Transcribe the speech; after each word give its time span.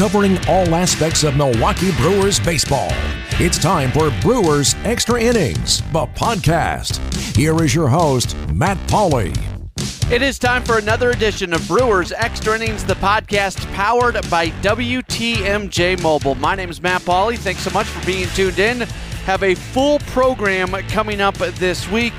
covering 0.00 0.38
all 0.48 0.74
aspects 0.74 1.24
of 1.24 1.36
Milwaukee 1.36 1.92
Brewers 1.96 2.40
baseball. 2.40 2.88
It's 3.32 3.58
time 3.58 3.92
for 3.92 4.10
Brewers 4.22 4.74
Extra 4.82 5.20
Innings, 5.20 5.82
the 5.92 6.06
podcast. 6.06 6.96
Here 7.36 7.62
is 7.62 7.74
your 7.74 7.86
host, 7.86 8.34
Matt 8.50 8.78
Pauley. 8.88 9.36
It 10.10 10.22
is 10.22 10.38
time 10.38 10.64
for 10.64 10.78
another 10.78 11.10
edition 11.10 11.52
of 11.52 11.68
Brewers 11.68 12.12
Extra 12.12 12.54
Innings, 12.54 12.82
the 12.82 12.94
podcast 12.94 13.58
powered 13.74 14.14
by 14.30 14.48
WTMJ 14.62 16.00
Mobile. 16.00 16.34
My 16.36 16.54
name 16.54 16.70
is 16.70 16.80
Matt 16.80 17.02
Pauley. 17.02 17.36
Thanks 17.36 17.60
so 17.60 17.70
much 17.70 17.86
for 17.86 18.06
being 18.06 18.26
tuned 18.28 18.58
in. 18.58 18.80
Have 19.26 19.42
a 19.42 19.54
full 19.54 19.98
program 19.98 20.70
coming 20.88 21.20
up 21.20 21.34
this 21.34 21.86
week. 21.90 22.14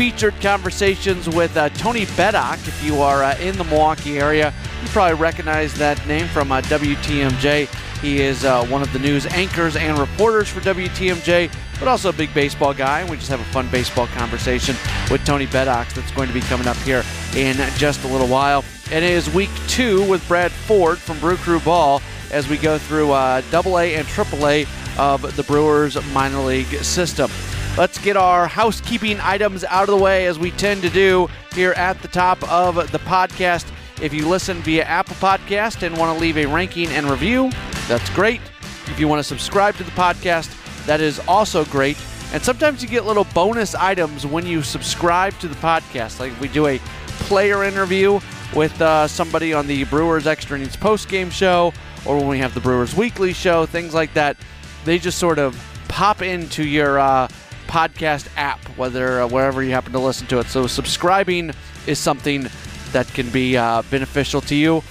Featured 0.00 0.40
conversations 0.40 1.28
with 1.28 1.54
uh, 1.58 1.68
Tony 1.68 2.06
Bettack. 2.16 2.58
If 2.66 2.82
you 2.82 3.02
are 3.02 3.22
uh, 3.22 3.36
in 3.36 3.58
the 3.58 3.64
Milwaukee 3.64 4.18
area, 4.18 4.54
you 4.82 4.88
probably 4.88 5.20
recognize 5.20 5.74
that 5.74 6.06
name 6.06 6.26
from 6.28 6.50
uh, 6.50 6.62
WTMJ. 6.62 7.68
He 8.00 8.22
is 8.22 8.46
uh, 8.46 8.64
one 8.68 8.80
of 8.80 8.90
the 8.94 8.98
news 8.98 9.26
anchors 9.26 9.76
and 9.76 9.98
reporters 9.98 10.48
for 10.48 10.60
WTMJ, 10.60 11.54
but 11.78 11.86
also 11.86 12.08
a 12.08 12.12
big 12.14 12.32
baseball 12.32 12.72
guy. 12.72 13.04
We 13.10 13.18
just 13.18 13.28
have 13.28 13.42
a 13.42 13.52
fun 13.52 13.68
baseball 13.68 14.06
conversation 14.06 14.74
with 15.10 15.22
Tony 15.26 15.44
Bettack 15.44 15.92
that's 15.92 16.12
going 16.12 16.28
to 16.28 16.34
be 16.34 16.40
coming 16.40 16.66
up 16.66 16.78
here 16.78 17.04
in 17.36 17.58
just 17.76 18.02
a 18.04 18.08
little 18.08 18.26
while. 18.26 18.64
And 18.90 19.04
it 19.04 19.10
is 19.10 19.28
week 19.34 19.50
two 19.68 20.08
with 20.08 20.26
Brad 20.26 20.50
Ford 20.50 20.96
from 20.96 21.20
Brew 21.20 21.36
Crew 21.36 21.60
Ball 21.60 22.00
as 22.30 22.48
we 22.48 22.56
go 22.56 22.78
through 22.78 23.12
uh, 23.12 23.42
Double 23.50 23.78
A 23.78 23.96
and 23.96 24.08
Triple 24.08 24.48
A 24.48 24.64
of 24.98 25.36
the 25.36 25.42
Brewers 25.42 26.02
minor 26.14 26.40
league 26.40 26.68
system. 26.82 27.30
Let's 27.78 27.98
get 27.98 28.16
our 28.16 28.46
housekeeping 28.46 29.20
items 29.20 29.64
out 29.64 29.88
of 29.88 29.96
the 29.96 30.02
way 30.02 30.26
as 30.26 30.38
we 30.38 30.50
tend 30.50 30.82
to 30.82 30.90
do 30.90 31.28
here 31.54 31.72
at 31.72 32.02
the 32.02 32.08
top 32.08 32.42
of 32.50 32.74
the 32.90 32.98
podcast. 32.98 33.72
If 34.02 34.12
you 34.12 34.28
listen 34.28 34.58
via 34.58 34.84
Apple 34.84 35.16
Podcast 35.16 35.82
and 35.82 35.96
want 35.96 36.14
to 36.14 36.20
leave 36.20 36.36
a 36.36 36.46
ranking 36.46 36.88
and 36.88 37.08
review, 37.08 37.50
that's 37.86 38.10
great. 38.10 38.40
If 38.86 38.98
you 38.98 39.08
want 39.08 39.20
to 39.20 39.24
subscribe 39.24 39.76
to 39.76 39.84
the 39.84 39.92
podcast, 39.92 40.54
that 40.84 41.00
is 41.00 41.20
also 41.28 41.64
great. 41.66 41.96
And 42.32 42.42
sometimes 42.42 42.82
you 42.82 42.88
get 42.88 43.06
little 43.06 43.26
bonus 43.32 43.74
items 43.74 44.26
when 44.26 44.44
you 44.46 44.62
subscribe 44.62 45.38
to 45.38 45.48
the 45.48 45.54
podcast. 45.56 46.20
Like 46.20 46.38
we 46.40 46.48
do 46.48 46.66
a 46.66 46.78
player 47.20 47.64
interview 47.64 48.20
with 48.54 48.78
uh, 48.82 49.06
somebody 49.06 49.54
on 49.54 49.66
the 49.66 49.84
Brewers 49.84 50.26
Extra 50.26 50.58
Innings 50.58 50.76
post 50.76 51.08
game 51.08 51.30
show, 51.30 51.72
or 52.04 52.18
when 52.18 52.28
we 52.28 52.38
have 52.38 52.52
the 52.52 52.60
Brewers 52.60 52.94
Weekly 52.96 53.32
show, 53.32 53.64
things 53.64 53.94
like 53.94 54.12
that. 54.14 54.36
They 54.84 54.98
just 54.98 55.18
sort 55.18 55.38
of 55.38 55.56
pop 55.88 56.20
into 56.20 56.64
your 56.64 56.98
uh, 56.98 57.28
podcast 57.70 58.28
app, 58.36 58.58
whether 58.76 59.22
uh, 59.22 59.28
wherever 59.28 59.62
you 59.62 59.70
happen 59.70 59.92
to 59.92 59.98
listen 59.98 60.26
to 60.26 60.40
it. 60.40 60.46
So 60.46 60.66
subscribing 60.66 61.52
is 61.86 61.98
something 61.98 62.48
that 62.92 63.06
can 63.14 63.30
be 63.30 63.56
uh, 63.56 63.82
beneficial 63.90 64.40
to 64.42 64.54
you, 64.56 64.82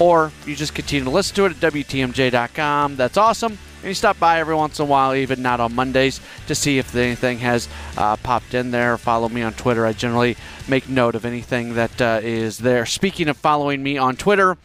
or 0.00 0.32
you 0.46 0.56
just 0.56 0.74
continue 0.74 1.04
to 1.04 1.10
listen 1.10 1.36
to 1.36 1.44
it 1.44 1.62
at 1.62 1.72
WTMJ.com. 1.72 2.96
That's 2.96 3.18
awesome. 3.18 3.58
And 3.82 3.88
you 3.88 3.94
stop 3.94 4.18
by 4.18 4.38
every 4.38 4.54
once 4.54 4.78
in 4.78 4.84
a 4.84 4.88
while, 4.88 5.14
even 5.14 5.42
not 5.42 5.60
on 5.60 5.74
Mondays, 5.74 6.20
to 6.46 6.54
see 6.54 6.78
if 6.78 6.94
anything 6.94 7.38
has 7.38 7.68
uh, 7.96 8.16
popped 8.16 8.54
in 8.54 8.70
there. 8.70 8.96
Follow 8.96 9.28
me 9.28 9.42
on 9.42 9.52
Twitter. 9.54 9.84
I 9.84 9.92
generally 9.92 10.36
make 10.68 10.88
note 10.88 11.14
of 11.14 11.24
anything 11.24 11.74
that 11.74 12.00
uh, 12.00 12.20
is 12.22 12.58
there. 12.58 12.86
Speaking 12.86 13.28
of 13.28 13.36
following 13.36 13.82
me 13.82 13.98
on 13.98 14.16
Twitter, 14.16 14.56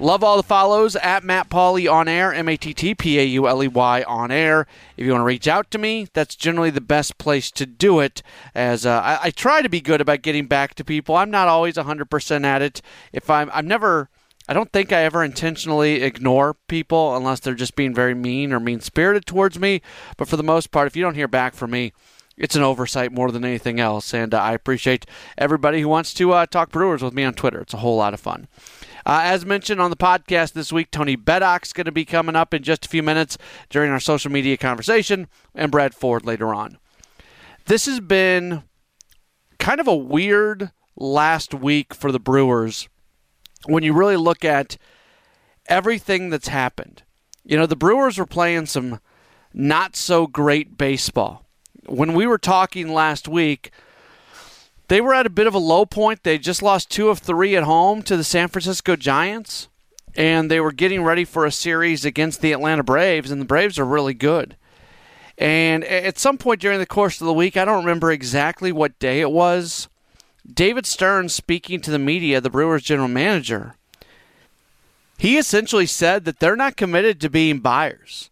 Love 0.00 0.24
all 0.24 0.36
the 0.36 0.42
follows 0.42 0.96
at 0.96 1.22
Matt 1.22 1.48
Pauley 1.48 1.90
on 1.90 2.08
air, 2.08 2.34
M 2.34 2.48
A 2.48 2.56
T 2.56 2.74
T 2.74 2.96
P 2.96 3.20
A 3.20 3.24
U 3.24 3.46
L 3.46 3.62
E 3.62 3.68
Y 3.68 4.02
on 4.02 4.32
air. 4.32 4.66
If 4.96 5.06
you 5.06 5.12
want 5.12 5.20
to 5.20 5.26
reach 5.26 5.46
out 5.46 5.70
to 5.70 5.78
me, 5.78 6.08
that's 6.12 6.34
generally 6.34 6.70
the 6.70 6.80
best 6.80 7.16
place 7.16 7.50
to 7.52 7.64
do 7.64 8.00
it. 8.00 8.20
As 8.56 8.84
uh, 8.84 9.00
I, 9.00 9.28
I, 9.28 9.30
try 9.30 9.62
to 9.62 9.68
be 9.68 9.80
good 9.80 10.00
about 10.00 10.22
getting 10.22 10.46
back 10.46 10.74
to 10.74 10.84
people. 10.84 11.14
I'm 11.14 11.30
not 11.30 11.46
always 11.46 11.76
100% 11.76 12.44
at 12.44 12.60
it. 12.60 12.82
If 13.12 13.30
I'm, 13.30 13.50
I'm 13.54 13.68
never. 13.68 14.10
I 14.48 14.52
don't 14.52 14.72
think 14.72 14.92
I 14.92 15.04
ever 15.04 15.24
intentionally 15.24 16.02
ignore 16.02 16.54
people 16.68 17.16
unless 17.16 17.40
they're 17.40 17.54
just 17.54 17.76
being 17.76 17.94
very 17.94 18.14
mean 18.14 18.52
or 18.52 18.60
mean 18.60 18.80
spirited 18.80 19.24
towards 19.24 19.58
me. 19.58 19.80
But 20.18 20.28
for 20.28 20.36
the 20.36 20.42
most 20.42 20.70
part, 20.70 20.86
if 20.86 20.96
you 20.96 21.02
don't 21.02 21.14
hear 21.14 21.28
back 21.28 21.54
from 21.54 21.70
me, 21.70 21.94
it's 22.36 22.56
an 22.56 22.62
oversight 22.62 23.12
more 23.12 23.30
than 23.30 23.44
anything 23.44 23.80
else. 23.80 24.12
And 24.12 24.34
uh, 24.34 24.40
I 24.40 24.52
appreciate 24.52 25.06
everybody 25.38 25.80
who 25.80 25.88
wants 25.88 26.12
to 26.14 26.32
uh, 26.32 26.46
talk 26.46 26.70
Brewers 26.70 27.02
with 27.02 27.14
me 27.14 27.24
on 27.24 27.34
Twitter. 27.34 27.60
It's 27.60 27.74
a 27.74 27.78
whole 27.78 27.96
lot 27.96 28.12
of 28.12 28.20
fun. 28.20 28.48
Uh, 29.06 29.20
as 29.22 29.44
mentioned 29.44 29.80
on 29.80 29.90
the 29.90 29.96
podcast 29.96 30.52
this 30.52 30.72
week, 30.72 30.90
Tony 30.90 31.16
Bettack's 31.16 31.72
going 31.72 31.84
to 31.84 31.92
be 31.92 32.04
coming 32.04 32.36
up 32.36 32.54
in 32.54 32.62
just 32.62 32.86
a 32.86 32.88
few 32.88 33.02
minutes 33.02 33.36
during 33.68 33.90
our 33.90 34.00
social 34.00 34.30
media 34.30 34.56
conversation, 34.56 35.28
and 35.54 35.70
Brad 35.70 35.94
Ford 35.94 36.24
later 36.24 36.54
on. 36.54 36.78
This 37.66 37.86
has 37.86 38.00
been 38.00 38.62
kind 39.58 39.80
of 39.80 39.88
a 39.88 39.94
weird 39.94 40.70
last 40.96 41.54
week 41.54 41.94
for 41.94 42.12
the 42.12 42.20
Brewers 42.20 42.88
when 43.66 43.82
you 43.82 43.92
really 43.92 44.16
look 44.16 44.44
at 44.44 44.76
everything 45.66 46.30
that's 46.30 46.48
happened. 46.48 47.02
You 47.44 47.56
know, 47.56 47.66
the 47.66 47.76
Brewers 47.76 48.18
were 48.18 48.26
playing 48.26 48.66
some 48.66 49.00
not 49.52 49.96
so 49.96 50.26
great 50.26 50.76
baseball. 50.76 51.44
When 51.86 52.14
we 52.14 52.26
were 52.26 52.38
talking 52.38 52.92
last 52.92 53.28
week, 53.28 53.70
they 54.88 55.00
were 55.00 55.14
at 55.14 55.26
a 55.26 55.30
bit 55.30 55.46
of 55.46 55.54
a 55.54 55.58
low 55.58 55.86
point. 55.86 56.22
They 56.22 56.38
just 56.38 56.62
lost 56.62 56.90
two 56.90 57.08
of 57.08 57.18
three 57.18 57.56
at 57.56 57.62
home 57.62 58.02
to 58.02 58.16
the 58.16 58.24
San 58.24 58.48
Francisco 58.48 58.96
Giants, 58.96 59.68
and 60.14 60.50
they 60.50 60.60
were 60.60 60.72
getting 60.72 61.02
ready 61.02 61.24
for 61.24 61.44
a 61.46 61.52
series 61.52 62.04
against 62.04 62.40
the 62.40 62.52
Atlanta 62.52 62.82
Braves, 62.82 63.30
and 63.30 63.40
the 63.40 63.46
Braves 63.46 63.78
are 63.78 63.84
really 63.84 64.14
good. 64.14 64.56
And 65.36 65.84
at 65.84 66.18
some 66.18 66.38
point 66.38 66.60
during 66.60 66.78
the 66.78 66.86
course 66.86 67.20
of 67.20 67.26
the 67.26 67.32
week, 67.32 67.56
I 67.56 67.64
don't 67.64 67.84
remember 67.84 68.12
exactly 68.12 68.70
what 68.70 68.98
day 68.98 69.20
it 69.20 69.30
was, 69.30 69.88
David 70.52 70.84
Stearns 70.84 71.34
speaking 71.34 71.80
to 71.80 71.90
the 71.90 71.98
media, 71.98 72.40
the 72.40 72.50
Brewers 72.50 72.82
general 72.82 73.08
manager, 73.08 73.76
he 75.16 75.38
essentially 75.38 75.86
said 75.86 76.24
that 76.24 76.38
they're 76.38 76.56
not 76.56 76.76
committed 76.76 77.20
to 77.20 77.30
being 77.30 77.60
buyers. 77.60 78.30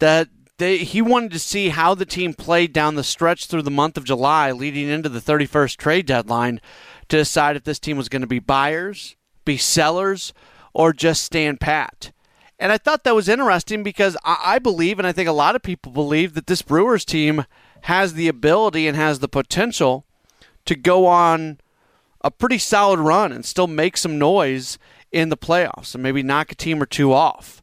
That 0.00 0.28
they, 0.58 0.78
he 0.78 1.02
wanted 1.02 1.32
to 1.32 1.38
see 1.38 1.70
how 1.70 1.94
the 1.94 2.06
team 2.06 2.32
played 2.32 2.72
down 2.72 2.94
the 2.94 3.04
stretch 3.04 3.46
through 3.46 3.62
the 3.62 3.70
month 3.70 3.96
of 3.96 4.04
July 4.04 4.52
leading 4.52 4.88
into 4.88 5.08
the 5.08 5.20
31st 5.20 5.76
trade 5.76 6.06
deadline 6.06 6.60
to 7.08 7.16
decide 7.16 7.56
if 7.56 7.64
this 7.64 7.78
team 7.78 7.96
was 7.96 8.08
going 8.08 8.22
to 8.22 8.28
be 8.28 8.38
buyers, 8.38 9.16
be 9.44 9.56
sellers, 9.56 10.32
or 10.72 10.92
just 10.92 11.24
stand 11.24 11.60
pat. 11.60 12.12
And 12.58 12.70
I 12.70 12.78
thought 12.78 13.04
that 13.04 13.16
was 13.16 13.28
interesting 13.28 13.82
because 13.82 14.16
I 14.24 14.60
believe, 14.60 14.98
and 14.98 15.08
I 15.08 15.12
think 15.12 15.28
a 15.28 15.32
lot 15.32 15.56
of 15.56 15.62
people 15.62 15.90
believe, 15.90 16.34
that 16.34 16.46
this 16.46 16.62
Brewers 16.62 17.04
team 17.04 17.44
has 17.82 18.14
the 18.14 18.28
ability 18.28 18.86
and 18.86 18.96
has 18.96 19.18
the 19.18 19.28
potential 19.28 20.06
to 20.66 20.76
go 20.76 21.06
on 21.06 21.58
a 22.20 22.30
pretty 22.30 22.58
solid 22.58 23.00
run 23.00 23.32
and 23.32 23.44
still 23.44 23.66
make 23.66 23.96
some 23.96 24.18
noise 24.18 24.78
in 25.10 25.28
the 25.28 25.36
playoffs 25.36 25.94
and 25.94 26.02
maybe 26.02 26.22
knock 26.22 26.52
a 26.52 26.54
team 26.54 26.80
or 26.80 26.86
two 26.86 27.12
off 27.12 27.60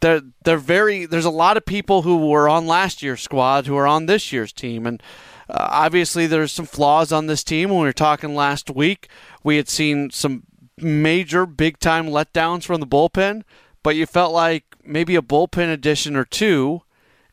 they're 0.00 0.22
they're 0.44 0.58
very. 0.58 1.06
There's 1.06 1.24
a 1.24 1.30
lot 1.30 1.56
of 1.56 1.64
people 1.64 2.02
who 2.02 2.28
were 2.28 2.48
on 2.48 2.66
last 2.66 3.02
year's 3.02 3.22
squad 3.22 3.66
who 3.66 3.76
are 3.76 3.86
on 3.86 4.06
this 4.06 4.32
year's 4.32 4.52
team, 4.52 4.86
and 4.86 5.02
uh, 5.48 5.68
obviously 5.70 6.26
there's 6.26 6.52
some 6.52 6.66
flaws 6.66 7.12
on 7.12 7.26
this 7.26 7.44
team. 7.44 7.70
When 7.70 7.80
we 7.80 7.86
were 7.86 7.92
talking 7.92 8.34
last 8.34 8.70
week, 8.70 9.08
we 9.42 9.56
had 9.56 9.68
seen 9.68 10.10
some 10.10 10.44
major 10.78 11.46
big 11.46 11.78
time 11.78 12.06
letdowns 12.08 12.64
from 12.64 12.80
the 12.80 12.86
bullpen, 12.86 13.42
but 13.82 13.96
you 13.96 14.06
felt 14.06 14.32
like 14.32 14.64
maybe 14.84 15.16
a 15.16 15.22
bullpen 15.22 15.72
addition 15.72 16.16
or 16.16 16.24
two, 16.24 16.82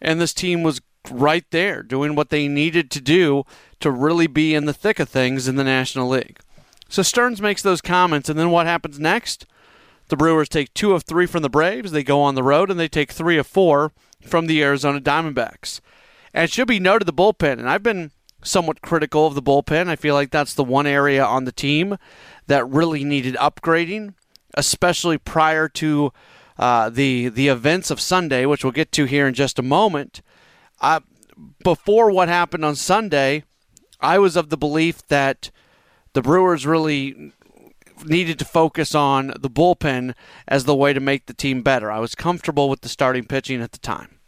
and 0.01 0.19
this 0.19 0.33
team 0.33 0.63
was 0.63 0.81
right 1.11 1.45
there 1.51 1.83
doing 1.83 2.15
what 2.15 2.29
they 2.29 2.47
needed 2.47 2.89
to 2.91 3.01
do 3.01 3.43
to 3.81 3.91
really 3.91 4.27
be 4.27 4.55
in 4.55 4.65
the 4.65 4.73
thick 4.73 4.99
of 4.99 5.09
things 5.09 5.47
in 5.47 5.57
the 5.57 5.63
National 5.63 6.07
League. 6.07 6.39
So 6.87 7.01
Stearns 7.01 7.41
makes 7.41 7.61
those 7.61 7.81
comments, 7.81 8.29
and 8.29 8.39
then 8.39 8.51
what 8.51 8.65
happens 8.67 8.99
next? 8.99 9.45
The 10.09 10.17
Brewers 10.17 10.49
take 10.49 10.73
two 10.73 10.93
of 10.93 11.03
three 11.03 11.25
from 11.25 11.41
the 11.41 11.49
Braves. 11.49 11.91
They 11.91 12.03
go 12.03 12.21
on 12.21 12.35
the 12.35 12.43
road 12.43 12.69
and 12.69 12.79
they 12.79 12.87
take 12.87 13.11
three 13.11 13.37
of 13.37 13.47
four 13.47 13.91
from 14.21 14.47
the 14.47 14.61
Arizona 14.63 14.99
Diamondbacks. 14.99 15.79
And 16.33 16.45
it 16.45 16.51
should 16.51 16.67
be 16.67 16.79
noted 16.79 17.05
the 17.05 17.13
bullpen, 17.13 17.59
and 17.59 17.69
I've 17.69 17.83
been 17.83 18.11
somewhat 18.43 18.81
critical 18.81 19.25
of 19.27 19.35
the 19.35 19.41
bullpen. 19.41 19.87
I 19.87 19.95
feel 19.95 20.15
like 20.15 20.31
that's 20.31 20.53
the 20.53 20.63
one 20.63 20.87
area 20.87 21.23
on 21.23 21.45
the 21.45 21.51
team 21.51 21.97
that 22.47 22.67
really 22.67 23.03
needed 23.03 23.35
upgrading, 23.35 24.15
especially 24.55 25.17
prior 25.17 25.69
to 25.69 26.11
uh, 26.57 26.89
the 26.89 27.29
the 27.29 27.47
events 27.47 27.89
of 27.89 27.99
Sunday, 27.99 28.45
which 28.45 28.63
we'll 28.63 28.71
get 28.71 28.91
to 28.93 29.05
here 29.05 29.27
in 29.27 29.33
just 29.33 29.59
a 29.59 29.63
moment. 29.63 30.21
Uh, 30.81 30.99
before 31.63 32.11
what 32.11 32.27
happened 32.27 32.65
on 32.65 32.75
Sunday, 32.75 33.43
I 33.99 34.19
was 34.19 34.35
of 34.35 34.49
the 34.49 34.57
belief 34.57 35.05
that 35.07 35.49
the 36.13 36.21
Brewers 36.21 36.65
really 36.65 37.31
needed 38.05 38.39
to 38.39 38.45
focus 38.45 38.93
on 38.93 39.27
the 39.39 39.49
bullpen 39.49 40.13
as 40.47 40.65
the 40.65 40.75
way 40.75 40.93
to 40.93 40.99
make 40.99 41.25
the 41.25 41.33
team 41.33 41.61
better. 41.61 41.91
I 41.91 41.99
was 41.99 42.15
comfortable 42.15 42.69
with 42.69 42.81
the 42.81 42.89
starting 42.89 43.25
pitching 43.25 43.61
at 43.61 43.71
the 43.71 43.79
time. 43.79 44.19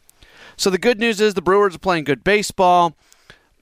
So 0.58 0.70
the 0.70 0.78
good 0.78 1.00
news 1.00 1.20
is 1.20 1.34
the 1.34 1.42
Brewers 1.42 1.76
are 1.76 1.80
playing 1.80 2.06
good 2.06 2.24
baseball. 2.24 2.96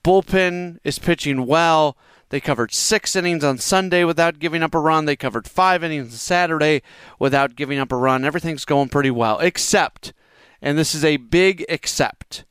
Bullpen 0.03 0.79
is 0.83 0.99
pitching 0.99 1.45
well. 1.45 1.97
They 2.29 2.39
covered 2.39 2.73
six 2.73 3.15
innings 3.15 3.43
on 3.43 3.59
Sunday 3.59 4.03
without 4.03 4.39
giving 4.39 4.63
up 4.63 4.73
a 4.73 4.79
run. 4.79 5.05
They 5.05 5.15
covered 5.15 5.47
five 5.47 5.83
innings 5.83 6.07
on 6.07 6.17
Saturday 6.17 6.81
without 7.19 7.55
giving 7.55 7.79
up 7.79 7.91
a 7.91 7.95
run. 7.95 8.25
Everything's 8.25 8.65
going 8.65 8.89
pretty 8.89 9.11
well, 9.11 9.39
except, 9.39 10.13
and 10.61 10.77
this 10.77 10.95
is 10.95 11.05
a 11.05 11.17
big 11.17 11.63
except, 11.69 12.43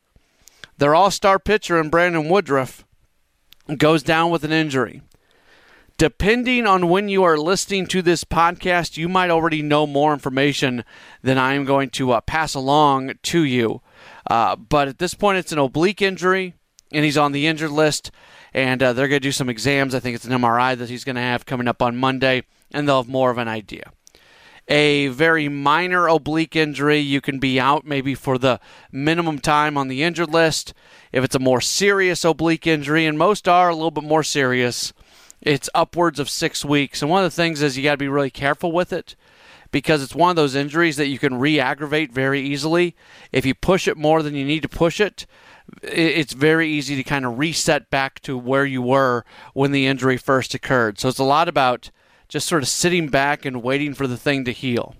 their 0.79 0.95
all 0.95 1.11
star 1.11 1.39
pitcher 1.39 1.81
in 1.81 1.91
Brandon 1.91 2.29
Woodruff 2.29 2.85
goes 3.77 4.03
down 4.03 4.31
with 4.31 4.45
an 4.45 4.53
injury 4.53 5.03
Depending 6.03 6.67
on 6.67 6.89
when 6.89 7.09
you 7.09 7.23
are 7.23 7.39
listening 7.39 7.87
to 7.87 8.03
this 8.03 8.25
podcast, 8.25 8.97
you 8.97 9.09
might 9.09 9.31
already 9.31 9.63
know 9.63 9.87
more 9.87 10.13
information 10.13 10.85
than 11.23 11.39
I 11.39 11.55
am 11.55 11.65
going 11.65 11.91
to 11.91 12.11
uh, 12.11 12.21
pass 12.21 12.55
along 12.55 13.13
to 13.23 13.45
you. 13.45 13.83
Uh, 14.29 14.57
but 14.57 14.89
at 14.89 14.99
this 14.99 15.15
point, 15.15 15.39
it's 15.39 15.53
an 15.53 15.61
oblique 15.61 16.03
injury, 16.03 16.55
and 16.91 17.05
he's 17.05 17.17
on 17.17 17.31
the 17.31 17.47
injured 17.47 17.71
list. 17.71 18.11
And 18.53 18.83
uh, 18.83 18.95
they're 18.95 19.07
going 19.07 19.21
to 19.21 19.29
do 19.29 19.31
some 19.31 19.49
exams. 19.49 19.95
I 19.95 20.01
think 20.01 20.17
it's 20.17 20.25
an 20.25 20.33
MRI 20.33 20.77
that 20.77 20.91
he's 20.91 21.05
going 21.05 21.15
to 21.15 21.23
have 21.23 21.47
coming 21.47 21.69
up 21.69 21.81
on 21.81 21.97
Monday, 21.97 22.43
and 22.73 22.89
they'll 22.89 23.03
have 23.03 23.09
more 23.09 23.31
of 23.31 23.39
an 23.39 23.47
idea 23.47 23.93
a 24.69 25.09
very 25.09 25.49
minor 25.49 26.07
oblique 26.07 26.57
injury, 26.57 26.99
you 26.99 27.21
can 27.21 27.39
be 27.39 27.59
out 27.59 27.85
maybe 27.85 28.15
for 28.15 28.39
the 28.39 28.61
minimum 28.91 29.39
time 29.39 29.77
on 29.77 29.89
the 29.89 30.03
injured 30.03 30.33
list. 30.33 30.73
If 31.11 31.25
it's 31.25 31.35
a 31.35 31.41
more 31.41 31.61
serious 31.61 32.25
oblique 32.25 32.67
injury, 32.67 33.05
and 33.07 33.19
most 33.19 33.49
are 33.49 33.69
a 33.69 33.75
little 33.75 33.91
bit 33.91 34.05
more 34.05 34.23
serious, 34.23 34.93
it's 35.43 35.69
upwards 35.75 36.19
of 36.19 36.31
six 36.31 36.65
weeks. 36.65 37.03
And 37.03 37.11
one 37.11 37.25
of 37.25 37.31
the 37.31 37.37
things 37.37 37.63
is 37.63 37.77
you 37.77 37.83
got 37.83 37.93
to 37.93 37.99
be 37.99 38.09
really 38.09 38.31
careful 38.31 38.73
with 38.73 38.93
it 38.93 39.17
because 39.71 40.03
it's 40.03 40.15
one 40.15 40.31
of 40.31 40.37
those 40.37 40.55
injuries 40.55 40.97
that 40.97 41.09
you 41.09 41.19
can 41.19 41.39
re 41.39 41.59
aggravate 41.59 42.13
very 42.13 42.41
easily. 42.41 42.95
If 43.33 43.45
you 43.45 43.55
push 43.55 43.89
it 43.89 43.97
more 43.97 44.23
than 44.23 44.35
you 44.35 44.45
need 44.45 44.63
to 44.63 44.69
push 44.69 45.01
it, 45.01 45.27
it's 45.83 46.33
very 46.33 46.69
easy 46.69 46.97
to 46.97 47.03
kind 47.03 47.25
of 47.25 47.39
reset 47.39 47.91
back 47.91 48.21
to 48.21 48.37
where 48.37 48.65
you 48.65 48.83
were 48.83 49.25
when 49.55 49.73
the 49.73 49.87
injury 49.87 50.17
first 50.17 50.55
occurred. 50.55 50.99
So 50.99 51.09
it's 51.09 51.19
a 51.19 51.25
lot 51.25 51.49
about 51.49 51.91
just 52.29 52.49
sort 52.49 52.63
of 52.63 52.69
sitting 52.69 53.09
back 53.09 53.45
and 53.45 53.63
waiting 53.63 53.95
for 53.95 54.07
the 54.07 54.17
thing 54.17 54.45
to 54.45 54.53
heal. 54.53 54.95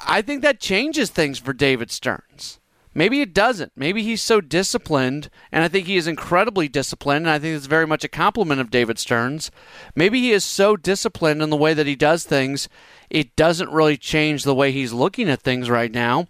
I 0.00 0.22
think 0.22 0.42
that 0.42 0.60
changes 0.60 1.10
things 1.10 1.38
for 1.38 1.52
David 1.52 1.90
Stearns. 1.90 2.58
Maybe 2.94 3.20
it 3.20 3.34
doesn't. 3.34 3.72
Maybe 3.74 4.04
he's 4.04 4.22
so 4.22 4.40
disciplined, 4.40 5.28
and 5.50 5.64
I 5.64 5.68
think 5.68 5.86
he 5.86 5.96
is 5.96 6.06
incredibly 6.06 6.68
disciplined, 6.68 7.26
and 7.26 7.30
I 7.30 7.40
think 7.40 7.56
it's 7.56 7.66
very 7.66 7.86
much 7.86 8.04
a 8.04 8.08
compliment 8.08 8.60
of 8.60 8.70
David 8.70 9.00
Stearns. 9.00 9.50
Maybe 9.96 10.20
he 10.20 10.30
is 10.30 10.44
so 10.44 10.76
disciplined 10.76 11.42
in 11.42 11.50
the 11.50 11.56
way 11.56 11.74
that 11.74 11.88
he 11.88 11.96
does 11.96 12.24
things, 12.24 12.68
it 13.10 13.34
doesn't 13.36 13.70
really 13.70 13.96
change 13.96 14.44
the 14.44 14.54
way 14.54 14.70
he's 14.70 14.92
looking 14.92 15.28
at 15.28 15.42
things 15.42 15.68
right 15.68 15.92
now. 15.92 16.28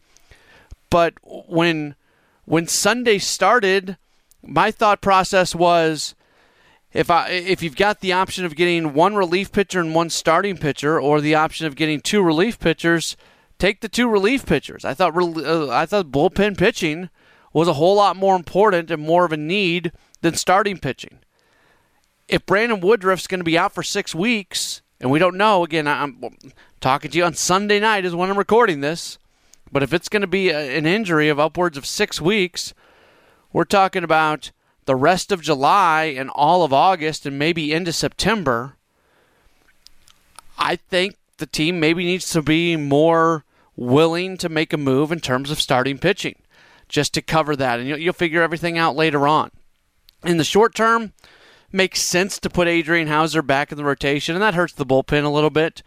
But 0.90 1.14
when 1.22 1.96
when 2.44 2.66
Sunday 2.66 3.18
started, 3.18 3.96
my 4.42 4.70
thought 4.70 5.00
process 5.00 5.54
was 5.54 6.14
if 6.92 7.10
I 7.10 7.28
if 7.28 7.62
you've 7.62 7.76
got 7.76 8.00
the 8.00 8.12
option 8.12 8.44
of 8.44 8.56
getting 8.56 8.94
one 8.94 9.14
relief 9.16 9.50
pitcher 9.50 9.80
and 9.80 9.94
one 9.94 10.10
starting 10.10 10.56
pitcher, 10.56 11.00
or 11.00 11.20
the 11.20 11.34
option 11.34 11.66
of 11.66 11.74
getting 11.74 12.00
two 12.00 12.22
relief 12.22 12.58
pitchers, 12.58 13.16
take 13.64 13.80
the 13.80 13.88
two 13.88 14.06
relief 14.06 14.44
pitchers. 14.44 14.84
I 14.84 14.92
thought 14.92 15.16
uh, 15.16 15.70
I 15.70 15.86
thought 15.86 16.10
bullpen 16.10 16.58
pitching 16.58 17.08
was 17.54 17.66
a 17.66 17.74
whole 17.74 17.96
lot 17.96 18.14
more 18.14 18.36
important 18.36 18.90
and 18.90 19.02
more 19.02 19.24
of 19.24 19.32
a 19.32 19.38
need 19.38 19.90
than 20.20 20.34
starting 20.34 20.76
pitching. 20.76 21.20
If 22.28 22.44
Brandon 22.44 22.80
Woodruff's 22.80 23.26
going 23.26 23.40
to 23.40 23.44
be 23.44 23.56
out 23.56 23.72
for 23.72 23.82
six 23.82 24.14
weeks, 24.14 24.82
and 25.00 25.10
we 25.10 25.18
don't 25.18 25.38
know, 25.38 25.64
again, 25.64 25.88
I'm 25.88 26.22
talking 26.80 27.10
to 27.10 27.16
you 27.16 27.24
on 27.24 27.32
Sunday 27.32 27.80
night 27.80 28.04
is 28.04 28.14
when 28.14 28.28
I'm 28.28 28.36
recording 28.36 28.80
this, 28.80 29.18
but 29.72 29.82
if 29.82 29.94
it's 29.94 30.10
going 30.10 30.20
to 30.20 30.26
be 30.26 30.50
a, 30.50 30.76
an 30.76 30.84
injury 30.84 31.30
of 31.30 31.40
upwards 31.40 31.78
of 31.78 31.86
six 31.86 32.20
weeks, 32.20 32.74
we're 33.50 33.64
talking 33.64 34.04
about 34.04 34.50
the 34.84 34.96
rest 34.96 35.32
of 35.32 35.40
July 35.40 36.04
and 36.04 36.28
all 36.34 36.64
of 36.64 36.72
August 36.74 37.24
and 37.24 37.38
maybe 37.38 37.72
into 37.72 37.94
September, 37.94 38.76
I 40.58 40.76
think 40.76 41.16
the 41.38 41.46
team 41.46 41.80
maybe 41.80 42.04
needs 42.04 42.28
to 42.30 42.42
be 42.42 42.76
more 42.76 43.44
willing 43.76 44.36
to 44.38 44.48
make 44.48 44.72
a 44.72 44.78
move 44.78 45.10
in 45.10 45.20
terms 45.20 45.50
of 45.50 45.60
starting 45.60 45.98
pitching 45.98 46.36
just 46.88 47.14
to 47.14 47.22
cover 47.22 47.56
that. 47.56 47.78
And 47.78 47.88
you'll, 47.88 47.98
you'll 47.98 48.12
figure 48.12 48.42
everything 48.42 48.78
out 48.78 48.96
later 48.96 49.26
on. 49.26 49.50
In 50.24 50.36
the 50.36 50.44
short 50.44 50.74
term, 50.74 51.12
makes 51.72 52.00
sense 52.00 52.38
to 52.38 52.48
put 52.48 52.68
Adrian 52.68 53.08
Houser 53.08 53.42
back 53.42 53.72
in 53.72 53.76
the 53.76 53.84
rotation, 53.84 54.34
and 54.34 54.42
that 54.42 54.54
hurts 54.54 54.72
the 54.72 54.86
bullpen 54.86 55.24
a 55.24 55.28
little 55.28 55.50
bit. 55.50 55.82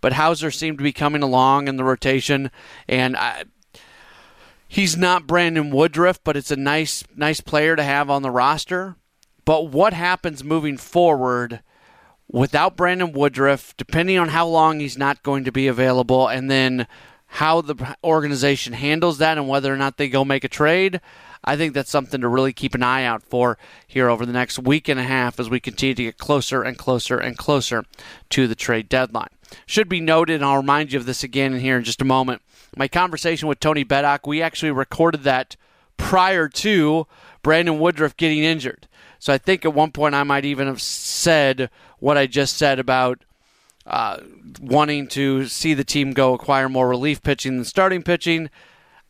But 0.00 0.14
Houser 0.14 0.50
seemed 0.50 0.78
to 0.78 0.84
be 0.84 0.92
coming 0.92 1.22
along 1.22 1.68
in 1.68 1.76
the 1.76 1.84
rotation, 1.84 2.50
and 2.88 3.16
I, 3.16 3.44
he's 4.66 4.96
not 4.96 5.26
Brandon 5.26 5.70
Woodruff, 5.70 6.22
but 6.24 6.36
it's 6.36 6.50
a 6.50 6.56
nice 6.56 7.04
nice 7.14 7.40
player 7.40 7.76
to 7.76 7.82
have 7.82 8.10
on 8.10 8.22
the 8.22 8.30
roster. 8.30 8.96
But 9.44 9.68
what 9.68 9.92
happens 9.92 10.42
moving 10.42 10.76
forward 10.76 11.60
without 12.28 12.76
Brandon 12.76 13.12
Woodruff, 13.12 13.76
depending 13.76 14.18
on 14.18 14.28
how 14.28 14.46
long 14.46 14.80
he's 14.80 14.98
not 14.98 15.22
going 15.22 15.44
to 15.44 15.52
be 15.52 15.66
available, 15.68 16.26
and 16.26 16.50
then 16.50 16.86
how 17.36 17.60
the 17.60 17.96
organization 18.04 18.72
handles 18.72 19.18
that 19.18 19.38
and 19.38 19.48
whether 19.48 19.72
or 19.72 19.76
not 19.76 19.96
they 19.96 20.08
go 20.08 20.24
make 20.24 20.44
a 20.44 20.48
trade, 20.48 21.00
I 21.44 21.56
think 21.56 21.74
that's 21.74 21.90
something 21.90 22.20
to 22.20 22.28
really 22.28 22.52
keep 22.52 22.74
an 22.74 22.82
eye 22.82 23.04
out 23.04 23.22
for 23.22 23.58
here 23.86 24.08
over 24.08 24.24
the 24.24 24.32
next 24.32 24.58
week 24.58 24.88
and 24.88 25.00
a 25.00 25.04
half 25.04 25.40
as 25.40 25.50
we 25.50 25.60
continue 25.60 25.94
to 25.94 26.04
get 26.04 26.18
closer 26.18 26.62
and 26.62 26.78
closer 26.78 27.18
and 27.18 27.36
closer 27.36 27.84
to 28.30 28.46
the 28.46 28.54
trade 28.54 28.88
deadline. 28.88 29.30
Should 29.66 29.88
be 29.88 30.00
noted, 30.00 30.36
and 30.36 30.44
I'll 30.44 30.56
remind 30.56 30.92
you 30.92 30.98
of 30.98 31.06
this 31.06 31.24
again 31.24 31.58
here 31.58 31.76
in 31.76 31.84
just 31.84 32.00
a 32.00 32.06
moment 32.06 32.42
my 32.76 32.88
conversation 32.88 33.48
with 33.48 33.60
Tony 33.60 33.84
Bettack, 33.84 34.26
we 34.26 34.40
actually 34.40 34.70
recorded 34.70 35.22
that 35.24 35.56
prior 35.96 36.48
to 36.48 37.06
Brandon 37.42 37.78
Woodruff 37.78 38.16
getting 38.16 38.42
injured. 38.42 38.88
So 39.18 39.32
I 39.32 39.38
think 39.38 39.64
at 39.64 39.74
one 39.74 39.92
point 39.92 40.14
I 40.14 40.22
might 40.22 40.44
even 40.44 40.66
have 40.66 40.80
said 40.80 41.70
what 41.98 42.16
I 42.16 42.26
just 42.26 42.56
said 42.56 42.78
about 42.78 43.24
uh, 43.86 44.18
wanting 44.60 45.06
to 45.08 45.46
see 45.46 45.74
the 45.74 45.84
team 45.84 46.12
go 46.12 46.34
acquire 46.34 46.68
more 46.68 46.88
relief 46.88 47.22
pitching 47.22 47.56
than 47.56 47.64
starting 47.64 48.02
pitching. 48.02 48.50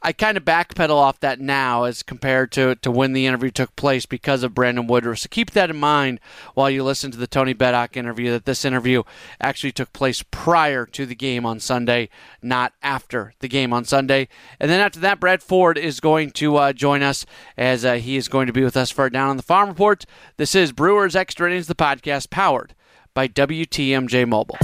I 0.04 0.12
kind 0.12 0.36
of 0.36 0.44
backpedal 0.44 0.96
off 0.96 1.20
that 1.20 1.40
now 1.40 1.84
as 1.84 2.02
compared 2.02 2.50
to, 2.52 2.74
to 2.76 2.90
when 2.90 3.12
the 3.12 3.24
interview 3.24 3.50
took 3.50 3.76
place 3.76 4.04
because 4.04 4.42
of 4.42 4.52
Brandon 4.52 4.88
Woodruff. 4.88 5.20
So 5.20 5.28
keep 5.30 5.52
that 5.52 5.70
in 5.70 5.76
mind 5.76 6.18
while 6.54 6.68
you 6.68 6.82
listen 6.82 7.12
to 7.12 7.18
the 7.18 7.28
Tony 7.28 7.52
Bettack 7.52 7.96
interview 7.96 8.32
that 8.32 8.44
this 8.44 8.64
interview 8.64 9.04
actually 9.40 9.70
took 9.70 9.92
place 9.92 10.24
prior 10.32 10.86
to 10.86 11.06
the 11.06 11.14
game 11.14 11.46
on 11.46 11.60
Sunday, 11.60 12.08
not 12.42 12.72
after 12.82 13.32
the 13.38 13.48
game 13.48 13.72
on 13.72 13.84
Sunday. 13.84 14.26
And 14.58 14.68
then 14.68 14.80
after 14.80 14.98
that, 14.98 15.20
Brad 15.20 15.40
Ford 15.40 15.78
is 15.78 16.00
going 16.00 16.32
to 16.32 16.56
uh, 16.56 16.72
join 16.72 17.04
us 17.04 17.24
as 17.56 17.84
uh, 17.84 17.94
he 17.94 18.16
is 18.16 18.26
going 18.26 18.48
to 18.48 18.52
be 18.52 18.64
with 18.64 18.76
us 18.76 18.90
for 18.90 19.08
Down 19.08 19.30
on 19.30 19.36
the 19.36 19.42
Farm 19.44 19.68
Report. 19.68 20.04
This 20.36 20.56
is 20.56 20.72
Brewers 20.72 21.14
Extra 21.14 21.48
Innings, 21.48 21.68
the 21.68 21.76
podcast 21.76 22.28
powered 22.28 22.74
by 23.14 23.28
WTMJ 23.28 24.26
Mobile. 24.26 24.56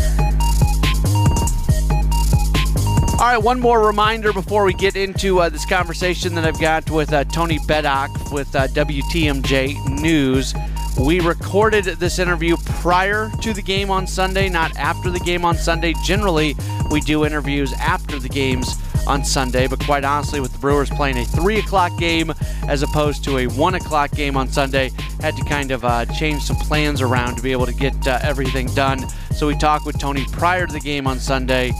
All 3.20 3.26
right, 3.26 3.36
one 3.36 3.60
more 3.60 3.84
reminder 3.84 4.32
before 4.32 4.64
we 4.64 4.72
get 4.72 4.96
into 4.96 5.40
uh, 5.40 5.48
this 5.48 5.66
conversation 5.66 6.34
that 6.36 6.44
I've 6.44 6.60
got 6.60 6.90
with 6.90 7.12
uh, 7.12 7.24
Tony 7.24 7.58
Bettack 7.66 8.10
with 8.30 8.54
uh, 8.54 8.68
WTMJ 8.68 10.00
News. 10.00 10.54
We 10.98 11.20
recorded 11.20 11.84
this 11.84 12.18
interview 12.18 12.56
prior 12.64 13.30
to 13.42 13.52
the 13.52 13.60
game 13.60 13.90
on 13.90 14.06
Sunday, 14.06 14.48
not 14.48 14.74
after 14.76 15.10
the 15.10 15.20
game 15.20 15.44
on 15.44 15.56
Sunday. 15.56 15.94
Generally, 16.04 16.56
we 16.90 17.00
do 17.00 17.26
interviews 17.26 17.72
after 17.74 18.18
the 18.18 18.28
games 18.28 18.76
on 19.08 19.24
Sunday, 19.24 19.66
but 19.66 19.80
quite 19.80 20.04
honestly, 20.04 20.40
with 20.40 20.52
the 20.52 20.58
Brewers 20.58 20.90
playing 20.90 21.18
a 21.18 21.24
3 21.24 21.58
o'clock 21.58 21.98
game 21.98 22.32
as 22.68 22.82
opposed 22.82 23.24
to 23.24 23.38
a 23.38 23.46
1 23.46 23.74
o'clock 23.74 24.12
game 24.12 24.36
on 24.36 24.48
Sunday, 24.48 24.90
had 25.20 25.36
to 25.36 25.44
kind 25.44 25.70
of 25.70 25.84
uh, 25.84 26.04
change 26.06 26.42
some 26.42 26.56
plans 26.56 27.00
around 27.00 27.36
to 27.36 27.42
be 27.42 27.52
able 27.52 27.66
to 27.66 27.74
get 27.74 28.06
uh, 28.06 28.18
everything 28.22 28.66
done. 28.74 29.08
So 29.32 29.46
we 29.46 29.56
talked 29.56 29.86
with 29.86 29.98
Tony 29.98 30.24
prior 30.32 30.66
to 30.66 30.72
the 30.72 30.80
game 30.80 31.06
on 31.06 31.18
Sunday 31.18 31.72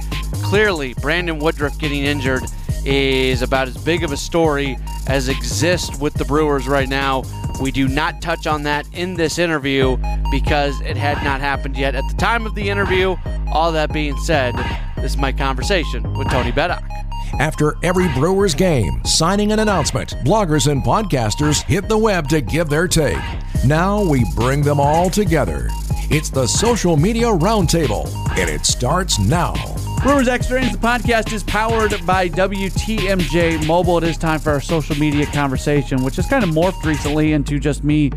Clearly, 0.43 0.95
Brandon 0.95 1.39
Woodruff 1.39 1.79
getting 1.79 2.05
injured 2.05 2.43
is 2.85 3.43
about 3.43 3.69
as 3.69 3.77
big 3.77 4.03
of 4.03 4.13
a 4.13 4.17
story 4.17 4.79
as 5.07 5.29
exists 5.29 5.99
with 5.99 6.15
the 6.15 6.25
Brewers 6.25 6.67
right 6.67 6.89
now. 6.89 7.23
We 7.61 7.71
do 7.71 7.89
not 7.89 8.23
touch 8.23 8.47
on 8.47 8.63
that 8.63 8.87
in 8.95 9.15
this 9.15 9.39
interview 9.39 9.97
because 10.31 10.81
it 10.83 10.97
had 10.97 11.23
not 11.25 11.41
happened 11.41 11.77
yet 11.77 11.95
at 11.95 12.05
the 12.09 12.17
time 12.17 12.47
of 12.47 12.55
the 12.55 12.69
interview. 12.69 13.17
All 13.53 13.73
that 13.73 13.93
being 13.93 14.17
said, 14.19 14.55
this 14.97 15.13
is 15.13 15.17
my 15.17 15.33
conversation 15.33 16.15
with 16.17 16.31
Tony 16.31 16.53
Bettack. 16.53 17.08
After 17.39 17.77
every 17.83 18.09
Brewers 18.15 18.55
game, 18.55 19.05
signing 19.05 19.53
an 19.53 19.61
announcement, 19.61 20.11
bloggers 20.25 20.71
and 20.71 20.83
podcasters 20.83 21.63
hit 21.63 21.89
the 21.89 21.99
web 21.99 22.29
to 22.29 22.41
give 22.41 22.69
their 22.69 22.89
take. 22.89 23.19
Now 23.65 24.03
we 24.03 24.25
bring 24.35 24.63
them 24.63 24.81
all 24.81 25.11
together. 25.11 25.69
It's 26.11 26.31
the 26.31 26.47
Social 26.47 26.97
Media 26.97 27.27
Roundtable, 27.27 28.09
and 28.39 28.49
it 28.49 28.65
starts 28.65 29.19
now. 29.19 29.55
Brewers 30.03 30.29
Extra 30.29 30.59
Innings, 30.59 30.77
the 30.77 30.87
podcast 30.87 31.33
is 31.33 31.43
powered 31.43 31.95
by 32.07 32.29
WTMJ 32.29 33.67
Mobile. 33.67 33.99
It 33.99 34.05
is 34.05 34.17
time 34.17 34.39
for 34.41 34.51
our 34.51 34.61
social 34.61 34.97
media 34.97 35.27
conversation, 35.27 36.03
which 36.03 36.17
has 36.17 36.27
kind 36.27 36.45
of 36.45 36.51
morphed 36.51 36.85
recently 36.85 37.33
into 37.33 37.59
just 37.59 37.85
me 37.85 38.11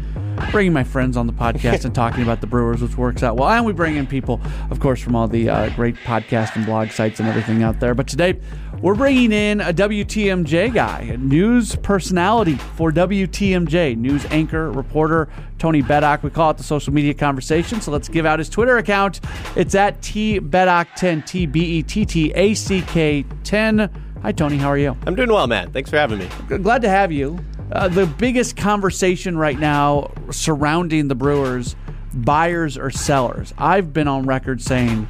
bringing 0.51 0.73
my 0.73 0.83
friends 0.83 1.17
on 1.17 1.27
the 1.27 1.33
podcast 1.33 1.85
and 1.85 1.93
talking 1.93 2.23
about 2.23 2.39
the 2.41 2.47
Brewers, 2.47 2.81
which 2.81 2.97
works 2.97 3.23
out 3.23 3.35
well. 3.35 3.49
And 3.49 3.65
we 3.65 3.73
bring 3.73 3.97
in 3.97 4.07
people, 4.07 4.39
of 4.69 4.79
course, 4.79 5.01
from 5.01 5.15
all 5.15 5.27
the 5.27 5.49
uh, 5.49 5.69
great 5.75 5.95
podcast 5.95 6.55
and 6.55 6.65
blog 6.65 6.89
sites 6.91 7.19
and 7.19 7.27
everything 7.27 7.63
out 7.63 7.79
there. 7.79 7.93
But 7.93 8.07
today, 8.07 8.39
we're 8.81 8.95
bringing 8.95 9.31
in 9.31 9.61
a 9.61 9.71
WTMJ 9.71 10.73
guy, 10.73 11.01
a 11.01 11.17
news 11.17 11.75
personality 11.75 12.55
for 12.55 12.91
WTMJ, 12.91 13.95
news 13.95 14.25
anchor, 14.31 14.71
reporter, 14.71 15.29
Tony 15.59 15.83
Bettack. 15.83 16.23
We 16.23 16.31
call 16.31 16.49
it 16.49 16.57
the 16.57 16.63
social 16.63 16.91
media 16.91 17.13
conversation. 17.13 17.79
So 17.79 17.91
let's 17.91 18.09
give 18.09 18.25
out 18.25 18.39
his 18.39 18.49
Twitter 18.49 18.77
account. 18.77 19.21
It's 19.55 19.75
at 19.75 20.01
TBettack10, 20.01 21.25
T 21.27 21.45
B 21.45 21.63
E 21.77 21.83
T 21.83 22.05
T 22.05 22.31
A 22.33 22.55
C 22.55 22.81
K 22.81 23.23
10. 23.43 23.89
Hi, 24.23 24.31
Tony. 24.31 24.57
How 24.57 24.69
are 24.69 24.77
you? 24.77 24.97
I'm 25.05 25.13
doing 25.13 25.31
well, 25.31 25.45
Matt. 25.45 25.73
Thanks 25.73 25.91
for 25.91 25.97
having 25.97 26.17
me. 26.17 26.29
Glad 26.57 26.81
to 26.81 26.89
have 26.89 27.11
you. 27.11 27.39
Uh, 27.71 27.87
the 27.87 28.07
biggest 28.07 28.57
conversation 28.57 29.37
right 29.37 29.59
now 29.59 30.11
surrounding 30.31 31.07
the 31.07 31.15
Brewers 31.15 31.75
buyers 32.13 32.77
or 32.77 32.89
sellers. 32.89 33.53
I've 33.57 33.93
been 33.93 34.07
on 34.07 34.25
record 34.25 34.61
saying 34.61 35.07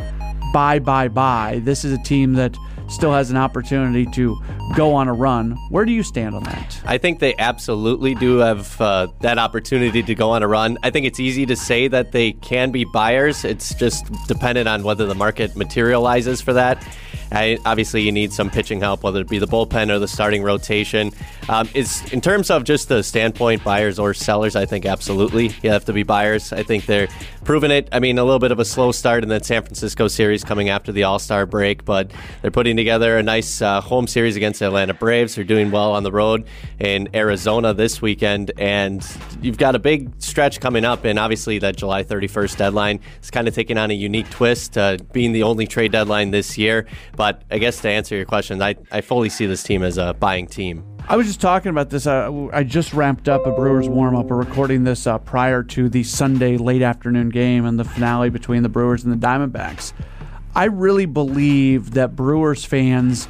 buy, 0.53 0.79
buy, 0.79 1.07
buy. 1.07 1.61
This 1.63 1.85
is 1.85 1.93
a 1.93 2.03
team 2.03 2.33
that 2.33 2.55
still 2.91 3.13
has 3.13 3.31
an 3.31 3.37
opportunity 3.37 4.05
to 4.07 4.37
go 4.75 4.93
on 4.93 5.07
a 5.07 5.13
run. 5.13 5.51
Where 5.69 5.85
do 5.85 5.91
you 5.91 6.03
stand 6.03 6.35
on 6.35 6.43
that? 6.43 6.81
I 6.85 6.97
think 6.97 7.19
they 7.19 7.35
absolutely 7.37 8.15
do 8.15 8.37
have 8.37 8.79
uh, 8.79 9.07
that 9.21 9.37
opportunity 9.37 10.03
to 10.03 10.15
go 10.15 10.31
on 10.31 10.43
a 10.43 10.47
run. 10.47 10.77
I 10.83 10.89
think 10.89 11.05
it's 11.05 11.19
easy 11.19 11.45
to 11.45 11.55
say 11.55 11.87
that 11.87 12.11
they 12.11 12.33
can 12.33 12.71
be 12.71 12.83
buyers. 12.83 13.45
It's 13.45 13.73
just 13.75 14.11
dependent 14.27 14.67
on 14.67 14.83
whether 14.83 15.05
the 15.05 15.15
market 15.15 15.55
materializes 15.55 16.41
for 16.41 16.53
that. 16.53 16.85
Obviously, 17.31 18.01
you 18.01 18.11
need 18.11 18.33
some 18.33 18.49
pitching 18.49 18.79
help, 18.79 19.03
whether 19.03 19.21
it 19.21 19.29
be 19.29 19.39
the 19.39 19.47
bullpen 19.47 19.89
or 19.89 19.99
the 19.99 20.07
starting 20.07 20.43
rotation. 20.43 21.11
Um, 21.49 21.69
is 21.73 22.01
in 22.11 22.21
terms 22.21 22.49
of 22.49 22.63
just 22.63 22.89
the 22.89 23.03
standpoint, 23.03 23.63
buyers 23.63 23.99
or 23.99 24.13
sellers, 24.13 24.55
I 24.55 24.65
think 24.65 24.85
absolutely 24.85 25.51
you 25.61 25.71
have 25.71 25.85
to 25.85 25.93
be 25.93 26.03
buyers. 26.03 26.53
I 26.53 26.63
think 26.63 26.85
they're 26.85 27.07
proving 27.43 27.71
it. 27.71 27.89
I 27.91 27.99
mean, 27.99 28.17
a 28.17 28.23
little 28.23 28.39
bit 28.39 28.51
of 28.51 28.59
a 28.59 28.65
slow 28.65 28.91
start 28.91 29.23
in 29.23 29.29
that 29.29 29.45
San 29.45 29.63
Francisco 29.63 30.07
series 30.07 30.43
coming 30.43 30.69
after 30.69 30.91
the 30.91 31.03
All 31.03 31.19
Star 31.19 31.45
break, 31.45 31.85
but 31.85 32.11
they're 32.41 32.51
putting 32.51 32.75
together 32.75 33.17
a 33.17 33.23
nice 33.23 33.61
uh, 33.61 33.81
home 33.81 34.07
series 34.07 34.35
against 34.35 34.59
the 34.59 34.67
Atlanta 34.67 34.93
Braves. 34.93 35.35
They're 35.35 35.43
doing 35.43 35.71
well 35.71 35.93
on 35.93 36.03
the 36.03 36.11
road 36.11 36.45
in 36.79 37.09
Arizona 37.15 37.73
this 37.73 38.01
weekend, 38.01 38.51
and 38.57 39.05
you've 39.41 39.57
got 39.57 39.75
a 39.75 39.79
big 39.79 40.11
stretch 40.19 40.59
coming 40.59 40.85
up. 40.85 41.05
And 41.05 41.17
obviously, 41.17 41.59
that 41.59 41.77
July 41.77 42.03
31st 42.03 42.57
deadline 42.57 42.99
is 43.21 43.31
kind 43.31 43.47
of 43.47 43.55
taking 43.55 43.77
on 43.77 43.89
a 43.89 43.93
unique 43.93 44.29
twist, 44.29 44.77
uh, 44.77 44.97
being 45.11 45.31
the 45.31 45.43
only 45.43 45.65
trade 45.65 45.91
deadline 45.91 46.31
this 46.31 46.57
year. 46.57 46.87
But 47.15 47.20
I 47.21 47.57
guess 47.57 47.81
to 47.81 47.89
answer 47.89 48.15
your 48.15 48.25
question, 48.25 48.61
I, 48.61 48.75
I 48.91 49.01
fully 49.01 49.29
see 49.29 49.45
this 49.45 49.63
team 49.63 49.83
as 49.83 49.97
a 49.97 50.13
buying 50.13 50.47
team. 50.47 50.83
I 51.07 51.15
was 51.15 51.27
just 51.27 51.41
talking 51.41 51.69
about 51.69 51.89
this. 51.89 52.05
Uh, 52.07 52.49
I 52.53 52.63
just 52.63 52.93
ramped 52.93 53.27
up 53.27 53.45
a 53.45 53.51
Brewers 53.51 53.89
warm 53.89 54.15
up. 54.15 54.27
We're 54.27 54.37
recording 54.37 54.83
this 54.83 55.07
uh, 55.07 55.17
prior 55.17 55.63
to 55.63 55.89
the 55.89 56.03
Sunday 56.03 56.57
late 56.57 56.81
afternoon 56.81 57.29
game 57.29 57.65
and 57.65 57.79
the 57.79 57.83
finale 57.83 58.29
between 58.29 58.63
the 58.63 58.69
Brewers 58.69 59.03
and 59.03 59.11
the 59.11 59.27
Diamondbacks. 59.27 59.93
I 60.55 60.65
really 60.65 61.05
believe 61.05 61.91
that 61.91 62.15
Brewers 62.15 62.65
fans 62.65 63.27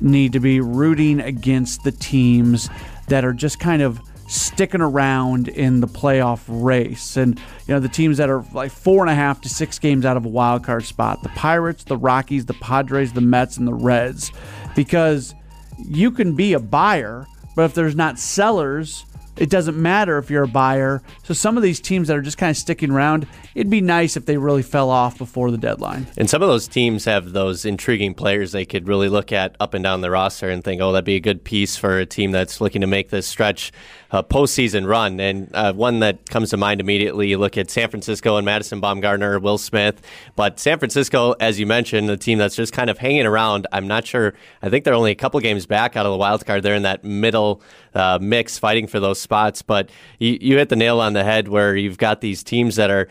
need 0.00 0.32
to 0.32 0.40
be 0.40 0.60
rooting 0.60 1.20
against 1.20 1.82
the 1.84 1.92
teams 1.92 2.68
that 3.08 3.24
are 3.24 3.32
just 3.32 3.58
kind 3.58 3.80
of 3.80 4.00
sticking 4.26 4.80
around 4.80 5.48
in 5.48 5.80
the 5.80 5.86
playoff 5.86 6.42
race. 6.48 7.16
And, 7.16 7.38
you 7.66 7.74
know, 7.74 7.80
the 7.80 7.88
teams 7.88 8.18
that 8.18 8.30
are 8.30 8.44
like 8.52 8.70
four 8.70 9.02
and 9.02 9.10
a 9.10 9.14
half 9.14 9.40
to 9.42 9.48
six 9.48 9.78
games 9.78 10.04
out 10.04 10.16
of 10.16 10.24
a 10.24 10.28
wild 10.28 10.64
card 10.64 10.84
spot 10.84 11.22
the 11.22 11.28
Pirates, 11.30 11.84
the 11.84 11.96
Rockies, 11.96 12.46
the 12.46 12.54
Padres, 12.54 13.12
the 13.12 13.20
Mets, 13.20 13.56
and 13.56 13.66
the 13.66 13.74
Reds. 13.74 14.32
Because 14.74 15.34
you 15.78 16.10
can 16.10 16.34
be 16.34 16.52
a 16.52 16.60
buyer, 16.60 17.26
but 17.56 17.64
if 17.64 17.74
there's 17.74 17.96
not 17.96 18.18
sellers, 18.18 19.04
it 19.36 19.50
doesn't 19.50 19.80
matter 19.80 20.18
if 20.18 20.30
you're 20.30 20.44
a 20.44 20.48
buyer. 20.48 21.02
So 21.24 21.34
some 21.34 21.56
of 21.56 21.62
these 21.62 21.80
teams 21.80 22.08
that 22.08 22.16
are 22.16 22.22
just 22.22 22.38
kind 22.38 22.50
of 22.50 22.56
sticking 22.56 22.90
around, 22.90 23.26
it'd 23.54 23.70
be 23.70 23.80
nice 23.80 24.16
if 24.16 24.26
they 24.26 24.36
really 24.36 24.62
fell 24.62 24.90
off 24.90 25.18
before 25.18 25.50
the 25.50 25.58
deadline. 25.58 26.06
And 26.16 26.30
some 26.30 26.42
of 26.42 26.48
those 26.48 26.68
teams 26.68 27.04
have 27.06 27.32
those 27.32 27.64
intriguing 27.64 28.14
players 28.14 28.52
they 28.52 28.64
could 28.64 28.86
really 28.86 29.08
look 29.08 29.32
at 29.32 29.56
up 29.58 29.74
and 29.74 29.82
down 29.82 30.02
the 30.02 30.10
roster 30.10 30.48
and 30.50 30.62
think, 30.62 30.80
oh, 30.80 30.92
that'd 30.92 31.04
be 31.04 31.16
a 31.16 31.20
good 31.20 31.42
piece 31.42 31.76
for 31.76 31.98
a 31.98 32.06
team 32.06 32.30
that's 32.30 32.60
looking 32.60 32.80
to 32.82 32.86
make 32.86 33.10
this 33.10 33.26
stretch 33.26 33.72
uh, 34.14 34.22
postseason 34.22 34.86
run. 34.86 35.18
And 35.18 35.50
uh, 35.54 35.72
one 35.72 35.98
that 35.98 36.30
comes 36.30 36.50
to 36.50 36.56
mind 36.56 36.80
immediately, 36.80 37.26
you 37.28 37.36
look 37.36 37.58
at 37.58 37.68
San 37.68 37.90
Francisco 37.90 38.36
and 38.36 38.44
Madison 38.44 38.80
Bumgarner, 38.80 39.42
Will 39.42 39.58
Smith. 39.58 40.00
But 40.36 40.60
San 40.60 40.78
Francisco, 40.78 41.32
as 41.40 41.58
you 41.58 41.66
mentioned, 41.66 42.08
a 42.08 42.16
team 42.16 42.38
that's 42.38 42.54
just 42.54 42.72
kind 42.72 42.90
of 42.90 42.98
hanging 42.98 43.26
around. 43.26 43.66
I'm 43.72 43.88
not 43.88 44.06
sure. 44.06 44.34
I 44.62 44.68
think 44.68 44.84
they're 44.84 44.94
only 44.94 45.10
a 45.10 45.16
couple 45.16 45.40
games 45.40 45.66
back 45.66 45.96
out 45.96 46.06
of 46.06 46.12
the 46.12 46.18
wild 46.18 46.46
card. 46.46 46.62
They're 46.62 46.76
in 46.76 46.84
that 46.84 47.02
middle 47.02 47.60
uh, 47.92 48.20
mix 48.22 48.56
fighting 48.56 48.86
for 48.86 49.00
those 49.00 49.20
spots. 49.20 49.62
But 49.62 49.90
you, 50.20 50.38
you 50.40 50.58
hit 50.58 50.68
the 50.68 50.76
nail 50.76 51.00
on 51.00 51.14
the 51.14 51.24
head 51.24 51.48
where 51.48 51.74
you've 51.74 51.98
got 51.98 52.20
these 52.20 52.44
teams 52.44 52.76
that 52.76 52.90
are 52.90 53.08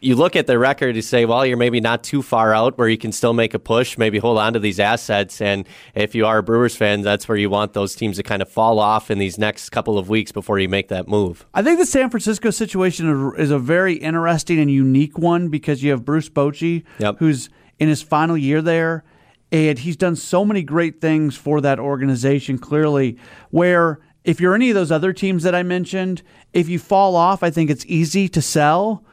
you 0.00 0.16
look 0.16 0.34
at 0.34 0.46
the 0.46 0.58
record, 0.58 0.96
you 0.96 1.02
say, 1.02 1.26
well, 1.26 1.44
you're 1.44 1.58
maybe 1.58 1.80
not 1.80 2.02
too 2.02 2.22
far 2.22 2.54
out 2.54 2.78
where 2.78 2.88
you 2.88 2.96
can 2.96 3.12
still 3.12 3.34
make 3.34 3.52
a 3.52 3.58
push, 3.58 3.98
maybe 3.98 4.18
hold 4.18 4.38
on 4.38 4.54
to 4.54 4.58
these 4.58 4.80
assets. 4.80 5.40
And 5.40 5.66
if 5.94 6.14
you 6.14 6.26
are 6.26 6.38
a 6.38 6.42
Brewers 6.42 6.74
fan, 6.74 7.02
that's 7.02 7.28
where 7.28 7.36
you 7.36 7.50
want 7.50 7.74
those 7.74 7.94
teams 7.94 8.16
to 8.16 8.22
kind 8.22 8.40
of 8.40 8.48
fall 8.48 8.78
off 8.78 9.10
in 9.10 9.18
these 9.18 9.38
next 9.38 9.70
couple 9.70 9.98
of 9.98 10.08
weeks 10.08 10.32
before 10.32 10.58
you 10.58 10.68
make 10.68 10.88
that 10.88 11.06
move. 11.06 11.46
I 11.52 11.62
think 11.62 11.78
the 11.78 11.86
San 11.86 12.08
Francisco 12.08 12.50
situation 12.50 13.32
is 13.36 13.50
a 13.50 13.58
very 13.58 13.94
interesting 13.94 14.58
and 14.58 14.70
unique 14.70 15.18
one 15.18 15.48
because 15.48 15.82
you 15.82 15.90
have 15.90 16.04
Bruce 16.04 16.30
Bochy, 16.30 16.84
yep. 16.98 17.16
who's 17.18 17.50
in 17.78 17.88
his 17.88 18.02
final 18.02 18.36
year 18.36 18.62
there. 18.62 19.04
And 19.52 19.78
he's 19.80 19.96
done 19.96 20.14
so 20.14 20.44
many 20.44 20.62
great 20.62 21.00
things 21.00 21.36
for 21.36 21.60
that 21.60 21.80
organization, 21.80 22.56
clearly, 22.56 23.18
where 23.50 23.98
if 24.22 24.40
you're 24.40 24.54
any 24.54 24.70
of 24.70 24.76
those 24.76 24.92
other 24.92 25.12
teams 25.12 25.42
that 25.42 25.56
I 25.56 25.64
mentioned, 25.64 26.22
if 26.52 26.68
you 26.68 26.78
fall 26.78 27.16
off, 27.16 27.42
I 27.42 27.50
think 27.50 27.68
it's 27.68 27.84
easy 27.86 28.28
to 28.28 28.40
sell 28.40 29.04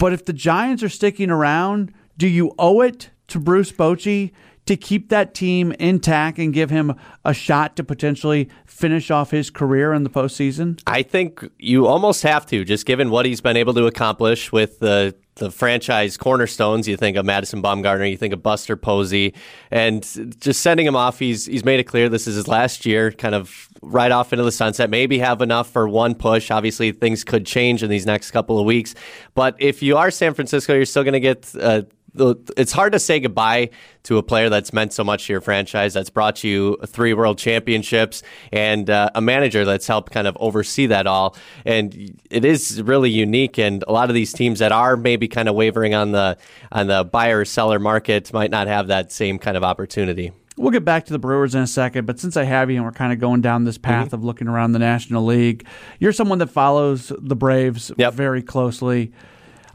but 0.00 0.14
if 0.14 0.24
the 0.24 0.32
Giants 0.32 0.82
are 0.82 0.88
sticking 0.88 1.30
around, 1.30 1.92
do 2.16 2.26
you 2.26 2.54
owe 2.58 2.80
it 2.80 3.10
to 3.28 3.38
Bruce 3.38 3.70
Bochy 3.70 4.32
to 4.70 4.76
keep 4.76 5.08
that 5.08 5.34
team 5.34 5.72
intact 5.80 6.38
and 6.38 6.54
give 6.54 6.70
him 6.70 6.94
a 7.24 7.34
shot 7.34 7.74
to 7.74 7.82
potentially 7.82 8.48
finish 8.66 9.10
off 9.10 9.32
his 9.32 9.50
career 9.50 9.92
in 9.92 10.04
the 10.04 10.10
postseason? 10.10 10.80
I 10.86 11.02
think 11.02 11.44
you 11.58 11.88
almost 11.88 12.22
have 12.22 12.46
to, 12.46 12.64
just 12.64 12.86
given 12.86 13.10
what 13.10 13.26
he's 13.26 13.40
been 13.40 13.56
able 13.56 13.74
to 13.74 13.86
accomplish 13.86 14.52
with 14.52 14.78
the 14.78 15.16
the 15.36 15.50
franchise 15.50 16.16
cornerstones. 16.16 16.86
You 16.86 16.96
think 16.96 17.16
of 17.16 17.24
Madison 17.24 17.62
Bumgarner, 17.62 18.08
you 18.08 18.16
think 18.16 18.32
of 18.32 18.44
Buster 18.44 18.76
Posey, 18.76 19.34
and 19.72 20.02
just 20.38 20.60
sending 20.60 20.86
him 20.86 20.94
off. 20.94 21.18
He's 21.18 21.46
he's 21.46 21.64
made 21.64 21.80
it 21.80 21.84
clear 21.84 22.08
this 22.08 22.28
is 22.28 22.36
his 22.36 22.46
last 22.46 22.86
year, 22.86 23.10
kind 23.10 23.34
of 23.34 23.68
right 23.82 24.12
off 24.12 24.32
into 24.32 24.44
the 24.44 24.52
sunset. 24.52 24.88
Maybe 24.88 25.18
have 25.18 25.42
enough 25.42 25.68
for 25.68 25.88
one 25.88 26.14
push. 26.14 26.52
Obviously, 26.52 26.92
things 26.92 27.24
could 27.24 27.44
change 27.44 27.82
in 27.82 27.90
these 27.90 28.06
next 28.06 28.30
couple 28.30 28.56
of 28.56 28.66
weeks. 28.66 28.94
But 29.34 29.56
if 29.58 29.82
you 29.82 29.96
are 29.96 30.12
San 30.12 30.32
Francisco, 30.34 30.74
you're 30.74 30.84
still 30.84 31.02
going 31.02 31.14
to 31.14 31.20
get. 31.20 31.52
Uh, 31.58 31.82
it's 32.14 32.72
hard 32.72 32.92
to 32.92 32.98
say 32.98 33.20
goodbye 33.20 33.70
to 34.04 34.18
a 34.18 34.22
player 34.22 34.48
that's 34.48 34.72
meant 34.72 34.92
so 34.92 35.04
much 35.04 35.26
to 35.26 35.32
your 35.32 35.40
franchise, 35.40 35.94
that's 35.94 36.10
brought 36.10 36.42
you 36.42 36.76
three 36.86 37.14
world 37.14 37.38
championships, 37.38 38.22
and 38.52 38.88
uh, 38.88 39.10
a 39.14 39.20
manager 39.20 39.64
that's 39.64 39.86
helped 39.86 40.12
kind 40.12 40.26
of 40.26 40.36
oversee 40.40 40.86
that 40.86 41.06
all. 41.06 41.36
And 41.64 42.18
it 42.30 42.44
is 42.44 42.82
really 42.82 43.10
unique. 43.10 43.58
And 43.58 43.84
a 43.86 43.92
lot 43.92 44.08
of 44.08 44.14
these 44.14 44.32
teams 44.32 44.58
that 44.58 44.72
are 44.72 44.96
maybe 44.96 45.28
kind 45.28 45.48
of 45.48 45.54
wavering 45.54 45.94
on 45.94 46.12
the 46.12 46.36
on 46.72 46.86
the 46.86 47.04
buyer 47.04 47.44
seller 47.44 47.78
market 47.78 48.32
might 48.32 48.50
not 48.50 48.66
have 48.66 48.88
that 48.88 49.12
same 49.12 49.38
kind 49.38 49.56
of 49.56 49.64
opportunity. 49.64 50.32
We'll 50.56 50.72
get 50.72 50.84
back 50.84 51.06
to 51.06 51.12
the 51.12 51.18
Brewers 51.18 51.54
in 51.54 51.62
a 51.62 51.66
second, 51.66 52.06
but 52.06 52.20
since 52.20 52.36
I 52.36 52.44
have 52.44 52.70
you 52.70 52.76
and 52.76 52.84
we're 52.84 52.92
kind 52.92 53.14
of 53.14 53.18
going 53.18 53.40
down 53.40 53.64
this 53.64 53.78
path 53.78 54.08
mm-hmm. 54.08 54.16
of 54.16 54.24
looking 54.24 54.46
around 54.46 54.72
the 54.72 54.78
National 54.78 55.24
League, 55.24 55.66
you're 55.98 56.12
someone 56.12 56.38
that 56.38 56.48
follows 56.48 57.10
the 57.18 57.36
Braves 57.36 57.90
yep. 57.96 58.12
very 58.12 58.42
closely. 58.42 59.12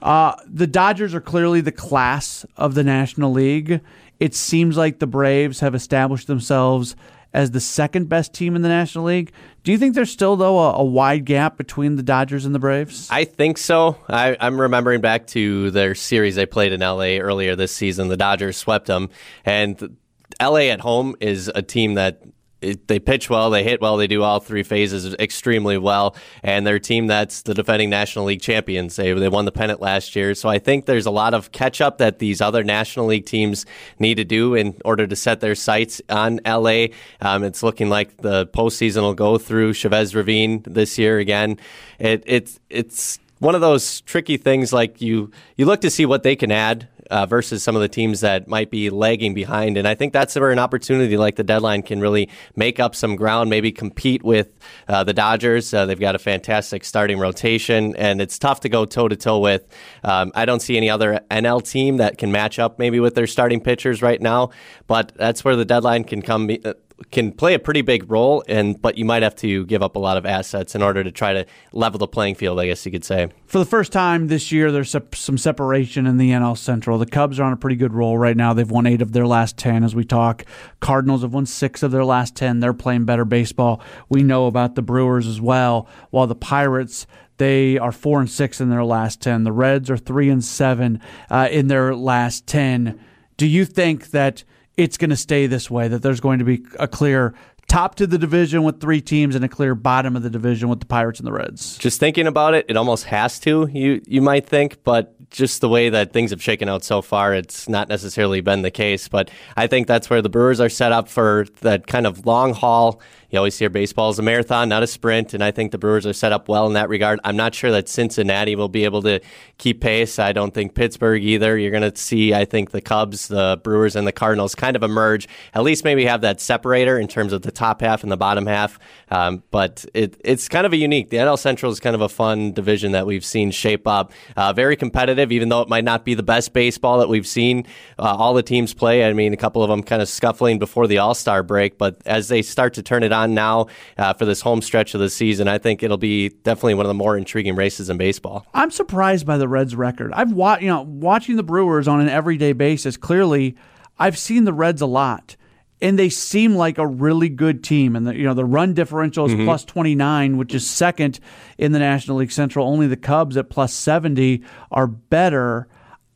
Uh, 0.06 0.36
the 0.46 0.68
Dodgers 0.68 1.16
are 1.16 1.20
clearly 1.20 1.62
the 1.62 1.72
class 1.72 2.46
of 2.56 2.76
the 2.76 2.84
National 2.84 3.32
League. 3.32 3.82
It 4.20 4.36
seems 4.36 4.78
like 4.78 5.00
the 5.00 5.08
Braves 5.08 5.62
have 5.62 5.74
established 5.74 6.28
themselves 6.28 6.96
as 7.34 7.50
the 7.52 7.60
second 7.60 8.08
best 8.08 8.32
team 8.32 8.56
in 8.56 8.62
the 8.62 8.70
National 8.70 9.06
League. 9.06 9.32
Do 9.64 9.72
you 9.72 9.80
think 9.80 9.96
there's 9.96 10.12
still 10.12 10.36
though 10.36 10.60
a, 10.60 10.74
a 10.74 10.84
wide 10.84 11.26
gap 11.26 11.58
between 11.58 11.96
the 11.96 12.04
Dodgers 12.04 12.46
and 12.46 12.54
the 12.54 12.60
Braves? 12.60 13.10
I 13.10 13.26
think 13.26 13.58
so. 13.58 13.98
I, 14.08 14.38
am 14.40 14.62
remembering 14.62 15.02
back 15.02 15.26
to 15.28 15.72
their 15.72 15.96
series 15.96 16.36
they 16.36 16.46
played 16.46 16.72
in 16.72 16.82
LA 16.82 17.18
earlier 17.18 17.56
this 17.56 17.76
season. 17.76 18.08
The 18.08 18.16
Dodgers 18.16 18.58
swept 18.58 18.86
them, 18.86 19.10
and 19.44 19.98
LA 20.40 20.70
at 20.70 20.82
home 20.82 21.16
is 21.20 21.52
a 21.54 21.64
team 21.64 21.96
that 21.96 22.22
they 22.62 23.00
pitch 23.00 23.30
well, 23.30 23.50
they 23.50 23.64
hit 23.64 23.82
well, 23.82 23.98
they 23.98 24.08
do 24.08 24.24
all 24.24 24.40
three 24.40 24.64
phases 24.64 25.14
extremely 25.16 25.78
well, 25.78 26.16
and 26.44 26.66
they're 26.66 26.80
team 26.80 27.08
that's 27.08 27.44
the 27.44 27.54
defending 27.54 27.90
National 27.90 28.26
League 28.26 28.42
champions. 28.42 28.96
They 28.96 29.14
they 29.14 29.30
won 29.30 29.46
the 29.46 29.52
pennant 29.52 29.82
last 29.82 30.16
year, 30.16 30.34
so 30.36 30.50
I 30.50 30.60
think 30.60 30.86
there's 30.86 31.06
a 31.06 31.12
lot 31.12 31.34
of 31.34 31.52
catch 31.52 31.82
up 31.82 31.98
that 32.00 32.20
these 32.20 32.42
other 32.42 32.64
National 32.64 33.08
League 33.08 33.26
teams 33.26 33.66
need 34.00 34.16
to 34.16 34.24
do 34.24 34.56
in 34.56 34.76
order 34.84 35.06
to 35.06 35.16
set 35.16 35.42
their 35.42 35.56
sights 35.56 36.02
on 36.10 36.40
LA. 36.46 36.88
Um, 37.22 37.44
it's 37.44 37.62
looking 37.62 37.90
like 37.90 38.18
the 38.18 38.48
postseason 38.48 39.02
will 39.02 39.14
go 39.14 39.38
through 39.38 39.74
Chavez 39.74 40.16
Ravine 40.16 40.64
this 40.66 40.98
year 40.98 41.20
again. 41.20 41.58
It, 42.00 42.24
it's 42.26 42.60
it's 42.70 43.20
one 43.40 43.56
of 43.56 43.62
those 43.62 44.02
tricky 44.02 44.38
things 44.38 44.72
like 44.72 45.02
you 45.02 45.32
you 45.58 45.66
look 45.66 45.82
to 45.82 45.90
see 45.90 46.06
what 46.06 46.24
they 46.24 46.36
can 46.36 46.52
add 46.52 46.88
uh, 47.12 47.26
versus 47.26 47.64
some 47.64 47.76
of 47.76 47.82
the 47.82 47.88
teams 47.88 48.22
that 48.22 48.48
might 48.48 48.72
be 48.72 48.90
lagging 48.90 49.34
behind. 49.34 49.78
And 49.78 49.88
I 49.88 49.96
think 49.96 50.14
that's 50.14 50.36
where 50.36 50.52
an 50.52 50.60
opportunity 50.60 51.18
like 51.18 51.36
the 51.36 51.44
deadline 51.44 51.82
can 51.84 52.00
really 52.00 52.30
make 52.56 52.80
up 52.80 52.96
some 52.96 53.16
ground, 53.16 53.50
maybe 53.50 53.72
compete 53.72 54.24
with 54.24 54.50
uh, 54.88 55.04
the 55.04 55.14
Dodgers. 55.14 55.74
Uh, 55.74 55.86
they've 55.86 56.00
got 56.00 56.16
a 56.16 56.20
fantastic 56.20 56.84
starting 56.84 57.20
rotation, 57.20 57.96
and 57.96 58.22
it's 58.22 58.40
tough 58.40 58.62
to 58.62 58.70
go 58.70 58.86
toe 58.86 59.08
to 59.08 59.16
toe 59.16 59.40
with. 59.40 59.68
Um, 60.04 60.32
I 60.36 60.46
don't 60.46 60.62
see 60.62 60.78
any 60.78 60.90
other 60.90 61.22
NL 61.30 61.64
team 61.64 61.98
that 61.98 62.18
can 62.18 62.32
match 62.32 62.60
up 62.60 62.80
maybe 62.80 63.00
with 63.00 63.16
their 63.16 63.28
starting 63.28 63.62
pitchers 63.62 64.02
right 64.02 64.22
now, 64.22 64.52
but 64.88 65.12
that's 65.16 65.44
where 65.44 65.56
the 65.56 65.66
deadline 65.66 66.04
can 66.04 66.22
come 66.22 66.50
uh, 66.64 66.74
can 67.12 67.32
play 67.32 67.54
a 67.54 67.60
pretty 67.60 67.82
big 67.82 68.10
role, 68.10 68.44
and 68.48 68.82
but 68.82 68.98
you 68.98 69.06
might 69.06 69.24
have 69.24 69.36
to 69.38 69.66
give 69.66 69.84
up 69.84 69.96
a 69.96 70.00
lot 70.00 70.18
of 70.18 70.26
assets 70.26 70.76
in 70.76 70.82
order 70.82 71.04
to 71.04 71.12
try 71.12 71.34
to 71.34 71.46
level 71.74 71.98
the 71.98 72.08
playing 72.08 72.36
field. 72.36 72.60
I 72.60 72.68
guess 72.68 72.86
you 72.86 72.92
could 72.92 73.04
say. 73.04 73.28
For 73.48 73.60
the 73.60 73.66
first 73.66 73.92
time 73.92 74.28
this 74.28 74.52
year, 74.52 74.72
there's 74.72 74.96
some 75.14 75.38
separation 75.38 76.08
in 76.08 76.18
the 76.18 76.32
NL 76.32 76.58
Central. 76.58 76.98
The 76.98 77.06
Cubs 77.06 77.40
are 77.40 77.44
on 77.44 77.54
a 77.54 77.58
pretty 77.58 77.76
good 77.76 77.94
roll 77.94 78.18
right 78.18 78.38
now. 78.38 78.54
They've 78.54 78.70
won 78.70 78.88
eight 78.88 79.02
of 79.02 79.12
their 79.12 79.28
last 79.28 79.58
ten, 79.58 79.84
as 79.84 79.94
we 79.94 80.06
talk. 80.06 80.46
Cardinals 80.80 81.22
have 81.22 81.34
won 81.34 81.46
six 81.46 81.84
of 81.84 81.92
their 81.92 82.06
last 82.06 82.36
ten. 82.36 82.60
They're 82.60 82.74
playing 82.74 83.06
better 83.06 83.26
baseball. 83.26 83.82
We 84.08 84.24
know 84.24 84.48
about 84.48 84.76
the 84.76 84.82
Brewers 84.82 85.28
as 85.28 85.42
well. 85.42 85.88
While 86.12 86.28
the 86.28 86.36
Pirates 86.36 87.08
they 87.38 87.78
are 87.78 87.92
four 87.92 88.22
and 88.22 88.30
six 88.30 88.62
in 88.62 88.70
their 88.70 88.86
last 88.86 89.22
ten. 89.22 89.44
The 89.44 89.52
Reds 89.52 89.90
are 89.90 89.98
three 89.98 90.30
and 90.30 90.42
seven 90.42 91.02
uh, 91.30 91.50
in 91.52 91.68
their 91.68 91.94
last 91.94 92.48
ten. 92.48 92.98
Do 93.36 93.46
you 93.46 93.66
think 93.66 94.12
that 94.12 94.46
it's 94.78 94.98
going 94.98 95.10
to 95.10 95.16
stay 95.16 95.48
this 95.48 95.70
way, 95.70 95.88
that 95.88 96.02
there's 96.02 96.20
going 96.20 96.40
to 96.40 96.46
be 96.46 96.66
a 96.80 96.88
clear 96.88 97.34
top 97.68 97.96
to 97.96 98.06
the 98.06 98.18
division 98.18 98.64
with 98.64 98.80
three 98.80 99.02
teams 99.02 99.36
and 99.36 99.44
a 99.44 99.50
clear 99.50 99.74
bottom 99.74 100.16
of 100.16 100.24
the 100.24 100.30
division 100.30 100.70
with 100.70 100.80
the 100.80 100.86
Pirates 100.86 101.20
and 101.20 101.28
the 101.28 101.32
Reds. 101.32 101.78
Just 101.78 102.00
thinking 102.00 102.28
about 102.28 102.54
it, 102.54 102.66
it 102.70 102.78
almost 102.78 103.06
has 103.06 103.40
to. 103.40 103.68
You 103.72 104.02
you 104.06 104.22
might 104.22 104.46
think, 104.46 104.84
but 104.84 105.16
just 105.32 105.62
the 105.62 105.70
way 105.70 105.90
that 105.90 106.14
things 106.14 106.32
have 106.32 106.42
shaken 106.42 106.70
out 106.70 106.84
so 106.84 107.02
far, 107.02 107.34
it's 107.34 107.68
not 107.68 107.90
necessarily 107.90 108.42
been 108.42 108.62
the 108.62 108.72
case. 108.72 109.08
But 109.08 109.32
I 109.58 109.68
think 109.68 109.88
that's 109.88 110.10
where 110.10 110.22
the 110.22 110.30
Brewers 110.30 110.62
are 110.62 110.70
set 110.70 110.92
up 110.92 111.10
for 111.10 111.48
that 111.62 111.88
kind 111.88 112.06
of 112.06 112.26
long 112.26 112.54
haul 112.54 113.02
you 113.30 113.38
always 113.38 113.58
hear 113.58 113.70
baseball 113.70 114.10
is 114.10 114.20
a 114.20 114.22
marathon, 114.22 114.70
not 114.70 114.84
a 114.84 114.88
sprint, 114.88 115.34
and 115.34 115.44
I 115.44 115.52
think 115.52 115.72
the 115.72 115.78
Brewers 115.78 116.06
are 116.06 116.14
set 116.14 116.32
up 116.32 116.48
well 116.48 116.68
in 116.68 116.74
that 116.74 116.90
regard. 116.90 117.20
I'm 117.24 117.36
not 117.36 117.56
sure 117.56 117.72
that 117.72 117.90
Cincinnati 117.90 118.56
will 118.56 118.70
be 118.70 118.86
able 118.86 119.02
to 119.04 119.20
keep 119.58 119.82
pace. 119.82 120.20
I 120.20 120.32
don't 120.32 120.54
think 120.54 120.76
Pittsburgh 120.76 121.24
either. 121.24 121.58
You're 121.58 121.72
going 121.72 121.90
to 121.90 121.96
see, 121.98 122.34
I 122.34 122.46
think, 122.46 122.72
the 122.72 122.82
Cubs, 122.82 123.28
the 123.28 123.60
Brewers, 123.64 123.96
and 123.96 124.08
the 124.08 124.12
Cardinals 124.12 124.56
kind 124.56 124.76
of 124.76 124.84
emerge. 124.84 125.28
At 125.54 125.64
least 125.64 125.84
maybe 125.84 126.06
have 126.06 126.22
that 126.22 126.42
separator 126.42 126.98
in 126.98 127.08
terms 127.08 127.34
of 127.34 127.42
the 127.42 127.52
top 127.52 127.82
half 127.82 128.04
and 128.04 128.12
the 128.12 128.18
bottom 128.18 128.46
half. 128.46 128.80
Um, 129.10 129.44
but 129.52 129.86
it, 129.94 130.20
it's 130.24 130.50
kind 130.50 130.66
of 130.66 130.74
a 130.74 130.78
unique. 130.78 131.10
The 131.10 131.18
NL 131.18 131.38
Central 131.38 131.72
is 131.72 131.80
kind 131.80 131.96
of 131.96 132.02
a 132.02 132.10
fun 132.10 132.52
division 132.54 132.92
that 132.94 133.06
we've 133.06 133.26
seen 133.26 133.52
shape 133.52 133.88
up. 133.88 134.12
Uh, 134.36 134.54
very 134.54 134.76
competitive, 134.76 135.32
even 135.32 135.50
though 135.50 135.62
it 135.62 135.70
might 135.70 135.84
not 135.84 136.06
be 136.06 136.14
the 136.14 136.24
best 136.24 136.54
baseball 136.54 137.00
that 137.00 137.10
we've 137.10 137.28
seen 137.28 137.66
uh, 138.00 138.16
all 138.18 138.34
the 138.34 138.44
teams 138.44 138.74
play. 138.74 139.06
I 139.06 139.14
mean, 139.14 139.34
a 139.34 139.38
couple 139.38 139.64
of 139.64 139.70
them 139.70 139.84
kind 139.84 140.02
of 140.02 140.10
scuffling 140.10 140.60
before 140.60 140.88
the 140.88 140.98
All 140.98 141.14
Star 141.14 141.44
break, 141.44 141.78
but 141.78 142.02
as 142.06 142.28
they 142.28 142.42
start 142.42 142.74
to 142.76 142.84
turn 142.84 143.04
it 143.04 143.12
on 143.16 143.34
now 143.34 143.68
uh, 143.98 144.14
for 144.14 144.26
this 144.26 144.42
home 144.42 144.62
stretch 144.62 144.94
of 144.94 145.00
the 145.00 145.10
season. 145.10 145.48
I 145.48 145.58
think 145.58 145.82
it'll 145.82 145.98
be 145.98 146.30
definitely 146.30 146.76
one 146.76 146.86
of 146.86 146.90
the 146.90 146.94
more 146.94 147.18
intriguing 147.18 147.56
races 147.56 147.90
in 147.90 147.98
baseball. 147.98 148.46
I'm 148.54 148.70
surprised 148.70 149.26
by 149.26 149.38
the 149.38 149.48
Reds' 149.48 149.76
record. 149.76 150.12
I've 150.14 150.34
watched, 150.34 150.62
you 150.62 150.68
know, 150.68 150.84
watching 150.84 151.36
the 151.36 151.44
Brewers 151.44 151.88
on 151.88 152.02
an 152.02 152.10
everyday 152.10 152.54
basis. 152.54 152.98
Clearly, 152.98 153.56
I've 153.98 154.18
seen 154.18 154.44
the 154.44 154.54
Reds 154.54 154.82
a 154.82 154.86
lot 154.86 155.36
and 155.82 156.00
they 156.00 156.10
seem 156.10 156.56
like 156.56 156.78
a 156.78 156.88
really 156.88 157.30
good 157.30 157.64
team. 157.64 157.96
And 157.96 158.08
the, 158.08 158.16
you 158.16 158.24
know 158.24 158.34
the 158.34 158.46
run 158.46 158.74
differential 158.74 159.26
is 159.26 159.34
mm-hmm. 159.34 159.46
plus 159.46 159.66
29, 159.66 160.38
which 160.38 160.54
is 160.54 160.68
second 160.70 161.20
in 161.58 161.72
the 161.72 161.80
National 161.80 162.18
League 162.18 162.32
Central. 162.32 162.68
Only 162.68 162.88
the 162.88 162.98
Cubs 162.98 163.38
at 163.38 163.50
plus 163.50 163.74
70 163.74 164.44
are 164.72 164.88
better. 164.88 165.68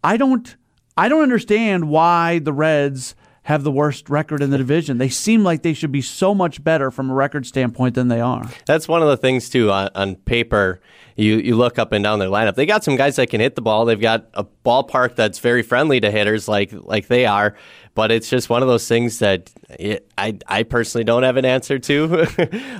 I 0.03 0.17
don't 0.17 0.55
I 0.97 1.09
don't 1.09 1.23
understand 1.23 1.89
why 1.89 2.39
the 2.39 2.53
Reds 2.53 3.15
have 3.49 3.63
the 3.63 3.71
worst 3.71 4.11
record 4.11 4.43
in 4.43 4.51
the 4.51 4.59
division. 4.59 4.99
They 4.99 5.09
seem 5.09 5.43
like 5.43 5.63
they 5.63 5.73
should 5.73 5.91
be 5.91 6.03
so 6.03 6.35
much 6.35 6.63
better 6.63 6.91
from 6.91 7.09
a 7.09 7.15
record 7.15 7.47
standpoint 7.47 7.95
than 7.95 8.07
they 8.07 8.21
are. 8.21 8.47
That's 8.67 8.87
one 8.87 9.01
of 9.01 9.07
the 9.07 9.17
things 9.17 9.49
too 9.49 9.71
on, 9.71 9.89
on 9.95 10.17
paper. 10.17 10.79
You 11.15 11.37
you 11.37 11.55
look 11.55 11.79
up 11.79 11.91
and 11.91 12.03
down 12.03 12.19
their 12.19 12.29
lineup. 12.29 12.53
They 12.53 12.67
got 12.67 12.83
some 12.83 12.95
guys 12.95 13.15
that 13.15 13.31
can 13.31 13.41
hit 13.41 13.55
the 13.55 13.63
ball. 13.63 13.85
They've 13.85 13.99
got 13.99 14.29
a 14.35 14.45
ballpark 14.63 15.15
that's 15.15 15.39
very 15.39 15.63
friendly 15.63 15.99
to 15.99 16.11
hitters, 16.11 16.47
like 16.47 16.71
like 16.73 17.07
they 17.07 17.25
are. 17.25 17.55
But 17.99 18.11
it's 18.11 18.29
just 18.29 18.49
one 18.49 18.61
of 18.61 18.69
those 18.69 18.87
things 18.87 19.19
that 19.19 19.51
it, 19.69 20.09
I 20.17 20.37
I 20.47 20.63
personally 20.63 21.03
don't 21.03 21.23
have 21.23 21.35
an 21.35 21.45
answer 21.45 21.79
to. 21.79 22.25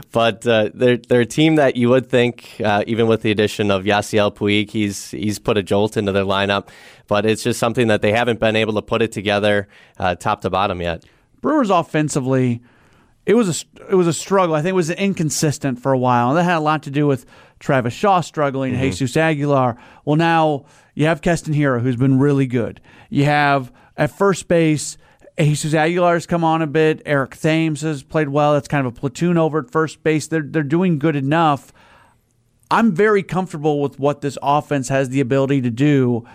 but 0.11 0.47
uh, 0.47 0.69
they're 0.73 0.97
they're 0.97 1.21
a 1.21 1.25
team 1.25 1.55
that 1.55 1.75
you 1.75 1.89
would 1.89 2.09
think, 2.09 2.55
uh, 2.63 2.83
even 2.87 3.07
with 3.07 3.21
the 3.21 3.31
addition 3.31 3.69
of 3.69 3.83
Yasiel 3.83 4.33
Puig, 4.33 4.69
he's 4.69 5.11
he's 5.11 5.37
put 5.39 5.57
a 5.57 5.63
jolt 5.63 5.97
into 5.97 6.11
their 6.11 6.23
lineup 6.23 6.69
but 7.09 7.25
it's 7.25 7.43
just 7.43 7.59
something 7.59 7.87
that 7.87 8.01
they 8.01 8.13
haven't 8.13 8.39
been 8.39 8.55
able 8.55 8.75
to 8.75 8.81
put 8.81 9.01
it 9.01 9.11
together 9.11 9.67
uh, 9.97 10.15
top 10.15 10.41
to 10.41 10.49
bottom 10.49 10.79
yet. 10.79 11.03
Brewers 11.41 11.71
offensively, 11.71 12.61
it 13.25 13.33
was 13.33 13.63
a 13.63 13.91
it 13.91 13.95
was 13.95 14.07
a 14.07 14.13
struggle. 14.13 14.55
I 14.55 14.61
think 14.61 14.69
it 14.69 14.75
was 14.75 14.91
inconsistent 14.91 15.81
for 15.81 15.91
a 15.91 15.97
while. 15.97 16.29
And 16.29 16.37
that 16.37 16.43
had 16.43 16.57
a 16.57 16.61
lot 16.61 16.83
to 16.83 16.91
do 16.91 17.07
with 17.07 17.25
Travis 17.59 17.93
Shaw 17.93 18.21
struggling, 18.21 18.73
mm-hmm. 18.73 18.83
Jesus 18.83 19.17
Aguilar. 19.17 19.77
Well, 20.05 20.15
now 20.15 20.65
you 20.93 21.07
have 21.07 21.21
Keston 21.21 21.53
Hiura, 21.53 21.81
who's 21.81 21.95
been 21.95 22.19
really 22.19 22.47
good. 22.47 22.79
You 23.09 23.25
have 23.25 23.73
at 23.97 24.11
first 24.11 24.47
base. 24.47 24.97
Jesus 25.39 25.73
Aguilar 25.73 26.15
has 26.15 26.25
come 26.25 26.43
on 26.43 26.61
a 26.61 26.67
bit. 26.67 27.01
Eric 27.05 27.37
Thames 27.37 27.81
has 27.81 28.03
played 28.03 28.29
well. 28.29 28.53
That's 28.53 28.67
kind 28.67 28.85
of 28.85 28.97
a 28.97 28.99
platoon 28.99 29.37
over 29.37 29.59
at 29.59 29.71
first 29.71 30.03
base. 30.03 30.27
They're 30.27 30.41
they're 30.41 30.63
doing 30.63 30.99
good 30.99 31.15
enough. 31.15 31.71
I'm 32.71 32.93
very 32.93 33.23
comfortable 33.23 33.81
with 33.81 33.97
what 33.99 34.21
this 34.21 34.37
offense 34.43 34.89
has 34.89 35.09
the 35.09 35.21
ability 35.21 35.61
to 35.61 35.71
do 35.71 36.27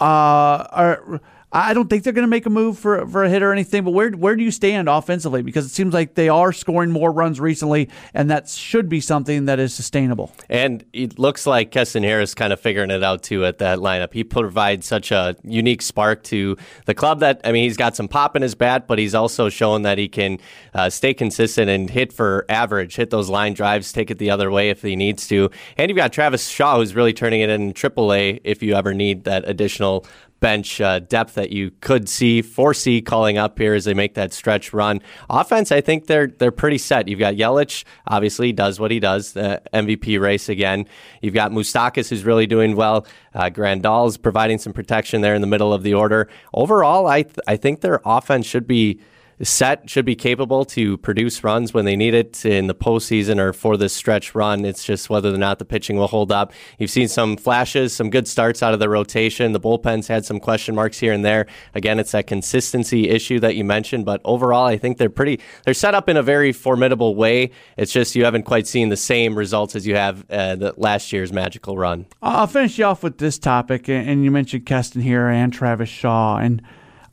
uh, 0.00 0.66
are 0.70 1.20
I 1.52 1.74
don't 1.74 1.90
think 1.90 2.04
they're 2.04 2.12
going 2.12 2.26
to 2.26 2.28
make 2.28 2.46
a 2.46 2.50
move 2.50 2.78
for 2.78 3.06
for 3.08 3.24
a 3.24 3.28
hit 3.28 3.42
or 3.42 3.52
anything. 3.52 3.84
But 3.84 3.90
where 3.90 4.10
where 4.10 4.36
do 4.36 4.44
you 4.44 4.52
stand 4.52 4.88
offensively? 4.88 5.42
Because 5.42 5.66
it 5.66 5.70
seems 5.70 5.92
like 5.92 6.14
they 6.14 6.28
are 6.28 6.52
scoring 6.52 6.90
more 6.90 7.10
runs 7.10 7.40
recently, 7.40 7.88
and 8.14 8.30
that 8.30 8.48
should 8.48 8.88
be 8.88 9.00
something 9.00 9.46
that 9.46 9.58
is 9.58 9.74
sustainable. 9.74 10.32
And 10.48 10.84
it 10.92 11.18
looks 11.18 11.46
like 11.46 11.72
Keston 11.72 12.04
Hiura 12.04 12.34
kind 12.36 12.52
of 12.52 12.60
figuring 12.60 12.90
it 12.90 13.02
out 13.02 13.22
too 13.22 13.44
at 13.44 13.58
that 13.58 13.78
lineup. 13.78 14.12
He 14.12 14.22
provides 14.22 14.86
such 14.86 15.10
a 15.10 15.36
unique 15.42 15.82
spark 15.82 16.22
to 16.24 16.56
the 16.86 16.94
club 16.94 17.20
that 17.20 17.40
I 17.44 17.52
mean 17.52 17.64
he's 17.64 17.76
got 17.76 17.96
some 17.96 18.06
pop 18.06 18.36
in 18.36 18.42
his 18.42 18.54
bat, 18.54 18.86
but 18.86 18.98
he's 18.98 19.14
also 19.14 19.48
shown 19.48 19.82
that 19.82 19.98
he 19.98 20.08
can 20.08 20.38
uh, 20.74 20.88
stay 20.88 21.14
consistent 21.14 21.68
and 21.68 21.90
hit 21.90 22.12
for 22.12 22.44
average, 22.48 22.94
hit 22.94 23.10
those 23.10 23.28
line 23.28 23.54
drives, 23.54 23.92
take 23.92 24.10
it 24.10 24.18
the 24.18 24.30
other 24.30 24.50
way 24.50 24.70
if 24.70 24.82
he 24.82 24.94
needs 24.94 25.26
to. 25.28 25.50
And 25.76 25.90
you've 25.90 25.96
got 25.96 26.12
Travis 26.12 26.48
Shaw 26.48 26.76
who's 26.76 26.94
really 26.94 27.12
turning 27.12 27.40
it 27.40 27.50
in 27.50 27.72
AAA 27.72 28.40
if 28.44 28.62
you 28.62 28.74
ever 28.74 28.94
need 28.94 29.24
that 29.24 29.48
additional 29.48 30.06
bench 30.40 30.80
uh, 30.80 30.98
depth 30.98 31.34
that 31.34 31.50
you 31.50 31.70
could 31.80 32.08
see 32.08 32.42
foresee 32.42 33.00
calling 33.00 33.38
up 33.38 33.58
here 33.58 33.74
as 33.74 33.84
they 33.84 33.94
make 33.94 34.14
that 34.14 34.32
stretch 34.32 34.72
run. 34.72 35.00
Offense, 35.28 35.70
I 35.70 35.80
think 35.80 36.06
they're 36.06 36.26
they're 36.26 36.50
pretty 36.50 36.78
set. 36.78 37.08
You've 37.08 37.20
got 37.20 37.34
Yelich, 37.34 37.84
obviously 38.06 38.52
does 38.52 38.80
what 38.80 38.90
he 38.90 38.98
does, 38.98 39.32
the 39.32 39.62
MVP 39.72 40.18
race 40.20 40.48
again. 40.48 40.86
You've 41.20 41.34
got 41.34 41.52
Moustakas, 41.52 42.08
who's 42.08 42.24
really 42.24 42.46
doing 42.46 42.74
well. 42.74 43.06
Uh, 43.34 43.48
Grandal's 43.50 44.16
providing 44.16 44.58
some 44.58 44.72
protection 44.72 45.20
there 45.20 45.34
in 45.34 45.40
the 45.40 45.46
middle 45.46 45.72
of 45.72 45.82
the 45.82 45.94
order. 45.94 46.28
Overall, 46.52 47.06
I 47.06 47.22
th- 47.22 47.38
I 47.46 47.56
think 47.56 47.80
their 47.80 48.00
offense 48.04 48.46
should 48.46 48.66
be 48.66 49.00
set 49.42 49.88
should 49.88 50.04
be 50.04 50.14
capable 50.14 50.64
to 50.64 50.96
produce 50.98 51.42
runs 51.42 51.72
when 51.72 51.84
they 51.84 51.96
need 51.96 52.14
it 52.14 52.44
in 52.44 52.66
the 52.66 52.74
postseason 52.74 53.38
or 53.38 53.52
for 53.52 53.76
this 53.76 53.92
stretch 53.92 54.34
run. 54.34 54.64
It's 54.64 54.84
just 54.84 55.08
whether 55.08 55.32
or 55.32 55.38
not 55.38 55.58
the 55.58 55.64
pitching 55.64 55.96
will 55.96 56.08
hold 56.08 56.30
up. 56.30 56.52
You've 56.78 56.90
seen 56.90 57.08
some 57.08 57.36
flashes, 57.36 57.92
some 57.92 58.10
good 58.10 58.28
starts 58.28 58.62
out 58.62 58.74
of 58.74 58.80
the 58.80 58.88
rotation. 58.88 59.52
The 59.52 59.60
bullpen's 59.60 60.08
had 60.08 60.24
some 60.24 60.40
question 60.40 60.74
marks 60.74 60.98
here 60.98 61.12
and 61.12 61.24
there. 61.24 61.46
Again, 61.74 61.98
it's 61.98 62.12
that 62.12 62.26
consistency 62.26 63.08
issue 63.08 63.40
that 63.40 63.56
you 63.56 63.64
mentioned, 63.64 64.04
but 64.04 64.20
overall, 64.24 64.66
I 64.66 64.76
think 64.76 64.98
they're 64.98 65.10
pretty, 65.10 65.40
they're 65.64 65.74
set 65.74 65.94
up 65.94 66.08
in 66.08 66.16
a 66.16 66.22
very 66.22 66.52
formidable 66.52 67.14
way. 67.14 67.50
It's 67.76 67.92
just 67.92 68.14
you 68.14 68.24
haven't 68.24 68.42
quite 68.42 68.66
seen 68.66 68.88
the 68.90 68.96
same 68.96 69.34
results 69.34 69.74
as 69.74 69.86
you 69.86 69.96
have 69.96 70.24
uh, 70.30 70.56
the 70.56 70.74
last 70.76 71.12
year's 71.12 71.32
magical 71.32 71.78
run. 71.78 72.06
I'll 72.22 72.46
finish 72.46 72.78
you 72.78 72.84
off 72.84 73.02
with 73.02 73.18
this 73.18 73.38
topic, 73.38 73.88
and 73.88 74.24
you 74.24 74.30
mentioned 74.30 74.66
Keston 74.66 75.02
Hiura 75.02 75.32
and 75.32 75.52
Travis 75.52 75.88
Shaw, 75.88 76.36
and 76.36 76.62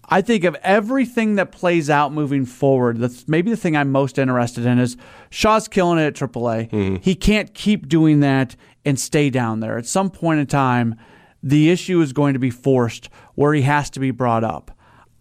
I 0.09 0.21
think 0.21 0.43
of 0.43 0.55
everything 0.63 1.35
that 1.35 1.51
plays 1.51 1.89
out 1.89 2.13
moving 2.13 2.45
forward. 2.45 2.99
That's 2.99 3.27
maybe 3.27 3.51
the 3.51 3.57
thing 3.57 3.75
I'm 3.75 3.91
most 3.91 4.17
interested 4.17 4.65
in 4.65 4.79
is 4.79 4.95
Shaw's 5.29 5.67
killing 5.67 5.99
it 5.99 6.05
at 6.05 6.13
AAA. 6.15 6.69
Mm-hmm. 6.69 6.95
He 7.01 7.13
can't 7.15 7.53
keep 7.53 7.87
doing 7.89 8.21
that 8.21 8.55
and 8.85 8.97
stay 8.99 9.29
down 9.29 9.59
there. 9.59 9.77
At 9.77 9.85
some 9.85 10.09
point 10.09 10.39
in 10.39 10.47
time, 10.47 10.95
the 11.43 11.69
issue 11.69 12.01
is 12.01 12.13
going 12.13 12.33
to 12.33 12.39
be 12.39 12.49
forced 12.49 13.09
where 13.35 13.53
he 13.53 13.63
has 13.63 13.89
to 13.91 13.99
be 13.99 14.11
brought 14.11 14.43
up. 14.43 14.71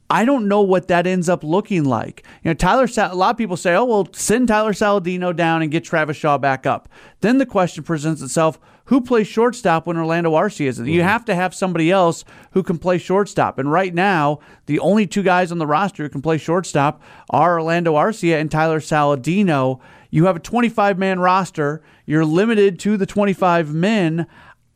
I 0.08 0.24
don't 0.24 0.46
know 0.46 0.62
what 0.62 0.86
that 0.86 1.06
ends 1.06 1.28
up 1.28 1.42
looking 1.42 1.84
like. 1.84 2.24
You 2.44 2.50
know, 2.50 2.54
Tyler. 2.54 2.88
A 2.96 3.14
lot 3.14 3.30
of 3.30 3.36
people 3.36 3.56
say, 3.56 3.74
"Oh, 3.74 3.84
well, 3.84 4.08
send 4.12 4.46
Tyler 4.46 4.72
Saladino 4.72 5.34
down 5.34 5.62
and 5.62 5.70
get 5.70 5.82
Travis 5.82 6.16
Shaw 6.16 6.38
back 6.38 6.64
up." 6.64 6.88
Then 7.22 7.38
the 7.38 7.46
question 7.46 7.82
presents 7.82 8.22
itself: 8.22 8.60
Who 8.86 9.00
plays 9.00 9.26
shortstop 9.26 9.86
when 9.86 9.96
Orlando 9.96 10.32
Arcia 10.32 10.66
is? 10.66 10.78
Mm-hmm. 10.78 10.88
You 10.88 11.02
have 11.02 11.24
to 11.26 11.34
have 11.34 11.54
somebody 11.54 11.90
else 11.90 12.24
who 12.52 12.62
can 12.62 12.78
play 12.78 12.98
shortstop. 12.98 13.58
And 13.58 13.70
right 13.70 13.92
now, 13.92 14.38
the 14.66 14.78
only 14.78 15.06
two 15.06 15.22
guys 15.22 15.50
on 15.50 15.58
the 15.58 15.66
roster 15.66 16.04
who 16.04 16.08
can 16.08 16.22
play 16.22 16.38
shortstop 16.38 17.02
are 17.30 17.58
Orlando 17.58 17.94
Arcia 17.94 18.40
and 18.40 18.50
Tyler 18.50 18.80
Saladino. 18.80 19.80
You 20.10 20.26
have 20.26 20.36
a 20.36 20.40
25 20.40 20.98
man 20.98 21.18
roster. 21.18 21.82
You're 22.06 22.24
limited 22.24 22.78
to 22.80 22.96
the 22.96 23.06
25 23.06 23.74
men. 23.74 24.26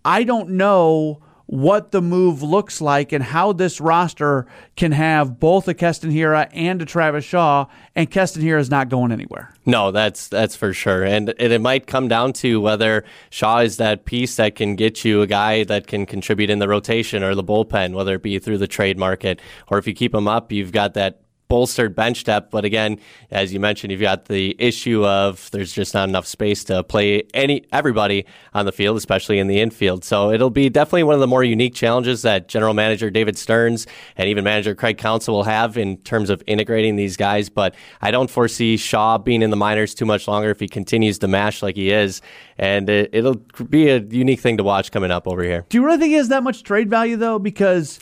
I 0.05 0.25
don't 0.25 0.51
know 0.51 1.23
what 1.51 1.91
the 1.91 2.01
move 2.01 2.45
looks 2.45 2.81
like 2.81 3.11
and 3.11 3.25
how 3.25 3.53
this 3.53 3.81
roster 3.81 4.47
can 4.77 4.93
have 4.93 5.41
both 5.41 5.67
a 5.67 5.75
Keston 5.75 6.13
Hiura 6.13 6.49
and 6.53 6.81
a 6.81 6.85
Travis 6.85 7.25
Shaw, 7.25 7.67
and 7.97 8.09
Keston 8.09 8.41
Hiura 8.41 8.61
is 8.61 8.71
not 8.71 8.89
going 8.89 9.11
anywhere. 9.11 9.53
No, 9.67 9.91
that's 9.91 10.29
that's 10.29 10.55
for 10.55 10.73
sure, 10.73 11.03
and, 11.03 11.35
and 11.41 11.53
it 11.53 11.61
might 11.61 11.89
come 11.89 12.07
down 12.07 12.35
to 12.35 12.61
whether 12.61 13.05
Shaw 13.31 13.59
is 13.59 13.79
that 13.79 14.05
piece 14.05 14.37
that 14.37 14.55
can 14.55 14.77
get 14.77 15.05
you 15.05 15.23
a 15.23 15.27
guy 15.27 15.65
that 15.65 15.89
can 15.89 16.07
contribute 16.07 16.51
in 16.51 16.61
the 16.61 16.69
rotation 16.69 17.25
or 17.25 17.35
the 17.35 17.43
bullpen, 17.43 17.95
whether 17.95 18.15
it 18.15 18.23
be 18.23 18.39
through 18.39 18.59
the 18.59 18.69
trade 18.69 18.97
market 18.97 19.41
or 19.67 19.79
if 19.79 19.89
you 19.89 19.93
keep 19.93 20.15
him 20.15 20.29
up, 20.29 20.53
you've 20.53 20.71
got 20.71 20.95
that 20.95 21.21
bolstered 21.51 21.97
bench 21.97 22.25
depth. 22.25 22.51
But 22.51 22.65
again, 22.65 22.99
as 23.31 23.53
you 23.53 23.61
mentioned, 23.61 23.91
you've 23.91 24.01
got 24.01 24.27
the 24.27 24.57
issue 24.59 25.05
of 25.05 25.51
there's 25.51 25.73
just 25.73 25.93
not 25.93 26.09
enough 26.09 26.27
space 26.27 26.65
to 26.65 26.83
play 26.85 27.25
any 27.35 27.67
everybody 27.73 28.25
on 28.55 28.65
the 28.67 28.73
field, 28.73 28.97
especially 28.97 29.39
in 29.41 29.49
the 29.49 29.61
infield. 29.61 30.05
So 30.05 30.31
it'll 30.31 30.49
be 30.49 30.71
definitely 30.71 31.03
one 31.03 31.15
of 31.15 31.21
the 31.21 31.27
more 31.27 31.43
unique 31.43 31.75
challenges 31.75 32.23
that 32.23 32.49
general 32.49 32.73
manager 32.73 33.11
David 33.11 33.37
Stearns 33.37 33.87
and 34.17 34.29
even 34.29 34.45
manager 34.45 34.75
Craig 34.77 34.97
Counsell 34.97 35.35
will 35.35 35.43
have 35.43 35.77
in 35.77 35.97
terms 35.99 36.31
of 36.31 36.41
integrating 36.47 36.95
these 36.95 37.17
guys. 37.17 37.51
But 37.51 37.75
I 38.01 38.13
don't 38.13 38.31
foresee 38.31 38.77
Shaw 38.77 39.19
being 39.19 39.43
in 39.43 39.51
the 39.51 39.57
minors 39.57 39.93
too 39.93 40.07
much 40.07 40.29
longer 40.29 40.51
if 40.51 40.61
he 40.61 40.69
continues 40.69 41.19
to 41.19 41.29
mash 41.29 41.63
like 41.63 41.75
he 41.75 41.91
is. 41.91 42.23
And 42.59 42.89
it, 42.89 43.11
it'll 43.13 43.35
be 43.69 43.89
a 43.89 43.99
unique 43.99 44.39
thing 44.39 44.57
to 44.59 44.63
watch 44.63 44.93
coming 44.93 45.11
up 45.11 45.27
over 45.27 45.43
here. 45.43 45.67
Do 45.69 45.79
you 45.79 45.85
really 45.85 45.99
think 45.99 46.11
he 46.11 46.17
has 46.17 46.29
that 46.29 46.45
much 46.45 46.63
trade 46.63 46.89
value 46.89 47.17
though? 47.17 47.41
Because 47.41 47.99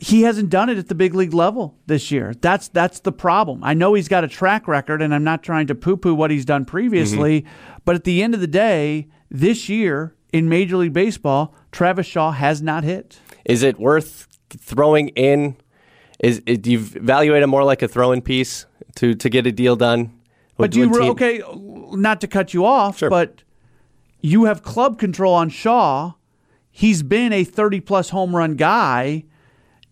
he 0.00 0.22
hasn't 0.22 0.48
done 0.48 0.70
it 0.70 0.78
at 0.78 0.88
the 0.88 0.94
big 0.94 1.14
league 1.14 1.34
level 1.34 1.76
this 1.86 2.10
year. 2.10 2.32
That's 2.40 2.68
that's 2.68 3.00
the 3.00 3.12
problem. 3.12 3.62
I 3.62 3.74
know 3.74 3.92
he's 3.92 4.08
got 4.08 4.24
a 4.24 4.28
track 4.28 4.66
record, 4.66 5.02
and 5.02 5.14
I'm 5.14 5.22
not 5.24 5.42
trying 5.42 5.66
to 5.66 5.74
poo-poo 5.74 6.14
what 6.14 6.30
he's 6.30 6.46
done 6.46 6.64
previously, 6.64 7.42
mm-hmm. 7.42 7.80
but 7.84 7.96
at 7.96 8.04
the 8.04 8.22
end 8.22 8.34
of 8.34 8.40
the 8.40 8.46
day, 8.46 9.08
this 9.30 9.68
year 9.68 10.16
in 10.32 10.48
Major 10.48 10.78
League 10.78 10.94
Baseball, 10.94 11.54
Travis 11.70 12.06
Shaw 12.06 12.32
has 12.32 12.62
not 12.62 12.82
hit. 12.82 13.20
Is 13.44 13.62
it 13.62 13.78
worth 13.78 14.26
throwing 14.48 15.08
in? 15.08 15.56
Is 16.18 16.40
do 16.40 16.70
you 16.70 16.78
evaluate 16.78 17.42
him 17.42 17.50
more 17.50 17.64
like 17.64 17.82
a 17.82 17.88
throw-in 17.88 18.22
piece 18.22 18.64
to 18.96 19.14
to 19.14 19.28
get 19.28 19.46
a 19.46 19.52
deal 19.52 19.76
done? 19.76 20.18
But 20.56 20.70
do 20.70 20.80
you 20.80 20.90
team? 20.90 21.10
okay? 21.10 21.42
Not 21.92 22.22
to 22.22 22.26
cut 22.26 22.54
you 22.54 22.64
off, 22.64 22.98
sure. 22.98 23.10
but 23.10 23.42
you 24.22 24.44
have 24.44 24.62
club 24.62 24.98
control 24.98 25.34
on 25.34 25.50
Shaw. 25.50 26.14
He's 26.70 27.02
been 27.02 27.32
a 27.34 27.44
30 27.44 27.80
plus 27.80 28.10
home 28.10 28.34
run 28.34 28.54
guy 28.54 29.24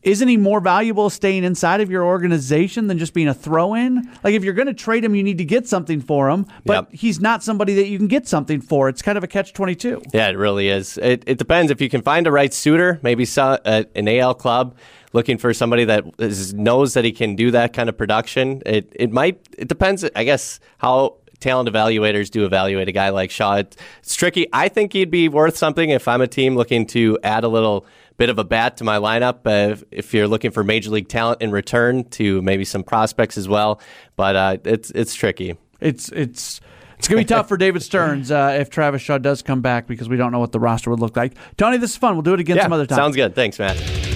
isn't 0.02 0.28
he 0.28 0.36
more 0.36 0.60
valuable 0.60 1.10
staying 1.10 1.42
inside 1.42 1.80
of 1.80 1.90
your 1.90 2.04
organization 2.04 2.86
than 2.86 2.98
just 2.98 3.14
being 3.14 3.26
a 3.26 3.34
throw 3.34 3.74
in? 3.74 4.08
Like, 4.22 4.34
if 4.34 4.44
you're 4.44 4.54
going 4.54 4.68
to 4.68 4.74
trade 4.74 5.04
him, 5.04 5.14
you 5.14 5.24
need 5.24 5.38
to 5.38 5.44
get 5.44 5.66
something 5.66 6.00
for 6.00 6.30
him, 6.30 6.46
but 6.64 6.72
yep. 6.72 6.88
he's 6.92 7.20
not 7.20 7.42
somebody 7.42 7.74
that 7.74 7.88
you 7.88 7.98
can 7.98 8.06
get 8.06 8.28
something 8.28 8.60
for. 8.60 8.88
It's 8.88 9.02
kind 9.02 9.18
of 9.18 9.24
a 9.24 9.26
catch 9.26 9.52
22. 9.52 10.02
Yeah, 10.14 10.28
it 10.28 10.36
really 10.36 10.68
is. 10.68 10.98
It, 10.98 11.24
it 11.26 11.38
depends. 11.38 11.72
If 11.72 11.80
you 11.80 11.88
can 11.88 12.02
find 12.02 12.26
a 12.28 12.32
right 12.32 12.54
suitor, 12.54 13.00
maybe 13.02 13.26
uh, 13.36 13.84
an 13.94 14.08
AL 14.08 14.34
club 14.34 14.76
looking 15.12 15.36
for 15.36 15.52
somebody 15.52 15.84
that 15.86 16.04
is, 16.18 16.54
knows 16.54 16.94
that 16.94 17.04
he 17.04 17.10
can 17.10 17.34
do 17.34 17.50
that 17.50 17.72
kind 17.72 17.88
of 17.88 17.98
production, 17.98 18.62
it, 18.66 18.92
it 18.94 19.10
might, 19.10 19.40
it 19.58 19.66
depends, 19.66 20.08
I 20.14 20.22
guess, 20.22 20.60
how 20.78 21.16
talent 21.40 21.68
evaluators 21.68 22.30
do 22.30 22.44
evaluate 22.44 22.88
a 22.88 22.92
guy 22.92 23.08
like 23.10 23.30
Shaw. 23.30 23.56
It's 23.56 24.14
tricky. 24.14 24.46
I 24.52 24.68
think 24.68 24.92
he'd 24.92 25.10
be 25.10 25.28
worth 25.28 25.56
something 25.56 25.90
if 25.90 26.08
I'm 26.08 26.20
a 26.20 26.26
team 26.26 26.56
looking 26.56 26.86
to 26.88 27.18
add 27.22 27.44
a 27.44 27.48
little 27.48 27.86
bit 28.18 28.28
of 28.28 28.38
a 28.38 28.44
bat 28.44 28.76
to 28.76 28.84
my 28.84 28.98
lineup 28.98 29.46
uh, 29.46 29.72
if, 29.72 29.84
if, 29.90 30.14
you're 30.14 30.28
looking 30.28 30.50
for 30.50 30.62
major 30.62 30.90
league 30.90 31.08
talent 31.08 31.40
in 31.40 31.50
return 31.50 32.04
to 32.10 32.42
maybe 32.42 32.64
some 32.64 32.82
prospects 32.82 33.38
as 33.38 33.48
well. 33.48 33.80
But 34.16 34.36
uh, 34.36 34.56
it's 34.64 34.90
it's 34.90 35.14
tricky. 35.14 35.56
It's 35.80 36.10
it's. 36.10 36.60
It's 36.98 37.06
going 37.06 37.24
to 37.24 37.32
be 37.32 37.32
tough 37.32 37.46
for 37.46 37.56
David 37.56 37.84
Stearns 37.84 38.32
uh, 38.32 38.56
if 38.58 38.70
Travis 38.70 39.00
Shaw 39.00 39.18
does 39.18 39.40
come 39.40 39.60
back 39.60 39.86
because 39.86 40.08
we 40.08 40.16
don't 40.16 40.32
know 40.32 40.40
what 40.40 40.50
the 40.50 40.58
roster 40.58 40.90
would 40.90 40.98
look 40.98 41.16
like. 41.16 41.34
Tony, 41.56 41.76
this 41.76 41.92
is 41.92 41.96
fun. 41.96 42.14
We'll 42.14 42.22
do 42.22 42.34
it 42.34 42.40
again 42.40 42.56
yeah, 42.56 42.64
some 42.64 42.72
other 42.72 42.86
time. 42.86 42.96
Sounds 42.96 43.14
good. 43.14 43.36
Thanks, 43.36 43.56
Matt. 43.56 44.07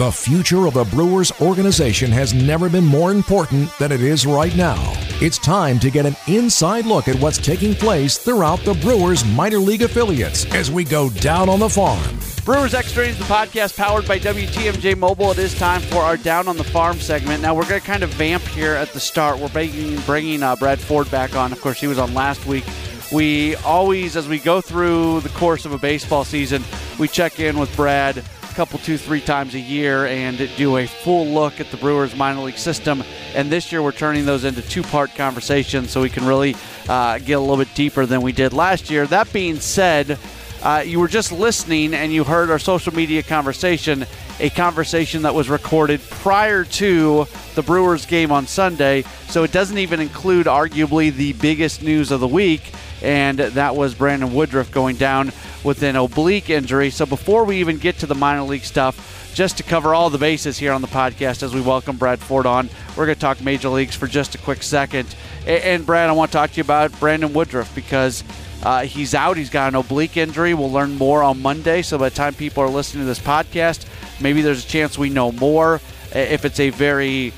The 0.00 0.10
future 0.10 0.66
of 0.66 0.72
the 0.72 0.84
Brewers 0.84 1.30
organization 1.42 2.10
has 2.10 2.32
never 2.32 2.70
been 2.70 2.86
more 2.86 3.12
important 3.12 3.68
than 3.78 3.92
it 3.92 4.00
is 4.00 4.24
right 4.24 4.56
now. 4.56 4.94
It's 5.20 5.36
time 5.36 5.78
to 5.78 5.90
get 5.90 6.06
an 6.06 6.16
inside 6.26 6.86
look 6.86 7.06
at 7.06 7.16
what's 7.16 7.36
taking 7.36 7.74
place 7.74 8.16
throughout 8.16 8.60
the 8.60 8.72
Brewers 8.72 9.26
minor 9.26 9.58
league 9.58 9.82
affiliates 9.82 10.46
as 10.54 10.70
we 10.70 10.84
go 10.84 11.10
down 11.10 11.50
on 11.50 11.60
the 11.60 11.68
farm. 11.68 12.18
Brewers 12.46 12.72
Extra 12.72 13.08
is 13.08 13.18
the 13.18 13.24
podcast 13.24 13.76
powered 13.76 14.08
by 14.08 14.18
WTMJ 14.18 14.96
Mobile. 14.96 15.32
It 15.32 15.38
is 15.38 15.54
time 15.58 15.82
for 15.82 15.98
our 15.98 16.16
Down 16.16 16.48
on 16.48 16.56
the 16.56 16.64
Farm 16.64 16.98
segment. 16.98 17.42
Now, 17.42 17.54
we're 17.54 17.68
going 17.68 17.82
to 17.82 17.86
kind 17.86 18.02
of 18.02 18.08
vamp 18.14 18.42
here 18.44 18.72
at 18.72 18.94
the 18.94 19.00
start. 19.00 19.38
We're 19.38 19.50
bringing, 19.50 20.00
bringing 20.06 20.42
uh, 20.42 20.56
Brad 20.56 20.80
Ford 20.80 21.10
back 21.10 21.36
on. 21.36 21.52
Of 21.52 21.60
course, 21.60 21.78
he 21.78 21.88
was 21.88 21.98
on 21.98 22.14
last 22.14 22.46
week. 22.46 22.64
We 23.12 23.54
always, 23.56 24.16
as 24.16 24.26
we 24.26 24.38
go 24.38 24.62
through 24.62 25.20
the 25.20 25.28
course 25.28 25.66
of 25.66 25.72
a 25.74 25.78
baseball 25.78 26.24
season, 26.24 26.64
we 26.98 27.06
check 27.06 27.38
in 27.38 27.58
with 27.58 27.76
Brad 27.76 28.24
couple, 28.54 28.78
two, 28.78 28.98
three 28.98 29.20
times 29.20 29.54
a 29.54 29.60
year 29.60 30.06
and 30.06 30.38
do 30.56 30.76
a 30.76 30.86
full 30.86 31.26
look 31.26 31.60
at 31.60 31.70
the 31.70 31.76
Brewers 31.76 32.14
minor 32.14 32.40
league 32.40 32.58
system. 32.58 33.02
And 33.34 33.50
this 33.50 33.72
year 33.72 33.82
we're 33.82 33.92
turning 33.92 34.26
those 34.26 34.44
into 34.44 34.62
two 34.62 34.82
part 34.82 35.14
conversations 35.14 35.90
so 35.90 36.00
we 36.00 36.10
can 36.10 36.26
really 36.26 36.56
uh, 36.88 37.18
get 37.18 37.34
a 37.34 37.40
little 37.40 37.56
bit 37.56 37.74
deeper 37.74 38.06
than 38.06 38.22
we 38.22 38.32
did 38.32 38.52
last 38.52 38.90
year. 38.90 39.06
That 39.06 39.32
being 39.32 39.56
said, 39.56 40.18
uh, 40.62 40.82
you 40.86 41.00
were 41.00 41.08
just 41.08 41.32
listening 41.32 41.94
and 41.94 42.12
you 42.12 42.24
heard 42.24 42.50
our 42.50 42.58
social 42.58 42.94
media 42.94 43.22
conversation, 43.22 44.04
a 44.38 44.50
conversation 44.50 45.22
that 45.22 45.34
was 45.34 45.48
recorded 45.48 46.00
prior 46.10 46.64
to 46.64 47.26
the 47.54 47.62
Brewers 47.62 48.04
game 48.04 48.30
on 48.30 48.46
Sunday. 48.46 49.02
So 49.28 49.42
it 49.42 49.52
doesn't 49.52 49.78
even 49.78 50.00
include 50.00 50.46
arguably 50.46 51.14
the 51.14 51.32
biggest 51.34 51.82
news 51.82 52.10
of 52.10 52.20
the 52.20 52.28
week, 52.28 52.72
and 53.02 53.38
that 53.38 53.74
was 53.74 53.94
Brandon 53.94 54.34
Woodruff 54.34 54.70
going 54.70 54.96
down 54.96 55.32
with 55.64 55.82
an 55.82 55.96
oblique 55.96 56.50
injury. 56.50 56.90
So 56.90 57.06
before 57.06 57.44
we 57.44 57.56
even 57.58 57.78
get 57.78 57.98
to 57.98 58.06
the 58.06 58.14
minor 58.14 58.42
league 58.42 58.64
stuff, 58.64 59.32
just 59.34 59.56
to 59.58 59.62
cover 59.62 59.94
all 59.94 60.10
the 60.10 60.18
bases 60.18 60.58
here 60.58 60.72
on 60.72 60.82
the 60.82 60.88
podcast 60.88 61.42
as 61.42 61.54
we 61.54 61.60
welcome 61.60 61.96
Brad 61.96 62.18
Ford 62.18 62.46
on, 62.46 62.68
we're 62.96 63.06
going 63.06 63.14
to 63.14 63.20
talk 63.20 63.40
major 63.40 63.68
leagues 63.68 63.94
for 63.94 64.06
just 64.06 64.34
a 64.34 64.38
quick 64.38 64.62
second. 64.62 65.14
And, 65.46 65.86
Brad, 65.86 66.10
I 66.10 66.12
want 66.12 66.32
to 66.32 66.36
talk 66.36 66.50
to 66.50 66.56
you 66.56 66.62
about 66.62 66.98
Brandon 66.98 67.32
Woodruff 67.32 67.74
because 67.74 68.24
uh, 68.62 68.82
he's 68.82 69.14
out. 69.14 69.36
He's 69.36 69.50
got 69.50 69.68
an 69.68 69.74
oblique 69.74 70.16
injury. 70.16 70.54
We'll 70.54 70.70
learn 70.70 70.96
more 70.96 71.22
on 71.22 71.40
Monday. 71.40 71.82
So 71.82 71.98
by 71.98 72.10
the 72.10 72.14
time 72.14 72.34
people 72.34 72.62
are 72.62 72.68
listening 72.68 73.02
to 73.04 73.06
this 73.06 73.18
podcast, 73.18 73.86
maybe 74.20 74.42
there's 74.42 74.64
a 74.64 74.68
chance 74.68 74.98
we 74.98 75.10
know 75.10 75.32
more. 75.32 75.80
If 76.12 76.44
it's 76.44 76.60
a 76.60 76.70
very 76.70 77.32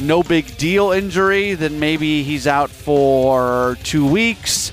no 0.00 0.22
big 0.22 0.56
deal 0.56 0.92
injury, 0.92 1.54
then 1.54 1.80
maybe 1.80 2.22
he's 2.22 2.46
out 2.46 2.70
for 2.70 3.76
two 3.82 4.06
weeks. 4.06 4.70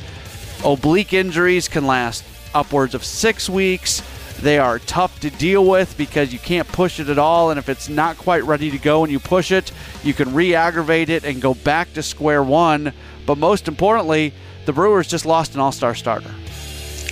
Oblique 0.64 1.14
injuries 1.14 1.68
can 1.68 1.88
last 1.88 2.24
upwards 2.54 2.94
of 2.94 3.04
six 3.04 3.50
weeks. 3.50 4.02
They 4.42 4.60
are 4.60 4.80
tough 4.80 5.20
to 5.22 5.30
deal 5.30 5.66
with 5.66 5.98
because 5.98 6.34
you 6.34 6.40
can't 6.40 6.68
push 6.68 7.00
it 7.00 7.10
at 7.10 7.18
all. 7.18 7.50
And 7.50 7.58
if 7.58 7.70
it's 7.70 7.90
not 7.90 8.18
quite 8.18 8.44
ready 8.44 8.70
to 8.70 8.78
go 8.78 9.04
and 9.04 9.12
you 9.12 9.20
push 9.20 9.52
it, 9.52 9.72
you 10.04 10.14
can 10.14 10.34
re 10.34 10.54
aggravate 10.54 11.10
it 11.10 11.24
and 11.24 11.42
go 11.42 11.54
back 11.54 11.94
to 11.94 12.04
square 12.04 12.44
one. 12.44 12.94
But 13.26 13.38
most 13.38 13.68
importantly, 13.68 14.34
the 14.66 14.74
Brewers 14.74 15.08
just 15.08 15.26
lost 15.26 15.54
an 15.54 15.60
all 15.60 15.72
star 15.72 15.96
starter. 15.96 16.32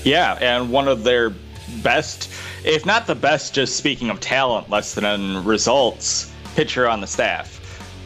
Yeah, 0.03 0.37
and 0.41 0.71
one 0.71 0.87
of 0.87 1.03
their 1.03 1.31
best, 1.81 2.29
if 2.65 2.85
not 2.85 3.07
the 3.07 3.15
best, 3.15 3.53
just 3.53 3.77
speaking 3.77 4.09
of 4.09 4.19
talent, 4.19 4.69
less 4.69 4.95
than 4.95 5.43
results, 5.43 6.31
pitcher 6.55 6.87
on 6.87 7.01
the 7.01 7.07
staff. 7.07 7.59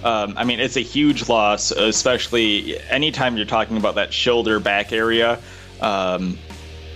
Um, 0.04 0.36
I 0.38 0.44
mean, 0.44 0.60
it's 0.60 0.78
a 0.78 0.82
huge 0.82 1.28
loss, 1.28 1.72
especially 1.72 2.80
anytime 2.90 3.36
you're 3.36 3.48
talking 3.48 3.78
about 3.78 3.96
that 3.96 4.14
shoulder 4.14 4.60
back 4.60 4.94
area. 4.94 5.40
Um, 5.82 6.38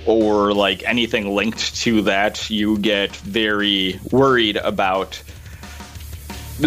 or 0.06 0.54
like 0.54 0.84
anything 0.86 1.36
linked 1.36 1.76
to 1.78 2.02
that, 2.04 2.50
you 2.50 2.78
get 2.80 3.16
very 3.18 4.00
worried 4.12 4.58
about 4.58 5.22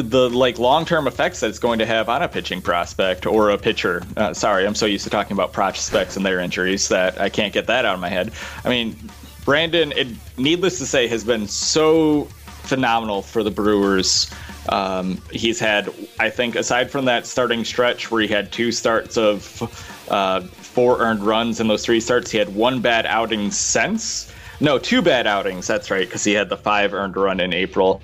the, 0.02 0.30
like 0.30 0.58
long-term 0.58 1.06
effects 1.06 1.40
that 1.40 1.48
it's 1.48 1.58
going 1.58 1.78
to 1.78 1.86
have 1.86 2.08
on 2.08 2.22
a 2.22 2.28
pitching 2.28 2.60
prospect 2.60 3.26
or 3.26 3.50
a 3.50 3.58
pitcher. 3.58 4.02
Uh, 4.16 4.34
sorry, 4.34 4.66
I'm 4.66 4.74
so 4.74 4.86
used 4.86 5.04
to 5.04 5.10
talking 5.10 5.32
about 5.32 5.52
prospects 5.52 6.16
and 6.16 6.24
their 6.24 6.40
injuries 6.40 6.88
that 6.88 7.20
I 7.20 7.28
can't 7.28 7.52
get 7.52 7.66
that 7.66 7.84
out 7.84 7.94
of 7.94 8.00
my 8.00 8.08
head. 8.08 8.32
I 8.64 8.68
mean, 8.68 8.96
Brandon, 9.44 9.92
it, 9.92 10.08
needless 10.38 10.78
to 10.78 10.86
say, 10.86 11.06
has 11.08 11.24
been 11.24 11.46
so 11.46 12.24
phenomenal 12.64 13.22
for 13.22 13.42
the 13.42 13.50
Brewers. 13.50 14.30
Um, 14.70 15.20
he's 15.30 15.60
had, 15.60 15.92
I 16.18 16.30
think, 16.30 16.56
aside 16.56 16.90
from 16.90 17.04
that 17.04 17.26
starting 17.26 17.64
stretch 17.64 18.10
where 18.10 18.22
he 18.22 18.28
had 18.28 18.50
two 18.50 18.72
starts 18.72 19.18
of 19.18 19.62
uh, 20.10 20.40
four 20.40 20.98
earned 21.00 21.20
runs 21.20 21.60
in 21.60 21.68
those 21.68 21.84
three 21.84 22.00
starts. 22.00 22.30
He 22.30 22.38
had 22.38 22.54
one 22.54 22.80
bad 22.80 23.04
outing 23.04 23.50
since. 23.50 24.32
No, 24.60 24.78
two 24.78 25.02
bad 25.02 25.26
outings. 25.26 25.66
That's 25.66 25.90
right, 25.90 26.06
because 26.06 26.24
he 26.24 26.32
had 26.32 26.48
the 26.48 26.56
five 26.56 26.94
earned 26.94 27.16
run 27.16 27.40
in 27.40 27.52
April. 27.52 28.00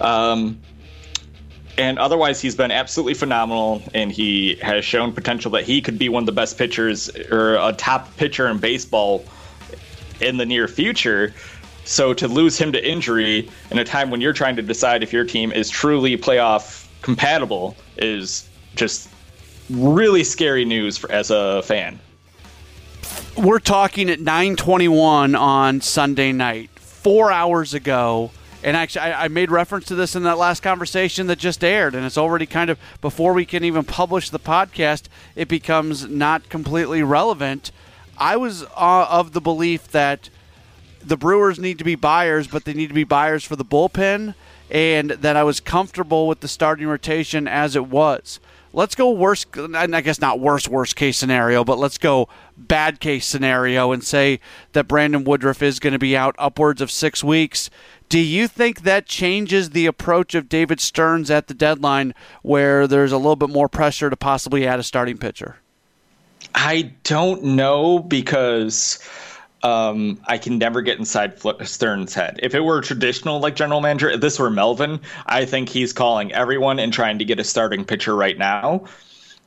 Um, 0.00 0.60
and 1.78 1.98
otherwise, 1.98 2.40
he's 2.40 2.54
been 2.54 2.70
absolutely 2.70 3.14
phenomenal, 3.14 3.82
and 3.94 4.12
he 4.12 4.56
has 4.56 4.84
shown 4.84 5.12
potential 5.12 5.50
that 5.52 5.64
he 5.64 5.80
could 5.80 5.98
be 5.98 6.08
one 6.08 6.22
of 6.22 6.26
the 6.26 6.32
best 6.32 6.58
pitchers 6.58 7.08
or 7.30 7.56
a 7.56 7.72
top 7.72 8.16
pitcher 8.16 8.48
in 8.48 8.58
baseball 8.58 9.24
in 10.20 10.36
the 10.36 10.46
near 10.46 10.68
future. 10.68 11.34
So 11.84 12.12
to 12.14 12.28
lose 12.28 12.58
him 12.58 12.72
to 12.72 12.88
injury 12.88 13.48
in 13.70 13.78
a 13.78 13.84
time 13.84 14.10
when 14.10 14.20
you're 14.20 14.32
trying 14.32 14.56
to 14.56 14.62
decide 14.62 15.02
if 15.02 15.12
your 15.12 15.24
team 15.24 15.50
is 15.50 15.70
truly 15.70 16.16
playoff 16.16 16.86
compatible 17.02 17.76
is 17.96 18.48
just 18.76 19.08
really 19.70 20.22
scary 20.22 20.64
news 20.64 20.98
for, 20.98 21.10
as 21.10 21.30
a 21.30 21.62
fan 21.62 21.98
we're 23.36 23.58
talking 23.58 24.10
at 24.10 24.20
9:21 24.20 25.38
on 25.38 25.80
Sunday 25.80 26.32
night, 26.32 26.70
four 26.76 27.32
hours 27.32 27.74
ago. 27.74 28.30
And 28.62 28.76
actually, 28.76 29.02
I, 29.02 29.24
I, 29.24 29.28
made 29.28 29.50
reference 29.50 29.86
to 29.86 29.94
this 29.94 30.14
in 30.14 30.22
that 30.24 30.36
last 30.36 30.62
conversation 30.62 31.26
that 31.28 31.38
just 31.38 31.64
aired, 31.64 31.94
and 31.94 32.04
it's 32.04 32.18
already 32.18 32.44
kind 32.44 32.68
of 32.68 32.78
before 33.00 33.32
we 33.32 33.46
can 33.46 33.64
even 33.64 33.84
publish 33.84 34.28
the 34.28 34.38
podcast, 34.38 35.04
it 35.34 35.48
becomes 35.48 36.08
not 36.08 36.48
completely 36.50 37.02
relevant. 37.02 37.72
I 38.18 38.36
was 38.36 38.62
uh, 38.62 39.06
of 39.08 39.32
the 39.32 39.40
belief 39.40 39.88
that 39.92 40.28
the 41.02 41.16
Brewers 41.16 41.58
need 41.58 41.78
to 41.78 41.84
be 41.84 41.94
buyers, 41.94 42.46
but 42.46 42.64
they 42.64 42.74
need 42.74 42.88
to 42.88 42.94
be 42.94 43.04
buyers 43.04 43.44
for 43.44 43.56
the 43.56 43.64
bullpen. 43.64 44.34
and 44.70 45.10
that 45.10 45.36
I 45.36 45.42
was 45.42 45.58
comfortable 45.58 46.28
with 46.28 46.40
the 46.40 46.48
starting 46.48 46.86
rotation 46.86 47.48
as 47.48 47.74
it 47.74 47.88
was. 47.88 48.38
Let's 48.72 48.94
go 48.94 49.10
worst, 49.10 49.48
I 49.56 50.00
guess 50.00 50.20
not 50.20 50.38
worst, 50.38 50.68
worst 50.68 50.94
case 50.94 51.16
scenario, 51.16 51.64
but 51.64 51.76
let's 51.76 51.98
go 51.98 52.28
bad 52.56 53.00
case 53.00 53.26
scenario 53.26 53.90
and 53.90 54.04
say 54.04 54.38
that 54.74 54.86
Brandon 54.86 55.24
Woodruff 55.24 55.60
is 55.60 55.80
going 55.80 55.92
to 55.92 55.98
be 55.98 56.16
out 56.16 56.36
upwards 56.38 56.80
of 56.80 56.88
six 56.88 57.24
weeks. 57.24 57.68
Do 58.10 58.18
you 58.18 58.48
think 58.48 58.82
that 58.82 59.06
changes 59.06 59.70
the 59.70 59.86
approach 59.86 60.34
of 60.34 60.48
David 60.48 60.80
Stearns 60.80 61.30
at 61.30 61.46
the 61.46 61.54
deadline 61.54 62.12
where 62.42 62.88
there's 62.88 63.12
a 63.12 63.16
little 63.16 63.36
bit 63.36 63.50
more 63.50 63.68
pressure 63.68 64.10
to 64.10 64.16
possibly 64.16 64.66
add 64.66 64.80
a 64.80 64.82
starting 64.82 65.16
pitcher? 65.16 65.58
I 66.52 66.92
don't 67.04 67.44
know 67.44 68.00
because 68.00 68.98
um, 69.62 70.20
I 70.26 70.38
can 70.38 70.58
never 70.58 70.82
get 70.82 70.98
inside 70.98 71.38
Stearns' 71.62 72.12
head. 72.12 72.40
If 72.42 72.52
it 72.52 72.64
were 72.64 72.80
traditional 72.80 73.38
like 73.38 73.54
general 73.54 73.80
manager, 73.80 74.10
if 74.10 74.20
this 74.20 74.40
were 74.40 74.50
Melvin, 74.50 74.98
I 75.26 75.44
think 75.44 75.68
he's 75.68 75.92
calling 75.92 76.32
everyone 76.32 76.80
and 76.80 76.92
trying 76.92 77.20
to 77.20 77.24
get 77.24 77.38
a 77.38 77.44
starting 77.44 77.84
pitcher 77.84 78.16
right 78.16 78.36
now. 78.36 78.86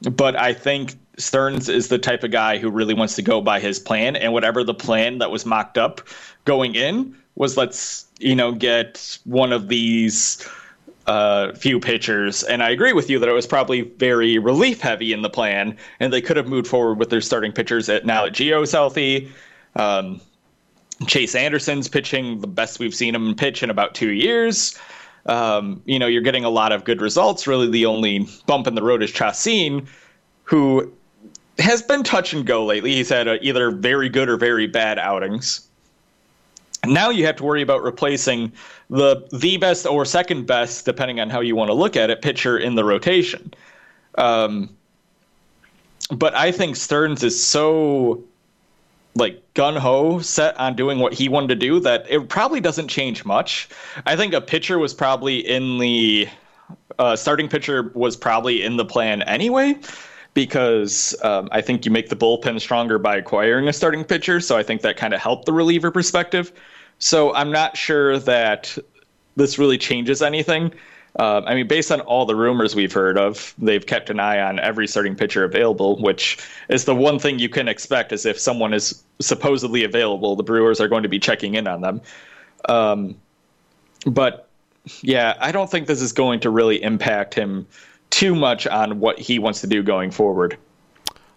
But 0.10 0.38
I 0.38 0.54
think 0.54 0.96
Stearns 1.18 1.68
is 1.68 1.90
the 1.90 2.00
type 2.00 2.24
of 2.24 2.32
guy 2.32 2.60
who 2.60 2.70
really 2.70 2.94
wants 2.94 3.18
to 3.18 3.22
go 3.22 3.42
by 3.42 3.60
his 3.60 3.78
plan, 3.78 4.16
and 4.16 4.32
whatever 4.32 4.64
the 4.64 4.74
plan 4.74 5.18
that 5.18 5.32
was 5.32 5.46
mocked 5.46 5.78
up 5.78 6.00
going 6.46 6.76
in 6.76 7.14
was 7.36 7.58
let's 7.58 8.06
you 8.24 8.36
know 8.36 8.52
get 8.52 9.18
one 9.26 9.52
of 9.52 9.68
these 9.68 10.48
uh, 11.08 11.54
few 11.54 11.80
pitchers. 11.80 12.44
And 12.44 12.64
I 12.64 12.70
agree 12.70 12.94
with 12.94 13.10
you 13.10 13.20
that 13.20 13.30
it 13.30 13.34
was 13.34 13.48
probably 13.48 13.82
very 13.82 14.38
relief 14.38 14.82
heavy 14.82 15.14
in 15.14 15.22
the 15.22 15.30
plan, 15.30 15.78
and 16.00 16.14
they 16.14 16.22
could 16.22 16.38
have 16.38 16.48
moved 16.48 16.68
forward 16.68 16.98
with 16.98 17.10
their 17.10 17.22
starting 17.22 17.52
pitchers 17.52 17.90
at 17.90 18.06
now 18.06 18.24
that 18.24 18.34
Gio's 18.34 18.72
healthy. 18.72 19.32
Um, 19.76 20.22
Chase 21.08 21.36
Anderson's 21.36 21.88
pitching 21.88 22.40
the 22.40 22.48
best 22.48 22.80
we've 22.80 22.96
seen 22.96 23.16
him 23.16 23.36
pitch 23.36 23.64
in 23.64 23.70
about 23.70 23.96
two 23.96 24.12
years. 24.12 24.78
Um, 25.26 25.82
you 25.86 26.00
know, 26.00 26.08
you're 26.08 26.22
getting 26.22 26.46
a 26.46 26.50
lot 26.50 26.72
of 26.72 26.84
good 26.84 27.02
results. 27.02 27.48
Really, 27.48 27.70
the 27.70 27.86
only 27.86 28.28
bump 28.46 28.68
in 28.68 28.76
the 28.76 28.84
road 28.84 29.02
is 29.02 29.12
Chacin, 29.12 29.88
who 30.44 30.92
has 31.60 31.82
been 31.82 32.04
touch 32.04 32.34
and 32.34 32.46
go 32.46 32.66
lately. 32.66 32.94
He's 32.94 33.10
had 33.10 33.28
a, 33.28 33.44
either 33.46 33.72
very 33.72 34.10
good 34.10 34.30
or 34.30 34.38
very 34.38 34.68
bad 34.68 35.00
outings. 35.00 35.68
Now 36.86 37.10
you 37.10 37.26
have 37.26 37.38
to 37.38 37.44
worry 37.44 37.62
about 37.62 37.84
replacing 37.84 38.52
the 38.90 39.28
the 39.32 39.58
best 39.58 39.86
or 39.86 40.06
second 40.06 40.46
best, 40.48 40.86
depending 40.86 41.20
on 41.20 41.30
how 41.30 41.40
you 41.40 41.56
want 41.56 41.70
to 41.70 41.74
look 41.74 41.96
at 41.96 42.10
it, 42.10 42.22
pitcher 42.22 42.58
in 42.58 42.76
the 42.76 42.84
rotation. 42.84 43.54
Um, 44.16 44.70
but 46.12 46.36
I 46.36 46.52
think 46.52 46.76
Stearns 46.76 47.24
is 47.24 47.42
so 47.42 48.24
like 49.16 49.42
gun 49.54 49.76
ho 49.76 50.20
set 50.20 50.60
on 50.60 50.76
doing 50.76 51.00
what 51.00 51.14
he 51.14 51.30
wanted 51.30 51.48
to 51.50 51.56
do 51.56 51.80
that 51.80 52.06
it 52.10 52.30
probably 52.30 52.60
doesn't 52.60 52.88
change 52.88 53.26
much. 53.26 53.70
I 54.06 54.16
think 54.16 54.34
a 54.34 54.42
pitcher 54.42 54.80
was 54.80 54.94
probably 54.94 55.38
in 55.38 55.78
the 55.78 56.28
uh, 57.00 57.16
starting 57.16 57.48
pitcher 57.48 57.92
was 57.94 58.18
probably 58.18 58.64
in 58.64 58.78
the 58.78 58.86
plan 58.86 59.22
anyway 59.24 59.76
because 60.34 61.16
um, 61.24 61.48
I 61.52 61.62
think 61.62 61.86
you 61.86 61.92
make 61.92 62.10
the 62.10 62.16
bullpen 62.16 62.60
stronger 62.60 62.98
by 62.98 63.18
acquiring 63.18 63.68
a 63.68 63.74
starting 63.74 64.04
pitcher. 64.04 64.40
So 64.40 64.58
I 64.58 64.64
think 64.64 64.82
that 64.82 64.98
kind 64.98 65.14
of 65.14 65.22
helped 65.22 65.46
the 65.46 65.54
reliever 65.54 65.92
perspective. 65.92 66.52
So 67.00 67.34
I'm 67.34 67.52
not 67.52 67.76
sure 67.76 68.18
that 68.20 68.78
this 69.36 69.58
really 69.58 69.78
changes 69.78 70.22
anything. 70.22 70.74
Uh, 71.20 71.42
I 71.46 71.54
mean, 71.54 71.68
based 71.68 71.92
on 71.92 72.02
all 72.02 72.26
the 72.26 72.36
rumors 72.36 72.76
we've 72.76 72.92
heard 72.92 73.18
of, 73.18 73.54
they've 73.60 73.86
kept 73.86 74.10
an 74.10 74.20
eye 74.20 74.40
on 74.40 74.60
every 74.60 74.88
starting 74.88 75.16
pitcher 75.16 75.44
available, 75.44 76.02
which 76.02 76.40
is 76.70 76.86
the 76.86 76.96
one 76.96 77.20
thing 77.20 77.38
you 77.38 77.50
can 77.50 77.68
expect. 77.68 78.12
Is 78.12 78.26
if 78.26 78.40
someone 78.40 78.74
is 78.74 79.04
supposedly 79.22 79.84
available, 79.84 80.36
the 80.36 80.44
Brewers 80.44 80.82
are 80.82 80.88
going 80.88 81.04
to 81.04 81.10
be 81.10 81.20
checking 81.20 81.54
in 81.54 81.68
on 81.68 81.82
them. 81.82 82.02
Um, 82.68 83.16
but 84.08 84.50
yeah, 85.02 85.36
I 85.40 85.52
don't 85.52 85.70
think 85.70 85.88
this 85.88 86.02
is 86.02 86.14
going 86.14 86.40
to 86.42 86.50
really 86.50 86.82
impact 86.82 87.36
him 87.36 87.68
too 88.10 88.36
much 88.36 88.66
on 88.66 89.00
what 89.00 89.20
he 89.20 89.40
wants 89.40 89.62
to 89.62 89.68
do 89.68 89.84
going 89.84 90.10
forward. 90.10 90.58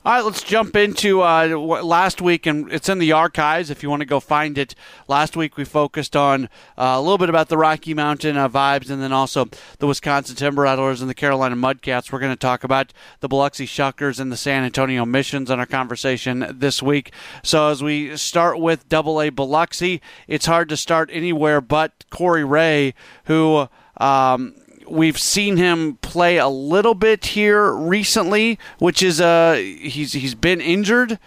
All 0.06 0.12
right, 0.12 0.24
let's 0.24 0.44
jump 0.44 0.76
into 0.76 1.22
uh, 1.22 1.48
last 1.48 2.22
week, 2.22 2.46
and 2.46 2.72
it's 2.72 2.88
in 2.88 3.00
the 3.00 3.10
archives 3.10 3.70
if 3.70 3.82
you 3.82 3.90
want 3.90 4.02
to 4.02 4.06
go 4.06 4.20
find 4.20 4.56
it. 4.56 4.72
Last 5.08 5.36
week 5.36 5.56
we 5.56 5.64
focused 5.64 6.14
on 6.14 6.44
uh, 6.78 6.94
a 6.94 7.00
little 7.00 7.18
bit 7.18 7.28
about 7.28 7.48
the 7.48 7.58
Rocky 7.58 7.92
Mountain 7.92 8.36
uh, 8.36 8.48
vibes, 8.48 8.88
and 8.88 9.02
then 9.02 9.12
also 9.12 9.48
the 9.80 9.88
Wisconsin 9.88 10.36
Timber 10.36 10.62
Rattlers 10.62 11.00
and 11.00 11.10
the 11.10 11.14
Carolina 11.14 11.56
Mudcats. 11.56 12.12
We're 12.12 12.20
going 12.20 12.30
to 12.30 12.36
talk 12.36 12.62
about 12.62 12.92
the 13.18 13.26
Biloxi 13.26 13.66
Shuckers 13.66 14.20
and 14.20 14.30
the 14.30 14.36
San 14.36 14.62
Antonio 14.62 15.04
Missions 15.04 15.50
in 15.50 15.58
our 15.58 15.66
conversation 15.66 16.46
this 16.54 16.80
week. 16.80 17.12
So 17.42 17.70
as 17.70 17.82
we 17.82 18.16
start 18.16 18.60
with 18.60 18.88
Double 18.88 19.20
A 19.20 19.30
Biloxi, 19.30 20.00
it's 20.28 20.46
hard 20.46 20.68
to 20.68 20.76
start 20.76 21.10
anywhere 21.12 21.60
but 21.60 22.04
Corey 22.10 22.44
Ray, 22.44 22.94
who. 23.24 23.68
Um, 23.98 24.54
we've 24.88 25.18
seen 25.18 25.56
him 25.56 25.96
play 25.96 26.38
a 26.38 26.48
little 26.48 26.94
bit 26.94 27.26
here 27.26 27.72
recently, 27.72 28.58
which 28.78 29.02
is 29.02 29.20
uh 29.20 29.54
he's 29.54 30.12
he's 30.12 30.34
been 30.34 30.60
injured. 30.60 31.18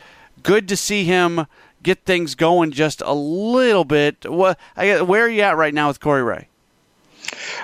Good 0.44 0.68
to 0.70 0.78
see 0.78 1.04
him 1.04 1.46
get 1.84 2.06
things 2.06 2.36
going 2.36 2.72
just 2.72 3.02
a 3.02 3.14
little 3.14 3.86
bit. 3.86 4.30
What 4.30 4.58
where 4.76 5.26
are 5.26 5.30
you 5.30 5.42
at 5.42 5.58
right 5.58 5.74
now 5.74 5.88
with 5.88 6.00
Corey 6.00 6.24
Ray? 6.24 6.48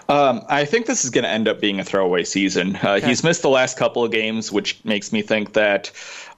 Um, 0.09 0.43
I 0.47 0.65
think 0.65 0.85
this 0.85 1.03
is 1.03 1.09
going 1.09 1.23
to 1.23 1.29
end 1.29 1.47
up 1.47 1.59
being 1.59 1.79
a 1.79 1.83
throwaway 1.83 2.23
season. 2.23 2.75
Uh, 2.75 2.91
okay. 2.93 3.07
He's 3.07 3.23
missed 3.23 3.41
the 3.41 3.49
last 3.49 3.77
couple 3.77 4.03
of 4.03 4.11
games, 4.11 4.51
which 4.51 4.83
makes 4.85 5.11
me 5.11 5.21
think 5.21 5.53
that 5.53 5.91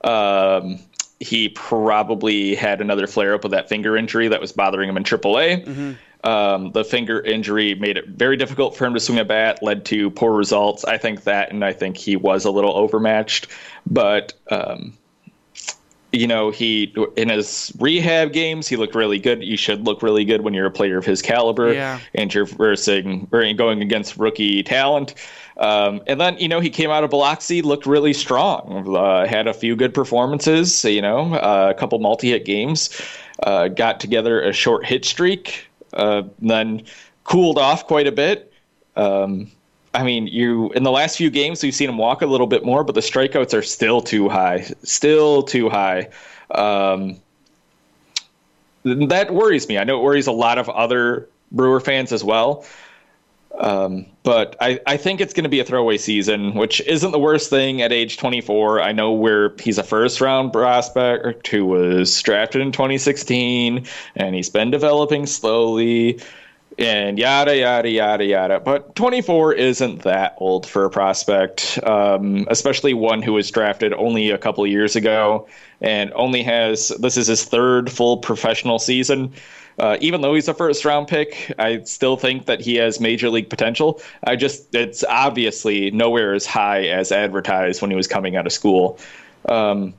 um, 0.03 0.79
he 1.19 1.49
probably 1.49 2.55
had 2.55 2.79
another 2.79 3.07
flare 3.07 3.33
up 3.33 3.43
of 3.43 3.51
that 3.51 3.67
finger 3.67 3.97
injury 3.97 4.27
that 4.29 4.39
was 4.39 4.51
bothering 4.51 4.89
him 4.89 4.97
in 4.97 5.03
AAA. 5.03 5.65
Mm-hmm. 5.65 5.91
Um, 6.23 6.71
the 6.71 6.83
finger 6.83 7.21
injury 7.21 7.75
made 7.75 7.97
it 7.97 8.07
very 8.07 8.37
difficult 8.37 8.75
for 8.75 8.85
him 8.85 8.93
to 8.93 8.99
swing 8.99 9.19
a 9.19 9.25
bat, 9.25 9.61
led 9.61 9.85
to 9.85 10.09
poor 10.11 10.33
results. 10.33 10.83
I 10.83 10.97
think 10.97 11.23
that, 11.23 11.51
and 11.51 11.63
I 11.63 11.73
think 11.73 11.95
he 11.95 12.15
was 12.15 12.43
a 12.43 12.51
little 12.51 12.75
overmatched. 12.75 13.47
But 13.85 14.33
um, 14.49 14.97
you 16.11 16.27
know, 16.27 16.51
he 16.51 16.93
in 17.15 17.29
his 17.29 17.71
rehab 17.79 18.33
games, 18.33 18.67
he 18.67 18.75
looked 18.75 18.95
really 18.95 19.19
good. 19.19 19.43
You 19.43 19.57
should 19.57 19.85
look 19.85 20.01
really 20.01 20.25
good 20.25 20.41
when 20.41 20.53
you're 20.53 20.65
a 20.65 20.71
player 20.71 20.97
of 20.97 21.05
his 21.05 21.21
caliber, 21.21 21.73
yeah. 21.73 21.99
and 22.15 22.33
you're 22.33 22.45
versing 22.45 23.27
or 23.31 23.53
going 23.53 23.81
against 23.81 24.17
rookie 24.17 24.63
talent. 24.63 25.13
Um, 25.57 26.01
and 26.07 26.19
then 26.19 26.37
you 26.37 26.47
know 26.47 26.59
he 26.59 26.69
came 26.69 26.89
out 26.89 27.03
of 27.03 27.09
Biloxi, 27.09 27.61
looked 27.61 27.85
really 27.85 28.13
strong, 28.13 28.95
uh, 28.95 29.27
had 29.27 29.47
a 29.47 29.53
few 29.53 29.75
good 29.75 29.93
performances. 29.93 30.83
You 30.83 31.01
know, 31.01 31.33
uh, 31.35 31.73
a 31.75 31.77
couple 31.77 31.99
multi-hit 31.99 32.45
games, 32.45 32.89
uh, 33.43 33.67
got 33.67 33.99
together 33.99 34.41
a 34.41 34.53
short 34.53 34.85
hit 34.85 35.05
streak 35.05 35.66
uh, 35.93 36.23
then 36.39 36.83
cooled 37.23 37.57
off 37.57 37.87
quite 37.87 38.07
a 38.07 38.11
bit. 38.11 38.51
Um, 38.95 39.51
I 39.93 40.03
mean, 40.03 40.27
you 40.27 40.71
in 40.73 40.83
the 40.83 40.91
last 40.91 41.17
few 41.17 41.29
games 41.29 41.63
we've 41.63 41.73
seen 41.73 41.89
him 41.89 41.97
walk 41.97 42.21
a 42.21 42.25
little 42.25 42.47
bit 42.47 42.63
more, 42.63 42.83
but 42.83 42.95
the 42.95 43.01
strikeouts 43.01 43.57
are 43.57 43.63
still 43.63 44.01
too 44.01 44.29
high, 44.29 44.65
still 44.83 45.43
too 45.43 45.69
high. 45.69 46.09
Um, 46.51 47.17
that 48.83 49.33
worries 49.33 49.67
me. 49.67 49.77
I 49.77 49.83
know 49.83 49.99
it 49.99 50.03
worries 50.03 50.27
a 50.27 50.31
lot 50.31 50.57
of 50.57 50.69
other 50.69 51.27
Brewer 51.51 51.79
fans 51.79 52.11
as 52.11 52.23
well. 52.23 52.65
Um, 53.59 54.05
but 54.23 54.55
I, 54.61 54.79
I 54.85 54.97
think 54.97 55.19
it's 55.19 55.33
going 55.33 55.43
to 55.43 55.49
be 55.49 55.59
a 55.59 55.63
throwaway 55.63 55.97
season, 55.97 56.53
which 56.53 56.79
isn't 56.81 57.11
the 57.11 57.19
worst 57.19 57.49
thing 57.49 57.81
at 57.81 57.91
age 57.91 58.17
24. 58.17 58.81
I 58.81 58.91
know 58.91 59.11
where 59.11 59.53
he's 59.59 59.77
a 59.77 59.83
first 59.83 60.21
round 60.21 60.53
prospect 60.53 61.47
who 61.47 61.65
was 61.65 62.21
drafted 62.21 62.61
in 62.61 62.71
2016, 62.71 63.85
and 64.15 64.35
he's 64.35 64.49
been 64.49 64.69
developing 64.69 65.25
slowly, 65.25 66.19
and 66.77 67.17
yada, 67.17 67.57
yada, 67.57 67.89
yada, 67.89 68.25
yada. 68.25 68.59
But 68.59 68.95
24 68.95 69.53
isn't 69.53 70.03
that 70.03 70.35
old 70.37 70.67
for 70.67 70.85
a 70.85 70.89
prospect, 70.89 71.79
um, 71.83 72.47
especially 72.49 72.93
one 72.93 73.23
who 73.23 73.33
was 73.33 73.49
drafted 73.49 73.93
only 73.93 74.29
a 74.29 74.37
couple 74.37 74.67
years 74.67 74.95
ago 74.95 75.47
and 75.81 76.11
only 76.13 76.43
has 76.43 76.89
this 76.99 77.17
is 77.17 77.27
his 77.27 77.43
third 77.43 77.91
full 77.91 78.17
professional 78.17 78.79
season. 78.79 79.33
Uh, 79.77 79.97
even 80.01 80.21
though 80.21 80.33
he's 80.33 80.47
a 80.47 80.53
first 80.53 80.85
round 80.85 81.07
pick, 81.07 81.53
I 81.59 81.83
still 81.83 82.17
think 82.17 82.47
that 82.47 82.59
he 82.59 82.75
has 82.75 82.99
major 82.99 83.29
league 83.29 83.49
potential. 83.49 84.01
I 84.23 84.35
just, 84.35 84.73
it's 84.73 85.03
obviously 85.03 85.91
nowhere 85.91 86.33
as 86.33 86.45
high 86.45 86.85
as 86.87 87.11
advertised 87.11 87.81
when 87.81 87.91
he 87.91 87.97
was 87.97 88.07
coming 88.07 88.35
out 88.35 88.47
of 88.47 88.53
school. 88.53 88.97
Um, 89.47 89.93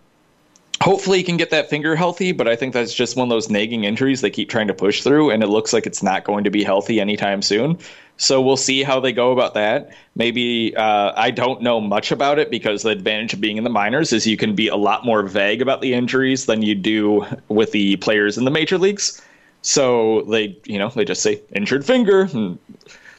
hopefully 0.80 1.18
he 1.18 1.24
can 1.24 1.36
get 1.36 1.50
that 1.50 1.70
finger 1.70 1.94
healthy, 1.94 2.32
but 2.32 2.48
I 2.48 2.56
think 2.56 2.74
that's 2.74 2.92
just 2.94 3.16
one 3.16 3.28
of 3.28 3.30
those 3.30 3.48
nagging 3.50 3.84
injuries 3.84 4.20
they 4.20 4.30
keep 4.30 4.48
trying 4.48 4.68
to 4.68 4.74
push 4.74 5.02
through, 5.02 5.30
and 5.30 5.42
it 5.42 5.48
looks 5.48 5.72
like 5.72 5.86
it's 5.86 6.02
not 6.02 6.24
going 6.24 6.44
to 6.44 6.50
be 6.50 6.64
healthy 6.64 7.00
anytime 7.00 7.42
soon. 7.42 7.78
So 8.16 8.42
we'll 8.42 8.56
see 8.56 8.82
how 8.82 8.98
they 8.98 9.12
go 9.12 9.30
about 9.30 9.54
that. 9.54 9.90
Maybe 10.16 10.74
uh, 10.74 11.12
I 11.16 11.30
don't 11.30 11.62
know 11.62 11.80
much 11.80 12.10
about 12.10 12.40
it 12.40 12.50
because 12.50 12.82
the 12.82 12.90
advantage 12.90 13.32
of 13.34 13.40
being 13.40 13.58
in 13.58 13.64
the 13.64 13.70
minors 13.70 14.12
is 14.12 14.26
you 14.26 14.36
can 14.36 14.56
be 14.56 14.66
a 14.66 14.76
lot 14.76 15.04
more 15.04 15.22
vague 15.22 15.62
about 15.62 15.82
the 15.82 15.94
injuries 15.94 16.46
than 16.46 16.62
you 16.62 16.74
do 16.74 17.24
with 17.46 17.70
the 17.70 17.94
players 17.96 18.36
in 18.36 18.44
the 18.44 18.50
major 18.50 18.76
leagues. 18.76 19.22
So 19.62 20.22
they, 20.22 20.56
you 20.64 20.78
know, 20.78 20.88
they 20.88 21.04
just 21.04 21.22
say 21.22 21.40
injured 21.54 21.84
finger 21.84 22.22
and 22.32 22.58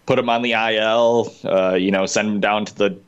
put 0.05 0.17
him 0.19 0.29
on 0.29 0.41
the 0.41 0.53
IL. 0.53 1.33
Uh, 1.43 1.75
you 1.75 1.91
know, 1.91 2.05
send 2.05 2.27
him 2.27 2.39
down 2.39 2.65
to 2.65 2.75
the 2.75 2.99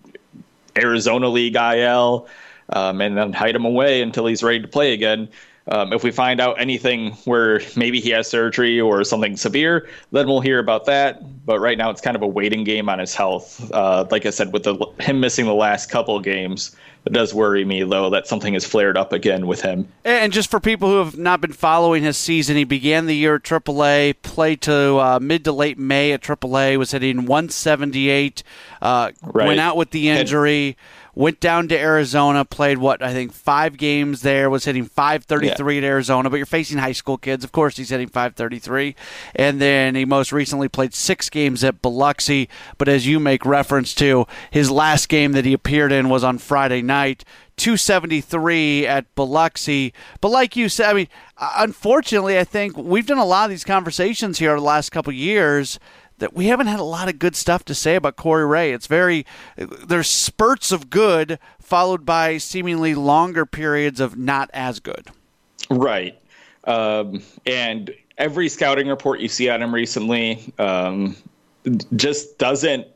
Arizona 0.77 1.27
League 1.27 1.55
IL. 1.55 2.27
um, 2.69 3.01
and 3.01 3.17
then 3.17 3.33
hide 3.33 3.55
him 3.55 3.65
away 3.65 4.01
until 4.01 4.25
he's 4.25 4.43
ready 4.43 4.61
to 4.61 4.67
play 4.67 4.93
again. 4.93 5.27
Um, 5.67 5.93
if 5.93 6.03
we 6.03 6.11
find 6.11 6.41
out 6.41 6.59
anything 6.59 7.11
where 7.25 7.61
maybe 7.75 8.01
he 8.01 8.09
has 8.09 8.27
surgery 8.27 8.81
or 8.81 9.03
something 9.03 9.37
severe, 9.37 9.87
then 10.11 10.27
we'll 10.27 10.41
hear 10.41 10.57
about 10.59 10.85
that. 10.85 11.21
But 11.45 11.59
right 11.59 11.77
now, 11.77 11.89
it's 11.91 12.01
kind 12.01 12.15
of 12.15 12.23
a 12.23 12.27
waiting 12.27 12.63
game 12.63 12.89
on 12.89 12.99
his 12.99 13.13
health. 13.13 13.71
Uh, 13.71 14.05
like 14.09 14.25
I 14.25 14.31
said, 14.31 14.53
with 14.53 14.63
the, 14.63 14.75
him 14.99 15.19
missing 15.19 15.45
the 15.45 15.53
last 15.53 15.89
couple 15.91 16.19
games, 16.19 16.75
it 17.05 17.13
does 17.13 17.33
worry 17.33 17.65
me 17.65 17.83
though 17.83 18.11
that 18.11 18.27
something 18.27 18.53
has 18.53 18.65
flared 18.65 18.97
up 18.97 19.13
again 19.13 19.47
with 19.47 19.61
him. 19.61 19.87
And 20.03 20.31
just 20.31 20.51
for 20.51 20.59
people 20.59 20.89
who 20.89 20.97
have 20.97 21.17
not 21.17 21.41
been 21.41 21.53
following 21.53 22.03
his 22.03 22.17
season, 22.17 22.55
he 22.55 22.63
began 22.63 23.05
the 23.05 23.15
year 23.15 23.35
at 23.35 23.43
AAA, 23.43 24.21
played 24.21 24.61
to 24.61 24.97
uh, 24.97 25.19
mid 25.21 25.43
to 25.45 25.51
late 25.51 25.77
May 25.77 26.11
at 26.11 26.21
AAA, 26.21 26.77
was 26.77 26.91
hitting 26.91 27.25
178, 27.25 28.43
uh, 28.81 29.11
right. 29.23 29.47
went 29.47 29.59
out 29.59 29.77
with 29.77 29.91
the 29.91 30.09
injury. 30.09 30.67
And- 30.67 30.75
went 31.15 31.39
down 31.39 31.67
to 31.69 31.78
Arizona, 31.78 32.45
played 32.45 32.78
what 32.78 33.02
I 33.02 33.13
think 33.13 33.34
five 33.34 33.78
games 33.78 34.21
there, 34.21 34.50
was 34.50 34.65
hitting 34.65 34.86
533 34.86 35.74
yeah. 35.74 35.82
at 35.82 35.84
Arizona. 35.84 36.30
But 36.30 36.38
you're 36.38 36.45
facing 36.45 36.78
high 36.78 36.91
school 36.91 37.17
kids, 37.17 37.43
of 37.43 37.52
course. 37.52 37.78
He's 37.78 37.89
hitting 37.89 38.08
533, 38.08 38.95
and 39.36 39.62
then 39.62 39.95
he 39.95 40.06
most 40.06 40.32
recently 40.32 40.69
played 40.69 40.93
six 40.93 41.30
games 41.30 41.63
at 41.63 41.82
Biloxi. 41.82 42.50
But 42.78 42.88
as 42.88 43.08
you 43.08 43.19
make 43.19 43.45
reference 43.45 43.93
to, 43.95 44.26
his 44.50 44.71
last 44.71 45.10
game 45.10 45.34
that 45.34 45.45
he 45.45 45.54
appeared 45.54 45.91
in 45.91 46.10
was 46.10 46.24
on 46.24 46.38
Friday 46.38 46.82
night. 46.82 47.24
273 47.58 48.88
at 48.88 49.13
Biloxi. 49.13 49.93
But 50.19 50.30
like 50.30 50.56
you 50.56 50.67
said, 50.67 50.89
I 50.89 50.93
mean, 50.93 51.08
uh, 51.38 51.54
unfortunately, 51.58 52.39
I 52.39 52.43
think 52.43 52.76
we've 52.76 53.06
done 53.06 53.19
a 53.19 53.26
lot 53.26 53.43
of 53.43 53.50
these 53.52 53.63
conversations 53.63 54.39
here 54.39 54.56
the 54.56 54.62
last 54.62 54.91
couple 54.91 55.13
years 55.13 55.78
that 56.21 56.34
we 56.34 56.45
haven't 56.45 56.67
had 56.67 56.79
a 56.79 56.84
lot 56.84 57.10
of 57.10 57.19
good 57.19 57.36
stuff 57.36 57.65
to 57.65 57.75
say 57.75 57.95
about 57.95 58.15
Corey 58.15 58.45
Ray. 58.45 58.71
It's 58.71 58.88
very 58.88 59.25
there's 59.57 60.07
spurts 60.07 60.71
of 60.71 60.89
good 60.89 61.38
followed 61.60 62.05
by 62.05 62.38
seemingly 62.38 62.95
longer 62.95 63.45
periods 63.45 63.99
of 63.99 64.17
not 64.17 64.49
as 64.53 64.79
good. 64.79 65.10
Right. 65.69 66.17
Um, 66.63 67.23
and 67.45 67.93
every 68.17 68.49
scouting 68.49 68.88
report 68.88 69.19
you 69.19 69.27
see 69.27 69.49
on 69.49 69.62
him 69.62 69.73
recently 69.73 70.53
um, 70.60 71.15
just 71.95 72.38
doesn't 72.38 72.88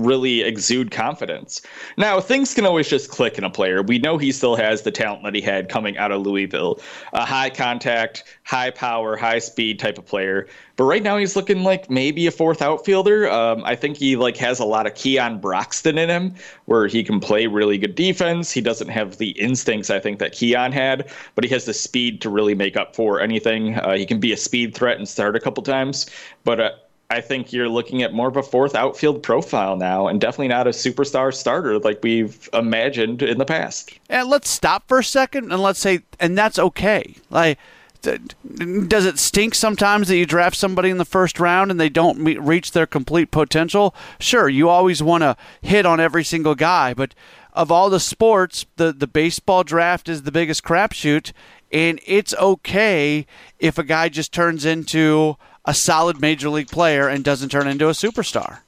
really 0.00 0.42
exude 0.42 0.90
confidence. 0.90 1.62
Now, 1.96 2.20
things 2.20 2.54
can 2.54 2.66
always 2.66 2.88
just 2.88 3.10
click 3.10 3.38
in 3.38 3.44
a 3.44 3.50
player. 3.50 3.82
We 3.82 3.98
know 3.98 4.18
he 4.18 4.32
still 4.32 4.56
has 4.56 4.82
the 4.82 4.90
talent 4.90 5.22
that 5.24 5.34
he 5.34 5.40
had 5.40 5.68
coming 5.68 5.96
out 5.98 6.12
of 6.12 6.22
Louisville 6.22 6.80
a 7.12 7.24
high 7.24 7.50
contact, 7.50 8.24
high 8.44 8.70
power, 8.70 9.16
high 9.16 9.38
speed 9.38 9.78
type 9.78 9.98
of 9.98 10.06
player. 10.06 10.46
But 10.76 10.84
right 10.84 11.02
now, 11.02 11.18
he's 11.18 11.36
looking 11.36 11.62
like 11.62 11.90
maybe 11.90 12.26
a 12.26 12.30
fourth 12.30 12.62
outfielder. 12.62 13.30
Um, 13.30 13.62
I 13.64 13.76
think 13.76 13.96
he 13.96 14.16
like 14.16 14.36
has 14.38 14.58
a 14.58 14.64
lot 14.64 14.86
of 14.86 14.94
Keon 14.94 15.38
Broxton 15.38 15.98
in 15.98 16.08
him, 16.08 16.34
where 16.64 16.86
he 16.86 17.04
can 17.04 17.20
play 17.20 17.46
really 17.46 17.76
good 17.76 17.94
defense. 17.94 18.50
He 18.50 18.60
doesn't 18.60 18.88
have 18.88 19.18
the 19.18 19.30
instincts 19.30 19.90
I 19.90 20.00
think 20.00 20.18
that 20.20 20.32
Keon 20.32 20.72
had, 20.72 21.10
but 21.34 21.44
he 21.44 21.50
has 21.50 21.66
the 21.66 21.74
speed 21.74 22.20
to 22.22 22.30
really 22.30 22.54
make 22.54 22.76
up 22.76 22.96
for 22.96 23.20
anything. 23.20 23.76
Uh, 23.76 23.94
he 23.94 24.06
can 24.06 24.20
be 24.20 24.32
a 24.32 24.36
speed 24.36 24.74
threat 24.74 24.96
and 24.96 25.08
start 25.08 25.36
a 25.36 25.40
couple 25.40 25.62
times, 25.62 26.06
but. 26.44 26.60
Uh, 26.60 26.70
I 27.10 27.20
think 27.20 27.52
you're 27.52 27.68
looking 27.68 28.02
at 28.02 28.14
more 28.14 28.28
of 28.28 28.36
a 28.36 28.42
fourth 28.42 28.76
outfield 28.76 29.22
profile 29.22 29.76
now, 29.76 30.06
and 30.06 30.20
definitely 30.20 30.48
not 30.48 30.68
a 30.68 30.70
superstar 30.70 31.34
starter 31.34 31.80
like 31.80 31.98
we've 32.04 32.48
imagined 32.52 33.22
in 33.22 33.38
the 33.38 33.44
past. 33.44 33.98
And 34.08 34.28
let's 34.28 34.48
stop 34.48 34.86
for 34.86 35.00
a 35.00 35.04
second 35.04 35.52
and 35.52 35.60
let's 35.60 35.80
say, 35.80 36.00
and 36.20 36.38
that's 36.38 36.58
okay. 36.58 37.16
Like, 37.28 37.58
does 38.00 39.04
it 39.04 39.18
stink 39.18 39.56
sometimes 39.56 40.06
that 40.08 40.16
you 40.16 40.24
draft 40.24 40.56
somebody 40.56 40.88
in 40.88 40.98
the 40.98 41.04
first 41.04 41.40
round 41.40 41.72
and 41.72 41.80
they 41.80 41.88
don't 41.88 42.20
meet, 42.20 42.40
reach 42.40 42.70
their 42.70 42.86
complete 42.86 43.32
potential? 43.32 43.92
Sure, 44.20 44.48
you 44.48 44.68
always 44.68 45.02
want 45.02 45.22
to 45.22 45.36
hit 45.60 45.84
on 45.84 45.98
every 45.98 46.24
single 46.24 46.54
guy, 46.54 46.94
but 46.94 47.14
of 47.52 47.72
all 47.72 47.90
the 47.90 48.00
sports, 48.00 48.66
the 48.76 48.92
the 48.92 49.08
baseball 49.08 49.64
draft 49.64 50.08
is 50.08 50.22
the 50.22 50.32
biggest 50.32 50.62
crapshoot, 50.62 51.32
and 51.72 52.00
it's 52.06 52.34
okay 52.34 53.26
if 53.58 53.78
a 53.78 53.82
guy 53.82 54.08
just 54.08 54.32
turns 54.32 54.64
into 54.64 55.36
a 55.64 55.74
solid 55.74 56.20
major 56.20 56.48
league 56.48 56.68
player 56.68 57.08
and 57.08 57.24
doesn't 57.24 57.50
turn 57.50 57.68
into 57.68 57.88
a 57.88 57.92
superstar. 57.92 58.58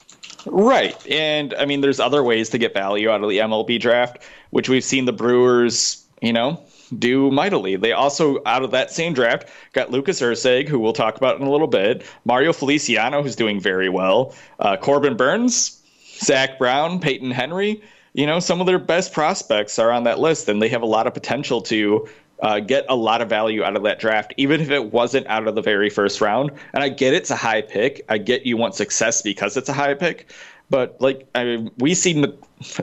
Right. 0.46 0.96
And 1.06 1.54
I 1.54 1.64
mean, 1.64 1.80
there's 1.80 2.00
other 2.00 2.22
ways 2.22 2.50
to 2.50 2.58
get 2.58 2.74
value 2.74 3.10
out 3.10 3.22
of 3.22 3.30
the 3.30 3.38
MLB 3.38 3.80
draft, 3.80 4.18
which 4.50 4.68
we've 4.68 4.84
seen 4.84 5.04
the 5.04 5.12
Brewers, 5.12 6.04
you 6.20 6.32
know, 6.32 6.60
do 6.98 7.30
mightily. 7.30 7.76
They 7.76 7.92
also, 7.92 8.42
out 8.44 8.62
of 8.62 8.70
that 8.72 8.90
same 8.90 9.14
draft, 9.14 9.48
got 9.72 9.90
Lucas 9.90 10.20
Erceg, 10.20 10.68
who 10.68 10.78
we'll 10.78 10.92
talk 10.92 11.16
about 11.16 11.40
in 11.40 11.46
a 11.46 11.50
little 11.50 11.66
bit, 11.66 12.04
Mario 12.24 12.52
Feliciano, 12.52 13.22
who's 13.22 13.36
doing 13.36 13.60
very 13.60 13.88
well, 13.88 14.34
uh, 14.58 14.76
Corbin 14.76 15.16
Burnes, 15.16 15.80
Zach 16.18 16.58
Brown, 16.58 17.00
Peyton 17.00 17.30
Henry. 17.30 17.82
You 18.14 18.26
know, 18.26 18.40
some 18.40 18.60
of 18.60 18.66
their 18.66 18.78
best 18.78 19.14
prospects 19.14 19.78
are 19.78 19.90
on 19.90 20.04
that 20.04 20.18
list, 20.18 20.48
and 20.48 20.60
they 20.60 20.68
have 20.68 20.82
a 20.82 20.86
lot 20.86 21.06
of 21.06 21.14
potential 21.14 21.62
to 21.62 22.06
uh, 22.42 22.60
get 22.60 22.84
a 22.88 22.96
lot 22.96 23.22
of 23.22 23.28
value 23.28 23.62
out 23.62 23.76
of 23.76 23.82
that 23.84 23.98
draft, 23.98 24.34
even 24.36 24.60
if 24.60 24.70
it 24.70 24.92
wasn't 24.92 25.26
out 25.28 25.46
of 25.46 25.54
the 25.54 25.62
very 25.62 25.88
first 25.88 26.20
round. 26.20 26.50
And 26.74 26.82
I 26.82 26.88
get 26.88 27.14
it's 27.14 27.30
a 27.30 27.36
high 27.36 27.62
pick. 27.62 28.04
I 28.08 28.18
get 28.18 28.44
you 28.44 28.56
want 28.56 28.74
success 28.74 29.22
because 29.22 29.56
it's 29.56 29.68
a 29.68 29.72
high 29.72 29.94
pick. 29.94 30.30
But 30.68 31.00
like 31.00 31.26
I 31.34 31.44
mean, 31.44 31.70
we 31.78 31.94
see 31.94 32.24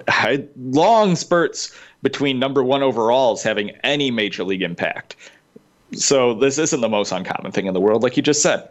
long 0.58 1.15
spurts 1.15 1.76
between 2.02 2.39
number 2.39 2.63
one 2.63 2.82
overalls 2.82 3.43
having 3.43 3.72
any 3.84 4.10
major 4.10 4.43
league 4.43 4.62
impact. 4.62 5.15
So 5.93 6.34
this 6.34 6.58
isn't 6.58 6.82
the 6.82 6.89
most 6.89 7.12
uncommon 7.12 7.52
thing 7.52 7.65
in 7.65 7.74
the 7.74 7.82
world, 7.82 8.04
like 8.04 8.15
you 8.15 8.24
just 8.24 8.41
said 8.41 8.69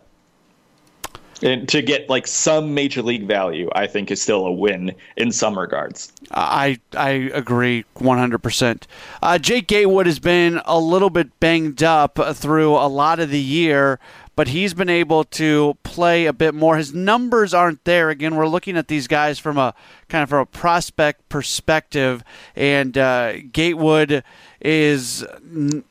and 1.43 1.69
to 1.69 1.83
get 1.83 2.09
like 2.09 2.27
some 2.27 2.75
major 2.75 3.03
league 3.03 3.27
value, 3.27 3.69
I 3.75 3.87
think 3.87 4.11
is 4.11 4.21
still 4.21 4.47
a 4.47 4.53
win 4.53 4.95
in 5.17 5.33
some 5.33 5.59
regards. 5.59 6.13
I 6.31 6.79
I 6.97 7.11
agree 7.11 7.85
100%. 7.97 8.83
Uh, 9.23 9.39
Jake 9.39 9.67
Gatewood 9.67 10.07
has 10.07 10.19
been 10.19 10.61
a 10.65 10.79
little 10.79 11.11
bit 11.11 11.39
banged 11.41 11.83
up 11.83 12.19
through 12.35 12.75
a 12.75 12.89
lot 12.89 13.21
of 13.21 13.31
the 13.31 13.41
year, 13.41 13.99
but 14.37 14.49
he's 14.49 14.75
been 14.75 14.89
able 14.91 15.25
to 15.25 15.77
play 15.83 16.27
a 16.27 16.33
bit 16.33 16.55
more. 16.55 16.77
His 16.77 16.95
numbers 16.95 17.55
aren't 17.55 17.85
there. 17.85 18.11
Again, 18.11 18.37
we're 18.37 18.49
looking 18.49 18.77
at 18.77 18.89
these 18.89 19.07
guys 19.07 19.39
from 19.39 19.59
a 19.59 19.75
kind 20.09 20.23
of 20.23 20.29
from 20.29 20.41
a 20.41 20.47
prospect 20.47 21.29
perspective, 21.29 22.23
and 22.55 22.97
uh, 22.97 23.39
Gatewood 23.53 24.23
is 24.61 25.25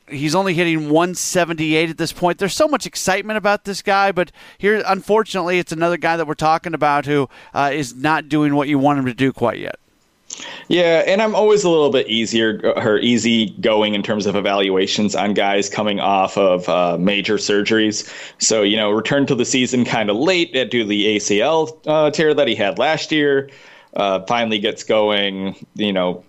he's 0.08 0.34
only 0.34 0.54
hitting 0.54 0.90
178 0.90 1.90
at 1.90 1.98
this 1.98 2.12
point. 2.12 2.38
There's 2.38 2.54
so 2.54 2.68
much 2.68 2.86
excitement 2.86 3.36
about 3.36 3.64
this 3.64 3.82
guy, 3.82 4.12
but 4.12 4.30
here, 4.58 4.82
unfortunately, 4.86 5.58
it's 5.58 5.72
another 5.72 5.96
guy 5.96 6.16
that 6.16 6.26
we're 6.26 6.34
talking 6.34 6.74
about 6.74 7.06
who 7.06 7.28
uh, 7.54 7.70
is 7.72 7.94
not 7.94 8.28
doing 8.28 8.54
what 8.54 8.68
you 8.68 8.78
want 8.78 8.98
him 8.98 9.06
to 9.06 9.14
do 9.14 9.32
quite 9.32 9.58
yet. 9.58 9.78
Yeah, 10.68 11.02
and 11.06 11.22
I'm 11.22 11.34
always 11.34 11.64
a 11.64 11.70
little 11.70 11.90
bit 11.90 12.06
easier 12.08 12.60
or 12.76 12.98
easy 12.98 13.50
going 13.60 13.94
in 13.94 14.02
terms 14.02 14.26
of 14.26 14.36
evaluations 14.36 15.14
on 15.14 15.32
guys 15.32 15.68
coming 15.68 16.00
off 16.00 16.36
of 16.36 16.68
uh, 16.68 16.98
major 16.98 17.36
surgeries. 17.36 18.12
So 18.38 18.62
you 18.62 18.76
know, 18.76 18.90
return 18.90 19.26
to 19.26 19.34
the 19.34 19.46
season 19.46 19.84
kind 19.84 20.10
of 20.10 20.16
late 20.16 20.52
due 20.52 20.68
to 20.68 20.84
the 20.84 21.16
ACL 21.16 21.78
uh, 21.86 22.10
tear 22.10 22.34
that 22.34 22.46
he 22.46 22.54
had 22.54 22.78
last 22.78 23.10
year. 23.10 23.50
Uh, 23.94 24.20
finally 24.26 24.58
gets 24.58 24.84
going, 24.84 25.56
you 25.74 25.92
know, 25.92 26.22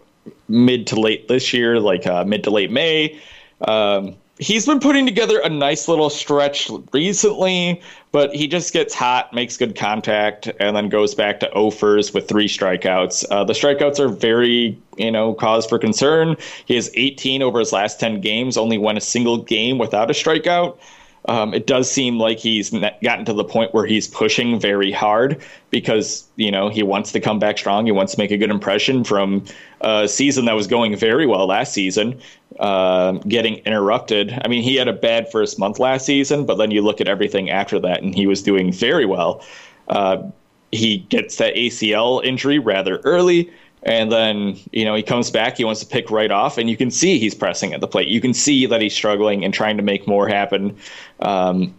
mid 0.47 0.87
to 0.87 0.99
late 0.99 1.27
this 1.27 1.53
year, 1.53 1.79
like 1.79 2.05
uh, 2.07 2.23
mid 2.25 2.43
to 2.43 2.49
late 2.49 2.71
May. 2.71 3.19
Um, 3.61 4.15
he's 4.39 4.65
been 4.65 4.79
putting 4.79 5.05
together 5.05 5.39
a 5.39 5.49
nice 5.49 5.87
little 5.87 6.09
stretch 6.09 6.71
recently, 6.93 7.81
but 8.11 8.33
he 8.33 8.47
just 8.47 8.73
gets 8.73 8.93
hot, 8.95 9.33
makes 9.33 9.57
good 9.57 9.75
contact, 9.75 10.49
and 10.59 10.75
then 10.75 10.89
goes 10.89 11.13
back 11.13 11.39
to 11.41 11.51
offers 11.53 12.13
with 12.13 12.27
three 12.27 12.47
strikeouts. 12.47 13.25
Uh, 13.29 13.43
the 13.43 13.53
strikeouts 13.53 13.99
are 13.99 14.07
very, 14.07 14.77
you 14.97 15.11
know, 15.11 15.33
cause 15.33 15.65
for 15.65 15.77
concern. 15.77 16.35
He 16.65 16.75
has 16.75 16.89
18 16.95 17.41
over 17.41 17.59
his 17.59 17.73
last 17.73 17.99
10 17.99 18.21
games, 18.21 18.57
only 18.57 18.77
won 18.77 18.97
a 18.97 19.01
single 19.01 19.37
game 19.37 19.77
without 19.77 20.09
a 20.09 20.13
strikeout. 20.13 20.77
Um, 21.25 21.53
it 21.53 21.67
does 21.67 21.91
seem 21.91 22.17
like 22.17 22.39
he's 22.39 22.69
gotten 23.03 23.25
to 23.25 23.33
the 23.33 23.43
point 23.43 23.73
where 23.73 23.85
he's 23.85 24.07
pushing 24.07 24.59
very 24.59 24.91
hard 24.91 25.41
because 25.69 26.25
you 26.37 26.49
know 26.49 26.69
he 26.69 26.81
wants 26.81 27.11
to 27.11 27.19
come 27.19 27.39
back 27.39 27.57
strong. 27.57 27.85
He 27.85 27.91
wants 27.91 28.13
to 28.13 28.19
make 28.19 28.31
a 28.31 28.37
good 28.37 28.49
impression 28.49 29.03
from 29.03 29.43
a 29.81 30.07
season 30.07 30.45
that 30.45 30.55
was 30.55 30.67
going 30.67 30.95
very 30.95 31.27
well 31.27 31.45
last 31.45 31.73
season, 31.73 32.19
uh, 32.59 33.13
getting 33.27 33.55
interrupted. 33.59 34.39
I 34.43 34.47
mean, 34.47 34.63
he 34.63 34.75
had 34.75 34.87
a 34.87 34.93
bad 34.93 35.29
first 35.31 35.59
month 35.59 35.77
last 35.77 36.05
season, 36.05 36.45
but 36.45 36.55
then 36.55 36.71
you 36.71 36.81
look 36.81 37.01
at 37.01 37.07
everything 37.07 37.49
after 37.49 37.79
that, 37.79 38.01
and 38.01 38.15
he 38.15 38.25
was 38.25 38.41
doing 38.41 38.71
very 38.71 39.05
well. 39.05 39.43
Uh, 39.89 40.23
he 40.71 40.99
gets 41.09 41.37
that 41.37 41.55
ACL 41.55 42.23
injury 42.23 42.59
rather 42.59 42.97
early. 42.99 43.51
And 43.83 44.11
then, 44.11 44.57
you 44.71 44.83
know, 44.83 44.93
he 44.93 45.03
comes 45.03 45.31
back, 45.31 45.57
he 45.57 45.63
wants 45.63 45.79
to 45.79 45.85
pick 45.85 46.11
right 46.11 46.31
off, 46.31 46.57
and 46.57 46.69
you 46.69 46.75
can 46.75 46.91
see 46.91 47.17
he's 47.17 47.33
pressing 47.33 47.73
at 47.73 47.79
the 47.79 47.87
plate. 47.87 48.09
You 48.09 48.19
can 48.19 48.33
see 48.33 48.65
that 48.65 48.81
he's 48.81 48.93
struggling 48.93 49.45
and 49.45 49.53
trying 49.53 49.77
to 49.77 49.83
make 49.83 50.05
more 50.05 50.27
happen. 50.27 50.75
Um, 51.21 51.73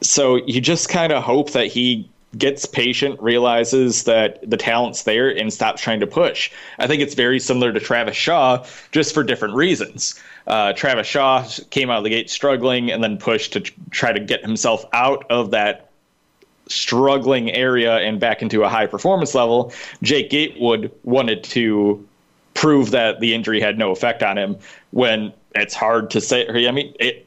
so 0.00 0.36
you 0.46 0.60
just 0.60 0.88
kind 0.88 1.12
of 1.12 1.24
hope 1.24 1.50
that 1.50 1.66
he 1.66 2.08
gets 2.36 2.66
patient, 2.66 3.20
realizes 3.20 4.04
that 4.04 4.38
the 4.48 4.56
talent's 4.56 5.04
there, 5.04 5.28
and 5.28 5.52
stops 5.52 5.82
trying 5.82 5.98
to 6.00 6.06
push. 6.06 6.50
I 6.78 6.86
think 6.86 7.02
it's 7.02 7.14
very 7.14 7.40
similar 7.40 7.72
to 7.72 7.80
Travis 7.80 8.16
Shaw, 8.16 8.64
just 8.92 9.14
for 9.14 9.24
different 9.24 9.54
reasons. 9.54 10.20
Uh, 10.46 10.72
Travis 10.72 11.06
Shaw 11.06 11.46
came 11.70 11.90
out 11.90 11.98
of 11.98 12.04
the 12.04 12.10
gate 12.10 12.30
struggling 12.30 12.92
and 12.92 13.02
then 13.02 13.18
pushed 13.18 13.54
to 13.54 13.60
try 13.90 14.12
to 14.12 14.20
get 14.20 14.42
himself 14.42 14.84
out 14.92 15.26
of 15.30 15.50
that 15.50 15.87
struggling 16.68 17.50
area 17.52 17.98
and 17.98 18.20
back 18.20 18.42
into 18.42 18.62
a 18.62 18.68
high 18.68 18.86
performance 18.86 19.34
level, 19.34 19.72
Jake 20.02 20.30
Gatewood 20.30 20.92
wanted 21.04 21.44
to 21.44 22.06
prove 22.54 22.90
that 22.90 23.20
the 23.20 23.34
injury 23.34 23.60
had 23.60 23.78
no 23.78 23.90
effect 23.90 24.22
on 24.22 24.36
him 24.36 24.56
when 24.90 25.32
it's 25.54 25.74
hard 25.74 26.10
to 26.10 26.20
say. 26.20 26.66
I 26.66 26.70
mean, 26.70 26.94
it, 26.98 27.26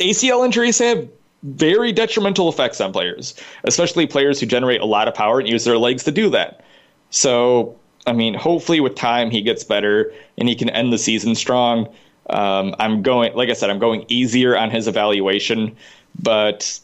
ACL 0.00 0.44
injuries 0.44 0.78
have 0.78 1.08
very 1.42 1.92
detrimental 1.92 2.48
effects 2.48 2.80
on 2.80 2.92
players, 2.92 3.34
especially 3.64 4.06
players 4.06 4.40
who 4.40 4.46
generate 4.46 4.80
a 4.80 4.84
lot 4.84 5.08
of 5.08 5.14
power 5.14 5.40
and 5.40 5.48
use 5.48 5.64
their 5.64 5.78
legs 5.78 6.04
to 6.04 6.12
do 6.12 6.30
that. 6.30 6.64
So, 7.10 7.76
I 8.06 8.12
mean, 8.12 8.34
hopefully 8.34 8.80
with 8.80 8.94
time 8.94 9.30
he 9.30 9.42
gets 9.42 9.64
better 9.64 10.12
and 10.38 10.48
he 10.48 10.54
can 10.54 10.70
end 10.70 10.92
the 10.92 10.98
season 10.98 11.34
strong. 11.34 11.88
Um, 12.30 12.74
I'm 12.78 13.02
going, 13.02 13.34
like 13.34 13.50
I 13.50 13.54
said, 13.54 13.70
I'm 13.70 13.80
going 13.80 14.04
easier 14.08 14.56
on 14.56 14.70
his 14.70 14.86
evaluation, 14.86 15.76
but 16.20 16.78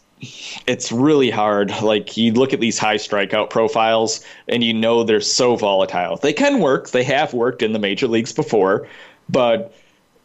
it's 0.66 0.90
really 0.90 1.30
hard. 1.30 1.72
Like 1.82 2.16
you 2.16 2.32
look 2.32 2.52
at 2.52 2.60
these 2.60 2.78
high 2.78 2.96
strikeout 2.96 3.50
profiles 3.50 4.24
and 4.48 4.64
you 4.64 4.74
know 4.74 5.04
they're 5.04 5.20
so 5.20 5.56
volatile. 5.56 6.16
They 6.16 6.32
can 6.32 6.60
work. 6.60 6.90
They 6.90 7.04
have 7.04 7.34
worked 7.34 7.62
in 7.62 7.72
the 7.72 7.78
major 7.78 8.08
leagues 8.08 8.32
before, 8.32 8.88
but 9.28 9.74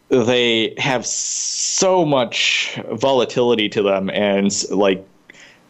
they 0.10 0.76
have 0.78 1.06
so 1.06 2.06
much 2.06 2.80
volatility 2.92 3.70
to 3.70 3.82
them 3.82 4.10
and 4.10 4.52
like 4.70 5.06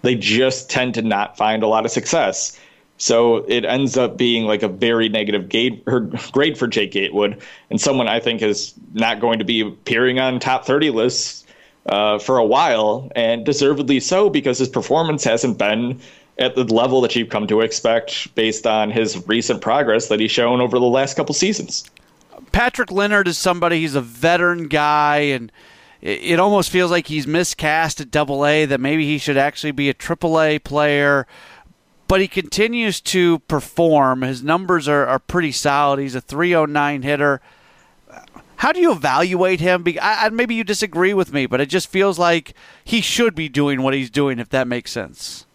they 0.01 0.15
just 0.15 0.69
tend 0.69 0.93
to 0.95 1.01
not 1.01 1.37
find 1.37 1.63
a 1.63 1.67
lot 1.67 1.85
of 1.85 1.91
success. 1.91 2.59
So 2.97 3.37
it 3.47 3.65
ends 3.65 3.97
up 3.97 4.17
being 4.17 4.45
like 4.45 4.63
a 4.63 4.67
very 4.67 5.09
negative 5.09 5.49
grade, 5.49 5.83
grade 6.31 6.57
for 6.57 6.67
Jake 6.67 6.91
Gatewood 6.91 7.41
and 7.69 7.79
someone 7.79 8.07
I 8.07 8.19
think 8.19 8.41
is 8.41 8.73
not 8.93 9.19
going 9.19 9.39
to 9.39 9.45
be 9.45 9.61
appearing 9.61 10.19
on 10.19 10.39
top 10.39 10.65
30 10.65 10.91
lists 10.91 11.42
uh, 11.87 12.19
for 12.19 12.37
a 12.37 12.45
while, 12.45 13.11
and 13.15 13.45
deservedly 13.45 13.99
so 13.99 14.29
because 14.29 14.57
his 14.57 14.69
performance 14.69 15.23
hasn't 15.23 15.57
been 15.57 15.99
at 16.39 16.55
the 16.55 16.63
level 16.63 17.01
that 17.01 17.15
you've 17.15 17.29
come 17.29 17.47
to 17.47 17.61
expect 17.61 18.33
based 18.35 18.65
on 18.65 18.89
his 18.89 19.27
recent 19.27 19.61
progress 19.61 20.07
that 20.07 20.19
he's 20.19 20.31
shown 20.31 20.61
over 20.61 20.79
the 20.79 20.85
last 20.85 21.15
couple 21.15 21.35
seasons. 21.35 21.89
Patrick 22.51 22.91
Leonard 22.91 23.27
is 23.27 23.37
somebody, 23.37 23.81
he's 23.81 23.95
a 23.95 24.01
veteran 24.01 24.67
guy, 24.67 25.17
and 25.17 25.51
it, 26.01 26.39
almost 26.39 26.69
feels 26.69 26.91
like 26.91 27.07
he's 27.07 27.27
miscast 27.27 28.01
at 28.01 28.11
double 28.11 28.45
A, 28.45 28.65
that 28.65 28.79
maybe 28.79 29.05
he 29.05 29.17
should 29.17 29.37
actually 29.37 29.71
be 29.71 29.89
a 29.89 29.93
triple 29.93 30.41
A 30.41 30.59
player. 30.59 31.27
But 32.07 32.21
he 32.21 32.27
continues 32.27 32.99
to 33.01 33.39
perform. 33.39 34.21
His 34.21 34.43
numbers 34.43 34.87
are, 34.87 35.05
are 35.07 35.19
pretty 35.19 35.51
solid. 35.51 35.99
He's 35.99 36.15
a 36.15 36.21
309 36.21 37.01
hitter. 37.01 37.41
How 38.63 38.71
do 38.71 38.79
you 38.79 38.93
evaluate 38.93 39.59
him? 39.59 39.83
I, 40.01 40.29
maybe 40.29 40.55
you 40.55 40.63
disagree 40.63 41.13
with 41.13 41.33
me, 41.33 41.47
but 41.47 41.59
it 41.59 41.65
just 41.65 41.89
feels 41.89 42.17
like 42.17 42.53
he 42.85 43.01
should 43.01 43.35
be 43.35 43.49
doing 43.49 43.81
what 43.81 43.93
he's 43.93 44.09
doing, 44.09 44.39
if 44.39 44.47
that 44.51 44.69
makes 44.69 44.89
sense. 44.89 45.45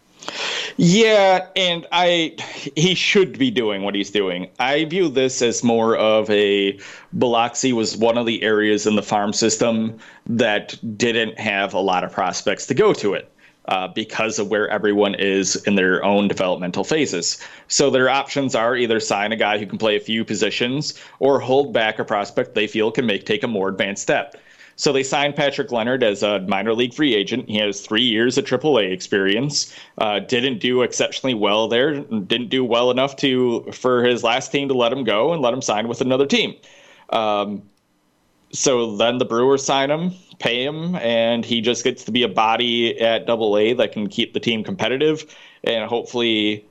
Yeah, 0.77 1.47
and 1.55 1.87
I 1.91 2.35
he 2.75 2.93
should 2.93 3.39
be 3.39 3.49
doing 3.49 3.81
what 3.81 3.95
he's 3.95 4.11
doing. 4.11 4.47
I 4.59 4.85
view 4.85 5.09
this 5.09 5.41
as 5.41 5.63
more 5.63 5.97
of 5.97 6.29
a 6.29 6.77
Biloxi 7.11 7.73
was 7.73 7.97
one 7.97 8.15
of 8.15 8.27
the 8.27 8.43
areas 8.43 8.85
in 8.85 8.95
the 8.95 9.01
farm 9.01 9.33
system 9.33 9.97
that 10.27 10.77
didn't 10.95 11.39
have 11.39 11.73
a 11.73 11.79
lot 11.79 12.03
of 12.03 12.11
prospects 12.11 12.67
to 12.67 12.75
go 12.75 12.93
to 12.93 13.15
it. 13.15 13.33
Uh, 13.69 13.87
because 13.87 14.39
of 14.39 14.49
where 14.49 14.67
everyone 14.69 15.13
is 15.13 15.55
in 15.67 15.75
their 15.75 16.03
own 16.03 16.27
developmental 16.27 16.83
phases. 16.83 17.37
So 17.67 17.91
their 17.91 18.09
options 18.09 18.55
are 18.55 18.75
either 18.75 18.99
sign 18.99 19.31
a 19.31 19.35
guy 19.35 19.59
who 19.59 19.67
can 19.67 19.77
play 19.77 19.95
a 19.95 19.99
few 19.99 20.25
positions 20.25 20.99
or 21.19 21.39
hold 21.39 21.71
back 21.71 21.99
a 21.99 22.03
prospect 22.03 22.55
they 22.55 22.65
feel 22.65 22.89
can 22.89 23.05
make 23.05 23.27
take 23.27 23.43
a 23.43 23.47
more 23.47 23.69
advanced 23.69 24.01
step. 24.01 24.35
So 24.75 24.91
they 24.91 25.03
signed 25.03 25.35
Patrick 25.35 25.71
Leonard 25.71 26.01
as 26.01 26.23
a 26.23 26.39
minor 26.47 26.73
league 26.73 26.95
free 26.95 27.13
agent. 27.13 27.47
He 27.47 27.57
has 27.57 27.81
three 27.81 28.01
years 28.01 28.39
of 28.39 28.45
AAA 28.45 28.91
experience. 28.91 29.71
Uh, 29.99 30.17
didn't 30.17 30.57
do 30.57 30.81
exceptionally 30.81 31.35
well 31.35 31.67
there. 31.67 31.99
Didn't 31.99 32.49
do 32.49 32.65
well 32.65 32.89
enough 32.89 33.17
to 33.17 33.71
for 33.71 34.03
his 34.03 34.23
last 34.23 34.51
team 34.51 34.67
to 34.69 34.73
let 34.73 34.91
him 34.91 35.03
go 35.03 35.31
and 35.31 35.43
let 35.43 35.53
him 35.53 35.61
sign 35.61 35.87
with 35.87 36.01
another 36.01 36.25
team. 36.25 36.55
Um, 37.11 37.61
so 38.51 38.95
then 38.95 39.17
the 39.17 39.25
Brewers 39.25 39.63
sign 39.63 39.91
him, 39.91 40.11
pay 40.39 40.63
him, 40.63 40.95
and 40.95 41.45
he 41.45 41.61
just 41.61 41.83
gets 41.83 42.03
to 42.05 42.11
be 42.11 42.23
a 42.23 42.27
body 42.27 42.99
at 42.99 43.25
Double 43.25 43.57
A 43.57 43.73
that 43.73 43.91
can 43.91 44.07
keep 44.07 44.33
the 44.33 44.39
team 44.39 44.63
competitive 44.63 45.35
and 45.63 45.89
hopefully, 45.89 46.65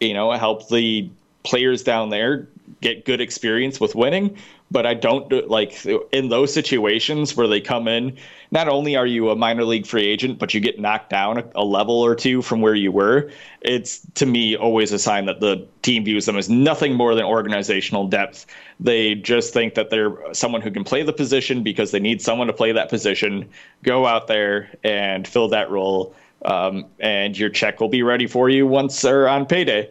you 0.00 0.14
know, 0.14 0.30
help 0.32 0.68
the 0.68 1.08
players 1.44 1.82
down 1.82 2.10
there 2.10 2.48
get 2.80 3.04
good 3.04 3.20
experience 3.20 3.78
with 3.78 3.94
winning 3.94 4.36
but 4.74 4.84
I 4.86 4.92
don't 4.92 5.30
do, 5.30 5.46
like 5.46 5.86
in 6.10 6.30
those 6.30 6.52
situations 6.52 7.36
where 7.36 7.46
they 7.46 7.60
come 7.60 7.86
in. 7.86 8.18
Not 8.50 8.68
only 8.68 8.96
are 8.96 9.06
you 9.06 9.30
a 9.30 9.36
minor 9.36 9.64
league 9.64 9.86
free 9.86 10.04
agent, 10.04 10.40
but 10.40 10.52
you 10.52 10.58
get 10.58 10.80
knocked 10.80 11.10
down 11.10 11.38
a, 11.38 11.44
a, 11.54 11.64
level 11.64 12.00
or 12.00 12.16
two 12.16 12.42
from 12.42 12.60
where 12.60 12.74
you 12.74 12.90
were. 12.90 13.30
It's 13.60 14.00
to 14.16 14.26
me 14.26 14.56
always 14.56 14.90
a 14.90 14.98
sign 14.98 15.26
that 15.26 15.38
the 15.38 15.64
team 15.82 16.04
views 16.04 16.26
them 16.26 16.36
as 16.36 16.50
nothing 16.50 16.92
more 16.94 17.14
than 17.14 17.24
organizational 17.24 18.08
depth. 18.08 18.46
They 18.80 19.14
just 19.14 19.54
think 19.54 19.74
that 19.74 19.90
they're 19.90 20.16
someone 20.34 20.60
who 20.60 20.72
can 20.72 20.82
play 20.82 21.04
the 21.04 21.12
position 21.12 21.62
because 21.62 21.92
they 21.92 22.00
need 22.00 22.20
someone 22.20 22.48
to 22.48 22.52
play 22.52 22.72
that 22.72 22.88
position. 22.90 23.48
Go 23.84 24.06
out 24.06 24.26
there 24.26 24.70
and 24.82 25.26
fill 25.26 25.48
that 25.50 25.70
role, 25.70 26.16
um, 26.44 26.86
and 26.98 27.38
your 27.38 27.48
check 27.48 27.80
will 27.80 27.88
be 27.88 28.02
ready 28.02 28.26
for 28.26 28.50
you 28.50 28.66
once 28.66 29.00
they're 29.02 29.28
on 29.28 29.46
payday. 29.46 29.88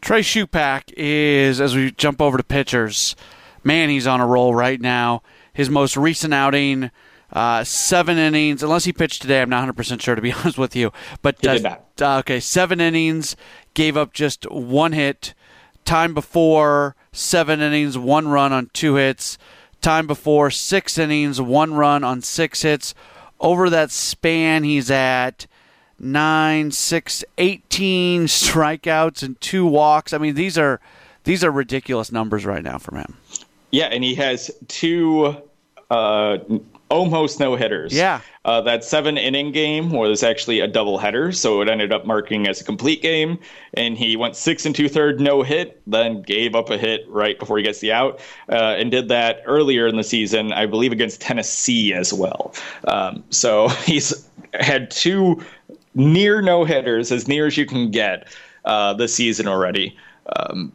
Trey 0.00 0.20
Supak 0.20 0.92
is, 0.96 1.60
as 1.60 1.74
we 1.74 1.90
jump 1.90 2.20
over 2.20 2.36
to 2.36 2.44
pitchers, 2.44 3.16
man, 3.64 3.88
he's 3.88 4.06
on 4.06 4.20
a 4.20 4.26
roll 4.26 4.54
right 4.54 4.80
now. 4.80 5.22
His 5.52 5.68
most 5.68 5.96
recent 5.96 6.32
outing, 6.32 6.90
uh, 7.32 7.64
seven 7.64 8.16
innings, 8.16 8.62
unless 8.62 8.84
he 8.84 8.92
pitched 8.92 9.22
today, 9.22 9.42
I'm 9.42 9.50
not 9.50 9.68
100% 9.74 10.00
sure, 10.00 10.14
to 10.14 10.22
be 10.22 10.32
honest 10.34 10.56
with 10.58 10.76
you. 10.76 10.92
But 11.20 11.44
uh, 11.46 11.76
uh, 12.00 12.18
okay, 12.18 12.40
seven 12.40 12.80
innings, 12.80 13.36
gave 13.74 13.96
up 13.96 14.12
just 14.12 14.50
one 14.50 14.92
hit. 14.92 15.34
Time 15.84 16.14
before, 16.14 16.96
seven 17.12 17.60
innings, 17.60 17.98
one 17.98 18.28
run 18.28 18.52
on 18.52 18.70
two 18.72 18.94
hits. 18.96 19.38
Time 19.80 20.06
before, 20.06 20.50
six 20.50 20.98
innings, 20.98 21.40
one 21.40 21.74
run 21.74 22.04
on 22.04 22.20
six 22.22 22.62
hits. 22.62 22.94
Over 23.40 23.70
that 23.70 23.90
span, 23.90 24.64
he's 24.64 24.90
at 24.90 25.46
nine, 25.98 26.70
six, 26.70 27.24
18 27.38 28.26
strikeouts 28.26 29.22
and 29.22 29.40
two 29.40 29.66
walks. 29.66 30.12
I 30.12 30.18
mean, 30.18 30.34
these 30.34 30.58
are 30.58 30.80
these 31.24 31.44
are 31.44 31.50
ridiculous 31.50 32.10
numbers 32.10 32.46
right 32.46 32.62
now 32.62 32.78
from 32.78 32.96
him. 32.96 33.16
Yeah, 33.70 33.86
and 33.86 34.02
he 34.02 34.14
has 34.14 34.50
two 34.68 35.36
uh, 35.90 36.38
almost 36.90 37.40
no 37.40 37.56
hitters. 37.56 37.92
Yeah. 37.92 38.20
Uh, 38.44 38.60
that 38.62 38.82
seven 38.82 39.18
inning 39.18 39.52
game 39.52 39.90
was 39.90 40.22
actually 40.22 40.60
a 40.60 40.66
double 40.66 40.98
header, 40.98 41.32
so 41.32 41.60
it 41.60 41.68
ended 41.68 41.92
up 41.92 42.06
marking 42.06 42.46
as 42.46 42.60
a 42.60 42.64
complete 42.64 43.02
game. 43.02 43.38
And 43.74 43.98
he 43.98 44.16
went 44.16 44.36
six 44.36 44.64
and 44.64 44.74
two 44.74 44.88
third 44.88 45.20
no 45.20 45.42
hit, 45.42 45.82
then 45.86 46.22
gave 46.22 46.54
up 46.54 46.70
a 46.70 46.78
hit 46.78 47.06
right 47.08 47.38
before 47.38 47.58
he 47.58 47.64
gets 47.64 47.80
the 47.80 47.92
out, 47.92 48.20
uh, 48.48 48.76
and 48.78 48.90
did 48.90 49.08
that 49.08 49.42
earlier 49.44 49.86
in 49.86 49.96
the 49.96 50.04
season, 50.04 50.52
I 50.52 50.66
believe, 50.66 50.92
against 50.92 51.20
Tennessee 51.20 51.92
as 51.92 52.12
well. 52.12 52.54
Um, 52.84 53.22
so 53.30 53.68
he's 53.84 54.28
had 54.54 54.90
two 54.90 55.44
near 55.98 56.40
no 56.40 56.64
hitters, 56.64 57.12
as 57.12 57.28
near 57.28 57.46
as 57.46 57.56
you 57.56 57.66
can 57.66 57.90
get 57.90 58.28
uh, 58.64 58.94
this 58.94 59.14
season 59.14 59.46
already. 59.46 59.96
Um, 60.36 60.72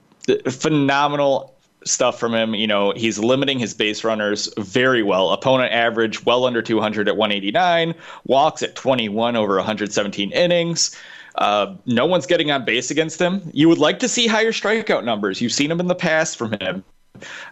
phenomenal 0.50 1.56
stuff 1.86 2.20
from 2.20 2.34
him. 2.34 2.54
You 2.54 2.68
know, 2.68 2.92
he's 2.96 3.18
limiting 3.18 3.60
his 3.60 3.74
base 3.74 4.04
runners 4.04 4.52
very 4.58 5.02
well. 5.02 5.32
Opponent 5.32 5.74
average 5.74 6.26
well 6.26 6.46
under 6.46 6.62
200 6.62 7.08
at 7.08 7.18
189, 7.18 7.96
walks 8.26 8.62
at 8.62 8.76
21 8.76 9.36
over 9.36 9.56
117 9.56 10.32
innings. 10.32 10.96
Uh, 11.36 11.76
no 11.86 12.06
one's 12.06 12.28
getting 12.28 12.52
on 12.52 12.64
base 12.64 12.92
against 12.92 13.20
him. 13.20 13.50
You 13.54 13.68
would 13.68 13.80
like 13.80 14.00
to 14.00 14.08
see 14.08 14.28
higher 14.28 14.52
strikeout 14.52 15.04
numbers. 15.04 15.42
You've 15.42 15.52
seen 15.52 15.70
them 15.70 15.80
in 15.80 15.88
the 15.88 15.96
past 15.96 16.38
from 16.38 16.54
him. 16.60 16.84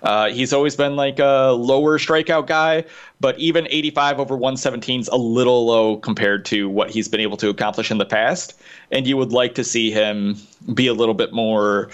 Uh, 0.01 0.29
he's 0.29 0.53
always 0.53 0.75
been 0.75 0.95
like 0.95 1.19
a 1.19 1.51
lower 1.57 1.99
strikeout 1.99 2.47
guy, 2.47 2.83
but 3.19 3.37
even 3.37 3.67
85 3.69 4.19
over 4.19 4.35
117 4.35 5.01
is 5.01 5.07
a 5.09 5.15
little 5.15 5.65
low 5.65 5.97
compared 5.97 6.45
to 6.45 6.67
what 6.69 6.89
he's 6.89 7.07
been 7.07 7.19
able 7.19 7.37
to 7.37 7.49
accomplish 7.49 7.91
in 7.91 7.97
the 7.97 8.05
past. 8.05 8.59
And 8.91 9.05
you 9.05 9.17
would 9.17 9.31
like 9.31 9.55
to 9.55 9.63
see 9.63 9.91
him 9.91 10.37
be 10.73 10.87
a 10.87 10.93
little 10.93 11.13
bit 11.13 11.31
more 11.31 11.89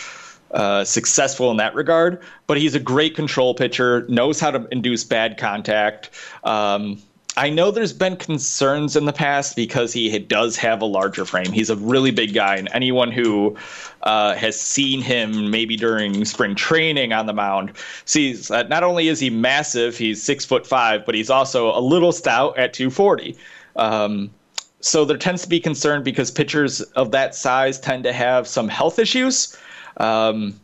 uh, 0.51 0.85
successful 0.85 1.51
in 1.51 1.57
that 1.57 1.75
regard. 1.75 2.21
But 2.47 2.57
he's 2.57 2.73
a 2.73 2.79
great 2.79 3.15
control 3.15 3.53
pitcher, 3.53 4.05
knows 4.07 4.39
how 4.39 4.51
to 4.51 4.65
induce 4.71 5.03
bad 5.03 5.37
contact. 5.37 6.09
Um, 6.43 7.01
I 7.37 7.51
know 7.51 7.69
there's 7.69 7.93
been 7.93 8.17
concerns 8.17 8.95
in 8.95 9.05
the 9.05 9.13
past 9.13 9.55
because 9.55 9.93
he 9.93 10.17
does 10.17 10.57
have 10.57 10.81
a 10.81 10.85
larger 10.85 11.23
frame. 11.23 11.51
He's 11.51 11.69
a 11.69 11.75
really 11.75 12.09
big 12.09 12.33
guy, 12.33 12.55
and 12.55 12.67
anyone 12.73 13.11
who 13.11 13.55
uh, 14.01 14.33
has 14.33 14.59
seen 14.59 15.01
him 15.01 15.51
maybe 15.51 15.75
during 15.75 16.25
spring 16.25 16.55
training 16.55 17.13
on 17.13 17.27
the 17.27 17.33
mound 17.33 17.73
sees 18.05 18.47
that 18.47 18.69
not 18.69 18.83
only 18.83 19.07
is 19.07 19.19
he 19.19 19.29
massive, 19.29 19.95
he's 19.95 20.21
six 20.21 20.45
foot 20.45 20.65
five, 20.65 21.05
but 21.05 21.13
he's 21.13 21.29
also 21.29 21.69
a 21.77 21.79
little 21.79 22.11
stout 22.11 22.57
at 22.57 22.73
240. 22.73 23.37
Um, 23.75 24.31
so 24.79 25.05
there 25.05 25.17
tends 25.17 25.43
to 25.43 25.49
be 25.49 25.59
concern 25.59 26.01
because 26.01 26.31
pitchers 26.31 26.81
of 26.81 27.11
that 27.11 27.35
size 27.35 27.79
tend 27.79 28.03
to 28.05 28.13
have 28.13 28.47
some 28.47 28.67
health 28.67 28.97
issues. 28.97 29.55
Um, 29.97 30.59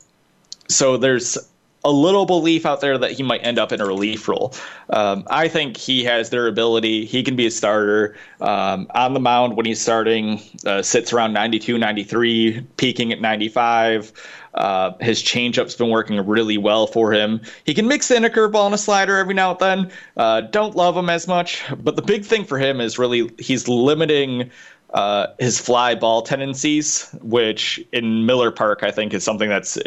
so 0.68 0.98
there's 0.98 1.38
a 1.86 1.92
little 1.92 2.26
belief 2.26 2.66
out 2.66 2.82
there 2.82 2.98
that 2.98 3.12
he 3.12 3.24
might 3.24 3.46
end 3.46 3.60
up 3.60 3.72
in 3.72 3.82
a 3.82 3.86
relief 3.86 4.28
role. 4.28 4.54
Um, 4.90 5.26
I 5.30 5.48
think 5.48 5.76
he 5.76 6.04
has 6.06 6.30
their 6.30 6.48
ability. 6.48 7.06
He 7.06 7.24
can 7.24 7.36
be 7.36 7.46
a 7.46 7.52
starter 7.52 8.16
um, 8.40 8.88
on 8.96 9.14
the 9.14 9.20
mound 9.20 9.58
when 9.58 9.66
he's 9.66 9.82
starting, 9.82 10.42
uh, 10.66 10.82
sits 10.82 11.12
around 11.12 11.34
92, 11.34 11.78
93, 11.78 12.66
peaking 12.78 13.12
at 13.12 13.20
95. 13.20 14.14
Uh, 14.54 14.92
his 15.02 15.22
changeup's 15.22 15.76
been 15.76 15.90
working 15.90 16.26
really 16.26 16.58
well 16.58 16.88
for 16.88 17.12
him. 17.12 17.42
He 17.66 17.74
can 17.74 17.88
mix 17.88 18.12
in 18.12 18.24
a 18.24 18.30
curveball 18.30 18.68
and 18.68 18.76
a 18.76 18.78
slider 18.78 19.18
every 19.18 19.34
now 19.34 19.52
and 19.52 19.60
then. 19.60 19.92
Uh, 20.16 20.42
don't 20.42 20.76
love 20.76 20.96
him 20.96 21.10
as 21.10 21.28
much, 21.28 21.64
but 21.80 21.96
the 21.96 22.02
big 22.02 22.24
thing 22.24 22.46
for 22.46 22.60
him 22.60 22.80
is 22.80 23.00
really 23.00 23.32
he's 23.40 23.68
limiting 23.68 24.52
uh, 24.94 25.28
his 25.40 25.60
fly 25.60 25.96
ball 25.96 26.22
tendencies, 26.22 27.10
which 27.24 27.84
in 27.92 28.26
Miller 28.28 28.52
Park 28.52 28.84
I 28.84 28.92
think 28.92 29.14
is 29.14 29.24
something 29.24 29.50
that's 29.50 29.78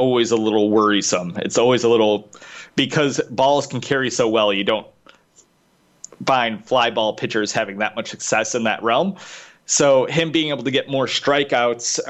always 0.00 0.30
a 0.30 0.36
little 0.36 0.70
worrisome. 0.70 1.36
It's 1.36 1.58
always 1.58 1.84
a 1.84 1.88
little 1.88 2.30
because 2.74 3.20
balls 3.30 3.66
can 3.66 3.80
carry 3.80 4.10
so 4.10 4.28
well. 4.28 4.52
You 4.52 4.64
don't 4.64 4.86
find 6.26 6.64
fly 6.64 6.90
ball 6.90 7.12
pitchers 7.14 7.52
having 7.52 7.78
that 7.78 7.94
much 7.96 8.08
success 8.08 8.54
in 8.54 8.64
that 8.64 8.82
realm. 8.82 9.16
So 9.66 10.06
him 10.06 10.32
being 10.32 10.48
able 10.48 10.64
to 10.64 10.70
get 10.70 10.88
more 10.88 11.06
strikeouts 11.06 12.00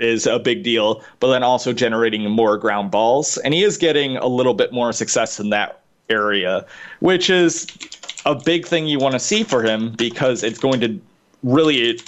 is 0.00 0.26
a 0.26 0.38
big 0.38 0.62
deal, 0.62 1.02
but 1.18 1.32
then 1.32 1.42
also 1.42 1.72
generating 1.72 2.30
more 2.30 2.56
ground 2.56 2.90
balls, 2.92 3.38
and 3.38 3.52
he 3.52 3.64
is 3.64 3.76
getting 3.76 4.16
a 4.18 4.26
little 4.26 4.54
bit 4.54 4.72
more 4.72 4.92
success 4.92 5.40
in 5.40 5.50
that 5.50 5.80
area, 6.08 6.64
which 7.00 7.28
is 7.28 7.66
a 8.24 8.34
big 8.34 8.66
thing 8.66 8.86
you 8.86 8.98
want 8.98 9.14
to 9.14 9.18
see 9.18 9.42
for 9.42 9.62
him 9.62 9.92
because 9.96 10.44
it's 10.44 10.60
going 10.60 10.80
to 10.80 11.00
really 11.42 11.98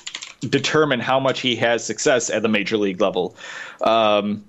determine 0.49 1.01
how 1.01 1.19
much 1.19 1.41
he 1.41 1.57
has 1.57 1.85
success 1.85 2.31
at 2.31 2.43
the 2.43 2.49
major 2.49 2.77
league 2.77 3.01
level. 3.01 3.35
Um, 3.81 4.45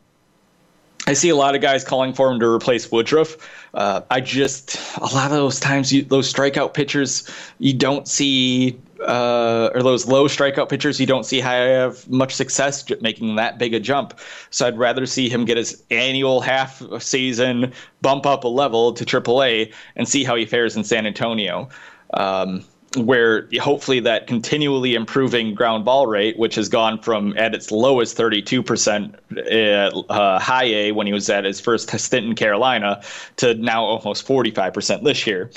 I 1.08 1.14
see 1.14 1.30
a 1.30 1.36
lot 1.36 1.56
of 1.56 1.62
guys 1.62 1.84
calling 1.84 2.14
for 2.14 2.32
him 2.32 2.40
to 2.40 2.48
replace 2.48 2.92
Woodruff. 2.92 3.38
Uh, 3.74 4.02
I 4.12 4.22
just 4.22 4.80
a 4.98 5.14
lot 5.14 5.26
of 5.26 5.32
those 5.32 5.60
times, 5.60 5.92
you, 5.92 6.04
those 6.04 6.32
strikeout 6.32 6.74
pitchers, 6.74 7.30
you 7.58 7.74
don't 7.74 8.08
see, 8.08 8.80
uh, 9.08 9.72
or 9.74 9.82
those 9.82 10.06
low 10.06 10.28
strikeout 10.28 10.70
pitchers, 10.70 11.00
you 11.00 11.08
don't 11.08 11.26
see 11.26 11.40
have 11.40 12.08
much 12.10 12.34
success 12.34 12.86
making 13.02 13.36
that 13.38 13.58
big 13.58 13.74
a 13.74 13.80
jump. 13.80 14.20
So 14.52 14.68
I'd 14.68 14.78
rather 14.78 15.06
see 15.06 15.28
him 15.28 15.46
get 15.46 15.58
his 15.58 15.82
annual 15.90 16.42
half 16.42 16.84
season 17.02 17.74
bump 18.02 18.26
up 18.26 18.44
a 18.44 18.50
level 18.50 18.94
to 18.94 19.06
AAA 19.06 19.74
and 19.96 20.08
see 20.08 20.24
how 20.24 20.36
he 20.36 20.46
fares 20.46 20.76
in 20.76 20.84
San 20.84 21.08
Antonio. 21.08 21.70
Um, 22.14 22.64
where 22.98 23.48
hopefully 23.60 24.02
that 24.02 24.28
continually 24.28 24.96
improving 24.96 25.56
ground 25.56 25.86
ball 25.86 26.08
rate, 26.08 26.38
which 26.38 26.56
has 26.56 26.68
gone 26.68 27.02
from 27.02 27.38
at 27.38 27.56
its 27.56 27.72
lowest 27.72 28.18
32% 28.18 29.16
at 29.50 29.94
uh, 30.10 30.40
high 30.40 30.66
A 30.66 30.92
when 30.92 31.08
he 31.08 31.14
was 31.14 31.30
at 31.30 31.46
his 31.46 31.60
first 31.60 31.90
stint 31.98 32.26
in 32.26 32.36
Carolina 32.36 33.02
to 33.38 33.54
now 33.56 33.84
almost 33.84 34.28
45% 34.28 35.04
this 35.04 35.26
year. 35.26 35.50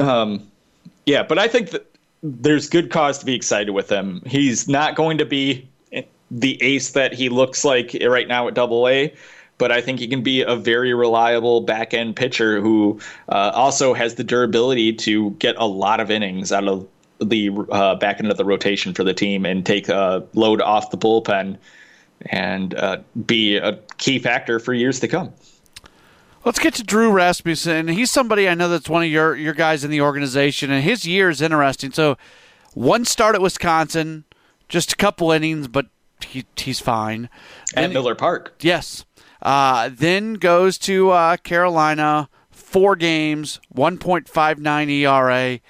Um, 0.00 0.50
yeah, 1.06 1.22
but 1.22 1.38
I 1.38 1.46
think 1.46 1.70
that 1.70 1.86
there's 2.22 2.68
good 2.68 2.90
cause 2.90 3.18
to 3.20 3.26
be 3.26 3.34
excited 3.34 3.70
with 3.70 3.90
him. 3.90 4.22
He's 4.26 4.68
not 4.68 4.96
going 4.96 5.18
to 5.18 5.24
be 5.24 5.68
the 6.32 6.60
ace 6.62 6.90
that 6.90 7.12
he 7.12 7.28
looks 7.28 7.64
like 7.64 7.96
right 8.04 8.26
now 8.26 8.48
at 8.48 8.54
Double 8.54 8.88
A 8.88 9.14
but 9.58 9.70
I 9.70 9.80
think 9.80 10.00
he 10.00 10.08
can 10.08 10.22
be 10.22 10.42
a 10.42 10.56
very 10.56 10.94
reliable 10.94 11.60
back 11.60 11.94
end 11.94 12.16
pitcher 12.16 12.60
who 12.60 13.00
uh, 13.28 13.52
also 13.54 13.94
has 13.94 14.16
the 14.16 14.24
durability 14.24 14.92
to 14.94 15.30
get 15.32 15.54
a 15.56 15.66
lot 15.66 16.00
of 16.00 16.10
innings 16.10 16.52
out 16.52 16.66
of 16.66 16.88
the 17.20 17.50
uh, 17.70 17.94
back 17.96 18.18
end 18.18 18.30
of 18.30 18.36
the 18.36 18.44
rotation 18.44 18.94
for 18.94 19.04
the 19.04 19.14
team 19.14 19.46
and 19.46 19.64
take 19.64 19.88
a 19.88 20.26
load 20.34 20.60
off 20.60 20.90
the 20.90 20.98
bullpen 20.98 21.56
and 22.26 22.74
uh, 22.74 22.98
be 23.26 23.56
a 23.56 23.78
key 23.98 24.18
factor 24.18 24.58
for 24.58 24.74
years 24.74 25.00
to 25.00 25.08
come. 25.08 25.32
Let's 26.44 26.58
get 26.58 26.74
to 26.74 26.82
Drew 26.82 27.10
Rasmussen. 27.10 27.88
He's 27.88 28.10
somebody 28.10 28.48
I 28.48 28.54
know 28.54 28.68
that's 28.68 28.88
one 28.88 29.04
of 29.04 29.08
your 29.08 29.36
your 29.36 29.54
guys 29.54 29.84
in 29.84 29.90
the 29.90 30.00
organization, 30.00 30.72
and 30.72 30.82
his 30.82 31.06
year 31.06 31.30
is 31.30 31.40
interesting. 31.40 31.92
So, 31.92 32.18
one 32.74 33.04
start 33.04 33.36
at 33.36 33.40
Wisconsin, 33.40 34.24
just 34.68 34.92
a 34.92 34.96
couple 34.96 35.30
innings, 35.30 35.68
but 35.68 35.86
he, 36.24 36.44
he's 36.56 36.80
fine. 36.80 37.28
At 37.76 37.92
Miller 37.92 38.16
Park. 38.16 38.54
Yes. 38.60 39.04
Uh, 39.42 39.90
then 39.92 40.34
goes 40.34 40.78
to 40.78 41.10
uh, 41.10 41.36
Carolina, 41.38 42.28
four 42.50 42.96
games, 42.96 43.60
1.59 43.74 44.88
ERA. 44.90 45.60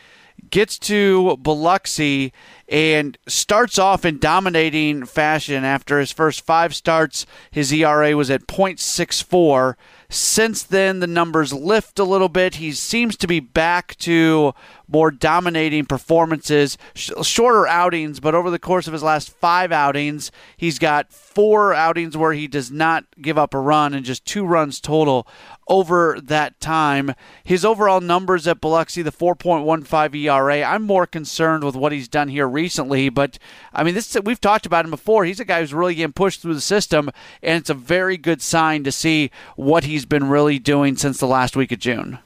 Gets 0.51 0.79
to 0.81 1.39
Biloxi 1.39 2.31
and 2.69 3.17
starts 3.27 3.79
off 3.79 4.05
in 4.05 4.19
dominating 4.19 5.07
fashion. 5.07 5.65
After 5.65 5.99
his 5.99 6.13
first 6.13 6.45
five 6.45 6.75
starts, 6.75 7.25
his 7.51 7.73
ERA 7.73 8.15
was 8.15 8.31
at 8.31 8.47
0.64. 8.47 9.77
Since 10.13 10.65
then, 10.65 11.01
the 11.01 11.07
numbers 11.07 11.55
lift 11.55 11.99
a 11.99 12.05
little 12.05 12.29
bit. 12.29 12.57
He 12.57 12.73
seems 12.73 13.17
to 13.17 13.27
be 13.27 13.41
back 13.41 13.97
to 14.01 14.55
more 14.87 15.11
dominating 15.11 15.87
performances, 15.87 16.77
sh- 16.95 17.13
shorter 17.23 17.67
outings, 17.67 18.21
but 18.21 18.35
over 18.35 18.51
the 18.51 18.59
course 18.59 18.87
of 18.87 18.93
his 18.93 19.03
last 19.03 19.31
five 19.31 19.73
outings, 19.73 20.31
he's 20.55 20.79
got 20.79 21.11
four 21.11 21.73
outings 21.73 22.15
where 22.15 22.35
he 22.35 22.47
does 22.47 22.71
not 22.71 23.07
give 23.23 23.39
up 23.39 23.55
a 23.55 23.59
run 23.59 23.95
and 23.95 24.05
just 24.05 24.27
two 24.27 24.45
runs 24.45 24.81
total 24.81 25.27
over 25.69 26.19
that 26.23 26.61
time. 26.61 27.15
His 27.45 27.65
overall 27.65 28.01
numbers 28.01 28.47
at 28.47 28.61
Biloxi, 28.61 29.03
the 29.03 29.13
4.15 29.13 30.15
ERA, 30.15 30.63
I'm 30.63 30.83
more 30.83 31.07
concerned 31.07 31.65
with 31.65 31.77
what 31.77 31.93
he's 31.93 32.09
done 32.09 32.29
here 32.29 32.49
recently, 32.49 33.09
but 33.09 33.39
I 33.73 33.83
mean, 33.83 33.95
this 33.95 34.17
we've 34.25 34.41
talked 34.41 34.67
about 34.67 34.85
him 34.85 34.91
before. 34.91 35.25
He's 35.25 35.41
a 35.41 35.45
guy 35.45 35.61
who's 35.61 35.75
really 35.75 35.95
getting 35.95 36.13
pushed 36.13 36.43
through 36.43 36.55
the 36.55 36.61
system, 36.61 37.11
and 37.43 37.59
it's 37.61 37.71
a 37.71 37.75
very 37.75 38.17
good 38.17 38.43
sign 38.43 38.85
to 38.85 38.93
see 38.93 39.31
what 39.57 39.85
he's 39.85 40.05
been 40.05 40.29
really 40.29 40.59
doing 40.59 40.97
since 40.97 41.19
the 41.19 41.27
last 41.27 41.57
week 41.57 41.73
of 41.73 41.79
June. 41.79 42.19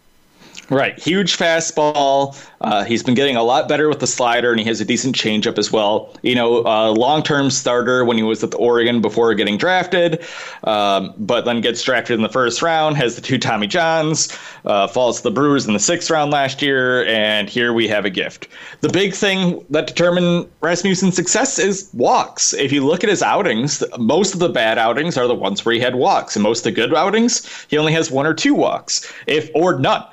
Right, 0.69 0.99
huge 0.99 1.37
fastball. 1.37 2.37
Uh, 2.61 2.83
he's 2.83 3.05
been 3.05 3.15
getting 3.15 3.37
a 3.37 3.43
lot 3.45 3.69
better 3.69 3.89
with 3.89 4.01
the 4.01 4.07
slider, 4.09 4.51
and 4.51 4.59
he 4.59 4.67
has 4.67 4.81
a 4.81 4.85
decent 4.85 5.15
changeup 5.15 5.59
as 5.59 5.71
well. 5.71 6.13
You 6.23 6.35
know, 6.35 6.65
uh, 6.67 6.91
long-term 6.91 7.51
starter 7.51 8.05
when 8.05 8.17
he 8.17 8.25
was 8.25 8.43
with 8.43 8.53
Oregon 8.57 9.01
before 9.01 9.33
getting 9.35 9.59
drafted, 9.59 10.25
um, 10.65 11.15
but 11.19 11.45
then 11.45 11.61
gets 11.61 11.83
drafted 11.83 12.17
in 12.17 12.23
the 12.23 12.29
first 12.29 12.63
round. 12.63 12.97
Has 12.97 13.15
the 13.15 13.21
two 13.23 13.39
Tommy 13.39 13.69
Johns, 13.69 14.37
uh, 14.65 14.89
falls 14.89 15.19
to 15.19 15.23
the 15.23 15.31
Brewers 15.31 15.67
in 15.67 15.73
the 15.73 15.79
sixth 15.79 16.11
round 16.11 16.33
last 16.33 16.61
year, 16.61 17.07
and 17.07 17.49
here 17.49 17.73
we 17.73 17.87
have 17.87 18.05
a 18.05 18.11
gift. 18.11 18.49
The 18.81 18.89
big 18.89 19.15
thing 19.15 19.65
that 19.71 19.87
determined 19.87 20.49
Rasmussen's 20.63 21.15
success 21.15 21.61
is 21.61 21.89
walks. 21.95 22.53
If 22.55 22.73
you 22.73 22.85
look 22.85 23.05
at 23.05 23.11
his 23.11 23.23
outings, 23.23 23.85
most 23.99 24.35
of 24.35 24.41
the 24.41 24.49
bad 24.49 24.79
outings 24.79 25.17
are 25.17 25.29
the 25.29 25.35
ones 25.35 25.65
where 25.65 25.75
he 25.75 25.81
had 25.81 25.95
walks, 25.95 26.35
and 26.35 26.43
most 26.43 26.61
of 26.61 26.65
the 26.65 26.73
good 26.73 26.93
outings 26.93 27.67
he 27.69 27.79
only 27.79 27.93
has 27.93 28.11
one 28.11 28.27
or 28.27 28.35
two 28.35 28.55
walks, 28.55 29.13
if 29.29 29.49
or 29.55 29.79
none. 29.79 30.05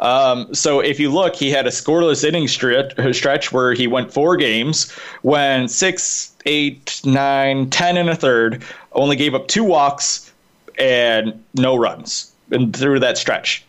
Um, 0.00 0.54
so 0.54 0.80
if 0.80 1.00
you 1.00 1.10
look, 1.10 1.34
he 1.34 1.50
had 1.50 1.66
a 1.66 1.70
scoreless 1.70 2.24
inning 2.24 2.48
stretch, 2.48 2.92
stretch 3.16 3.52
where 3.52 3.72
he 3.72 3.86
went 3.86 4.12
four 4.12 4.36
games, 4.36 4.92
went 5.22 5.70
six, 5.70 6.32
eight, 6.46 7.00
nine, 7.04 7.70
ten 7.70 7.96
and 7.96 8.08
a 8.08 8.14
third, 8.14 8.62
only 8.92 9.16
gave 9.16 9.34
up 9.34 9.48
two 9.48 9.64
walks 9.64 10.32
and 10.78 11.42
no 11.54 11.76
runs 11.76 12.32
and 12.50 12.74
through 12.76 13.00
that 13.00 13.18
stretch. 13.18 13.64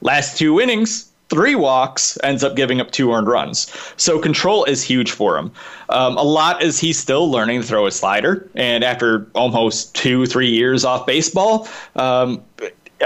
Last 0.00 0.38
two 0.38 0.60
innings, 0.60 1.10
three 1.28 1.54
walks, 1.54 2.18
ends 2.22 2.44
up 2.44 2.56
giving 2.56 2.80
up 2.80 2.90
two 2.90 3.12
earned 3.12 3.26
runs. 3.26 3.72
So 3.96 4.18
control 4.18 4.64
is 4.64 4.82
huge 4.82 5.10
for 5.10 5.36
him. 5.38 5.50
Um, 5.88 6.16
a 6.16 6.22
lot 6.22 6.62
is 6.62 6.78
he's 6.78 6.98
still 6.98 7.30
learning 7.30 7.62
to 7.62 7.66
throw 7.66 7.86
a 7.86 7.90
slider, 7.90 8.48
and 8.54 8.84
after 8.84 9.26
almost 9.34 9.94
two, 9.94 10.26
three 10.26 10.50
years 10.50 10.84
off 10.84 11.06
baseball, 11.06 11.68
um, 11.96 12.42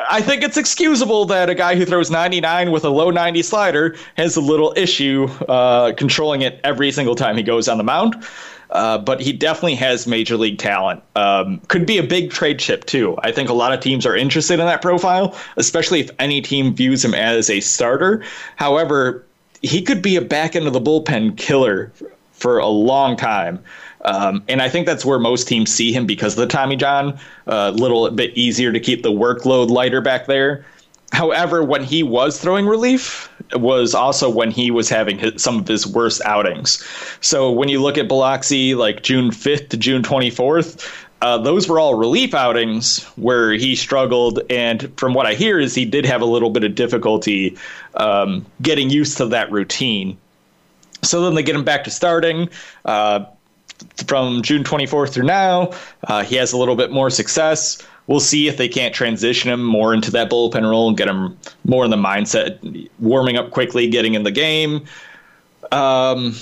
I 0.08 0.20
think 0.20 0.42
it's 0.42 0.56
excusable 0.56 1.24
that 1.26 1.50
a 1.50 1.54
guy 1.54 1.74
who 1.74 1.84
throws 1.84 2.10
99 2.10 2.70
with 2.70 2.84
a 2.84 2.90
low 2.90 3.10
90 3.10 3.42
slider 3.42 3.96
has 4.16 4.36
a 4.36 4.40
little 4.40 4.72
issue 4.76 5.24
uh, 5.48 5.92
controlling 5.94 6.42
it 6.42 6.60
every 6.62 6.92
single 6.92 7.16
time 7.16 7.36
he 7.36 7.42
goes 7.42 7.68
on 7.68 7.78
the 7.78 7.84
mound. 7.84 8.24
Uh, 8.70 8.98
but 8.98 9.20
he 9.20 9.32
definitely 9.32 9.74
has 9.74 10.06
major 10.06 10.36
league 10.36 10.58
talent. 10.58 11.02
Um, 11.16 11.60
could 11.66 11.86
be 11.86 11.98
a 11.98 12.04
big 12.04 12.30
trade 12.30 12.60
chip 12.60 12.84
too. 12.84 13.16
I 13.18 13.32
think 13.32 13.48
a 13.48 13.52
lot 13.52 13.72
of 13.72 13.80
teams 13.80 14.06
are 14.06 14.14
interested 14.14 14.60
in 14.60 14.66
that 14.66 14.80
profile, 14.80 15.36
especially 15.56 15.98
if 15.98 16.10
any 16.20 16.40
team 16.40 16.72
views 16.72 17.04
him 17.04 17.12
as 17.12 17.50
a 17.50 17.58
starter. 17.58 18.22
However, 18.54 19.24
he 19.60 19.82
could 19.82 20.02
be 20.02 20.14
a 20.14 20.22
back 20.22 20.54
end 20.54 20.68
of 20.68 20.72
the 20.72 20.80
bullpen 20.80 21.36
killer 21.36 21.92
for 22.32 22.58
a 22.58 22.68
long 22.68 23.16
time. 23.16 23.62
Um, 24.04 24.42
and 24.48 24.62
I 24.62 24.68
think 24.68 24.86
that's 24.86 25.04
where 25.04 25.18
most 25.18 25.46
teams 25.46 25.72
see 25.72 25.92
him 25.92 26.06
because 26.06 26.32
of 26.34 26.38
the 26.38 26.46
Tommy 26.46 26.76
John. 26.76 27.18
A 27.46 27.54
uh, 27.54 27.70
little 27.72 28.10
bit 28.10 28.36
easier 28.36 28.72
to 28.72 28.80
keep 28.80 29.02
the 29.02 29.12
workload 29.12 29.68
lighter 29.68 30.00
back 30.00 30.26
there. 30.26 30.64
However, 31.12 31.62
when 31.64 31.82
he 31.82 32.02
was 32.02 32.40
throwing 32.40 32.66
relief, 32.66 33.28
was 33.52 33.94
also 33.94 34.30
when 34.30 34.50
he 34.50 34.70
was 34.70 34.88
having 34.88 35.18
his, 35.18 35.42
some 35.42 35.58
of 35.58 35.66
his 35.66 35.86
worst 35.86 36.22
outings. 36.24 36.84
So 37.20 37.50
when 37.50 37.68
you 37.68 37.82
look 37.82 37.98
at 37.98 38.08
Biloxi, 38.08 38.74
like 38.74 39.02
June 39.02 39.30
5th 39.30 39.70
to 39.70 39.76
June 39.76 40.02
24th, 40.02 40.88
uh, 41.22 41.36
those 41.36 41.68
were 41.68 41.78
all 41.78 41.94
relief 41.94 42.32
outings 42.32 43.04
where 43.16 43.52
he 43.52 43.76
struggled. 43.76 44.40
And 44.48 44.96
from 44.98 45.12
what 45.12 45.26
I 45.26 45.34
hear, 45.34 45.58
is 45.58 45.74
he 45.74 45.84
did 45.84 46.06
have 46.06 46.22
a 46.22 46.26
little 46.26 46.50
bit 46.50 46.64
of 46.64 46.74
difficulty 46.74 47.58
um, 47.94 48.46
getting 48.62 48.88
used 48.88 49.16
to 49.18 49.26
that 49.26 49.50
routine. 49.50 50.16
So 51.02 51.22
then 51.22 51.34
they 51.34 51.42
get 51.42 51.56
him 51.56 51.64
back 51.64 51.84
to 51.84 51.90
starting. 51.90 52.48
Uh, 52.84 53.24
from 54.06 54.42
June 54.42 54.64
24th 54.64 55.10
through 55.10 55.26
now. 55.26 55.72
Uh, 56.04 56.22
he 56.22 56.36
has 56.36 56.52
a 56.52 56.56
little 56.56 56.76
bit 56.76 56.90
more 56.90 57.10
success. 57.10 57.80
We'll 58.06 58.20
see 58.20 58.48
if 58.48 58.56
they 58.56 58.68
can't 58.68 58.94
transition 58.94 59.50
him 59.50 59.62
more 59.62 59.94
into 59.94 60.10
that 60.12 60.30
bullpen 60.30 60.68
role 60.68 60.88
and 60.88 60.96
get 60.96 61.08
him 61.08 61.36
more 61.64 61.84
in 61.84 61.90
the 61.90 61.96
mindset, 61.96 62.88
warming 62.98 63.36
up 63.36 63.52
quickly, 63.52 63.88
getting 63.88 64.14
in 64.14 64.24
the 64.24 64.32
game. 64.32 64.84
Um, 65.70 66.34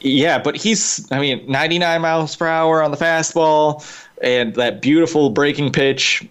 Yeah, 0.00 0.38
but 0.38 0.54
he's, 0.54 1.10
I 1.10 1.18
mean, 1.18 1.50
99 1.50 2.00
miles 2.02 2.36
per 2.36 2.46
hour 2.46 2.82
on 2.82 2.90
the 2.90 2.96
fastball, 2.96 3.82
and 4.22 4.54
that 4.54 4.82
beautiful 4.82 5.30
breaking 5.30 5.72
pitch 5.72 6.28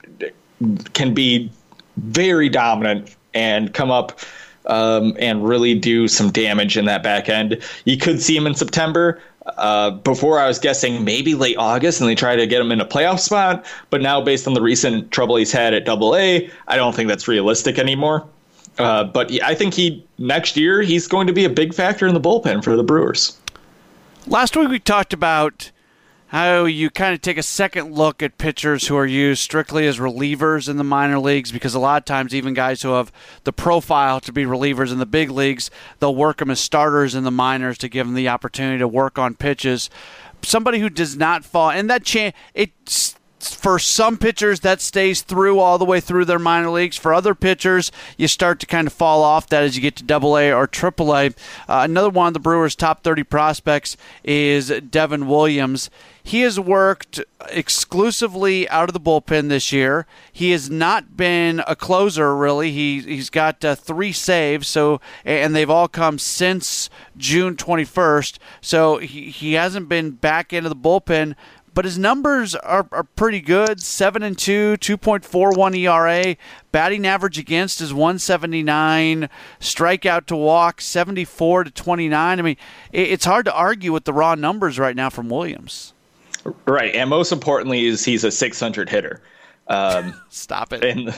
can 0.94 1.14
be 1.14 1.52
very 1.98 2.50
dominant 2.50 3.16
and 3.34 3.74
come 3.74 3.90
up 3.90 4.20
um, 4.68 5.16
and 5.20 5.48
really 5.48 5.74
do 5.74 6.08
some 6.08 6.32
damage 6.32 6.78
in 6.78 6.86
that 6.86 7.02
back 7.04 7.30
end. 7.30 7.62
You 7.86 7.98
could 7.98 8.22
see 8.22 8.36
him 8.38 8.46
in 8.46 8.54
September. 8.54 9.20
Uh, 9.46 9.92
before 9.92 10.40
I 10.40 10.48
was 10.48 10.58
guessing 10.58 11.04
maybe 11.04 11.36
late 11.36 11.58
August, 11.58 12.00
and 12.00 12.10
they 12.10 12.16
try 12.16 12.38
to 12.38 12.48
get 12.48 12.62
him 12.62 12.72
in 12.72 12.80
a 12.80 12.86
playoff 12.86 13.20
spot. 13.20 13.66
But 13.90 14.02
now, 14.02 14.22
based 14.22 14.48
on 14.48 14.54
the 14.54 14.62
recent 14.62 15.12
trouble 15.12 15.36
he's 15.36 15.52
had 15.52 15.74
at 15.74 15.84
Double 15.84 16.16
A, 16.16 16.50
I 16.70 16.78
don't 16.78 16.96
think 16.96 17.10
that's 17.10 17.28
realistic 17.28 17.78
anymore. 17.78 18.26
Uh, 18.78 19.04
but 19.04 19.30
I 19.44 19.54
think 19.54 19.74
he 19.74 20.04
next 20.18 20.56
year 20.56 20.82
he's 20.82 21.08
going 21.08 21.28
to 21.28 21.34
be 21.34 21.44
a 21.44 21.50
big 21.50 21.74
factor 21.74 22.08
in 22.08 22.14
the 22.14 22.22
bullpen 22.22 22.64
for 22.64 22.78
the 22.78 22.84
Brewers. 22.84 23.38
Last 24.28 24.56
week 24.56 24.70
we 24.70 24.80
talked 24.80 25.12
about 25.12 25.72
how 26.34 26.66
you 26.66 26.90
kind 26.90 27.14
of 27.14 27.22
take 27.22 27.38
a 27.38 27.44
second 27.44 27.94
look 27.94 28.24
at 28.24 28.40
pitchers 28.40 28.88
who 28.88 28.98
are 28.98 29.06
used 29.06 29.40
strictly 29.40 29.86
as 29.86 30.00
relievers 30.00 30.68
in 30.68 30.78
the 30.78 30.84
minor 30.84 31.20
leagues 31.20 31.52
because 31.52 31.76
a 31.76 31.80
lot 31.80 32.02
of 32.02 32.06
times 32.06 32.34
even 32.34 32.56
guys 32.56 32.82
who 32.82 32.90
have 32.90 33.12
the 33.44 33.54
profile 33.54 34.20
to 34.20 34.34
be 34.34 34.44
relievers 34.44 34.92
in 34.92 34.98
the 34.98 35.06
big 35.06 35.30
leagues 35.30 35.70
they'll 36.00 36.16
work 36.16 36.38
them 36.38 36.50
as 36.50 36.60
starters 36.60 37.14
in 37.14 37.24
the 37.24 37.30
minors 37.30 37.78
to 37.78 37.88
give 37.88 38.08
them 38.08 38.16
the 38.16 38.28
opportunity 38.28 38.80
to 38.80 38.88
work 38.88 39.20
on 39.20 39.36
pitches. 39.36 39.92
Somebody 40.42 40.80
who 40.80 40.90
does 40.90 41.16
not 41.16 41.46
fall 41.46 41.70
and 41.70 41.88
that 41.92 42.04
chance 42.04 42.36
it's 42.56 43.16
for 43.52 43.80
some 43.80 44.18
pitchers 44.18 44.60
that 44.62 44.82
stays 44.82 45.22
through 45.22 45.60
all 45.60 45.78
the 45.78 45.86
way 45.86 46.00
through 46.00 46.26
their 46.26 46.40
minor 46.40 46.70
leagues. 46.70 46.98
For 46.98 47.14
other 47.14 47.34
pitchers, 47.34 47.92
you 48.18 48.28
start 48.28 48.60
to 48.60 48.66
kind 48.66 48.88
of 48.88 48.94
fall 48.94 49.24
off 49.24 49.48
that 49.48 49.64
as 49.64 49.76
you 49.76 49.82
get 49.82 49.96
to 49.98 50.04
Double 50.04 50.38
A 50.38 50.52
or 50.52 50.68
Triple 50.68 51.16
A. 51.16 51.28
Uh, 51.28 51.32
another 51.68 52.10
one 52.10 52.28
of 52.28 52.34
the 52.34 52.40
Brewers' 52.40 52.76
top 52.76 53.04
30 53.04 53.24
prospects 53.24 53.98
is 54.24 54.70
Devin 54.90 55.28
Williams. 55.28 55.90
He 56.26 56.42
has 56.42 56.58
worked 56.58 57.20
exclusively 57.50 58.68
out 58.70 58.88
of 58.88 58.94
the 58.94 59.00
bullpen 59.00 59.50
this 59.50 59.74
year. 59.74 60.08
He 60.32 60.52
has 60.52 60.70
not 60.70 61.18
been 61.18 61.62
a 61.68 61.76
closer 61.76 62.34
really. 62.34 62.72
He 62.72 63.02
he's 63.02 63.30
got 63.30 63.64
uh, 63.66 63.76
three 63.76 64.14
saves, 64.14 64.70
so 64.70 65.02
and 65.26 65.54
they've 65.54 65.70
all 65.70 65.90
come 65.90 66.18
since 66.18 66.90
June 67.18 67.58
21st. 67.58 68.38
So 68.62 69.00
he, 69.00 69.32
he 69.32 69.54
hasn't 69.54 69.90
been 69.90 70.12
back 70.12 70.54
into 70.54 70.70
the 70.70 70.78
bullpen 70.78 71.36
but 71.74 71.86
his 71.86 71.98
numbers 71.98 72.56
are, 72.56 72.88
are 72.92 73.04
pretty 73.04 73.42
good. 73.42 73.82
7 73.82 74.24
and 74.24 74.38
2 74.38 74.78
2.41 74.78 75.78
era 75.78 76.36
batting 76.72 77.06
average 77.06 77.38
against 77.38 77.82
is 77.82 77.94
179 77.94 79.30
strikeout 79.60 80.26
to 80.26 80.36
walk 80.36 80.82
74 80.82 81.66
to 81.66 81.72
29 81.72 82.40
i 82.40 82.42
mean 82.42 82.58
it's 82.92 83.26
hard 83.26 83.46
to 83.46 83.54
argue 83.54 83.92
with 83.92 84.06
the 84.06 84.14
raw 84.14 84.36
numbers 84.36 84.80
right 84.80 84.96
now 84.96 85.10
from 85.10 85.30
williams. 85.30 85.94
Right 86.66 86.94
and 86.96 87.10
most 87.10 87.32
importantly 87.32 87.86
is 87.86 88.04
he's 88.04 88.24
a 88.24 88.32
600 88.32 88.90
hitter. 88.90 89.22
Um, 89.68 90.20
stop 90.30 90.74
it. 90.74 90.84
and 90.84 91.10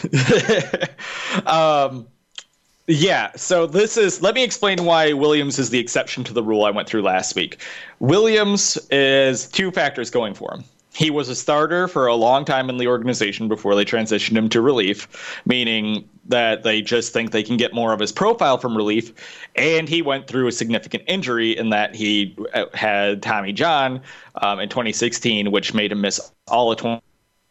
um, 1.48 2.08
yeah, 2.88 3.32
so 3.36 3.66
this 3.66 3.98
is 3.98 4.22
let 4.22 4.36
me 4.36 4.44
explain 4.44 4.86
why 4.86 5.14
Williams 5.14 5.58
is 5.58 5.72
the 5.72 5.80
exception 5.80 6.24
to 6.26 6.34
the 6.34 6.44
rule 6.44 6.66
I 6.66 6.72
went 6.72 6.88
through 6.88 7.02
last 7.02 7.36
week. 7.36 7.62
Williams 8.00 8.78
is 8.92 9.48
two 9.48 9.72
factors 9.72 10.12
going 10.12 10.36
for 10.36 10.54
him. 10.54 10.64
He 10.94 11.10
was 11.10 11.28
a 11.28 11.36
starter 11.36 11.90
for 11.90 12.08
a 12.08 12.16
long 12.16 12.46
time 12.46 12.70
in 12.70 12.78
the 12.78 12.88
organization 12.88 13.50
before 13.50 13.76
they 13.76 13.84
transitioned 13.84 14.38
him 14.38 14.48
to 14.50 14.62
relief, 14.62 15.42
meaning 15.46 16.08
that 16.28 16.64
they 16.64 16.82
just 16.82 17.12
think 17.12 17.32
they 17.32 17.44
can 17.44 17.58
get 17.58 17.74
more 17.74 17.92
of 17.92 18.00
his 18.00 18.14
profile 18.14 18.58
from 18.58 18.78
relief. 18.78 19.12
And 19.56 19.90
he 19.90 20.02
went 20.02 20.28
through 20.28 20.48
a 20.48 20.54
significant 20.54 21.04
injury 21.08 21.58
in 21.58 21.70
that 21.72 21.96
he 21.96 22.38
uh, 22.54 22.66
had 22.74 23.22
Tommy 23.22 23.52
John 23.52 24.02
um, 24.36 24.60
in 24.60 24.70
2016, 24.70 25.52
which 25.52 25.74
made 25.74 25.92
him 25.92 26.00
miss 26.02 26.32
all 26.48 26.72
of 26.72 26.78
20. 26.78 27.02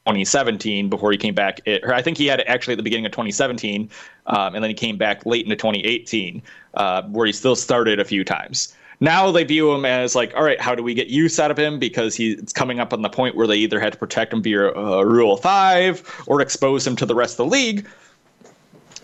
2017 0.07 0.91
before 0.91 1.11
he 1.13 1.19
came 1.19 1.35
back. 1.35 1.61
It, 1.65 1.83
I 1.85 2.03
think 2.03 2.19
he 2.19 2.27
had 2.27 2.41
it 2.41 2.47
actually 2.47 2.75
at 2.75 2.77
the 2.77 2.83
beginning 2.83 3.07
of 3.07 3.13
2017, 3.13 3.89
um, 4.27 4.55
and 4.55 4.63
then 4.63 4.71
he 4.71 4.75
came 4.75 4.99
back 4.99 5.25
late 5.25 5.45
into 5.45 5.57
2018, 5.57 6.43
uh, 6.75 7.03
where 7.05 7.27
he 7.27 7.33
still 7.33 7.57
started 7.57 7.99
a 7.99 8.05
few 8.05 8.23
times. 8.23 8.75
Now 9.01 9.31
they 9.31 9.45
view 9.45 9.73
him 9.73 9.85
as 9.85 10.15
like, 10.15 10.35
all 10.37 10.45
right, 10.45 10.61
how 10.61 10.75
do 10.75 10.83
we 10.83 10.95
get 10.95 11.09
use 11.09 11.39
out 11.39 11.51
of 11.51 11.59
him? 11.59 11.79
Because 11.79 12.15
he's 12.15 12.53
coming 12.53 12.81
up 12.81 12.93
on 12.93 13.03
the 13.03 13.09
point 13.09 13.35
where 13.35 13.47
they 13.47 13.57
either 13.57 13.81
had 13.81 13.93
to 13.93 13.99
protect 13.99 14.33
him 14.33 14.43
via 14.43 14.75
uh, 14.75 15.03
Rule 15.03 15.37
5 15.37 16.25
or 16.27 16.41
expose 16.41 16.87
him 16.87 16.97
to 16.97 17.07
the 17.07 17.15
rest 17.15 17.35
of 17.35 17.49
the 17.49 17.51
league. 17.51 17.87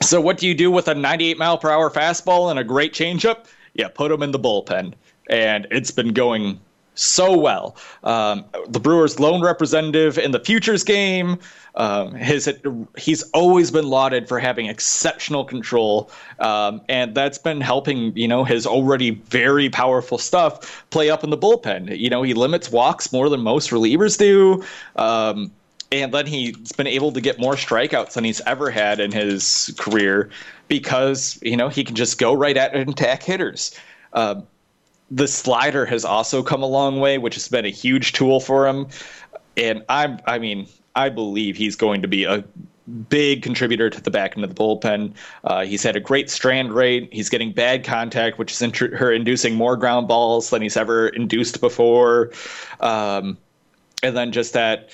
So 0.03 0.21
what 0.21 0.39
do 0.39 0.47
you 0.47 0.55
do 0.55 0.71
with 0.71 0.89
a 0.89 0.95
98 0.95 1.39
mile 1.39 1.59
per 1.59 1.71
hour 1.71 1.91
fastball 1.91 2.51
and 2.51 2.59
a 2.59 2.65
great 2.65 2.95
changeup? 2.95 3.47
Yeah, 3.75 3.89
put 3.89 4.11
him 4.11 4.23
in 4.23 4.31
the 4.31 4.39
bullpen. 4.39 4.95
And 5.29 5.67
it's 5.71 5.91
been 5.91 6.13
going 6.13 6.61
so 6.95 7.37
well. 7.37 7.77
Um, 8.05 8.45
the 8.69 8.81
Brewers' 8.81 9.19
lone 9.19 9.43
representative 9.43 10.19
in 10.19 10.33
the 10.33 10.41
futures 10.41 10.85
game. 10.85 11.39
Um, 11.77 12.15
his 12.15 12.53
he's 12.99 13.23
always 13.31 13.71
been 13.71 13.87
lauded 13.87 14.29
for 14.29 14.39
having 14.39 14.67
exceptional 14.67 15.45
control, 15.45 16.11
um, 16.41 16.81
and 16.89 17.15
that's 17.15 17.39
been 17.39 17.61
helping 17.61 18.17
you 18.17 18.27
know 18.27 18.45
his 18.45 18.67
already 18.67 19.11
very 19.11 19.71
powerful 19.71 20.19
stuff 20.19 20.85
play 20.91 21.11
up 21.11 21.23
in 21.23 21.31
the 21.31 21.39
bullpen. 21.39 21.97
You 21.97 22.11
know 22.11 22.23
he 22.23 22.35
limits 22.35 22.71
walks 22.71 23.13
more 23.13 23.29
than 23.29 23.41
most 23.41 23.71
relievers 23.71 24.19
do. 24.19 24.65
Um, 24.97 25.53
and 25.93 26.15
then 26.15 26.27
he's 26.27 26.73
been 26.73 26.87
able 26.87 27.13
to 27.13 27.21
get 27.21 27.41
more 27.41 27.55
strikeouts 27.55 28.13
than 28.13 28.23
he's 28.23 28.41
ever 28.43 28.71
had 28.71 29.01
in 29.01 29.11
his 29.11 29.75
career 29.79 30.31
because 30.69 31.39
you 31.43 31.57
know 31.57 31.69
he 31.69 31.85
can 31.85 31.97
just 31.97 32.19
go 32.19 32.33
right 32.33 32.57
at 32.57 32.75
and 32.75 32.91
attack 32.91 33.23
hitters. 33.23 33.75
Uh, 34.13 34.41
the 35.11 35.27
slider 35.27 35.85
has 35.87 36.05
also 36.05 36.43
come 36.43 36.63
a 36.63 36.67
long 36.67 37.01
way, 37.01 37.19
which 37.19 37.35
has 37.35 37.49
been 37.49 37.65
a 37.65 37.71
huge 37.71 38.13
tool 38.13 38.41
for 38.41 38.67
him. 38.67 38.87
And 39.57 39.85
I, 39.89 40.19
I 40.27 40.39
mean, 40.39 40.67
I 40.95 41.09
believe 41.09 41.57
he's 41.57 41.77
going 41.77 42.03
to 42.03 42.09
be 42.09 42.25
a 42.25 42.45
big 43.09 43.43
contributor 43.43 43.91
to 43.91 44.01
the 44.01 44.11
back 44.11 44.37
end 44.37 44.45
of 44.45 44.55
the 44.55 44.61
bullpen. 44.61 45.13
Uh, 45.45 45.65
he's 45.65 45.83
had 45.83 45.97
a 45.97 46.01
great 46.01 46.31
strand 46.31 46.73
rate. 46.73 47.09
He's 47.13 47.29
getting 47.29 47.53
bad 47.53 47.85
contact, 47.85 48.39
which 48.39 48.53
is 48.53 48.63
int- 48.63 48.77
her 48.77 49.13
inducing 49.13 49.55
more 49.55 49.77
ground 49.77 50.09
balls 50.09 50.51
than 50.51 50.63
he's 50.63 50.77
ever 50.77 51.09
induced 51.09 51.61
before. 51.61 52.33
Um, 52.81 53.39
and 54.03 54.17
then 54.17 54.33
just 54.33 54.53
that 54.55 54.91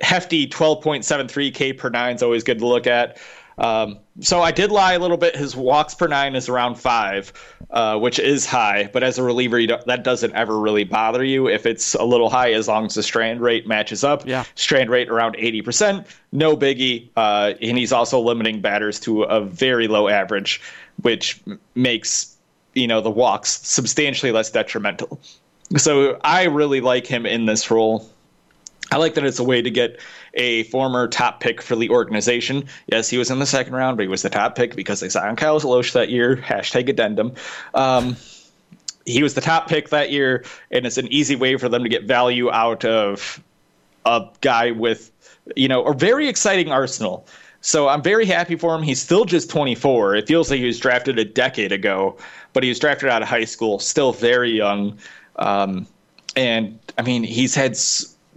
hefty 0.00 0.46
12.73 0.48 1.54
K 1.54 1.72
per 1.72 1.88
nine 1.88 2.16
is 2.16 2.22
always 2.22 2.44
good 2.44 2.58
to 2.58 2.66
look 2.66 2.86
at. 2.86 3.18
Um, 3.58 3.98
so 4.20 4.40
I 4.40 4.50
did 4.50 4.70
lie 4.70 4.94
a 4.94 4.98
little 4.98 5.16
bit. 5.16 5.36
His 5.36 5.54
walks 5.54 5.94
per 5.94 6.06
nine 6.06 6.34
is 6.34 6.48
around 6.48 6.76
five, 6.76 7.32
uh, 7.70 7.98
which 7.98 8.18
is 8.18 8.46
high. 8.46 8.88
But 8.92 9.02
as 9.02 9.18
a 9.18 9.22
reliever, 9.22 9.64
that 9.66 10.04
doesn't 10.04 10.34
ever 10.34 10.58
really 10.58 10.84
bother 10.84 11.22
you 11.24 11.48
if 11.48 11.66
it's 11.66 11.94
a 11.94 12.04
little 12.04 12.30
high, 12.30 12.52
as 12.52 12.68
long 12.68 12.86
as 12.86 12.94
the 12.94 13.02
strand 13.02 13.40
rate 13.40 13.66
matches 13.66 14.04
up. 14.04 14.26
Yeah. 14.26 14.44
Strand 14.54 14.90
rate 14.90 15.08
around 15.08 15.36
eighty 15.38 15.62
percent, 15.62 16.06
no 16.32 16.56
biggie. 16.56 17.08
Uh, 17.16 17.54
and 17.60 17.78
he's 17.78 17.92
also 17.92 18.20
limiting 18.20 18.60
batters 18.60 18.98
to 19.00 19.22
a 19.24 19.40
very 19.40 19.88
low 19.88 20.08
average, 20.08 20.60
which 21.02 21.40
makes 21.74 22.36
you 22.74 22.86
know 22.86 23.00
the 23.00 23.10
walks 23.10 23.60
substantially 23.66 24.32
less 24.32 24.50
detrimental. 24.50 25.20
So 25.76 26.18
I 26.22 26.44
really 26.44 26.80
like 26.80 27.06
him 27.06 27.26
in 27.26 27.46
this 27.46 27.70
role. 27.70 28.08
I 28.92 28.96
like 28.96 29.14
that 29.14 29.24
it's 29.24 29.38
a 29.38 29.44
way 29.44 29.62
to 29.62 29.70
get 29.70 29.98
a 30.34 30.64
former 30.64 31.08
top 31.08 31.40
pick 31.40 31.62
for 31.62 31.76
the 31.76 31.88
organization. 31.88 32.66
Yes, 32.88 33.08
he 33.08 33.16
was 33.16 33.30
in 33.30 33.38
the 33.38 33.46
second 33.46 33.72
round, 33.72 33.96
but 33.96 34.02
he 34.02 34.08
was 34.08 34.20
the 34.20 34.28
top 34.28 34.54
pick 34.54 34.76
because 34.76 35.00
they 35.00 35.08
signed 35.08 35.38
Kyle 35.38 35.58
Lohse 35.58 35.92
that 35.92 36.10
year. 36.10 36.36
Hashtag 36.46 36.90
addendum. 36.90 37.32
Um, 37.74 38.16
he 39.06 39.22
was 39.22 39.32
the 39.32 39.40
top 39.40 39.66
pick 39.66 39.88
that 39.88 40.10
year, 40.10 40.44
and 40.70 40.84
it's 40.84 40.98
an 40.98 41.10
easy 41.10 41.36
way 41.36 41.56
for 41.56 41.70
them 41.70 41.82
to 41.82 41.88
get 41.88 42.04
value 42.04 42.50
out 42.52 42.84
of 42.84 43.42
a 44.04 44.28
guy 44.42 44.72
with, 44.72 45.10
you 45.56 45.68
know, 45.68 45.84
a 45.84 45.94
very 45.94 46.28
exciting 46.28 46.70
arsenal. 46.70 47.26
So 47.62 47.88
I'm 47.88 48.02
very 48.02 48.26
happy 48.26 48.56
for 48.56 48.74
him. 48.74 48.82
He's 48.82 49.00
still 49.00 49.24
just 49.24 49.48
24. 49.48 50.16
It 50.16 50.28
feels 50.28 50.50
like 50.50 50.58
he 50.58 50.66
was 50.66 50.78
drafted 50.78 51.18
a 51.18 51.24
decade 51.24 51.72
ago, 51.72 52.18
but 52.52 52.62
he 52.62 52.68
was 52.68 52.78
drafted 52.78 53.08
out 53.08 53.22
of 53.22 53.28
high 53.28 53.44
school, 53.44 53.78
still 53.78 54.12
very 54.12 54.50
young. 54.50 54.98
Um, 55.36 55.86
and 56.36 56.78
I 56.98 57.02
mean, 57.02 57.22
he's 57.22 57.54
had 57.54 57.76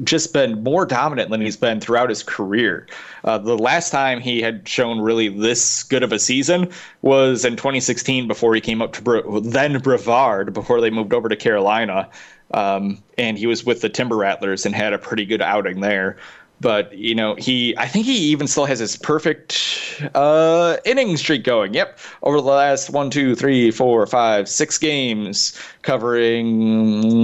just 0.03 0.33
been 0.33 0.63
more 0.63 0.85
dominant 0.85 1.29
than 1.29 1.41
he's 1.41 1.57
been 1.57 1.79
throughout 1.79 2.09
his 2.09 2.23
career. 2.23 2.87
Uh, 3.23 3.37
the 3.37 3.57
last 3.57 3.91
time 3.91 4.19
he 4.19 4.41
had 4.41 4.67
shown 4.67 4.99
really 4.99 5.29
this 5.29 5.83
good 5.83 6.03
of 6.03 6.11
a 6.11 6.19
season 6.19 6.69
was 7.01 7.45
in 7.45 7.55
2016 7.55 8.27
before 8.27 8.53
he 8.53 8.61
came 8.61 8.81
up 8.81 8.93
to 8.93 9.01
Bro- 9.01 9.39
then 9.41 9.79
Brevard 9.79 10.53
before 10.53 10.81
they 10.81 10.89
moved 10.89 11.13
over 11.13 11.29
to 11.29 11.35
Carolina. 11.35 12.09
Um, 12.51 13.01
and 13.17 13.37
he 13.37 13.47
was 13.47 13.65
with 13.65 13.81
the 13.81 13.89
Timber 13.89 14.17
Rattlers 14.17 14.65
and 14.65 14.75
had 14.75 14.93
a 14.93 14.97
pretty 14.97 15.25
good 15.25 15.41
outing 15.41 15.79
there 15.79 16.17
but 16.61 16.95
you 16.97 17.13
know 17.13 17.35
he 17.35 17.75
i 17.77 17.87
think 17.87 18.05
he 18.05 18.17
even 18.17 18.47
still 18.47 18.65
has 18.65 18.79
his 18.79 18.97
perfect 18.97 20.01
uh 20.13 20.77
inning 20.85 21.17
streak 21.17 21.43
going. 21.43 21.73
Yep. 21.73 21.99
Over 22.23 22.37
the 22.37 22.47
last 22.47 22.89
one 22.89 23.09
two 23.09 23.35
three 23.35 23.71
four 23.71 24.05
five 24.07 24.47
six 24.47 24.77
games 24.77 25.59
covering 25.81 27.23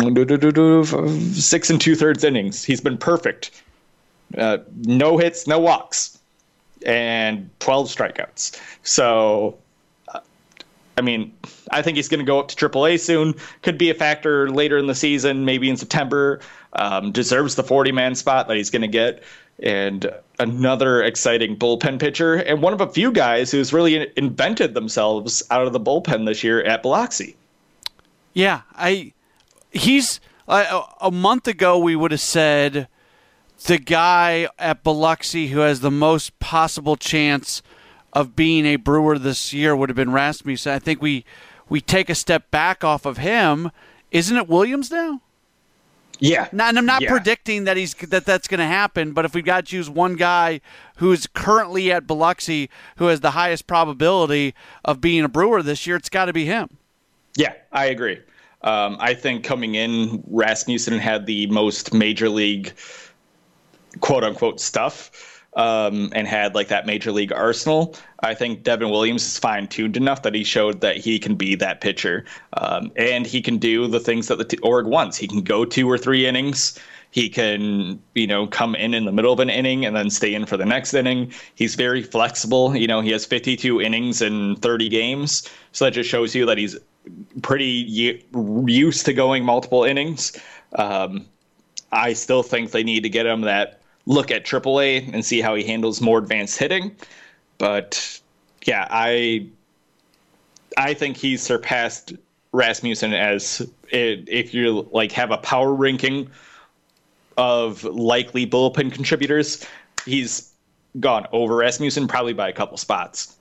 six 1.34 1.70
and 1.70 1.82
two 1.82 1.96
thirds 1.96 2.24
innings. 2.24 2.64
He's 2.64 2.82
been 2.82 2.98
perfect. 2.98 3.52
Uh, 4.38 4.60
no 4.86 5.18
hits 5.18 5.48
no 5.48 5.60
walks 5.60 6.18
and 6.86 7.50
12 7.60 7.88
strikeouts. 7.88 8.60
So 8.84 9.58
I 10.98 11.02
mean, 11.02 11.34
I 11.72 11.82
think 11.82 11.96
he's 11.96 12.10
going 12.10 12.20
to 12.20 12.26
go 12.26 12.40
up 12.40 12.50
to 12.50 12.70
AAA 12.70 13.00
soon. 13.00 13.36
Could 13.62 13.78
be 13.78 13.90
a 13.90 13.94
factor 13.94 14.50
later 14.50 14.78
in 14.78 14.88
the 14.88 14.96
season, 14.96 15.46
maybe 15.46 15.70
in 15.70 15.78
September. 15.78 16.40
Um, 16.74 17.12
deserves 17.12 17.56
the 17.56 17.64
40 17.64 17.92
man 17.92 18.16
spot 18.16 18.48
that 18.48 18.58
he's 18.58 18.70
going 18.70 18.82
to 18.82 18.88
get. 18.88 19.24
And 19.62 20.10
another 20.40 21.04
exciting 21.04 21.56
bullpen 21.56 22.00
pitcher, 22.00 22.36
and 22.36 22.62
one 22.62 22.74
of 22.74 22.82
a 22.82 22.88
few 22.88 23.12
guys 23.12 23.52
who's 23.52 23.72
really 23.72 24.12
invented 24.18 24.74
themselves 24.74 25.44
out 25.52 25.68
of 25.68 25.74
the 25.74 25.80
bullpen 25.80 26.26
this 26.26 26.44
year 26.44 26.64
at 26.64 26.82
Biloxi. 26.82 27.36
Yeah, 28.34 28.62
I 28.74 29.14
he's 29.72 30.20
a 30.48 31.12
month 31.12 31.48
ago 31.48 31.78
we 31.78 31.96
would 31.96 32.12
have 32.12 32.22
said 32.22 32.88
the 33.66 33.78
guy 33.78 34.48
at 34.58 34.84
Biloxi 34.84 35.48
who 35.48 35.60
has 35.60 35.82
the 35.82 35.92
most 35.92 36.38
possible 36.40 36.96
chance 36.96 37.62
of 38.14 38.36
being 38.36 38.66
a 38.66 38.76
Brewer 38.76 39.18
this 39.18 39.54
year 39.54 39.76
would 39.76 39.90
have 39.90 39.96
been 39.96 40.12
Rasmussen. 40.12 40.74
I 40.74 40.80
think 40.80 41.02
we 41.02 41.26
we 41.70 41.82
take 41.82 42.10
a 42.10 42.16
step 42.16 42.52
back 42.52 42.84
off 42.84 43.06
of 43.06 43.18
him. 43.18 43.72
Isn't 44.12 44.36
it 44.36 44.50
Williams 44.50 44.92
now? 44.92 45.22
Yeah. 46.20 46.50
Now, 46.52 46.70
and 46.70 46.78
I'm 46.78 46.86
not 46.86 47.02
yeah. 47.02 47.10
predicting 47.10 47.64
that 47.64 47.78
he's 47.78 47.96
that 47.96 48.26
that's 48.26 48.48
going 48.48 48.60
to 48.60 48.66
happen, 48.66 49.14
but 49.14 49.26
if 49.26 49.34
we've 49.34 49.44
got 49.44 49.66
to 49.66 49.72
choose 49.72 49.90
one 49.90 50.16
guy 50.16 50.62
who's 50.98 51.26
currently 51.26 51.92
at 51.92 52.06
Biloxi 52.06 52.70
who 52.98 53.06
has 53.08 53.22
the 53.22 53.32
highest 53.32 53.66
probability 53.66 54.54
of 54.86 55.02
being 55.02 55.24
a 55.24 55.30
Brewer 55.30 55.64
this 55.64 55.88
year, 55.88 55.96
it's 55.96 56.10
got 56.10 56.26
to 56.26 56.34
be 56.34 56.46
him. 56.46 56.78
Yeah, 57.36 57.54
I 57.72 57.86
agree. 57.86 58.20
Um, 58.62 58.98
I 59.00 59.16
think 59.16 59.44
coming 59.44 59.74
in, 59.74 60.24
Rasmussen 60.28 61.00
had 61.00 61.26
the 61.26 61.48
most 61.48 61.94
major 61.94 62.30
league 62.30 62.74
quote 64.00 64.24
unquote 64.24 64.60
stuff 64.60 65.31
um, 65.56 66.10
and 66.14 66.28
had 66.28 66.56
like 66.56 66.70
that 66.70 66.86
major 66.86 67.12
league 67.12 67.34
arsenal. 67.34 67.96
I 68.22 68.34
think 68.34 68.64
Devin 68.64 68.90
Williams 68.90 69.24
is 69.24 69.40
fine 69.40 69.68
tuned 69.68 69.98
enough 69.98 70.22
that 70.22 70.34
he 70.34 70.44
showed 70.44 70.82
that 70.82 70.98
he 70.98 71.20
can 71.20 71.36
be 71.36 71.56
that 71.56 71.82
pitcher, 71.82 72.26
um, 72.54 72.92
and 72.96 73.26
he 73.26 73.42
can 73.42 73.58
do 73.58 73.88
the 73.88 74.00
things 74.00 74.28
that 74.28 74.38
the 74.38 74.46
t- 74.46 74.58
Org 74.60 74.86
wants. 74.86 75.18
He 75.18 75.28
can 75.28 75.42
go 75.42 75.66
two 75.66 75.90
or 75.90 75.98
three 75.98 76.26
innings. 76.26 76.80
He 77.12 77.28
can, 77.28 78.02
you 78.16 78.26
know, 78.26 78.48
come 78.48 78.74
in 78.74 78.94
in 78.94 79.04
the 79.04 79.12
middle 79.12 79.34
of 79.34 79.40
an 79.42 79.50
inning 79.50 79.86
and 79.86 79.94
then 79.94 80.10
stay 80.10 80.34
in 80.34 80.46
for 80.46 80.56
the 80.56 80.66
next 80.66 80.94
inning. 80.94 81.34
He's 81.56 81.76
very 81.76 82.02
flexible. 82.02 82.74
You 82.74 82.88
know, 82.88 83.02
he 83.02 83.12
has 83.12 83.26
52 83.26 83.82
innings 83.82 84.22
in 84.22 84.56
30 84.58 84.88
games, 84.88 85.50
so 85.74 85.86
that 85.86 85.92
just 85.92 86.10
shows 86.10 86.34
you 86.34 86.46
that 86.46 86.58
he's 86.58 86.78
pretty 87.42 87.66
used 87.66 89.06
to 89.06 89.14
going 89.14 89.44
multiple 89.44 89.84
innings. 89.84 90.40
Um, 90.76 91.26
I 91.92 92.14
still 92.14 92.44
think 92.44 92.72
they 92.72 92.84
need 92.84 93.04
to 93.04 93.10
get 93.10 93.26
him 93.26 93.42
that 93.42 93.81
look 94.06 94.32
at 94.32 94.46
AAA 94.46 95.14
and 95.14 95.24
see 95.24 95.42
how 95.42 95.56
he 95.56 95.64
handles 95.64 96.02
more 96.02 96.18
advanced 96.18 96.58
hitting. 96.58 96.96
But 97.58 98.22
yeah, 98.66 98.88
I 98.90 99.48
I 100.78 100.94
think 100.94 101.18
he's 101.18 101.42
surpassed 101.42 102.14
Rasmussen 102.52 103.14
as 103.14 103.68
if 103.92 104.54
you 104.54 104.88
like 104.92 105.12
have 105.12 105.32
a 105.32 105.38
power 105.38 105.74
ranking 105.74 106.30
of 107.38 107.84
likely 107.84 108.46
bullpen 108.46 108.92
contributors, 108.92 109.66
he's 110.06 110.52
gone 111.00 111.26
over 111.32 111.56
Rasmussen 111.56 112.08
probably 112.08 112.34
by 112.34 112.50
a 112.50 112.54
couple 112.54 112.78
spots 112.78 113.38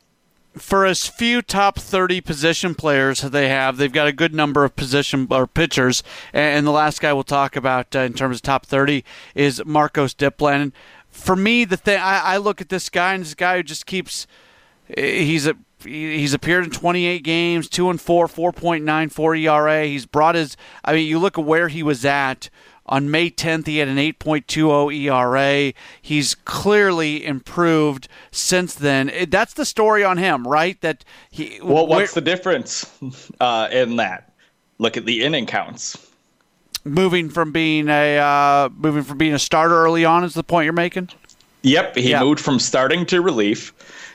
for 0.56 0.84
as 0.84 1.06
few 1.06 1.42
top 1.42 1.78
30 1.78 2.20
position 2.20 2.74
players 2.74 3.20
they 3.20 3.48
have, 3.48 3.76
they've 3.76 3.92
got 3.92 4.08
a 4.08 4.12
good 4.12 4.34
number 4.34 4.64
of 4.64 4.74
position 4.74 5.26
or 5.30 5.46
pitchers. 5.46 6.02
And 6.32 6.66
the 6.66 6.72
last 6.72 7.00
guy 7.00 7.12
we'll 7.12 7.22
talk 7.22 7.56
about 7.56 7.94
uh, 7.94 8.00
in 8.00 8.14
terms 8.14 8.36
of 8.36 8.42
top 8.42 8.66
30 8.66 9.04
is 9.34 9.62
Marcos 9.64 10.14
Diplan. 10.14 10.72
For 11.10 11.36
me, 11.36 11.64
the 11.64 11.76
thing 11.76 12.00
I, 12.00 12.34
I 12.34 12.36
look 12.36 12.60
at 12.60 12.68
this 12.68 12.88
guy 12.88 13.14
and 13.14 13.24
this 13.24 13.34
guy 13.34 13.56
who 13.56 13.62
just 13.62 13.86
keeps 13.86 14.26
he's 14.96 15.46
a 15.46 15.54
he's 15.82 16.34
appeared 16.34 16.64
in 16.64 16.70
28 16.70 17.22
games, 17.22 17.68
two 17.68 17.90
and 17.90 18.00
four, 18.00 18.26
4.94 18.26 19.40
ERA. 19.40 19.86
He's 19.86 20.06
brought 20.06 20.34
his. 20.34 20.56
I 20.84 20.92
mean, 20.92 21.06
you 21.06 21.18
look 21.18 21.38
at 21.38 21.44
where 21.44 21.68
he 21.68 21.82
was 21.82 22.04
at 22.04 22.50
on 22.90 23.08
May 23.08 23.30
10th, 23.30 23.66
he 23.66 23.78
had 23.78 23.88
an 23.88 23.96
8.20 23.96 24.92
ERA. 25.06 25.72
He's 26.02 26.34
clearly 26.34 27.24
improved 27.24 28.08
since 28.32 28.74
then. 28.74 29.12
That's 29.28 29.54
the 29.54 29.64
story 29.64 30.02
on 30.02 30.18
him, 30.18 30.46
right? 30.46 30.78
That 30.80 31.04
he. 31.30 31.60
Well, 31.62 31.86
what's 31.86 32.14
the 32.14 32.20
difference 32.20 32.90
uh, 33.40 33.68
in 33.70 33.96
that? 33.96 34.32
Look 34.78 34.96
at 34.96 35.06
the 35.06 35.22
inning 35.22 35.46
counts. 35.46 35.96
Moving 36.84 37.28
from 37.28 37.52
being 37.52 37.88
a 37.88 38.18
uh, 38.18 38.70
moving 38.74 39.04
from 39.04 39.18
being 39.18 39.34
a 39.34 39.38
starter 39.38 39.76
early 39.76 40.04
on 40.04 40.24
is 40.24 40.34
the 40.34 40.42
point 40.42 40.64
you're 40.64 40.72
making. 40.72 41.10
Yep, 41.62 41.96
he 41.96 42.10
yep. 42.10 42.22
moved 42.22 42.40
from 42.40 42.58
starting 42.58 43.04
to 43.06 43.20
relief. 43.20 43.72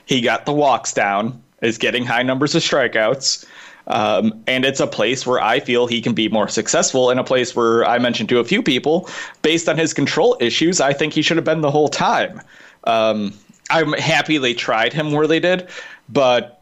He 0.07 0.19
got 0.19 0.45
the 0.45 0.53
walks 0.53 0.93
down. 0.93 1.41
Is 1.61 1.77
getting 1.77 2.03
high 2.05 2.23
numbers 2.23 2.53
of 2.53 2.61
strikeouts. 2.61 3.45
Um, 3.87 4.43
and 4.47 4.65
it's 4.65 4.79
a 4.79 4.87
place 4.87 5.27
where 5.27 5.39
I 5.41 5.59
feel 5.59 5.85
he 5.85 6.01
can 6.01 6.13
be 6.13 6.27
more 6.29 6.47
successful 6.47 7.11
in 7.11 7.19
a 7.19 7.23
place 7.23 7.55
where 7.55 7.85
I 7.85 7.99
mentioned 7.99 8.29
to 8.29 8.39
a 8.39 8.43
few 8.43 8.63
people, 8.63 9.09
based 9.41 9.69
on 9.69 9.77
his 9.77 9.93
control 9.93 10.37
issues, 10.39 10.81
I 10.81 10.93
think 10.93 11.13
he 11.13 11.21
should 11.21 11.37
have 11.37 11.45
been 11.45 11.61
the 11.61 11.71
whole 11.71 11.89
time. 11.89 12.41
Um, 12.85 13.33
I'm 13.69 13.93
happy 13.93 14.37
they 14.37 14.53
tried 14.53 14.93
him 14.93 15.11
where 15.11 15.27
they 15.27 15.39
did, 15.39 15.67
but 16.09 16.61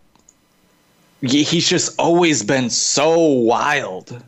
he's 1.21 1.69
just 1.69 1.97
always 1.99 2.43
been 2.43 2.69
so 2.69 3.17
wild, 3.17 4.21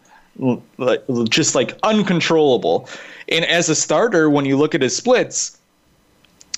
just 1.30 1.56
like 1.56 1.78
uncontrollable. 1.84 2.88
And 3.28 3.44
as 3.46 3.70
a 3.70 3.76
starter, 3.76 4.30
when 4.30 4.46
you 4.46 4.56
look 4.58 4.76
at 4.76 4.82
his 4.82 4.96
splits, 4.96 5.58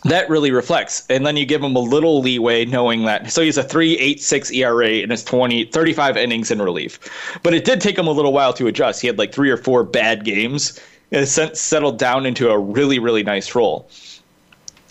that 0.09 0.29
really 0.29 0.51
reflects. 0.51 1.05
And 1.09 1.25
then 1.25 1.37
you 1.37 1.45
give 1.45 1.63
him 1.63 1.75
a 1.75 1.79
little 1.79 2.21
leeway 2.21 2.65
knowing 2.65 3.05
that. 3.05 3.31
So 3.31 3.41
he's 3.41 3.57
a 3.57 3.63
3.86 3.63 4.53
ERA 4.55 4.89
in 4.89 5.09
his 5.09 5.23
20, 5.23 5.65
35 5.65 6.17
innings 6.17 6.51
in 6.51 6.61
relief. 6.61 6.99
But 7.43 7.53
it 7.53 7.65
did 7.65 7.81
take 7.81 7.97
him 7.97 8.07
a 8.07 8.11
little 8.11 8.33
while 8.33 8.53
to 8.53 8.67
adjust. 8.67 9.01
He 9.01 9.07
had 9.07 9.17
like 9.17 9.33
three 9.33 9.49
or 9.49 9.57
four 9.57 9.83
bad 9.83 10.23
games 10.23 10.79
and 11.11 11.27
since 11.27 11.59
settled 11.59 11.97
down 11.97 12.25
into 12.25 12.49
a 12.49 12.59
really, 12.59 12.99
really 12.99 13.23
nice 13.23 13.55
role. 13.55 13.89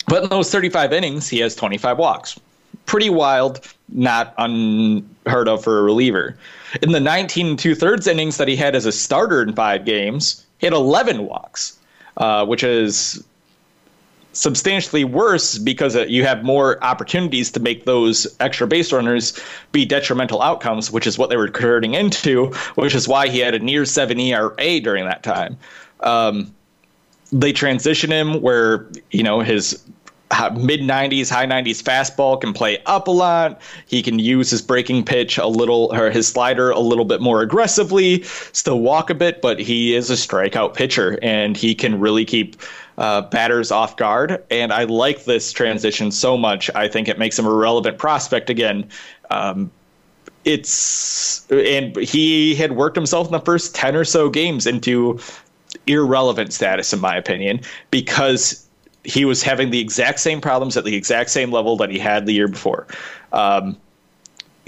But 0.07 0.23
in 0.23 0.29
those 0.29 0.51
35 0.51 0.93
innings, 0.93 1.27
he 1.27 1.39
has 1.39 1.55
25 1.55 1.97
walks. 1.97 2.39
Pretty 2.85 3.09
wild, 3.09 3.59
not 3.89 4.33
unheard 4.37 5.49
of 5.49 5.63
for 5.63 5.79
a 5.79 5.83
reliever. 5.83 6.37
In 6.81 6.91
the 6.91 6.99
19 6.99 7.47
and 7.47 7.59
two 7.59 7.75
thirds 7.75 8.07
innings 8.07 8.37
that 8.37 8.47
he 8.47 8.55
had 8.55 8.75
as 8.75 8.85
a 8.85 8.91
starter 8.91 9.41
in 9.41 9.53
five 9.53 9.85
games, 9.85 10.45
he 10.59 10.65
had 10.65 10.73
11 10.73 11.27
walks, 11.27 11.77
uh, 12.17 12.45
which 12.45 12.63
is 12.63 13.23
substantially 14.37 15.03
worse 15.03 15.57
because 15.57 15.95
uh, 15.95 16.05
you 16.07 16.23
have 16.23 16.43
more 16.43 16.81
opportunities 16.83 17.51
to 17.51 17.59
make 17.59 17.85
those 17.85 18.27
extra 18.39 18.67
base 18.67 18.93
runners 18.93 19.37
be 19.71 19.83
detrimental 19.83 20.43
outcomes, 20.43 20.91
which 20.91 21.07
is 21.07 21.17
what 21.17 21.29
they 21.29 21.37
were 21.37 21.47
converting 21.47 21.95
into, 21.95 22.53
which 22.75 22.93
is 22.93 23.07
why 23.07 23.27
he 23.27 23.39
had 23.39 23.55
a 23.55 23.59
near 23.59 23.83
7 23.83 24.19
ERA 24.19 24.79
during 24.79 25.05
that 25.05 25.23
time. 25.23 25.57
Um, 26.01 26.53
they 27.31 27.51
transition 27.51 28.11
him 28.11 28.41
where, 28.41 28.87
you 29.09 29.23
know, 29.23 29.39
his 29.39 29.83
mid 30.53 30.81
90s, 30.81 31.29
high 31.31 31.47
90s 31.47 31.81
fastball 31.81 32.39
can 32.39 32.53
play 32.53 32.77
up 32.85 33.07
a 33.07 33.11
lot. 33.11 33.59
He 33.87 34.03
can 34.03 34.19
use 34.19 34.51
his 34.51 34.61
breaking 34.61 35.03
pitch 35.03 35.39
a 35.39 35.47
little, 35.47 35.89
or 35.93 36.11
his 36.11 36.27
slider 36.27 36.69
a 36.69 36.79
little 36.79 37.05
bit 37.05 37.21
more 37.21 37.41
aggressively, 37.41 38.21
still 38.51 38.81
walk 38.81 39.09
a 39.09 39.15
bit, 39.15 39.41
but 39.41 39.59
he 39.59 39.95
is 39.95 40.11
a 40.11 40.13
strikeout 40.13 40.75
pitcher 40.75 41.17
and 41.23 41.57
he 41.57 41.73
can 41.73 41.99
really 41.99 42.23
keep 42.23 42.55
uh, 42.97 43.21
batters 43.21 43.71
off 43.71 43.95
guard. 43.97 44.43
And 44.49 44.73
I 44.73 44.85
like 44.85 45.25
this 45.25 45.51
transition 45.51 46.11
so 46.11 46.37
much. 46.37 46.69
I 46.75 46.87
think 46.87 47.07
it 47.07 47.19
makes 47.19 47.37
him 47.37 47.45
a 47.45 47.53
relevant 47.53 47.97
prospect 47.97 48.49
again. 48.49 48.89
Um, 49.29 49.71
it's 50.45 51.45
and 51.51 51.95
he 51.97 52.55
had 52.55 52.71
worked 52.71 52.95
himself 52.95 53.27
in 53.27 53.33
the 53.33 53.39
first 53.41 53.75
10 53.75 53.95
or 53.95 54.05
so 54.05 54.29
games 54.29 54.65
into 54.65 55.19
irrelevant 55.87 56.53
status 56.53 56.93
in 56.93 57.01
my 57.01 57.17
opinion 57.17 57.59
because 57.91 58.65
he 59.03 59.25
was 59.25 59.43
having 59.43 59.71
the 59.71 59.79
exact 59.79 60.19
same 60.19 60.39
problems 60.39 60.77
at 60.77 60.85
the 60.85 60.95
exact 60.95 61.29
same 61.29 61.51
level 61.51 61.75
that 61.75 61.89
he 61.89 61.99
had 61.99 62.25
the 62.25 62.31
year 62.31 62.47
before 62.47 62.87
um, 63.33 63.75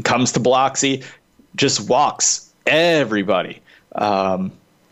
comes 0.03 0.33
to 0.33 0.39
Biloxi 0.39 1.01
just 1.55 1.89
walks 1.89 2.51
everybody 2.65 3.61
um, 3.95 4.51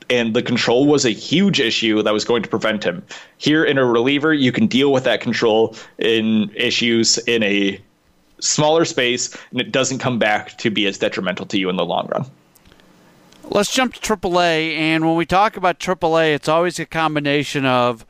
and 0.09 0.35
the 0.35 0.41
control 0.41 0.87
was 0.87 1.05
a 1.05 1.09
huge 1.09 1.59
issue 1.59 2.01
that 2.01 2.13
was 2.13 2.25
going 2.25 2.43
to 2.43 2.49
prevent 2.49 2.83
him. 2.83 3.03
Here 3.37 3.63
in 3.63 3.77
a 3.77 3.85
reliever, 3.85 4.33
you 4.33 4.51
can 4.51 4.67
deal 4.67 4.91
with 4.91 5.03
that 5.03 5.21
control 5.21 5.75
in 5.97 6.51
issues 6.55 7.17
in 7.19 7.43
a 7.43 7.81
smaller 8.39 8.85
space, 8.85 9.35
and 9.51 9.59
it 9.59 9.71
doesn't 9.71 9.99
come 9.99 10.19
back 10.19 10.57
to 10.59 10.69
be 10.69 10.85
as 10.85 10.97
detrimental 10.97 11.45
to 11.47 11.59
you 11.59 11.69
in 11.69 11.75
the 11.75 11.85
long 11.85 12.07
run. 12.07 12.25
Let's 13.49 13.71
jump 13.71 13.93
to 13.93 13.99
AAA, 14.01 14.75
and 14.75 15.05
when 15.05 15.15
we 15.15 15.25
talk 15.25 15.55
about 15.55 15.79
AAA, 15.79 16.35
it's 16.35 16.49
always 16.49 16.79
a 16.79 16.85
combination 16.85 17.65
of 17.65 18.05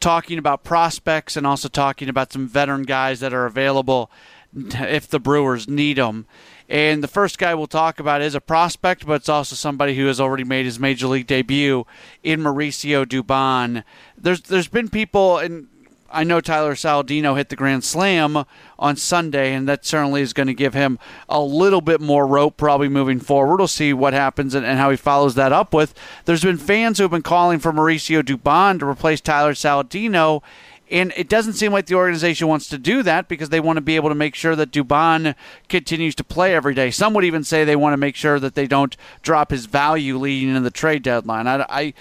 talking 0.00 0.38
about 0.38 0.64
prospects 0.64 1.36
and 1.36 1.46
also 1.46 1.68
talking 1.68 2.08
about 2.08 2.32
some 2.32 2.48
veteran 2.48 2.84
guys 2.84 3.20
that 3.20 3.34
are 3.34 3.46
available 3.46 4.10
if 4.54 5.06
the 5.06 5.18
Brewers 5.18 5.68
need 5.68 5.98
them. 5.98 6.26
And 6.68 7.02
the 7.02 7.08
first 7.08 7.38
guy 7.38 7.54
we'll 7.54 7.66
talk 7.66 7.98
about 7.98 8.20
is 8.20 8.34
a 8.34 8.40
prospect, 8.40 9.06
but 9.06 9.14
it's 9.14 9.28
also 9.28 9.56
somebody 9.56 9.96
who 9.96 10.06
has 10.06 10.20
already 10.20 10.44
made 10.44 10.66
his 10.66 10.78
major 10.78 11.06
league 11.06 11.26
debut 11.26 11.86
in 12.22 12.40
Mauricio 12.40 13.06
Dubon. 13.06 13.84
There's 14.16 14.42
there's 14.42 14.68
been 14.68 14.88
people 14.88 15.38
and 15.38 15.68
I 16.10 16.24
know 16.24 16.40
Tyler 16.40 16.74
Saladino 16.74 17.36
hit 17.36 17.50
the 17.50 17.56
grand 17.56 17.84
slam 17.84 18.44
on 18.78 18.96
Sunday, 18.96 19.52
and 19.52 19.68
that 19.68 19.84
certainly 19.84 20.22
is 20.22 20.32
going 20.32 20.46
to 20.46 20.54
give 20.54 20.72
him 20.72 20.98
a 21.28 21.40
little 21.40 21.82
bit 21.82 22.00
more 22.00 22.26
rope 22.26 22.56
probably 22.56 22.88
moving 22.88 23.20
forward. 23.20 23.58
We'll 23.58 23.68
see 23.68 23.92
what 23.92 24.14
happens 24.14 24.54
and, 24.54 24.64
and 24.64 24.78
how 24.78 24.90
he 24.90 24.96
follows 24.96 25.34
that 25.34 25.52
up 25.52 25.74
with. 25.74 25.94
There's 26.24 26.42
been 26.42 26.56
fans 26.56 26.96
who 26.96 27.04
have 27.04 27.10
been 27.10 27.22
calling 27.22 27.58
for 27.58 27.72
Mauricio 27.72 28.22
Dubon 28.22 28.78
to 28.78 28.86
replace 28.86 29.20
Tyler 29.20 29.52
Saladino. 29.52 30.42
And 30.90 31.12
it 31.16 31.28
doesn't 31.28 31.54
seem 31.54 31.72
like 31.72 31.86
the 31.86 31.96
organization 31.96 32.48
wants 32.48 32.68
to 32.68 32.78
do 32.78 33.02
that 33.02 33.28
because 33.28 33.50
they 33.50 33.60
want 33.60 33.76
to 33.76 33.82
be 33.82 33.96
able 33.96 34.08
to 34.08 34.14
make 34.14 34.34
sure 34.34 34.56
that 34.56 34.70
Dubon 34.70 35.34
continues 35.68 36.14
to 36.16 36.24
play 36.24 36.54
every 36.54 36.74
day. 36.74 36.90
Some 36.90 37.12
would 37.14 37.24
even 37.24 37.44
say 37.44 37.64
they 37.64 37.76
want 37.76 37.92
to 37.92 37.98
make 37.98 38.16
sure 38.16 38.40
that 38.40 38.54
they 38.54 38.66
don't 38.66 38.96
drop 39.22 39.50
his 39.50 39.66
value 39.66 40.16
leading 40.16 40.48
into 40.48 40.60
the 40.60 40.70
trade 40.70 41.02
deadline. 41.02 41.46
I, 41.46 41.64
I, 41.68 41.94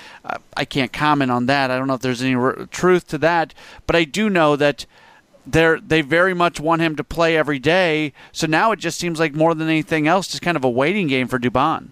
I 0.56 0.66
can't 0.66 0.94
comment 0.94 1.32
on 1.32 1.48
that. 1.48 1.70
I 1.70 1.78
don't 1.78 1.88
know 1.88 1.96
if 1.96 2.02
there's 2.02 2.22
any 2.22 2.36
truth 2.68 3.08
to 3.08 3.18
that, 3.20 3.54
but 3.86 3.96
I 3.96 4.06
do 4.06 4.30
know 4.30 4.56
that 4.56 4.86
they 5.46 5.78
they 5.86 6.02
very 6.02 6.34
much 6.34 6.60
want 6.60 6.82
him 6.82 6.96
to 6.98 7.04
play 7.04 7.38
every 7.38 7.60
day. 7.60 8.14
So 8.32 8.48
now 8.48 8.72
it 8.72 8.80
just 8.80 9.00
seems 9.00 9.20
like 9.20 9.34
more 9.34 9.56
than 9.56 9.70
anything 9.70 10.08
else, 10.08 10.28
just 10.28 10.42
kind 10.42 10.58
of 10.58 10.64
a 10.64 10.70
waiting 10.70 11.08
game 11.08 11.28
for 11.28 11.40
Dubon. 11.40 11.92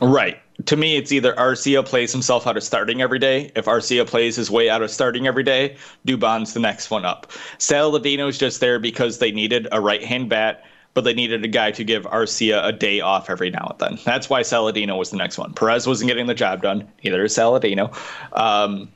Right 0.00 0.40
to 0.64 0.76
me, 0.76 0.96
it's 0.96 1.12
either 1.12 1.34
Arcia 1.34 1.84
plays 1.84 2.12
himself 2.12 2.46
out 2.46 2.56
of 2.56 2.62
starting 2.62 3.02
every 3.02 3.18
day. 3.18 3.52
If 3.54 3.66
Arcia 3.66 4.06
plays 4.06 4.36
his 4.36 4.50
way 4.50 4.70
out 4.70 4.82
of 4.82 4.90
starting 4.90 5.26
every 5.26 5.42
day, 5.42 5.76
Dubon's 6.06 6.54
the 6.54 6.60
next 6.60 6.90
one 6.90 7.04
up. 7.04 7.30
Saladino's 7.58 8.38
just 8.38 8.60
there 8.60 8.78
because 8.78 9.18
they 9.18 9.30
needed 9.30 9.68
a 9.70 9.80
right 9.80 10.02
hand 10.02 10.30
bat, 10.30 10.64
but 10.94 11.04
they 11.04 11.12
needed 11.12 11.44
a 11.44 11.48
guy 11.48 11.72
to 11.72 11.84
give 11.84 12.04
Arcia 12.04 12.64
a 12.64 12.72
day 12.72 13.00
off 13.00 13.28
every 13.28 13.50
now 13.50 13.68
and 13.70 13.78
then. 13.78 13.98
That's 14.06 14.30
why 14.30 14.40
Saladino 14.40 14.96
was 14.96 15.10
the 15.10 15.18
next 15.18 15.36
one. 15.36 15.52
Perez 15.52 15.86
wasn't 15.86 16.08
getting 16.08 16.26
the 16.26 16.34
job 16.34 16.62
done, 16.62 16.88
neither 17.04 17.24
is 17.24 17.36
Saladino. 17.36 17.94
Um, 18.32 18.90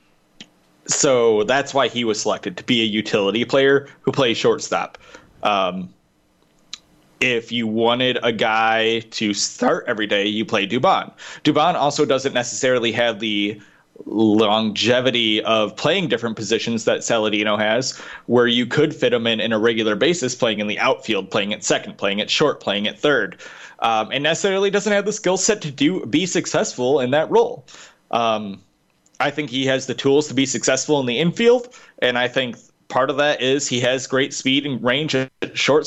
so 0.87 1.45
that's 1.45 1.75
why 1.75 1.89
he 1.89 2.05
was 2.05 2.21
selected 2.21 2.57
to 2.57 2.65
be 2.65 2.81
a 2.81 2.87
utility 2.87 3.45
player 3.45 3.87
who 4.01 4.13
plays 4.13 4.39
shortstop. 4.39 4.97
Um, 5.43 5.93
if 7.21 7.53
you 7.53 7.67
wanted 7.67 8.19
a 8.23 8.33
guy 8.33 9.01
to 9.11 9.35
start 9.35 9.85
every 9.87 10.07
day, 10.07 10.27
you 10.27 10.45
play 10.45 10.67
Dubon. 10.67 11.13
Dubon 11.45 11.75
also 11.75 12.05
doesn't 12.05 12.33
necessarily 12.33 12.93
have 12.93 13.21
the 13.21 13.61
longevity 14.07 15.43
of 15.43 15.77
playing 15.77 16.09
different 16.09 16.37
positions 16.37 16.87
that 16.87 17.01
Saladino 17.01 17.59
has, 17.59 17.99
where 18.27 18.47
you 18.47 18.65
could 18.65 18.95
fit 18.95 19.13
him 19.13 19.27
in 19.27 19.41
in 19.41 19.53
a 19.53 19.59
regular 19.59 19.95
basis, 19.95 20.35
playing 20.35 20.61
in 20.61 20.67
the 20.67 20.79
outfield, 20.79 21.31
playing 21.31 21.53
at 21.53 21.63
second, 21.63 21.99
playing 21.99 22.21
at 22.21 22.31
short, 22.31 22.61
playing 22.61 22.89
at 22.89 22.99
third, 22.99 23.39
um, 23.81 24.11
and 24.11 24.23
necessarily 24.23 24.71
doesn't 24.71 24.93
have 24.93 25.05
the 25.05 25.13
skill 25.13 25.37
set 25.37 25.61
to 25.63 25.71
do 25.71 26.07
be 26.07 26.25
successful 26.25 27.01
in 27.01 27.11
that 27.11 27.31
role. 27.31 27.67
Um, 28.11 28.63
I 29.21 29.31
think 29.31 29.51
he 29.51 29.67
has 29.67 29.87
the 29.87 29.95
tools 29.95 30.29
to 30.29 30.35
be 30.35 30.47
successful 30.47 30.99
in 31.01 31.07
the 31.07 31.19
infield, 31.19 31.75
and 31.99 32.17
I 32.17 32.29
think 32.29 32.57
part 32.89 33.11
of 33.11 33.19
that 33.19 33.43
is 33.43 33.69
he 33.69 33.81
has 33.81 34.07
great 34.07 34.33
speed 34.33 34.65
and 34.65 34.83
range 34.83 35.15
at 35.15 35.31
short 35.53 35.87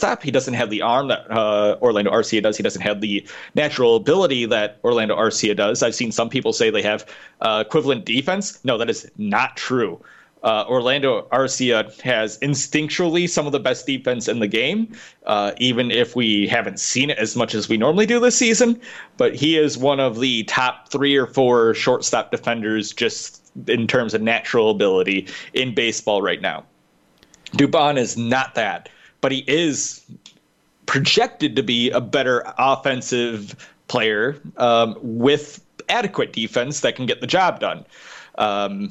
stop. 0.00 0.22
He 0.22 0.30
doesn't 0.30 0.54
have 0.54 0.70
the 0.70 0.82
arm 0.82 1.08
that 1.08 1.30
uh, 1.30 1.76
Orlando 1.80 2.10
Arcia 2.10 2.42
does. 2.42 2.56
He 2.56 2.62
doesn't 2.62 2.82
have 2.82 3.00
the 3.00 3.26
natural 3.54 3.96
ability 3.96 4.46
that 4.46 4.78
Orlando 4.82 5.16
Arcia 5.16 5.54
does. 5.54 5.82
I've 5.82 5.94
seen 5.94 6.12
some 6.12 6.28
people 6.28 6.52
say 6.52 6.70
they 6.70 6.82
have 6.82 7.06
uh, 7.40 7.62
equivalent 7.66 8.04
defense. 8.04 8.62
No, 8.64 8.78
that 8.78 8.90
is 8.90 9.10
not 9.16 9.56
true. 9.56 10.00
Uh, 10.42 10.64
Orlando 10.68 11.28
Arcia 11.32 12.00
has 12.00 12.38
instinctually 12.38 13.28
some 13.28 13.44
of 13.44 13.52
the 13.52 13.60
best 13.60 13.86
defense 13.86 14.26
in 14.26 14.38
the 14.38 14.46
game, 14.46 14.90
uh, 15.26 15.52
even 15.58 15.90
if 15.90 16.16
we 16.16 16.46
haven't 16.46 16.80
seen 16.80 17.10
it 17.10 17.18
as 17.18 17.36
much 17.36 17.54
as 17.54 17.68
we 17.68 17.76
normally 17.76 18.06
do 18.06 18.18
this 18.18 18.36
season. 18.36 18.80
But 19.18 19.34
he 19.34 19.58
is 19.58 19.76
one 19.76 20.00
of 20.00 20.18
the 20.18 20.44
top 20.44 20.88
three 20.88 21.14
or 21.16 21.26
four 21.26 21.74
shortstop 21.74 22.30
defenders 22.30 22.92
just 22.92 23.52
in 23.66 23.86
terms 23.86 24.14
of 24.14 24.22
natural 24.22 24.70
ability 24.70 25.28
in 25.52 25.74
baseball 25.74 26.22
right 26.22 26.40
now. 26.40 26.64
Dubon 27.52 27.98
is 27.98 28.16
not 28.16 28.54
that 28.54 28.88
but 29.20 29.32
he 29.32 29.44
is 29.46 30.04
projected 30.86 31.56
to 31.56 31.62
be 31.62 31.90
a 31.90 32.00
better 32.00 32.42
offensive 32.58 33.54
player 33.88 34.40
um, 34.56 34.96
with 35.00 35.64
adequate 35.88 36.32
defense 36.32 36.80
that 36.80 36.96
can 36.96 37.06
get 37.06 37.20
the 37.20 37.26
job 37.26 37.60
done. 37.60 37.84
Um, 38.38 38.90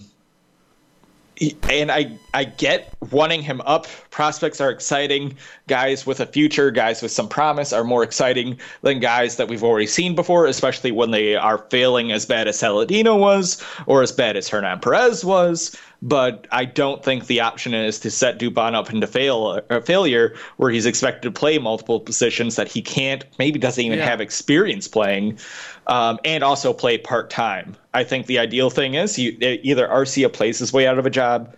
and 1.69 1.91
I 1.91 2.11
I 2.34 2.43
get 2.43 2.93
wanting 3.11 3.41
him 3.41 3.61
up. 3.61 3.88
Prospects 4.11 4.59
are 4.59 4.69
exciting. 4.69 5.38
Guys 5.67 6.05
with 6.05 6.19
a 6.19 6.25
future, 6.25 6.69
guys 6.69 7.01
with 7.01 7.11
some 7.11 7.30
promise 7.30 7.71
are 7.71 7.84
more 7.84 8.03
exciting 8.03 8.59
than 8.82 8.99
guys 8.99 9.38
that 9.38 9.47
we've 9.47 9.63
already 9.63 9.88
seen 9.88 10.15
before, 10.15 10.45
especially 10.45 10.91
when 10.91 11.11
they 11.11 11.36
are 11.36 11.59
failing 11.69 12.11
as 12.11 12.25
bad 12.25 12.47
as 12.47 12.57
Saladino 12.57 13.17
was 13.17 13.63
or 13.86 14.01
as 14.03 14.11
bad 14.11 14.36
as 14.36 14.49
Hernan 14.49 14.80
Perez 14.80 15.23
was 15.23 15.77
but 16.02 16.47
I 16.52 16.66
don't 16.66 17.04
think 17.04 17.28
the 17.28 17.41
option 17.41 17.74
is 17.74 18.00
to 18.00 18.12
set 18.12 18.39
Dubon 18.39 18.74
up 18.74 18.91
into 18.91 19.08
fail 19.08 19.62
uh, 19.70 19.82
failure 19.82 20.36
where 20.58 20.72
he's 20.72 20.86
expected 20.86 21.22
to 21.24 21.32
play 21.32 21.58
multiple 21.58 22.00
positions 22.00 22.56
that 22.56 22.68
he 22.70 22.82
can't, 22.82 23.26
maybe 23.38 23.60
doesn't 23.60 23.84
even 23.84 24.00
yeah. 24.00 24.06
have 24.06 24.22
experience 24.22 24.88
playing, 24.88 25.39
um, 25.88 26.20
and 26.24 26.43
also 26.43 26.72
play 26.74 26.97
part 26.97 27.30
time. 27.30 27.76
I 27.93 28.04
think 28.04 28.28
the 28.28 28.39
ideal 28.39 28.70
thing 28.70 28.93
is 28.93 29.20
you, 29.20 29.38
either 29.41 29.88
Arcia 29.88 30.32
plays 30.32 30.60
his 30.60 30.72
way 30.72 30.88
out 30.88 31.00
of 31.00 31.06
a 31.06 31.10
job, 31.10 31.54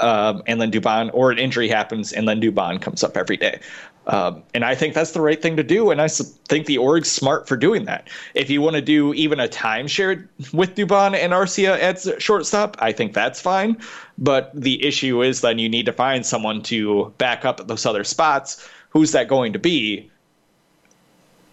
um, 0.00 0.42
and 0.46 0.60
then 0.60 0.72
Dubon, 0.72 1.10
or 1.12 1.30
an 1.30 1.38
injury 1.38 1.68
happens 1.68 2.12
and 2.12 2.26
then 2.26 2.40
Dubon 2.40 2.80
comes 2.80 3.04
up 3.04 3.16
every 3.16 3.36
day. 3.36 3.60
Um, 4.06 4.42
and 4.52 4.64
I 4.64 4.74
think 4.74 4.94
that's 4.94 5.12
the 5.12 5.20
right 5.20 5.40
thing 5.40 5.56
to 5.56 5.62
do. 5.62 5.90
And 5.90 6.00
I 6.00 6.08
think 6.08 6.66
the 6.66 6.78
org's 6.78 7.10
smart 7.10 7.48
for 7.48 7.56
doing 7.56 7.86
that. 7.86 8.08
If 8.34 8.50
you 8.50 8.60
want 8.60 8.76
to 8.76 8.82
do 8.82 9.14
even 9.14 9.40
a 9.40 9.48
timeshare 9.48 10.26
with 10.52 10.74
Dubon 10.74 11.14
and 11.14 11.32
Arcia 11.32 11.78
at 11.80 12.22
shortstop, 12.22 12.76
I 12.80 12.92
think 12.92 13.14
that's 13.14 13.40
fine. 13.40 13.78
But 14.18 14.50
the 14.54 14.84
issue 14.84 15.22
is 15.22 15.40
then 15.40 15.58
you 15.58 15.68
need 15.68 15.86
to 15.86 15.92
find 15.92 16.26
someone 16.26 16.62
to 16.64 17.14
back 17.18 17.44
up 17.44 17.66
those 17.66 17.86
other 17.86 18.04
spots. 18.04 18.68
Who's 18.90 19.12
that 19.12 19.26
going 19.28 19.54
to 19.54 19.58
be? 19.58 20.10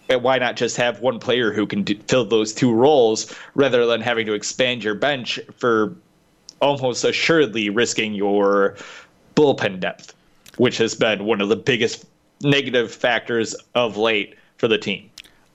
And 0.08 0.22
why 0.22 0.38
not 0.38 0.56
just 0.56 0.76
have 0.76 1.00
one 1.00 1.18
player 1.18 1.52
who 1.52 1.66
can 1.66 1.84
do, 1.84 1.96
fill 2.06 2.26
those 2.26 2.52
two 2.52 2.72
roles 2.72 3.34
rather 3.54 3.86
than 3.86 4.02
having 4.02 4.26
to 4.26 4.34
expand 4.34 4.84
your 4.84 4.94
bench 4.94 5.40
for 5.56 5.96
almost 6.60 7.02
assuredly 7.02 7.70
risking 7.70 8.12
your 8.12 8.76
bullpen 9.34 9.80
depth, 9.80 10.14
which 10.58 10.76
has 10.76 10.94
been 10.94 11.24
one 11.24 11.40
of 11.40 11.48
the 11.48 11.56
biggest 11.56 12.04
negative 12.42 12.92
factors 12.92 13.54
of 13.74 13.96
late 13.96 14.36
for 14.56 14.68
the 14.68 14.78
team. 14.78 15.10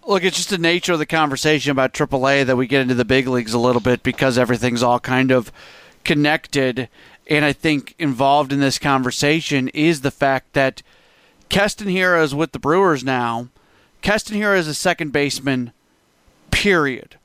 Look, 0.05 0.23
it's 0.23 0.37
just 0.37 0.49
the 0.49 0.57
nature 0.57 0.93
of 0.93 0.99
the 0.99 1.05
conversation 1.05 1.71
about 1.71 1.93
AAA 1.93 2.45
that 2.45 2.55
we 2.55 2.65
get 2.67 2.81
into 2.81 2.95
the 2.95 3.05
big 3.05 3.27
leagues 3.27 3.53
a 3.53 3.59
little 3.59 3.81
bit 3.81 4.03
because 4.03 4.37
everything's 4.37 4.83
all 4.83 4.99
kind 4.99 5.31
of 5.31 5.51
connected. 6.05 6.87
And 7.29 7.43
I 7.43 7.51
think 7.51 7.93
involved 7.99 8.53
in 8.53 8.61
this 8.61 8.79
conversation 8.79 9.67
is 9.69 10.01
the 10.01 10.11
fact 10.11 10.53
that 10.53 10.81
Keston 11.49 11.87
Hiura 11.87 12.23
is 12.23 12.33
with 12.33 12.53
the 12.53 12.59
Brewers 12.59 13.03
now. 13.03 13.49
Keston 14.01 14.37
Hiura 14.37 14.57
is 14.57 14.67
a 14.67 14.73
second 14.73 15.11
baseman, 15.11 15.73
period. 16.51 17.17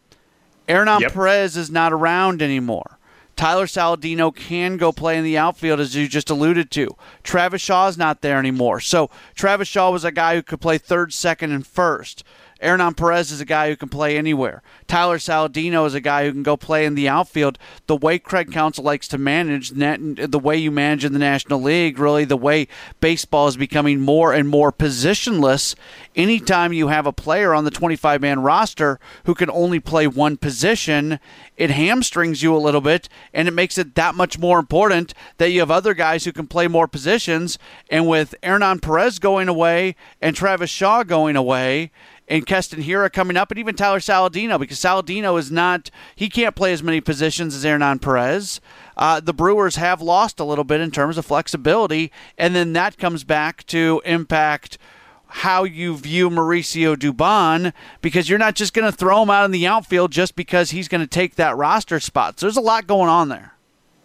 Hernan 0.68 1.02
yep. 1.02 1.12
Perez 1.12 1.56
is 1.56 1.70
not 1.70 1.92
around 1.92 2.42
anymore. 2.42 2.98
Tyler 3.42 3.66
Saladino 3.66 4.32
can 4.32 4.76
go 4.76 4.92
play 4.92 5.18
in 5.18 5.24
the 5.24 5.36
outfield, 5.36 5.80
as 5.80 5.96
you 5.96 6.06
just 6.06 6.30
alluded 6.30 6.70
to. 6.70 6.94
Travis 7.24 7.60
Shaw 7.60 7.88
is 7.88 7.98
not 7.98 8.20
there 8.20 8.38
anymore. 8.38 8.78
So 8.78 9.10
Travis 9.34 9.66
Shaw 9.66 9.90
was 9.90 10.04
a 10.04 10.12
guy 10.12 10.36
who 10.36 10.44
could 10.44 10.60
play 10.60 10.78
third, 10.78 11.12
second, 11.12 11.50
and 11.50 11.66
first. 11.66 12.22
Hernan 12.62 12.94
Perez 12.94 13.32
is 13.32 13.40
a 13.40 13.44
guy 13.44 13.68
who 13.68 13.76
can 13.76 13.88
play 13.88 14.16
anywhere. 14.16 14.62
Tyler 14.86 15.18
Saladino 15.18 15.84
is 15.86 15.94
a 15.94 16.00
guy 16.00 16.24
who 16.24 16.32
can 16.32 16.42
go 16.42 16.56
play 16.56 16.84
in 16.84 16.94
the 16.94 17.08
outfield. 17.08 17.58
The 17.86 17.96
way 17.96 18.18
Craig 18.18 18.52
Counsell 18.52 18.84
likes 18.84 19.08
to 19.08 19.18
manage, 19.18 19.70
the 19.70 20.40
way 20.42 20.56
you 20.56 20.70
manage 20.70 21.04
in 21.04 21.12
the 21.12 21.18
National 21.18 21.60
League, 21.60 21.98
really 21.98 22.24
the 22.24 22.36
way 22.36 22.68
baseball 23.00 23.48
is 23.48 23.56
becoming 23.56 24.00
more 24.00 24.32
and 24.32 24.48
more 24.48 24.70
positionless. 24.70 25.74
Anytime 26.14 26.72
you 26.72 26.88
have 26.88 27.06
a 27.06 27.12
player 27.12 27.52
on 27.52 27.64
the 27.64 27.70
25 27.70 28.20
man 28.20 28.42
roster 28.42 29.00
who 29.24 29.34
can 29.34 29.50
only 29.50 29.80
play 29.80 30.06
one 30.06 30.36
position, 30.36 31.18
it 31.56 31.70
hamstrings 31.70 32.42
you 32.42 32.54
a 32.54 32.58
little 32.58 32.80
bit 32.80 33.08
and 33.34 33.48
it 33.48 33.52
makes 33.52 33.76
it 33.78 33.94
that 33.96 34.14
much 34.14 34.38
more 34.38 34.58
important 34.58 35.14
that 35.38 35.50
you 35.50 35.60
have 35.60 35.70
other 35.70 35.94
guys 35.94 36.24
who 36.24 36.32
can 36.32 36.46
play 36.46 36.68
more 36.68 36.86
positions. 36.86 37.58
And 37.90 38.06
with 38.06 38.34
Hernan 38.42 38.80
Perez 38.80 39.18
going 39.18 39.48
away 39.48 39.96
and 40.20 40.36
Travis 40.36 40.70
Shaw 40.70 41.02
going 41.02 41.36
away, 41.36 41.90
and 42.28 42.46
Keston 42.46 42.82
Hiura 42.82 43.12
coming 43.12 43.36
up, 43.36 43.50
and 43.50 43.58
even 43.58 43.74
Tyler 43.74 43.98
Saladino, 43.98 44.58
because 44.58 44.78
Saladino 44.78 45.38
is 45.38 45.50
not, 45.50 45.90
he 46.14 46.28
can't 46.28 46.54
play 46.54 46.72
as 46.72 46.82
many 46.82 47.00
positions 47.00 47.54
as 47.54 47.64
Hernan 47.64 47.98
Perez. 47.98 48.60
Uh, 48.96 49.20
the 49.20 49.34
Brewers 49.34 49.76
have 49.76 50.00
lost 50.00 50.40
a 50.40 50.44
little 50.44 50.64
bit 50.64 50.80
in 50.80 50.90
terms 50.90 51.18
of 51.18 51.26
flexibility, 51.26 52.12
and 52.38 52.54
then 52.54 52.72
that 52.72 52.98
comes 52.98 53.24
back 53.24 53.66
to 53.66 54.00
impact 54.04 54.78
how 55.26 55.64
you 55.64 55.96
view 55.96 56.28
Mauricio 56.28 56.94
Dubon 56.94 57.72
because 58.02 58.28
you're 58.28 58.38
not 58.38 58.54
just 58.54 58.74
going 58.74 58.90
to 58.90 58.96
throw 58.96 59.22
him 59.22 59.30
out 59.30 59.46
in 59.46 59.50
the 59.50 59.66
outfield 59.66 60.12
just 60.12 60.36
because 60.36 60.70
he's 60.70 60.88
going 60.88 61.00
to 61.00 61.06
take 61.06 61.36
that 61.36 61.56
roster 61.56 61.98
spot. 62.00 62.38
So 62.38 62.46
there's 62.46 62.58
a 62.58 62.60
lot 62.60 62.86
going 62.86 63.08
on 63.08 63.30
there. 63.30 63.54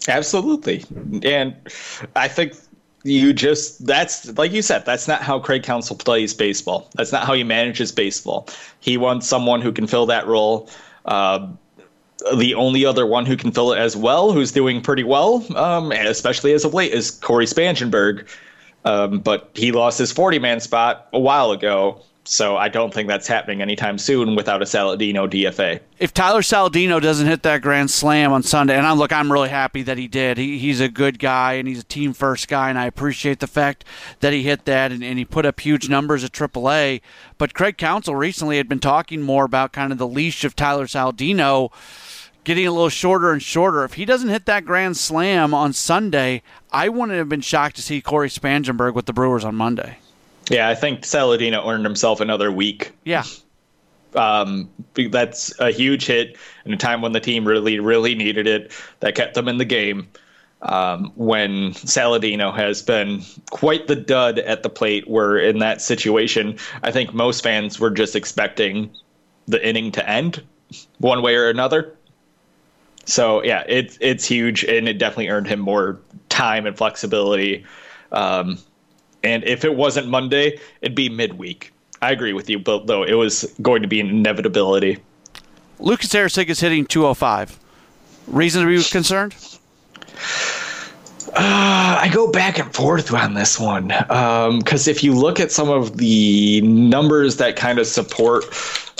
Absolutely. 0.08 0.86
And 1.24 1.54
I 2.16 2.30
think 2.30 2.54
you 3.08 3.34
just 3.34 3.86
that's 3.86 4.38
like 4.38 4.52
you 4.52 4.62
said 4.62 4.86
that's 4.86 5.08
not 5.08 5.22
how 5.22 5.40
craig 5.40 5.64
counsell 5.64 5.96
plays 5.96 6.34
baseball 6.34 6.90
that's 6.96 7.12
not 7.12 7.26
how 7.26 7.34
he 7.34 7.44
manages 7.44 7.92
baseball 7.92 8.48
he 8.80 8.98
wants 8.98 9.28
someone 9.28 9.62
who 9.62 9.72
can 9.72 9.88
fill 9.88 10.06
that 10.06 10.28
role 10.28 10.70
uh, 11.06 11.48
the 12.36 12.56
only 12.56 12.86
other 12.86 13.06
one 13.06 13.26
who 13.26 13.38
can 13.38 13.52
fill 13.52 13.74
it 13.74 13.80
as 13.80 13.96
well, 13.96 14.32
who's 14.32 14.52
doing 14.52 14.82
pretty 14.82 15.04
well, 15.04 15.46
um, 15.56 15.92
especially 15.92 16.54
as 16.54 16.66
of 16.66 16.74
late, 16.74 16.92
is 16.92 17.12
Cory 17.12 17.46
Spangenberg. 17.46 18.28
Um, 18.86 19.20
but 19.20 19.52
he 19.54 19.72
lost 19.72 20.00
his 20.00 20.12
40 20.12 20.40
man 20.40 20.60
spot 20.60 21.08
a 21.14 21.20
while 21.20 21.52
ago. 21.52 22.02
So 22.30 22.58
I 22.58 22.68
don't 22.68 22.94
think 22.94 23.08
that's 23.08 23.26
happening 23.26 23.62
anytime 23.62 23.98
soon 23.98 24.36
without 24.36 24.62
a 24.62 24.66
Saladino 24.66 25.30
DFA. 25.30 25.80
If 25.98 26.14
Tyler 26.14 26.42
Saladino 26.42 27.02
doesn't 27.02 27.26
hit 27.26 27.44
that 27.44 27.62
grand 27.62 27.90
slam 27.90 28.34
on 28.34 28.44
Sunday, 28.44 28.76
and 28.76 28.86
I'm 28.86 28.98
look, 28.98 29.14
I'm 29.14 29.32
really 29.32 29.48
happy 29.48 29.82
that 29.84 29.98
he 29.98 30.10
did. 30.10 30.38
He, 30.38 30.58
he's 30.58 30.82
a 30.82 30.90
good 30.90 31.20
guy 31.20 31.54
and 31.54 31.70
he's 31.70 31.80
a 31.80 31.86
team 31.86 32.12
first 32.12 32.50
guy, 32.50 32.70
and 32.70 32.78
I 32.78 32.86
appreciate 32.86 33.40
the 33.40 33.48
fact 33.48 33.86
that 34.20 34.34
he 34.34 34.44
hit 34.44 34.66
that 34.66 34.92
and, 34.92 35.06
and 35.06 35.18
he 35.18 35.24
put 35.24 35.46
up 35.46 35.62
huge 35.62 35.88
numbers 35.88 36.26
at 36.26 36.34
AAA. 36.34 37.00
But 37.38 37.54
Craig 37.54 37.78
Counsell 37.78 38.16
recently 38.16 38.58
had 38.58 38.68
been 38.68 38.80
talking 38.80 39.22
more 39.22 39.46
about 39.46 39.72
kind 39.72 39.94
of 39.94 39.98
the 39.98 40.08
leash 40.08 40.44
of 40.44 40.54
Tyler 40.54 40.88
Saladino 40.88 41.72
getting 42.44 42.68
a 42.68 42.72
little 42.74 42.90
shorter 42.90 43.32
and 43.32 43.42
shorter. 43.42 43.86
If 43.86 43.94
he 43.94 44.04
doesn't 44.04 44.28
hit 44.28 44.46
that 44.48 44.66
grand 44.66 44.98
slam 44.98 45.54
on 45.54 45.72
Sunday, 45.72 46.44
I 46.74 46.90
wouldn't 46.90 47.18
have 47.18 47.30
been 47.30 47.40
shocked 47.40 47.78
to 47.78 47.82
see 47.82 48.02
Cory 48.02 48.28
Spangenberg 48.28 48.96
with 48.96 49.06
the 49.06 49.14
Brewers 49.14 49.46
on 49.46 49.56
Monday. 49.56 50.00
Yeah, 50.50 50.70
I 50.70 50.76
think 50.76 51.02
Saladino 51.02 51.66
earned 51.68 51.86
himself 51.86 52.22
another 52.22 52.52
week. 52.52 52.92
Yeah. 53.04 53.24
Um, 54.16 54.70
that's 54.94 55.58
a 55.60 55.72
huge 55.72 56.06
hit 56.06 56.38
in 56.66 56.74
a 56.74 56.78
time 56.78 57.02
when 57.02 57.12
the 57.12 57.20
team 57.20 57.46
really, 57.46 57.80
really 57.80 58.16
needed 58.16 58.48
it. 58.48 58.72
That 59.02 59.16
kept 59.16 59.34
them 59.34 59.48
in 59.48 59.58
the 59.58 59.66
game. 59.66 60.08
Um, 60.64 61.12
when 61.16 61.74
Saladino 61.74 62.56
has 62.56 62.82
been 62.82 63.22
quite 63.52 63.88
the 63.88 63.96
dud 63.96 64.40
at 64.40 64.64
the 64.64 64.70
plate, 64.70 65.08
where 65.08 65.38
in 65.38 65.60
that 65.60 65.82
situation, 65.82 66.58
I 66.82 66.92
think 66.92 67.14
most 67.14 67.44
fans 67.44 67.80
were 67.80 67.92
just 67.92 68.16
expecting 68.16 68.90
the 69.48 69.66
inning 69.66 69.92
to 69.92 70.10
end 70.10 70.44
one 70.98 71.22
way 71.22 71.36
or 71.36 71.50
another. 71.50 71.96
So 73.06 73.44
yeah, 73.44 73.64
it's 73.68 73.98
it's 74.02 74.26
huge, 74.26 74.64
and 74.64 74.90
it 74.90 74.98
definitely 74.98 75.30
earned 75.30 75.48
him 75.48 75.60
more 75.60 76.00
time 76.30 76.66
and 76.66 76.76
flexibility. 76.76 77.64
Um, 78.12 78.58
and 79.28 79.44
if 79.44 79.66
it 79.66 79.76
wasn't 79.76 80.08
Monday, 80.08 80.58
it'd 80.82 80.96
be 80.96 81.10
midweek. 81.10 81.74
I 82.02 82.12
agree 82.12 82.34
with 82.34 82.50
you, 82.50 82.60
but 82.60 82.88
though 82.88 83.04
it 83.04 83.16
was 83.16 83.44
going 83.62 83.82
to 83.82 83.88
be 83.88 84.00
an 84.00 84.10
inevitability. 84.10 85.00
Lucas 85.80 86.10
Erceg 86.10 86.48
is 86.48 86.60
hitting 86.60 86.86
205. 86.86 87.60
Reason 88.28 88.62
to 88.62 88.68
be 88.68 88.84
concerned? 88.84 89.36
Uh, 91.30 92.00
I 92.02 92.10
go 92.12 92.32
back 92.32 92.58
and 92.58 92.74
forth 92.74 93.14
on 93.14 93.34
this 93.34 93.60
one 93.60 93.88
because 93.88 94.88
um, 94.88 94.92
if 94.92 95.04
you 95.04 95.14
look 95.14 95.40
at 95.40 95.52
some 95.52 95.70
of 95.70 95.98
the 95.98 96.62
numbers 96.62 97.36
that 97.38 97.58
kind 97.58 97.80
of 97.80 97.88
support 97.88 98.46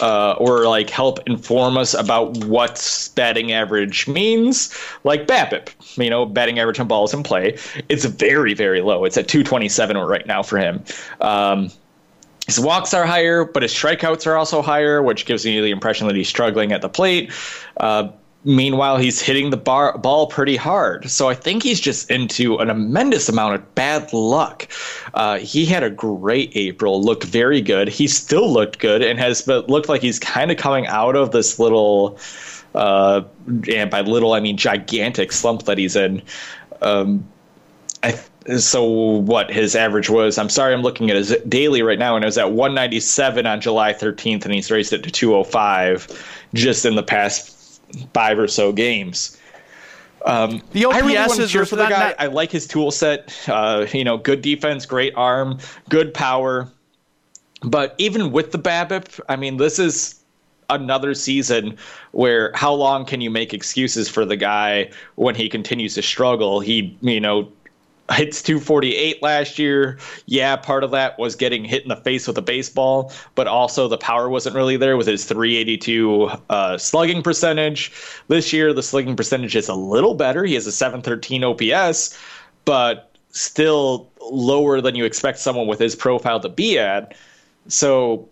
uh, 0.02 0.34
or 0.34 0.68
like 0.68 0.90
help 0.90 1.20
inform 1.28 1.78
us 1.78 1.94
about 1.94 2.38
what 2.46 3.10
batting 3.16 3.52
average 3.52 4.08
means, 4.08 4.76
like 5.04 5.28
BABIP, 5.28 5.70
you 6.02 6.10
know, 6.10 6.26
batting 6.26 6.60
average 6.60 6.80
on 6.80 6.88
balls 6.88 7.14
in 7.14 7.24
play, 7.24 7.58
it's 7.90 8.06
very 8.06 8.54
very 8.54 8.82
low. 8.82 9.06
It's 9.06 9.18
at 9.18 9.28
227 9.28 9.98
right 9.98 10.26
now 10.26 10.44
for 10.44 10.58
him. 10.58 10.84
Um, 11.22 11.72
his 12.48 12.60
walks 12.60 12.94
are 12.94 13.06
higher, 13.06 13.44
but 13.44 13.62
his 13.62 13.74
strikeouts 13.74 14.26
are 14.26 14.38
also 14.38 14.62
higher, 14.62 15.04
which 15.04 15.26
gives 15.26 15.46
me 15.46 15.60
the 15.60 15.70
impression 15.70 16.08
that 16.08 16.16
he's 16.16 16.30
struggling 16.30 16.72
at 16.72 16.82
the 16.82 16.90
plate. 16.90 17.32
Uh, 17.76 18.10
Meanwhile, 18.48 19.00
he's 19.00 19.22
hitting 19.22 19.50
the 19.50 19.58
bar, 19.58 19.98
ball 19.98 20.28
pretty 20.28 20.56
hard. 20.56 21.12
So 21.12 21.28
I 21.28 21.34
think 21.34 21.64
he's 21.64 21.82
just 21.82 22.10
into 22.10 22.56
an 22.60 22.70
immense 22.70 23.28
amount 23.28 23.56
of 23.56 23.76
bad 23.76 24.14
luck. 24.14 24.70
Uh, 25.14 25.38
he 25.40 25.66
had 25.66 25.84
a 25.84 25.90
great 25.90 26.54
April, 26.56 27.04
looked 27.04 27.26
very 27.26 27.60
good. 27.60 27.90
He 27.90 28.08
still 28.08 28.50
looked 28.50 28.80
good 28.80 29.02
and 29.02 29.20
has 29.20 29.42
but 29.42 29.70
looked 29.70 29.90
like 29.90 30.02
he's 30.02 30.18
kind 30.18 30.50
of 30.50 30.56
coming 30.56 30.88
out 30.88 31.18
of 31.18 31.34
this 31.34 31.60
little, 31.60 32.18
uh, 32.74 33.24
and 33.70 33.92
by 33.92 34.00
little 34.00 34.32
I 34.32 34.40
mean 34.40 34.56
gigantic 34.56 35.34
slump 35.34 35.64
that 35.64 35.78
he's 35.78 35.98
in. 35.98 36.22
Um, 36.82 37.28
I, 38.02 38.18
so 38.58 38.86
what 38.86 39.52
his 39.52 39.76
average 39.76 40.10
was 40.10 40.38
i'm 40.38 40.48
sorry 40.48 40.74
i'm 40.74 40.82
looking 40.82 41.10
at 41.10 41.18
his 41.18 41.36
daily 41.50 41.82
right 41.82 42.00
now 42.00 42.16
and 42.16 42.24
it 42.24 42.28
was 42.28 42.38
at 42.38 42.52
197 42.54 43.46
on 43.46 43.60
july 43.60 43.92
13th 43.92 44.46
and 44.46 44.54
he's 44.54 44.72
raised 44.72 44.94
it 44.94 45.04
to 45.04 45.12
205 45.12 46.46
just 46.54 46.86
in 46.86 46.96
the 46.96 47.04
past 47.04 47.57
five 48.14 48.40
or 48.40 48.48
so 48.48 48.72
games. 48.72 49.38
Um, 50.26 50.62
the 50.72 50.86
OPS 50.86 50.96
I 50.96 51.00
really 51.00 51.16
want 51.16 51.40
is 51.40 51.52
cheer 51.52 51.66
for 51.66 51.76
the 51.76 51.88
guy. 51.88 52.10
Not- 52.10 52.16
I 52.20 52.26
like 52.28 52.52
his 52.52 52.68
tool 52.68 52.92
set. 52.92 53.34
Uh, 53.48 53.86
you 53.94 54.04
know, 54.04 54.18
good 54.18 54.42
defense, 54.42 54.86
great 54.86 55.14
arm, 55.16 55.60
good 55.90 56.14
power. 56.14 56.68
But 57.62 57.96
even 57.98 58.32
with 58.32 58.52
the 58.52 58.60
BABIP, 58.60 59.20
I 59.30 59.36
mean, 59.36 59.58
this 59.58 59.80
is 59.80 60.16
another 60.70 61.14
season 61.14 61.78
where 62.12 62.52
how 62.54 62.74
long 62.74 63.06
can 63.06 63.22
you 63.22 63.30
make 63.30 63.54
excuses 63.54 64.10
for 64.10 64.26
the 64.26 64.36
guy 64.36 64.90
when 65.16 65.34
he 65.34 65.48
continues 65.50 65.96
to 65.96 66.02
struggle? 66.02 66.60
He, 66.60 66.98
you 67.02 67.20
know, 67.20 67.50
hits 68.12 68.42
248 68.42 69.22
last 69.22 69.60
year. 69.60 70.00
Yeah, 70.26 70.56
part 70.56 70.84
of 70.84 70.92
that 70.92 71.20
was 71.20 71.36
getting 71.36 71.66
hit 71.66 71.84
in 71.84 71.90
the 71.90 71.96
face 71.96 72.28
with 72.28 72.38
a 72.38 72.42
baseball, 72.42 73.12
but 73.36 73.48
also 73.48 73.88
the 73.88 73.98
power 73.98 74.30
wasn't 74.30 74.56
really 74.56 74.78
there 74.78 74.98
with 74.98 75.08
his 75.08 75.26
382 75.26 76.30
uh, 76.50 76.78
slugging 76.78 77.22
percentage. 77.22 77.92
This 78.28 78.54
year, 78.54 78.74
the 78.74 78.84
slugging 78.84 79.16
percentage 79.16 79.56
is 79.56 79.68
a 79.68 79.76
little 79.76 80.16
better. 80.16 80.46
He 80.46 80.54
has 80.54 80.68
a 80.68 80.72
713 80.72 81.44
OPS, 81.44 82.18
but 82.66 83.12
still 83.32 84.10
lower 84.32 84.82
than 84.82 84.96
you 84.96 85.06
expect 85.06 85.40
someone 85.40 85.68
with 85.68 85.80
his 85.80 85.96
profile 85.96 86.40
to 86.40 86.50
be 86.50 86.80
at. 86.80 87.16
So 87.68 88.28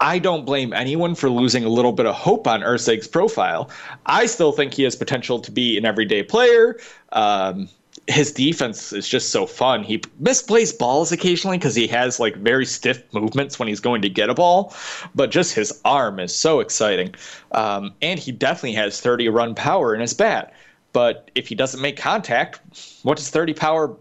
I 0.00 0.18
don't 0.18 0.46
blame 0.46 0.72
anyone 0.72 1.14
for 1.14 1.28
losing 1.28 1.64
a 1.64 1.68
little 1.68 1.92
bit 1.92 2.06
of 2.06 2.14
hope 2.14 2.46
on 2.46 2.62
Erceg's 2.62 3.06
profile. 3.06 3.68
I 4.06 4.26
still 4.26 4.52
think 4.52 4.72
he 4.72 4.84
has 4.84 4.96
potential 4.96 5.40
to 5.40 5.50
be 5.50 5.76
an 5.76 5.84
everyday 5.84 6.22
player. 6.22 6.78
Um, 7.12 7.68
his 8.06 8.32
defense 8.32 8.92
is 8.92 9.08
just 9.08 9.30
so 9.30 9.46
fun. 9.46 9.82
He 9.84 9.98
misplays 10.22 10.76
balls 10.76 11.12
occasionally 11.12 11.58
because 11.58 11.74
he 11.74 11.86
has 11.88 12.18
like 12.18 12.36
very 12.36 12.66
stiff 12.66 13.02
movements 13.12 13.58
when 13.58 13.68
he's 13.68 13.80
going 13.80 14.02
to 14.02 14.08
get 14.08 14.30
a 14.30 14.34
ball, 14.34 14.74
but 15.14 15.30
just 15.30 15.54
his 15.54 15.80
arm 15.84 16.18
is 16.18 16.34
so 16.34 16.60
exciting. 16.60 17.14
Um, 17.52 17.92
and 18.02 18.18
he 18.18 18.32
definitely 18.32 18.72
has 18.74 19.00
30 19.00 19.28
run 19.28 19.54
power 19.54 19.94
in 19.94 20.00
his 20.00 20.14
bat. 20.14 20.52
But 20.92 21.30
if 21.34 21.46
he 21.46 21.54
doesn't 21.54 21.80
make 21.80 21.96
contact, 21.96 22.60
what 23.04 23.16
does 23.16 23.30
30 23.30 23.54
power, 23.54 23.96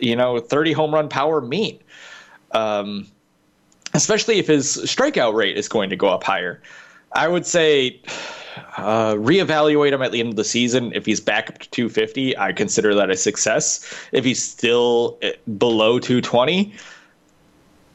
you 0.00 0.16
know, 0.16 0.40
30 0.40 0.72
home 0.72 0.94
run 0.94 1.08
power 1.08 1.40
mean? 1.40 1.78
Um, 2.52 3.06
especially 3.92 4.38
if 4.38 4.46
his 4.46 4.78
strikeout 4.78 5.34
rate 5.34 5.58
is 5.58 5.68
going 5.68 5.90
to 5.90 5.96
go 5.96 6.08
up 6.08 6.24
higher. 6.24 6.62
I 7.12 7.28
would 7.28 7.44
say 7.44 8.00
uh, 8.76 9.14
reevaluate 9.14 9.92
him 9.92 10.02
at 10.02 10.12
the 10.12 10.20
end 10.20 10.30
of 10.30 10.36
the 10.36 10.44
season. 10.44 10.92
If 10.94 11.06
he's 11.06 11.20
back 11.20 11.48
up 11.48 11.58
to 11.58 11.70
250, 11.70 12.36
I 12.36 12.52
consider 12.52 12.94
that 12.94 13.10
a 13.10 13.16
success. 13.16 13.84
If 14.12 14.24
he's 14.24 14.42
still 14.42 15.18
eh, 15.22 15.32
below 15.58 15.98
220, 15.98 16.74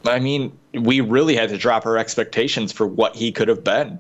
I 0.05 0.19
mean, 0.19 0.57
we 0.73 1.01
really 1.01 1.35
had 1.35 1.49
to 1.49 1.57
drop 1.57 1.85
our 1.85 1.97
expectations 1.97 2.71
for 2.71 2.87
what 2.87 3.15
he 3.15 3.31
could 3.31 3.47
have 3.47 3.63
been. 3.63 3.99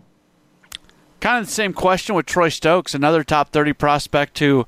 Kind 1.19 1.41
of 1.41 1.47
the 1.47 1.53
same 1.53 1.73
question 1.73 2.15
with 2.15 2.25
Troy 2.25 2.49
Stokes, 2.49 2.93
another 2.93 3.23
top 3.23 3.51
30 3.51 3.73
prospect 3.73 4.39
who 4.39 4.67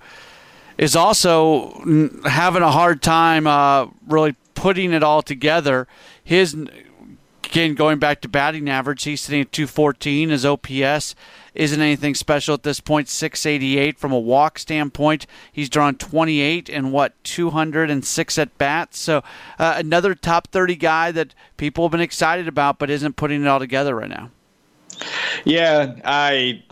is 0.78 0.96
also 0.96 1.72
having 2.26 2.64
a 2.64 2.72
hard 2.72 3.02
time 3.02 3.46
uh, 3.46 3.88
really 4.08 4.36
putting 4.56 4.92
it 4.92 5.04
all 5.04 5.22
together. 5.22 5.88
His 6.24 6.56
again 7.50 7.74
going 7.74 8.00
back 8.00 8.22
to 8.22 8.30
batting 8.30 8.70
average, 8.70 9.04
he's 9.04 9.22
sitting 9.22 9.42
at 9.42 9.52
214. 9.52 10.30
His 10.30 10.46
OPS 10.46 11.16
isn't 11.56 11.82
anything 11.82 12.16
special 12.16 12.54
at 12.54 12.64
this 12.64 12.80
point. 12.80 13.10
688 13.10 13.98
from 13.98 14.12
a 14.12 14.20
walk 14.20 14.60
standpoint. 14.60 15.26
He's 15.52 15.70
drawn 15.70 15.96
28 15.96 16.70
and 16.70 16.92
what 16.92 17.22
206 17.24 18.38
at 18.38 18.58
bats. 18.58 19.00
So 19.00 19.24
uh, 19.58 19.76
another 19.78 20.16
top 20.16 20.48
30 20.52 20.76
guy 20.76 21.12
that 21.12 21.34
people 21.58 21.84
have 21.86 21.92
been 21.92 22.02
excited 22.02 22.48
about, 22.48 22.80
but 22.80 22.90
isn't 22.90 23.16
putting 23.16 23.42
it 23.42 23.48
all 23.48 23.60
together 23.60 23.96
right 23.96 24.10
now. 24.10 24.32
Yeah, 25.46 25.96
I. 26.06 26.64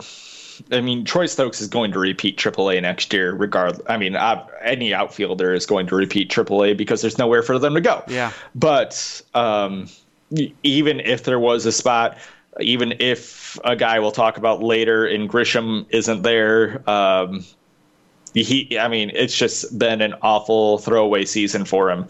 I 0.72 0.80
mean, 0.80 1.04
Troy 1.04 1.26
Stokes 1.26 1.60
is 1.60 1.68
going 1.68 1.92
to 1.92 2.00
repeat 2.00 2.36
AAA 2.36 2.82
next 2.82 3.12
year, 3.12 3.32
regardless. 3.32 3.80
I 3.88 3.96
mean, 3.96 4.16
uh, 4.16 4.44
any 4.60 4.92
outfielder 4.92 5.54
is 5.54 5.66
going 5.66 5.86
to 5.86 5.94
repeat 5.94 6.30
AAA 6.30 6.76
because 6.76 7.00
there's 7.00 7.16
nowhere 7.16 7.44
for 7.44 7.60
them 7.60 7.74
to 7.74 7.80
go. 7.80 8.02
Yeah. 8.08 8.32
But 8.56 9.22
um, 9.34 9.88
even 10.62 11.00
if 11.00 11.24
there 11.24 11.38
was 11.38 11.66
a 11.66 11.72
spot, 11.72 12.18
even 12.60 12.94
if 12.98 13.58
a 13.64 13.76
guy 13.76 13.98
we'll 13.98 14.10
talk 14.10 14.36
about 14.36 14.62
later 14.62 15.06
in 15.06 15.28
Grisham 15.28 15.86
isn't 15.90 16.22
there, 16.22 16.88
um, 16.88 17.44
he, 18.34 18.78
I 18.78 18.88
mean, 18.88 19.10
it's 19.14 19.36
just 19.36 19.78
been 19.78 20.00
an 20.00 20.14
awful 20.22 20.78
throwaway 20.78 21.24
season 21.24 21.64
for 21.64 21.90
him. 21.90 22.06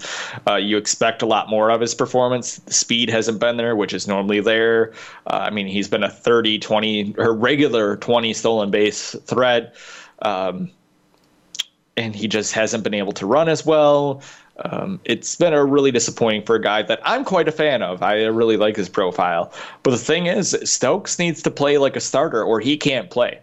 Uh, 0.49 0.57
you 0.57 0.77
expect 0.77 1.23
a 1.23 1.27
lot 1.27 1.49
more 1.49 1.71
of 1.71 1.81
his 1.81 1.95
performance. 1.95 2.57
The 2.57 2.73
speed 2.73 3.09
hasn't 3.09 3.39
been 3.39 3.57
there, 3.57 3.77
which 3.77 3.95
is 3.95 4.09
normally 4.09 4.41
there. 4.41 4.93
Uh, 5.27 5.37
I 5.37 5.51
mean, 5.51 5.67
he's 5.67 5.89
been 5.89 6.03
a 6.03 6.11
30, 6.11 6.59
20, 6.59 7.15
or 7.19 7.35
regular 7.35 7.97
20 7.97 8.33
stolen 8.35 8.71
base 8.71 9.15
threat. 9.27 9.75
Um, 10.23 10.71
and 11.97 12.15
he 12.15 12.29
just 12.29 12.53
hasn't 12.53 12.85
been 12.85 12.95
able 12.95 13.13
to 13.13 13.27
run 13.27 13.49
as 13.49 13.67
well. 13.67 14.23
Um, 14.65 15.01
it's 15.05 15.37
been 15.37 15.53
a 15.53 15.65
really 15.65 15.93
disappointing 15.93 16.43
for 16.45 16.57
a 16.57 16.61
guy 16.61 16.83
that 16.83 17.01
I'm 17.05 17.25
quite 17.25 17.49
a 17.49 17.53
fan 17.53 17.83
of. 17.83 18.03
I 18.03 18.25
really 18.25 18.57
like 18.57 18.77
his 18.77 18.89
profile. 18.89 19.53
But 19.83 19.93
the 19.93 19.99
thing 19.99 20.27
is, 20.27 20.57
Stokes 20.65 21.19
needs 21.19 21.43
to 21.43 21.51
play 21.51 21.79
like 21.79 21.97
a 21.97 22.01
starter 22.01 22.43
or 22.43 22.59
he 22.59 22.77
can't 22.77 23.09
play. 23.11 23.41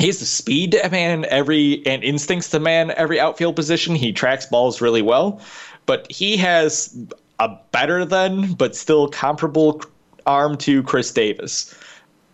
He 0.00 0.06
has 0.08 0.18
the 0.18 0.26
speed 0.26 0.72
to 0.72 0.90
man 0.90 1.24
every 1.26 1.82
and 1.86 2.02
instincts 2.02 2.50
to 2.50 2.60
man 2.60 2.90
every 2.96 3.18
outfield 3.20 3.56
position. 3.56 3.94
He 3.94 4.12
tracks 4.12 4.44
balls 4.44 4.80
really 4.80 5.02
well, 5.02 5.40
but 5.86 6.10
he 6.10 6.36
has 6.36 6.96
a 7.38 7.56
better 7.70 8.04
than 8.04 8.52
but 8.54 8.76
still 8.76 9.08
comparable 9.08 9.80
arm 10.26 10.56
to 10.58 10.82
Khris 10.82 11.12
Davis. 11.12 11.74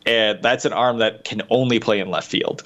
And 0.07 0.43
that's 0.43 0.65
an 0.65 0.73
arm 0.73 0.99
that 0.99 1.25
can 1.25 1.43
only 1.51 1.79
play 1.79 2.01
in 2.01 2.11
left 2.11 2.31
field. 2.31 2.63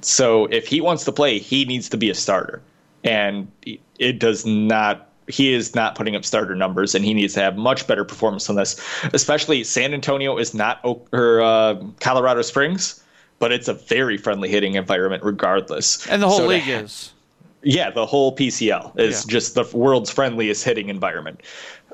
So 0.00 0.46
if 0.46 0.66
he 0.66 0.80
wants 0.80 1.04
to 1.04 1.12
play, 1.12 1.38
he 1.38 1.64
needs 1.64 1.88
to 1.90 1.96
be 1.96 2.10
a 2.10 2.14
starter. 2.14 2.62
And 3.04 3.50
it 3.98 4.18
does 4.18 4.44
not 4.46 5.08
he 5.26 5.54
is 5.54 5.74
not 5.74 5.94
putting 5.94 6.14
up 6.14 6.22
starter 6.24 6.54
numbers, 6.54 6.94
and 6.94 7.02
he 7.02 7.14
needs 7.14 7.32
to 7.32 7.40
have 7.40 7.56
much 7.56 7.86
better 7.86 8.04
performance 8.04 8.50
on 8.50 8.56
this. 8.56 8.78
Especially 9.14 9.64
San 9.64 9.94
Antonio 9.94 10.36
is 10.36 10.52
not 10.52 10.80
or 11.12 11.40
uh, 11.40 11.76
Colorado 12.00 12.42
Springs, 12.42 13.02
but 13.38 13.50
it's 13.50 13.66
a 13.68 13.72
very 13.74 14.18
friendly 14.18 14.50
hitting 14.50 14.74
environment 14.74 15.22
regardless. 15.22 16.06
And 16.08 16.22
the 16.22 16.28
whole 16.28 16.38
So 16.38 16.46
league 16.46 16.62
ha- 16.64 16.80
is. 16.80 17.12
yeah, 17.62 17.88
the 17.90 18.04
whole 18.04 18.36
PCL 18.36 18.98
is 19.00 19.24
Yeah. 19.24 19.30
just 19.32 19.54
the 19.54 19.64
world's 19.76 20.10
friendliest 20.10 20.62
hitting 20.62 20.90
environment. 20.90 21.40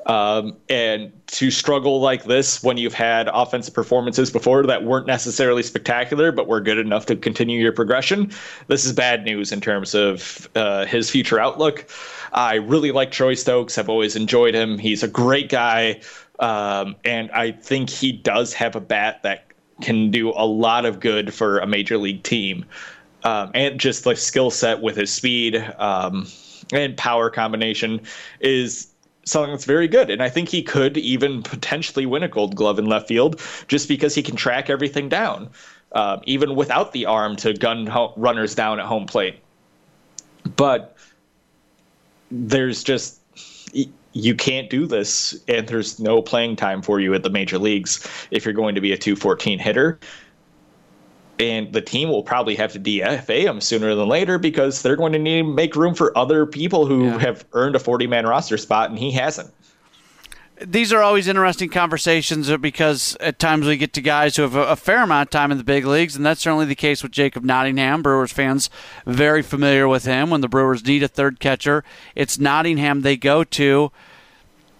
Um, 0.07 0.57
and 0.67 1.11
to 1.27 1.51
struggle 1.51 2.01
like 2.01 2.23
this 2.23 2.63
when 2.63 2.77
you've 2.77 2.93
had 2.93 3.29
offensive 3.31 3.73
performances 3.73 4.31
before 4.31 4.63
that 4.63 4.83
weren't 4.83 5.07
necessarily 5.07 5.61
spectacular, 5.63 6.31
but 6.31 6.47
were 6.47 6.59
good 6.59 6.79
enough 6.79 7.05
to 7.07 7.15
continue 7.15 7.59
your 7.59 7.71
progression, 7.71 8.31
this 8.67 8.83
is 8.83 8.93
bad 8.93 9.23
news 9.23 9.51
in 9.51 9.61
terms 9.61 9.93
of 9.93 10.49
uh, 10.55 10.85
his 10.85 11.09
future 11.09 11.39
outlook. 11.39 11.87
I 12.33 12.55
really 12.55 12.91
like 12.91 13.11
Troy 13.11 13.35
Stokes. 13.35 13.77
I've 13.77 13.89
always 13.89 14.15
enjoyed 14.15 14.55
him. 14.55 14.77
He's 14.77 15.03
a 15.03 15.07
great 15.07 15.49
guy. 15.49 16.01
Um, 16.39 16.95
and 17.05 17.29
I 17.31 17.51
think 17.51 17.89
he 17.89 18.11
does 18.11 18.53
have 18.53 18.75
a 18.75 18.81
bat 18.81 19.21
that 19.23 19.45
can 19.81 20.09
do 20.11 20.29
a 20.31 20.45
lot 20.45 20.85
of 20.85 20.99
good 20.99 21.33
for 21.33 21.59
a 21.59 21.67
major 21.67 21.97
league 21.97 22.23
team 22.23 22.65
um, 23.23 23.51
and 23.53 23.79
just 23.79 24.03
the 24.03 24.15
skill 24.15 24.51
set 24.51 24.81
with 24.81 24.95
his 24.95 25.13
speed 25.13 25.57
um, 25.77 26.27
and 26.71 26.95
power 26.97 27.29
combination 27.29 28.01
is 28.39 28.87
something 29.25 29.51
that's 29.51 29.65
very 29.65 29.87
good. 29.87 30.09
And 30.09 30.21
I 30.21 30.29
think 30.29 30.49
he 30.49 30.63
could 30.63 30.97
even 30.97 31.43
potentially 31.43 32.05
win 32.05 32.23
a 32.23 32.27
Gold 32.27 32.55
Glove 32.55 32.79
in 32.79 32.85
left 32.85 33.07
field 33.07 33.39
just 33.67 33.87
because 33.87 34.15
he 34.15 34.23
can 34.23 34.35
track 34.35 34.69
everything 34.69 35.09
down, 35.09 35.49
um, 35.93 36.21
even 36.25 36.55
without 36.55 36.91
the 36.93 37.05
arm 37.05 37.35
to 37.37 37.53
gun 37.53 37.85
ho- 37.87 38.13
runners 38.17 38.55
down 38.55 38.79
at 38.79 38.85
home 38.85 39.05
plate. 39.05 39.39
But 40.55 40.95
there's 42.31 42.83
just 42.83 43.19
you 44.13 44.35
can't 44.35 44.69
do 44.69 44.85
this, 44.85 45.41
and 45.47 45.67
there's 45.67 45.99
no 45.99 46.21
playing 46.21 46.57
time 46.57 46.81
for 46.81 46.99
you 46.99 47.13
at 47.13 47.23
the 47.23 47.29
major 47.29 47.57
leagues 47.57 48.05
if 48.31 48.43
you're 48.43 48.53
going 48.53 48.75
to 48.75 48.81
be 48.81 48.91
a 48.91 48.97
214 48.97 49.59
hitter 49.59 49.99
and 51.39 51.71
the 51.73 51.81
team 51.81 52.09
will 52.09 52.23
probably 52.23 52.55
have 52.55 52.73
to 52.73 52.79
DFA 52.79 53.43
him 53.43 53.61
sooner 53.61 53.95
than 53.95 54.07
later 54.07 54.37
because 54.37 54.81
they're 54.81 54.95
going 54.95 55.13
to 55.13 55.19
need 55.19 55.41
to 55.41 55.43
make 55.47 55.75
room 55.75 55.95
for 55.95 56.15
other 56.17 56.45
people 56.45 56.85
who 56.85 57.05
Yeah. 57.05 57.19
have 57.19 57.45
earned 57.53 57.75
a 57.75 57.79
40 57.79 58.07
man 58.07 58.25
roster 58.25 58.57
spot 58.57 58.89
and 58.89 58.99
he 58.99 59.11
hasn't. 59.11 59.51
these 60.63 60.93
are 60.93 61.01
always 61.01 61.27
interesting 61.27 61.69
conversations 61.69 62.55
because 62.57 63.17
at 63.19 63.39
times 63.39 63.65
we 63.65 63.75
get 63.77 63.93
to 63.93 64.01
guys 64.01 64.35
who 64.35 64.43
have 64.43 64.55
a, 64.55 64.63
a 64.67 64.75
fair 64.75 65.01
amount 65.01 65.27
of 65.27 65.31
time 65.31 65.51
in 65.51 65.57
the 65.57 65.63
big 65.63 65.85
leagues, 65.85 66.15
and 66.15 66.23
that's 66.23 66.41
certainly 66.41 66.65
the 66.67 66.75
case 66.75 67.01
with 67.01 67.11
Jacob 67.11 67.43
Nottingham. 67.43 68.03
Brewers 68.03 68.31
fans 68.31 68.69
very 69.07 69.41
familiar 69.41 69.87
with 69.87 70.05
him. 70.05 70.29
When 70.29 70.41
the 70.41 70.47
Brewers 70.47 70.85
need 70.85 71.01
a 71.01 71.07
third 71.07 71.39
catcher, 71.39 71.83
it's 72.13 72.37
Nottingham 72.37 73.01
they 73.01 73.17
go 73.17 73.43
to. 73.43 73.91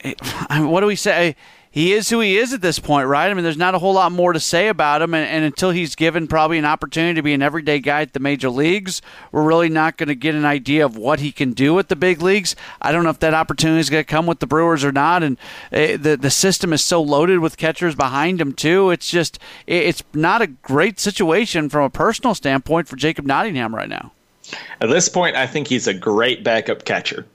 What 0.51 0.81
do 0.81 0.87
we 0.87 0.95
say? 0.95 1.35
He 1.73 1.93
is 1.93 2.09
who 2.09 2.19
he 2.19 2.37
is 2.37 2.51
at 2.51 2.61
this 2.61 2.79
point, 2.79 3.07
right? 3.07 3.31
I 3.31 3.33
mean, 3.33 3.45
there's 3.45 3.55
not 3.55 3.75
a 3.75 3.79
whole 3.79 3.93
lot 3.93 4.11
more 4.11 4.33
to 4.33 4.41
say 4.41 4.67
about 4.67 5.01
him, 5.01 5.13
and, 5.13 5.25
and 5.25 5.45
until 5.45 5.71
he's 5.71 5.95
given 5.95 6.27
probably 6.27 6.57
an 6.57 6.65
opportunity 6.65 7.13
to 7.15 7.23
be 7.23 7.33
an 7.33 7.41
everyday 7.41 7.79
guy 7.79 8.01
at 8.01 8.11
the 8.11 8.19
major 8.19 8.49
leagues, 8.49 9.01
we're 9.31 9.43
really 9.43 9.69
not 9.69 9.95
going 9.95 10.09
to 10.09 10.15
get 10.15 10.35
an 10.35 10.43
idea 10.43 10.83
of 10.85 10.97
what 10.97 11.21
he 11.21 11.31
can 11.31 11.53
do 11.53 11.79
at 11.79 11.87
the 11.87 11.95
big 11.95 12.21
leagues. 12.21 12.57
I 12.81 12.91
don't 12.91 13.05
know 13.05 13.09
if 13.09 13.19
that 13.19 13.33
opportunity 13.33 13.79
is 13.79 13.89
going 13.89 14.03
to 14.03 14.09
come 14.09 14.25
with 14.25 14.39
the 14.39 14.47
Brewers 14.47 14.83
or 14.83 14.91
not, 14.91 15.23
and 15.23 15.37
uh, 15.71 15.95
the 15.97 16.17
the 16.21 16.29
system 16.29 16.73
is 16.73 16.83
so 16.83 17.01
loaded 17.01 17.39
with 17.39 17.55
catchers 17.55 17.95
behind 17.95 18.41
him 18.41 18.51
too. 18.51 18.89
It's 18.89 19.09
just 19.09 19.39
it- 19.65 19.83
it's 19.83 20.03
not 20.13 20.41
a 20.41 20.47
great 20.47 20.99
situation 20.99 21.69
from 21.69 21.83
a 21.85 21.89
personal 21.89 22.35
standpoint 22.35 22.89
for 22.89 22.97
Jacob 22.97 23.25
Nottingham 23.25 23.73
right 23.73 23.87
now. 23.89 24.11
At 24.81 24.89
this 24.89 25.07
point, 25.07 25.37
I 25.37 25.47
think 25.47 25.67
he's 25.69 25.87
a 25.87 25.93
great 25.93 26.43
backup 26.43 26.83
catcher. 26.83 27.25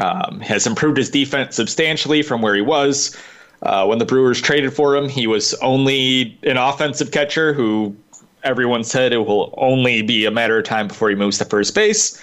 Um, 0.00 0.40
has 0.40 0.66
improved 0.68 0.98
his 0.98 1.10
defense 1.10 1.56
substantially 1.56 2.22
from 2.22 2.42
where 2.42 2.54
he 2.54 2.60
was. 2.60 3.16
Uh, 3.62 3.86
when 3.86 3.98
the 3.98 4.04
Brewers 4.04 4.40
traded 4.40 4.72
for 4.72 4.94
him, 4.94 5.08
he 5.08 5.26
was 5.26 5.54
only 5.54 6.38
an 6.42 6.56
offensive 6.56 7.10
catcher 7.10 7.52
who 7.52 7.96
everyone 8.44 8.84
said 8.84 9.12
it 9.12 9.18
will 9.18 9.52
only 9.56 10.02
be 10.02 10.24
a 10.24 10.30
matter 10.30 10.58
of 10.58 10.64
time 10.64 10.88
before 10.88 11.08
he 11.08 11.14
moves 11.14 11.38
to 11.38 11.44
first 11.44 11.74
base. 11.74 12.22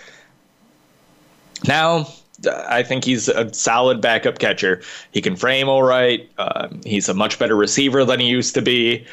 Now, 1.67 2.07
uh, 2.47 2.65
I 2.67 2.83
think 2.83 3.03
he's 3.03 3.27
a 3.27 3.53
solid 3.53 4.01
backup 4.01 4.39
catcher. 4.39 4.81
He 5.11 5.21
can 5.21 5.35
frame 5.35 5.69
all 5.69 5.83
right. 5.83 6.29
Um, 6.37 6.81
he's 6.85 7.09
a 7.09 7.13
much 7.13 7.39
better 7.39 7.55
receiver 7.55 8.05
than 8.05 8.19
he 8.19 8.27
used 8.27 8.53
to 8.55 8.61
be. 8.61 9.05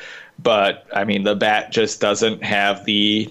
But, 0.43 0.87
I 0.95 1.05
mean, 1.05 1.25
the 1.25 1.35
bat 1.35 1.73
just 1.73 2.01
doesn't 2.01 2.43
have 2.43 2.85
the 2.85 3.31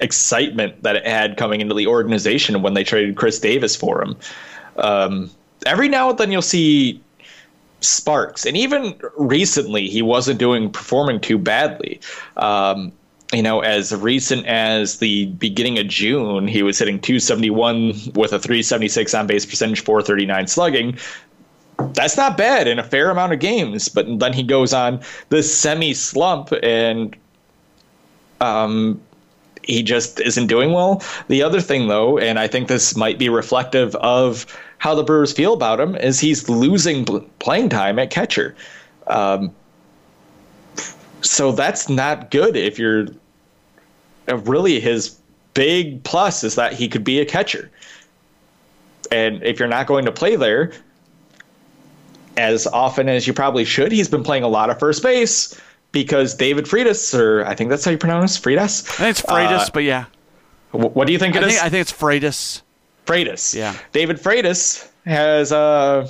excitement 0.00 0.82
that 0.82 0.96
it 0.96 1.06
had 1.06 1.36
coming 1.36 1.60
into 1.60 1.74
the 1.74 1.86
organization 1.86 2.62
when 2.62 2.74
they 2.74 2.84
traded 2.84 3.16
Khris 3.16 3.40
Davis 3.40 3.74
for 3.74 4.02
him. 4.02 4.16
Um, 4.76 5.30
every 5.66 5.88
now 5.88 6.10
and 6.10 6.18
then 6.18 6.30
you'll 6.30 6.42
see 6.42 7.00
sparks, 7.80 8.44
and 8.44 8.56
even 8.56 8.98
recently 9.16 9.88
he 9.88 10.02
wasn't 10.02 10.38
doing 10.38 10.70
performing 10.70 11.20
too 11.20 11.38
badly. 11.38 12.00
Um, 12.36 12.92
you 13.32 13.42
know, 13.42 13.60
as 13.60 13.94
recent 13.94 14.46
as 14.46 14.98
the 14.98 15.26
beginning 15.26 15.78
of 15.78 15.86
June, 15.86 16.48
he 16.48 16.62
was 16.62 16.78
hitting 16.78 16.98
271 16.98 17.88
with 18.14 18.32
a 18.32 18.38
376 18.38 19.12
on 19.14 19.26
base 19.26 19.44
percentage, 19.44 19.80
439 19.80 20.46
slugging. 20.46 20.98
That's 21.92 22.16
not 22.16 22.36
bad 22.36 22.66
in 22.66 22.78
a 22.78 22.82
fair 22.82 23.10
amount 23.10 23.34
of 23.34 23.38
games, 23.38 23.88
but 23.88 24.18
then 24.18 24.32
he 24.32 24.42
goes 24.42 24.72
on 24.72 25.00
this 25.28 25.54
semi 25.54 25.92
slump 25.94 26.52
and 26.62 27.14
um, 28.40 29.00
he 29.62 29.82
just 29.82 30.20
isn't 30.20 30.46
doing 30.46 30.72
well. 30.72 31.02
The 31.28 31.42
other 31.42 31.60
thing, 31.60 31.88
though, 31.88 32.18
and 32.18 32.38
I 32.38 32.48
think 32.48 32.68
this 32.68 32.96
might 32.96 33.18
be 33.18 33.28
reflective 33.28 33.94
of 33.96 34.46
how 34.78 34.94
the 34.94 35.02
Brewers 35.02 35.32
feel 35.32 35.52
about 35.52 35.80
him, 35.80 35.96
is 35.96 36.20
he's 36.20 36.48
losing 36.48 37.04
playing 37.38 37.68
time 37.68 37.98
at 37.98 38.10
catcher. 38.10 38.54
Um, 39.06 39.52
so 41.22 41.52
that's 41.52 41.88
not 41.88 42.30
good 42.30 42.56
if 42.56 42.78
you're 42.78 43.08
uh, 44.28 44.36
really 44.38 44.78
his 44.80 45.18
big 45.54 46.02
plus 46.04 46.44
is 46.44 46.54
that 46.54 46.72
he 46.72 46.88
could 46.88 47.02
be 47.04 47.18
a 47.18 47.24
catcher. 47.26 47.70
And 49.10 49.42
if 49.42 49.58
you're 49.58 49.68
not 49.68 49.86
going 49.86 50.04
to 50.04 50.12
play 50.12 50.36
there 50.36 50.72
as 52.36 52.66
often 52.68 53.08
as 53.08 53.26
you 53.26 53.32
probably 53.32 53.64
should, 53.64 53.90
he's 53.90 54.08
been 54.08 54.22
playing 54.22 54.44
a 54.44 54.48
lot 54.48 54.70
of 54.70 54.78
first 54.78 55.02
base 55.02 55.58
because 55.90 56.34
David 56.34 56.66
Freitas, 56.66 57.18
or 57.18 57.44
I 57.46 57.54
think 57.54 57.70
that's 57.70 57.84
how 57.84 57.90
you 57.90 57.98
pronounce 57.98 58.38
Freitas. 58.38 58.88
I 58.90 58.94
think 58.96 59.10
it's 59.10 59.22
Freitas, 59.22 59.66
Uh, 59.66 59.70
but 59.72 59.82
yeah, 59.84 60.04
wh- 60.70 60.94
what 60.94 61.06
do 61.06 61.12
you 61.12 61.18
think 61.18 61.34
it 61.34 61.42
I 61.42 61.46
is? 61.46 61.54
think 61.54 61.64
I 61.64 61.68
think 61.70 61.80
it's 61.80 61.92
Freitas. 61.92 62.62
Freitas. 63.08 63.54
Yeah. 63.54 63.74
David 63.92 64.18
Freitas 64.18 64.88
has 65.06 65.52
uh 65.52 66.06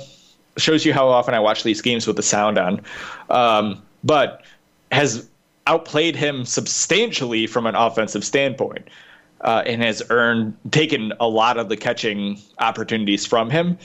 shows 0.57 0.85
you 0.85 0.93
how 0.93 1.07
often 1.07 1.33
I 1.33 1.39
watch 1.39 1.63
these 1.63 1.81
games 1.81 2.05
with 2.05 2.17
the 2.17 2.23
sound 2.23 2.57
on. 2.57 2.81
Um, 3.29 3.81
but 4.03 4.43
has 4.91 5.29
outplayed 5.67 6.15
him 6.15 6.45
substantially 6.45 7.47
from 7.47 7.65
an 7.65 7.75
offensive 7.75 8.25
standpoint. 8.25 8.87
Uh, 9.41 9.63
and 9.65 9.81
has 9.81 10.03
earned 10.09 10.53
taken 10.71 11.13
a 11.21 11.27
lot 11.29 11.57
of 11.57 11.69
the 11.69 11.77
catching 11.77 12.37
opportunities 12.57 13.25
from 13.25 13.49
him. 13.49 13.77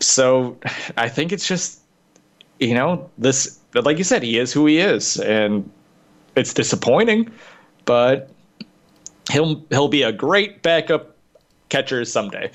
So 0.00 0.58
I 0.98 1.08
think 1.08 1.32
it's 1.32 1.48
just 1.48 1.80
you 2.60 2.74
know, 2.74 3.10
this 3.18 3.58
like 3.74 3.98
you 3.98 4.04
said, 4.04 4.22
he 4.22 4.38
is 4.38 4.52
who 4.52 4.66
he 4.66 4.78
is. 4.78 5.18
And 5.20 5.68
it's 6.36 6.54
disappointing, 6.54 7.30
but 7.86 8.30
he'll 9.32 9.64
he'll 9.70 9.88
be 9.88 10.02
a 10.02 10.12
great 10.12 10.62
backup 10.62 11.16
catcher 11.70 12.04
someday. 12.04 12.50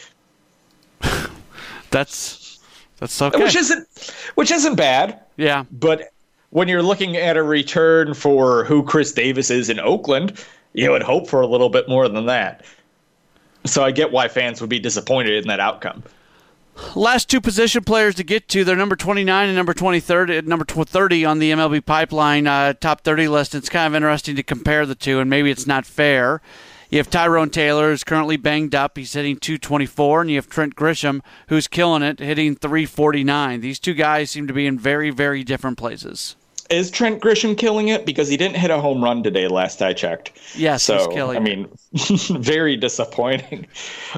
That's 1.92 2.60
that's 3.00 3.22
okay. 3.22 3.44
Which 3.44 3.56
isn't 3.56 3.88
which 4.36 4.52
isn't 4.52 4.76
bad, 4.76 5.20
yeah, 5.38 5.66
but 5.72 6.12
when 6.50 6.68
you're 6.68 6.84
looking 6.84 7.18
at 7.18 7.38
a 7.38 7.44
return 7.44 8.14
for 8.14 8.64
who 8.64 8.84
Khris 8.84 9.12
Davis 9.12 9.50
is 9.50 9.70
in 9.70 9.80
Oakland, 9.80 10.44
you 10.74 10.92
would 10.92 11.04
hope 11.04 11.28
for 11.28 11.42
a 11.42 11.48
little 11.48 11.70
bit 11.70 11.90
more 11.90 12.08
than 12.08 12.26
that. 12.28 12.64
So 13.66 13.84
I 13.84 13.92
get 13.92 14.12
why 14.12 14.28
fans 14.28 14.62
would 14.62 14.70
be 14.70 14.80
disappointed 14.80 15.34
in 15.34 15.48
that 15.48 15.60
outcome. 15.60 16.04
Last 16.94 17.30
two 17.30 17.40
position 17.40 17.84
players 17.84 18.16
to 18.16 18.24
get 18.24 18.50
to, 18.50 18.64
they're 18.64 18.76
number 18.76 18.98
29 18.98 19.48
and 19.48 19.56
number 19.56 19.74
23, 19.74 20.42
number 20.42 20.66
30 20.66 21.26
on 21.26 21.40
the 21.40 21.52
MLB 21.52 21.86
pipeline 21.86 22.48
uh, 22.48 22.74
top 22.74 23.02
30 23.02 23.30
list. 23.30 23.56
It's 23.56 23.70
kind 23.70 23.88
of 23.88 23.96
interesting 23.96 24.36
to 24.36 24.44
compare 24.44 24.86
the 24.86 24.96
two, 24.96 25.20
and 25.20 25.30
maybe 25.30 25.50
it's 25.50 25.66
not 25.66 25.86
fair. 25.86 26.42
You 26.90 27.00
have 27.00 27.10
Tyrone 27.10 27.50
Taylor, 27.50 27.90
who's 27.90 28.04
currently 28.04 28.38
banged 28.38 28.76
up. 28.76 28.98
He's 28.98 29.14
hitting 29.14 29.38
224. 29.38 30.22
And 30.22 30.30
you 30.30 30.36
have 30.38 30.50
Trent 30.50 30.76
Grisham, 30.76 31.22
who's 31.48 31.68
killing 31.68 32.04
it, 32.04 32.20
hitting 32.20 32.56
349. 32.56 33.62
These 33.62 33.80
two 33.80 33.94
guys 33.94 34.32
seem 34.32 34.48
to 34.48 34.54
be 34.54 34.68
in 34.68 34.78
very, 34.78 35.10
very 35.10 35.44
different 35.44 35.78
places. 35.78 36.36
Is 36.70 36.90
Trent 36.90 37.22
Grisham 37.22 37.58
killing 37.58 37.90
it? 37.90 38.06
Because 38.06 38.28
he 38.28 38.38
didn't 38.38 38.58
hit 38.58 38.72
a 38.72 38.80
home 38.80 39.04
run 39.04 39.22
today, 39.22 39.48
last 39.48 39.82
I 39.82 39.94
checked. 39.94 40.32
Yes, 40.56 40.84
so, 40.84 41.08
killing 41.08 41.38
I 41.38 41.40
mean, 41.40 41.70
very 41.94 42.76
disappointing. 42.76 43.68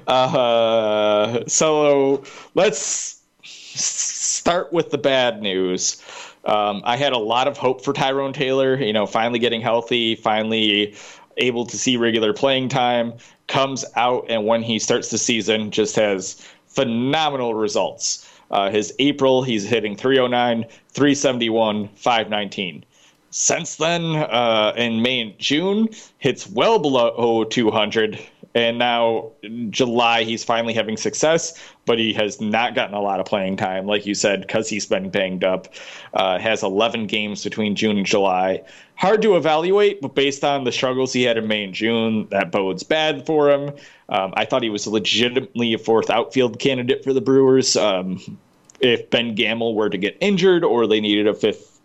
Uh, 0.08 1.44
so 1.48 2.24
let's 2.56 3.22
start 3.44 4.72
with 4.72 4.92
the 4.92 4.98
bad 4.98 5.42
news. 5.42 6.02
Um, 6.46 6.82
I 6.86 6.96
had 6.96 7.12
a 7.12 7.18
lot 7.18 7.50
of 7.50 7.58
hope 7.58 7.84
for 7.84 7.92
Tyrone 7.92 8.32
Taylor, 8.32 8.82
you 8.82 8.94
know, 8.94 9.06
finally 9.06 9.40
getting 9.40 9.60
healthy, 9.60 10.16
finally 10.16 10.96
able 11.38 11.66
to 11.66 11.78
see 11.78 11.98
regular 11.98 12.34
playing 12.34 12.70
time, 12.70 13.14
comes 13.48 13.86
out, 13.96 14.26
and 14.30 14.46
when 14.46 14.62
he 14.62 14.80
starts 14.80 15.10
the 15.10 15.18
season, 15.18 15.72
just 15.72 15.96
has 15.96 16.46
phenomenal 16.68 17.54
results. 17.54 18.30
Uh, 18.52 18.70
his 18.70 18.94
April, 19.00 19.44
he's 19.44 19.68
hitting 19.68 19.96
309, 19.96 20.66
371, 20.90 21.90
519. 21.96 22.86
Since 23.30 23.76
then, 23.76 24.16
uh, 24.16 24.74
in 24.78 25.02
May 25.02 25.22
and 25.22 25.40
June, 25.40 25.90
hits 26.20 26.50
well 26.50 26.80
below 26.80 27.44
200 27.44 28.20
and 28.58 28.80
now 28.80 29.32
July 29.70 30.24
he's 30.24 30.44
finally 30.44 30.74
having 30.74 30.98
success, 30.98 31.62
but 31.86 32.00
he 32.00 32.12
has 32.14 32.42
not 32.42 32.74
gotten 32.74 32.96
a 32.96 33.02
lot 33.02 33.20
of 33.20 33.28
playing 33.28 33.56
time, 33.56 33.86
like 33.86 34.08
you 34.08 34.16
said, 34.16 34.42
because 34.42 34.68
he's 34.68 34.88
been 34.88 35.12
banged 35.12 35.44
up. 35.44 35.68
Uh, 36.16 36.40
has 36.40 36.64
11 36.64 37.06
games 37.06 37.44
between 37.44 37.76
June 37.76 37.98
and 37.98 38.06
July. 38.06 38.64
Hard 38.98 39.22
to 39.22 39.36
evaluate, 39.36 40.02
but 40.02 40.16
based 40.16 40.44
on 40.44 40.64
the 40.64 40.72
struggles 40.72 41.14
he 41.14 41.22
had 41.22 41.38
in 41.38 41.48
May 41.48 41.64
and 41.64 41.74
June, 41.74 42.28
that 42.32 42.52
bodes 42.52 42.82
bad 42.82 43.28
for 43.28 43.52
him. 43.52 43.72
Um, 44.10 44.34
I 44.36 44.46
thought 44.46 44.64
he 44.64 44.72
was 44.72 44.88
legitimately 44.88 45.74
a 45.74 45.78
fourth 45.78 46.10
outfield 46.10 46.58
candidate 46.58 47.04
for 47.04 47.14
the 47.14 47.22
Brewers. 47.22 47.76
Um, 47.76 48.40
if 48.80 49.08
Ben 49.12 49.36
Gamel 49.36 49.76
were 49.76 49.90
to 49.90 50.00
get 50.00 50.18
injured 50.20 50.64
or 50.64 50.88
they 50.88 51.00
needed 51.00 51.28
a 51.28 51.36
fifth 51.36 51.80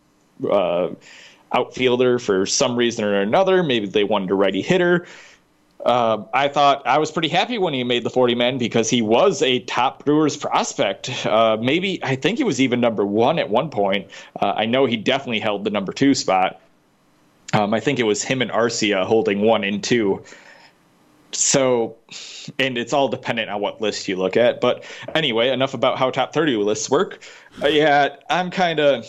uh, 0.50 0.88
outfielder 1.52 2.18
for 2.18 2.46
some 2.46 2.76
reason 2.76 3.04
or 3.04 3.20
another, 3.20 3.62
maybe 3.62 3.86
they 3.86 4.04
wanted 4.04 4.30
a 4.30 4.34
righty 4.34 4.62
hitter. 4.62 5.06
Uh, 5.84 6.24
I 6.32 6.48
thought 6.48 6.86
I 6.86 6.96
was 6.96 7.10
pretty 7.10 7.28
happy 7.28 7.58
when 7.58 7.74
he 7.74 7.84
made 7.84 8.04
the 8.04 8.10
40 8.10 8.36
men 8.36 8.56
because 8.56 8.88
he 8.88 9.02
was 9.02 9.42
a 9.42 9.58
top 9.60 10.06
Brewers 10.06 10.36
prospect. 10.36 11.26
Uh, 11.26 11.58
maybe 11.60 12.02
I 12.02 12.16
think 12.16 12.38
he 12.38 12.44
was 12.44 12.58
even 12.58 12.80
number 12.80 13.04
one 13.04 13.38
at 13.38 13.50
one 13.50 13.68
point. 13.68 14.08
Uh, 14.40 14.54
I 14.56 14.64
know 14.64 14.86
he 14.86 14.96
definitely 14.96 15.40
held 15.40 15.64
the 15.64 15.70
number 15.70 15.92
two 15.92 16.14
spot. 16.14 16.58
Um, 17.52 17.74
I 17.74 17.80
think 17.80 17.98
it 17.98 18.04
was 18.04 18.22
him 18.22 18.42
and 18.42 18.50
Arcia 18.50 19.04
holding 19.04 19.42
one 19.42 19.64
and 19.64 19.82
two. 19.82 20.22
So, 21.32 21.96
and 22.58 22.76
it's 22.76 22.92
all 22.92 23.08
dependent 23.08 23.50
on 23.50 23.60
what 23.60 23.80
list 23.80 24.06
you 24.08 24.16
look 24.16 24.36
at. 24.36 24.60
But 24.60 24.84
anyway, 25.14 25.48
enough 25.48 25.74
about 25.74 25.98
how 25.98 26.10
top 26.10 26.34
30 26.34 26.56
lists 26.56 26.90
work. 26.90 27.22
Uh, 27.62 27.68
yeah, 27.68 28.16
I'm 28.28 28.50
kind 28.50 28.80
of 28.80 29.06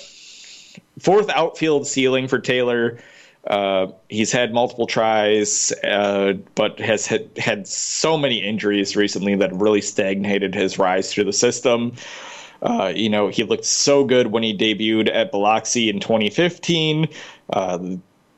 fourth 0.99 1.29
outfield 1.29 1.85
ceiling 1.87 2.27
for 2.27 2.39
Taylor. 2.39 2.99
Uh, 3.47 3.87
he's 4.07 4.31
had 4.31 4.53
multiple 4.53 4.87
tries, 4.87 5.73
uh, 5.83 6.33
but 6.55 6.79
has 6.79 7.05
had, 7.05 7.29
had 7.37 7.67
so 7.67 8.17
many 8.17 8.37
injuries 8.37 8.95
recently 8.95 9.35
that 9.35 9.53
really 9.53 9.81
stagnated 9.81 10.55
his 10.55 10.79
rise 10.79 11.11
through 11.11 11.25
the 11.25 11.33
system. 11.33 11.93
Uh, 12.61 12.93
you 12.95 13.09
know, 13.09 13.27
he 13.27 13.43
looked 13.43 13.65
so 13.65 14.05
good 14.05 14.27
when 14.27 14.43
he 14.43 14.57
debuted 14.57 15.13
at 15.13 15.33
Biloxi 15.33 15.89
in 15.89 15.99
2015. 15.99 17.09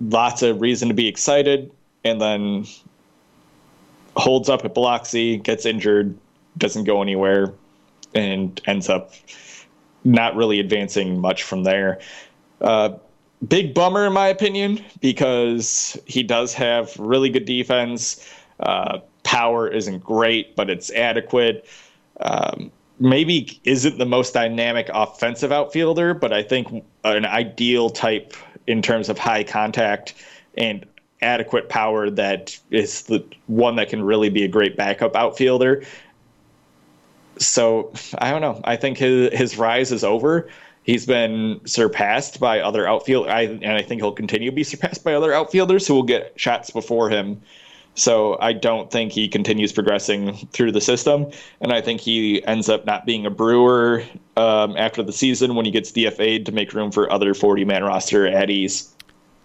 Lots 0.01 0.41
of 0.41 0.61
reason 0.61 0.89
to 0.89 0.93
be 0.93 1.07
excited, 1.07 1.71
and 2.03 2.19
then 2.19 2.65
holds 4.17 4.49
up 4.49 4.65
at 4.65 4.73
Biloxi, 4.73 5.37
gets 5.37 5.65
injured, 5.65 6.17
doesn't 6.57 6.83
go 6.83 7.01
anywhere, 7.01 7.53
and 8.13 8.59
ends 8.65 8.89
up 8.89 9.11
not 10.03 10.35
really 10.35 10.59
advancing 10.59 11.19
much 11.19 11.43
from 11.43 11.63
there. 11.63 11.99
Uh, 12.61 12.91
big 13.47 13.73
bummer 13.73 14.05
in 14.05 14.13
my 14.13 14.27
opinion 14.27 14.83
because 15.01 15.97
he 16.05 16.23
does 16.23 16.53
have 16.53 16.97
really 16.97 17.29
good 17.29 17.45
defense. 17.45 18.27
Uh, 18.59 18.99
power 19.23 19.67
isn't 19.67 20.03
great, 20.03 20.55
but 20.55 20.69
it's 20.69 20.91
adequate. 20.91 21.67
Um, 22.21 22.71
maybe 22.99 23.59
isn't 23.65 23.97
the 23.97 24.05
most 24.05 24.33
dynamic 24.33 24.89
offensive 24.93 25.51
outfielder, 25.51 26.13
but 26.13 26.31
I 26.31 26.43
think 26.43 26.85
an 27.03 27.25
ideal 27.25 27.89
type 27.89 28.33
in 28.67 28.81
terms 28.81 29.09
of 29.09 29.17
high 29.17 29.43
contact 29.43 30.13
and 30.57 30.85
adequate 31.21 31.69
power 31.69 32.09
that 32.09 32.57
is 32.71 33.03
the 33.03 33.23
one 33.47 33.75
that 33.77 33.89
can 33.89 34.03
really 34.03 34.29
be 34.29 34.43
a 34.43 34.47
great 34.47 34.75
backup 34.75 35.15
outfielder. 35.15 35.83
So 37.37 37.91
I 38.17 38.31
don't 38.31 38.41
know. 38.41 38.61
I 38.63 38.75
think 38.75 38.97
his 38.97 39.33
his 39.33 39.57
rise 39.57 39.91
is 39.91 40.03
over 40.03 40.49
he's 40.85 41.05
been 41.05 41.59
surpassed 41.65 42.39
by 42.39 42.61
other 42.61 42.87
outfield, 42.87 43.27
I, 43.27 43.41
and 43.41 43.71
I 43.71 43.81
think 43.81 44.01
he'll 44.01 44.13
continue 44.13 44.49
to 44.49 44.55
be 44.55 44.63
surpassed 44.63 45.03
by 45.03 45.13
other 45.13 45.33
outfielders 45.33 45.85
who 45.85 45.95
will 45.95 46.03
get 46.03 46.33
shots 46.37 46.69
before 46.69 47.09
him. 47.09 47.41
So 47.95 48.37
I 48.41 48.51
don't 48.51 48.91
think 48.91 49.13
he 49.13 49.27
continues 49.29 49.71
progressing 49.71 50.35
through 50.51 50.73
the 50.73 50.81
system, 50.81 51.31
and 51.61 51.71
I 51.71 51.81
think 51.81 52.01
he 52.01 52.45
ends 52.45 52.67
up 52.67 52.85
not 52.85 53.05
being 53.05 53.25
a 53.25 53.29
Brewer 53.29 54.03
um, 54.35 54.75
after 54.77 55.01
the 55.01 55.13
season 55.13 55.55
when 55.55 55.65
he 55.65 55.71
gets 55.71 55.91
DFA'd 55.93 56.45
to 56.45 56.51
make 56.51 56.73
room 56.73 56.91
for 56.91 57.11
other 57.11 57.33
40-man 57.33 57.83
roster 57.83 58.27
ease. 58.49 58.91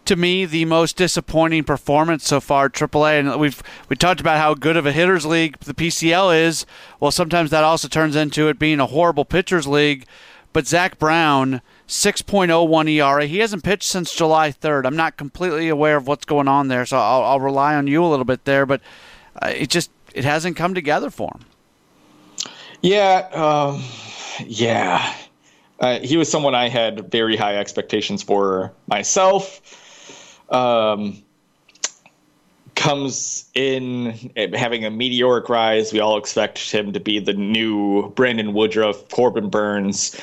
To 0.06 0.16
me, 0.16 0.44
the 0.44 0.64
most 0.64 0.96
disappointing 0.96 1.62
performance 1.62 2.26
so 2.26 2.40
far, 2.40 2.68
AAA, 2.68 3.20
and 3.20 3.40
we've 3.40 3.62
we 3.88 3.94
talked 3.94 4.20
about 4.20 4.38
how 4.38 4.54
good 4.54 4.76
of 4.76 4.84
a 4.84 4.90
hitters 4.90 5.24
league 5.24 5.56
the 5.60 5.74
PCL 5.74 6.36
is. 6.36 6.66
Well, 6.98 7.12
sometimes 7.12 7.50
that 7.50 7.62
also 7.62 7.86
turns 7.86 8.16
into 8.16 8.48
it 8.48 8.58
being 8.58 8.80
a 8.80 8.86
horrible 8.86 9.24
pitchers 9.24 9.68
league. 9.68 10.06
But 10.52 10.66
Zach 10.66 10.98
Brown, 10.98 11.62
6.01 11.90 12.88
ERA. 12.88 13.26
He 13.26 13.38
hasn't 13.38 13.64
pitched 13.64 13.82
since 13.82 14.14
July 14.14 14.52
3rd. 14.52 14.86
I'm 14.86 14.94
not 14.94 15.16
completely 15.16 15.68
aware 15.68 15.96
of 15.96 16.06
what's 16.06 16.24
going 16.24 16.46
on 16.46 16.68
there, 16.68 16.86
so 16.86 16.96
I'll, 16.96 17.24
I'll 17.24 17.40
rely 17.40 17.74
on 17.74 17.88
you 17.88 18.04
a 18.04 18.06
little 18.06 18.24
bit 18.24 18.44
there. 18.44 18.64
But 18.64 18.80
uh, 19.42 19.52
it 19.56 19.70
just 19.70 19.90
it 20.14 20.24
hasn't 20.24 20.56
come 20.56 20.72
together 20.72 21.10
for 21.10 21.32
him. 21.34 21.44
Yeah, 22.80 23.28
um, 23.32 23.82
yeah. 24.46 25.14
Uh, 25.80 25.98
he 25.98 26.16
was 26.16 26.30
someone 26.30 26.54
I 26.54 26.68
had 26.68 27.10
very 27.10 27.36
high 27.36 27.56
expectations 27.56 28.22
for 28.22 28.72
myself. 28.86 29.60
Um, 30.48 31.24
comes 32.80 33.44
in 33.54 34.32
having 34.54 34.86
a 34.86 34.90
meteoric 34.90 35.50
rise. 35.50 35.92
We 35.92 36.00
all 36.00 36.16
expect 36.16 36.70
him 36.70 36.94
to 36.94 37.00
be 37.00 37.18
the 37.18 37.34
new 37.34 38.10
Brandon 38.10 38.54
Woodruff, 38.54 39.08
Corbin 39.10 39.50
Burnes. 39.50 40.18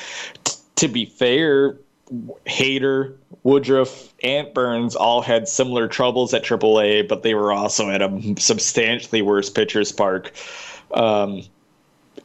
To 0.78 0.88
be 0.88 1.06
fair, 1.06 1.76
Hader, 2.46 3.16
Woodruff, 3.42 4.14
and 4.22 4.52
Burnes 4.54 4.94
all 4.96 5.20
had 5.20 5.48
similar 5.48 5.88
troubles 5.88 6.32
at 6.32 6.44
AAA, 6.44 7.08
but 7.08 7.22
they 7.22 7.34
were 7.34 7.52
also 7.52 7.90
at 7.90 8.00
a 8.00 8.34
substantially 8.38 9.22
worse 9.22 9.50
pitcher's 9.50 9.92
park. 9.92 10.32
Um, 10.94 11.42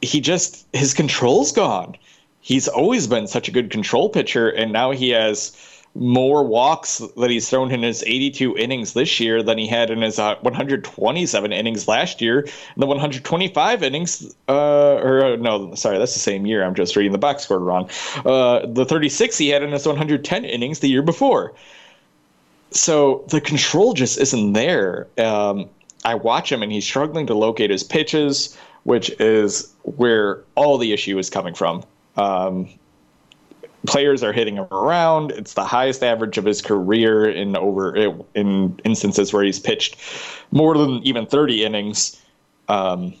he 0.02 0.20
just 0.20 0.66
his 0.72 0.94
control's 0.94 1.52
gone. 1.52 1.96
He's 2.40 2.68
always 2.68 3.06
been 3.06 3.26
such 3.26 3.48
a 3.48 3.50
good 3.50 3.70
control 3.70 4.08
pitcher, 4.08 4.48
and 4.50 4.72
now 4.72 4.90
he 4.90 5.10
has 5.10 5.56
more 5.94 6.42
walks 6.42 6.98
that 7.16 7.30
he's 7.30 7.48
thrown 7.48 7.70
in 7.70 7.82
his 7.82 8.02
82 8.04 8.56
innings 8.56 8.94
this 8.94 9.20
year 9.20 9.42
than 9.42 9.58
he 9.58 9.66
had 9.68 9.90
in 9.90 10.02
his 10.02 10.18
uh, 10.18 10.34
127 10.40 11.52
innings 11.52 11.86
last 11.86 12.20
year. 12.20 12.40
And 12.40 12.82
the 12.82 12.86
125 12.86 13.82
innings, 13.82 14.34
uh, 14.48 14.94
or 14.94 15.24
uh, 15.24 15.36
no, 15.36 15.74
sorry, 15.74 15.98
that's 15.98 16.14
the 16.14 16.20
same 16.20 16.46
year. 16.46 16.64
I'm 16.64 16.74
just 16.74 16.96
reading 16.96 17.12
the 17.12 17.18
box 17.18 17.44
score 17.44 17.60
wrong. 17.60 17.88
Uh, 18.24 18.66
the 18.66 18.84
36 18.84 19.38
he 19.38 19.50
had 19.50 19.62
in 19.62 19.70
his 19.70 19.86
110 19.86 20.44
innings 20.44 20.80
the 20.80 20.88
year 20.88 21.02
before. 21.02 21.52
So 22.72 23.24
the 23.28 23.40
control 23.40 23.94
just 23.94 24.18
isn't 24.18 24.52
there. 24.52 25.06
Um, 25.16 25.68
I 26.04 26.16
watch 26.16 26.50
him 26.50 26.62
and 26.62 26.72
he's 26.72 26.84
struggling 26.84 27.26
to 27.28 27.34
locate 27.34 27.70
his 27.70 27.84
pitches, 27.84 28.58
which 28.82 29.10
is 29.20 29.72
where 29.82 30.40
all 30.56 30.76
the 30.76 30.92
issue 30.92 31.18
is 31.18 31.30
coming 31.30 31.54
from. 31.54 31.84
Um, 32.16 32.68
players 33.86 34.22
are 34.22 34.32
hitting 34.32 34.56
him 34.56 34.66
around. 34.70 35.30
It's 35.32 35.54
the 35.54 35.64
highest 35.64 36.02
average 36.02 36.38
of 36.38 36.44
his 36.44 36.62
career 36.62 37.28
in 37.28 37.56
over 37.56 37.94
in 38.34 38.78
instances 38.84 39.32
where 39.32 39.44
he's 39.44 39.58
pitched 39.58 39.96
more 40.50 40.76
than 40.76 41.02
even 41.06 41.26
30 41.26 41.64
innings. 41.64 42.20
Um, 42.68 43.14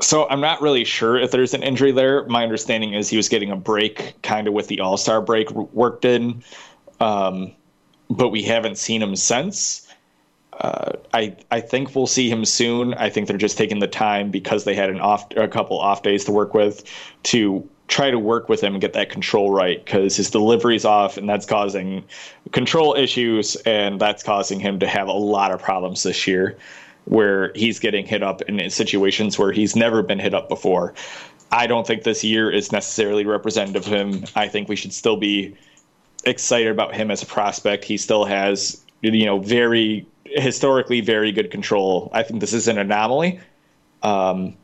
so 0.00 0.28
I'm 0.28 0.40
not 0.40 0.60
really 0.60 0.84
sure 0.84 1.18
if 1.18 1.30
there's 1.30 1.54
an 1.54 1.62
injury 1.62 1.90
there. 1.90 2.24
My 2.26 2.42
understanding 2.42 2.94
is 2.94 3.08
he 3.08 3.16
was 3.16 3.28
getting 3.28 3.50
a 3.50 3.56
break, 3.56 4.20
kind 4.22 4.46
of 4.46 4.54
with 4.54 4.68
the 4.68 4.80
All 4.80 4.96
Star 4.96 5.20
break 5.20 5.50
worked 5.50 6.04
in, 6.04 6.42
um, 7.00 7.52
but 8.10 8.28
we 8.28 8.42
haven't 8.42 8.78
seen 8.78 9.02
him 9.02 9.16
since. 9.16 9.82
Uh, 10.52 10.92
I 11.12 11.36
I 11.50 11.60
think 11.60 11.94
we'll 11.94 12.06
see 12.06 12.30
him 12.30 12.44
soon. 12.44 12.94
I 12.94 13.10
think 13.10 13.26
they're 13.26 13.36
just 13.36 13.58
taking 13.58 13.78
the 13.78 13.88
time 13.88 14.30
because 14.30 14.64
they 14.64 14.74
had 14.74 14.88
an 14.88 15.00
off 15.00 15.26
a 15.36 15.48
couple 15.48 15.78
off 15.78 16.02
days 16.02 16.24
to 16.26 16.32
work 16.32 16.54
with 16.54 16.84
to 17.24 17.68
try 17.88 18.10
to 18.10 18.18
work 18.18 18.48
with 18.48 18.60
him 18.60 18.74
and 18.74 18.80
get 18.80 18.92
that 18.94 19.10
control 19.10 19.52
right 19.52 19.84
because 19.84 20.16
his 20.16 20.30
delivery's 20.30 20.84
off 20.84 21.16
and 21.16 21.28
that's 21.28 21.46
causing 21.46 22.04
control 22.52 22.94
issues 22.94 23.54
and 23.64 24.00
that's 24.00 24.22
causing 24.22 24.58
him 24.58 24.78
to 24.80 24.86
have 24.86 25.08
a 25.08 25.12
lot 25.12 25.52
of 25.52 25.62
problems 25.62 26.02
this 26.02 26.26
year 26.26 26.56
where 27.04 27.52
he's 27.54 27.78
getting 27.78 28.04
hit 28.04 28.22
up 28.22 28.42
in 28.42 28.68
situations 28.70 29.38
where 29.38 29.52
he's 29.52 29.76
never 29.76 30.02
been 30.02 30.18
hit 30.18 30.34
up 30.34 30.48
before. 30.48 30.92
I 31.52 31.68
don't 31.68 31.86
think 31.86 32.02
this 32.02 32.24
year 32.24 32.50
is 32.50 32.72
necessarily 32.72 33.24
representative 33.24 33.86
of 33.86 33.92
him. 33.92 34.24
I 34.34 34.48
think 34.48 34.68
we 34.68 34.74
should 34.74 34.92
still 34.92 35.16
be 35.16 35.56
excited 36.24 36.68
about 36.68 36.94
him 36.94 37.12
as 37.12 37.22
a 37.22 37.26
prospect. 37.26 37.84
He 37.84 37.96
still 37.96 38.24
has, 38.24 38.82
you 39.02 39.24
know, 39.24 39.38
very 39.38 40.06
historically 40.24 41.00
very 41.00 41.30
good 41.30 41.52
control. 41.52 42.10
I 42.12 42.24
think 42.24 42.40
this 42.40 42.52
is 42.52 42.66
an 42.66 42.78
anomaly. 42.78 43.38
Um, 44.02 44.56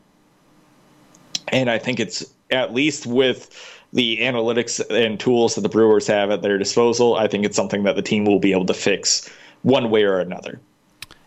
and 1.47 1.69
I 1.69 1.77
think 1.77 2.01
it's 2.01 2.32
at 2.53 2.73
least 2.73 3.05
with 3.05 3.49
the 3.91 4.17
analytics 4.21 4.79
and 4.89 5.19
tools 5.19 5.55
that 5.55 5.61
the 5.61 5.69
Brewers 5.69 6.07
have 6.07 6.31
at 6.31 6.41
their 6.41 6.57
disposal, 6.57 7.15
I 7.15 7.27
think 7.27 7.45
it's 7.45 7.55
something 7.55 7.83
that 7.83 7.95
the 7.95 8.01
team 8.01 8.25
will 8.25 8.39
be 8.39 8.51
able 8.51 8.65
to 8.65 8.73
fix 8.73 9.29
one 9.61 9.89
way 9.89 10.03
or 10.03 10.19
another. 10.19 10.59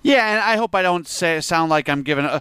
Yeah, 0.02 0.32
and 0.32 0.40
I 0.40 0.56
hope 0.56 0.74
I 0.74 0.82
don't 0.82 1.06
say 1.06 1.40
sound 1.40 1.70
like 1.70 1.88
I'm 1.88 2.02
giving 2.02 2.24
a, 2.24 2.40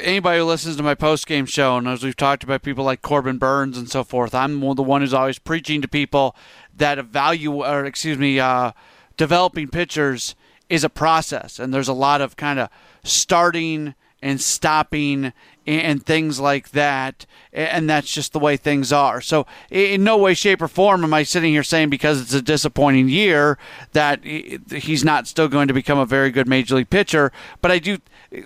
anybody 0.00 0.38
who 0.38 0.44
listens 0.44 0.76
to 0.76 0.82
my 0.82 0.94
post 0.94 1.26
game 1.26 1.46
show, 1.46 1.76
and 1.76 1.88
as 1.88 2.02
we've 2.02 2.16
talked 2.16 2.44
about 2.44 2.62
people 2.62 2.84
like 2.84 3.02
Corbin 3.02 3.38
Burnes 3.38 3.78
and 3.78 3.90
so 3.90 4.04
forth, 4.04 4.34
I'm 4.34 4.60
the 4.60 4.82
one 4.82 5.00
who's 5.00 5.14
always 5.14 5.38
preaching 5.38 5.80
to 5.82 5.88
people 5.88 6.36
that 6.76 7.02
value, 7.06 7.64
or 7.64 7.84
excuse 7.84 8.18
me, 8.18 8.40
uh, 8.40 8.72
developing 9.16 9.68
pitchers 9.68 10.34
is 10.68 10.84
a 10.84 10.90
process, 10.90 11.58
and 11.58 11.72
there's 11.72 11.88
a 11.88 11.94
lot 11.94 12.20
of 12.20 12.36
kind 12.36 12.58
of 12.58 12.68
starting 13.02 13.94
and 14.20 14.40
stopping 14.40 15.32
and 15.66 16.04
things 16.04 16.40
like 16.40 16.70
that. 16.70 17.26
And 17.52 17.88
that's 17.88 18.12
just 18.12 18.32
the 18.32 18.38
way 18.38 18.56
things 18.56 18.92
are. 18.92 19.20
So, 19.20 19.46
in 19.70 20.04
no 20.04 20.16
way, 20.16 20.34
shape, 20.34 20.60
or 20.60 20.68
form 20.68 21.04
am 21.04 21.14
I 21.14 21.22
sitting 21.22 21.52
here 21.52 21.62
saying 21.62 21.90
because 21.90 22.20
it's 22.20 22.34
a 22.34 22.42
disappointing 22.42 23.08
year 23.08 23.58
that 23.92 24.24
he's 24.24 25.04
not 25.04 25.26
still 25.26 25.48
going 25.48 25.68
to 25.68 25.74
become 25.74 25.98
a 25.98 26.06
very 26.06 26.30
good 26.30 26.48
major 26.48 26.76
league 26.76 26.90
pitcher. 26.90 27.32
But 27.60 27.70
I 27.70 27.78
do 27.78 27.98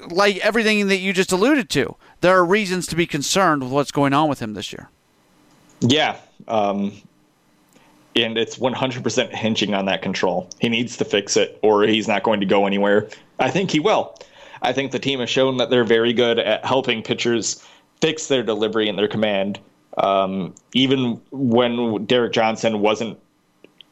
like 0.09 0.39
everything 0.39 0.89
that 0.89 0.99
you 0.99 1.13
just 1.13 1.33
alluded 1.33 1.71
to. 1.71 1.97
There 2.21 2.37
are 2.37 2.45
reasons 2.45 2.87
to 2.89 2.97
be 2.97 3.07
concerned 3.07 3.63
with 3.63 3.73
what's 3.73 3.93
going 3.93 4.13
on 4.13 4.29
with 4.29 4.41
him 4.41 4.55
this 4.55 4.73
year. 4.73 4.91
Yeah. 5.81 6.17
Um, 6.47 6.93
and 8.17 8.37
it's 8.37 8.59
100% 8.59 9.35
hinging 9.35 9.75
on 9.75 9.87
that 9.87 10.03
control. 10.03 10.49
He 10.61 10.69
needs 10.69 10.97
to 10.97 11.05
fix 11.05 11.37
it 11.37 11.59
or 11.63 11.85
he's 11.85 12.09
not 12.09 12.23
going 12.23 12.41
to 12.41 12.47
go 12.47 12.67
anywhere. 12.67 13.09
I 13.39 13.51
think 13.51 13.71
he 13.71 13.81
will. 13.81 14.15
I 14.63 14.73
think 14.73 14.93
the 14.93 14.99
team 14.99 15.21
has 15.21 15.31
shown 15.31 15.57
that 15.59 15.71
they're 15.71 15.85
very 15.85 16.13
good 16.13 16.39
at 16.39 16.65
helping 16.65 17.03
pitchers 17.03 17.65
fix 18.01 18.29
their 18.29 18.43
delivery 18.43 18.89
and 18.89 18.99
their 18.99 19.09
command. 19.09 19.59
Um, 19.97 20.55
even 20.75 21.21
when 21.31 22.05
Derek 22.07 22.33
Johnson 22.33 22.81
wasn't 22.81 23.19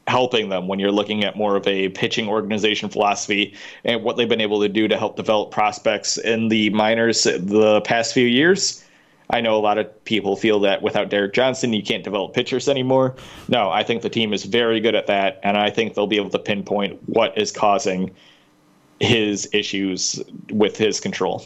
helping 0.06 0.48
them, 0.48 0.68
when 0.68 0.78
you're 0.78 0.93
looking 0.93 1.24
at 1.24 1.36
more 1.36 1.56
of 1.56 1.66
a 1.66 1.88
pitching 1.90 2.28
organization 2.28 2.88
philosophy 2.88 3.55
and 3.84 4.05
what 4.05 4.16
they've 4.16 4.28
been 4.28 4.40
able 4.40 4.60
to 4.60 4.68
do 4.68 4.86
to 4.86 4.97
help 4.97 5.16
develop 5.16 5.51
prospects 5.51 6.16
in 6.16 6.48
the 6.48 6.70
minors 6.70 7.24
the 7.24 7.80
past 7.84 8.14
few 8.14 8.26
years. 8.26 8.84
I 9.30 9.40
know 9.40 9.56
a 9.56 9.59
lot 9.59 9.78
of 9.78 10.05
people 10.05 10.36
feel 10.36 10.60
that 10.60 10.82
without 10.82 11.10
Derek 11.10 11.32
Johnson, 11.32 11.72
you 11.72 11.82
can't 11.82 12.05
develop 12.05 12.32
pitchers 12.32 12.68
anymore. 12.68 13.16
No, 13.48 13.70
I 13.70 13.82
think 13.82 14.02
the 14.02 14.09
team 14.09 14.32
is 14.32 14.44
very 14.44 14.78
good 14.78 14.94
at 14.94 15.09
that, 15.09 15.40
and 15.43 15.56
I 15.56 15.70
think 15.70 15.94
they'll 15.94 16.06
be 16.06 16.16
able 16.16 16.30
to 16.30 16.38
pinpoint 16.38 17.01
what 17.09 17.36
is 17.36 17.51
causing 17.51 18.14
his 19.01 19.48
issues 19.52 20.23
with 20.51 20.77
his 20.77 21.01
control. 21.01 21.44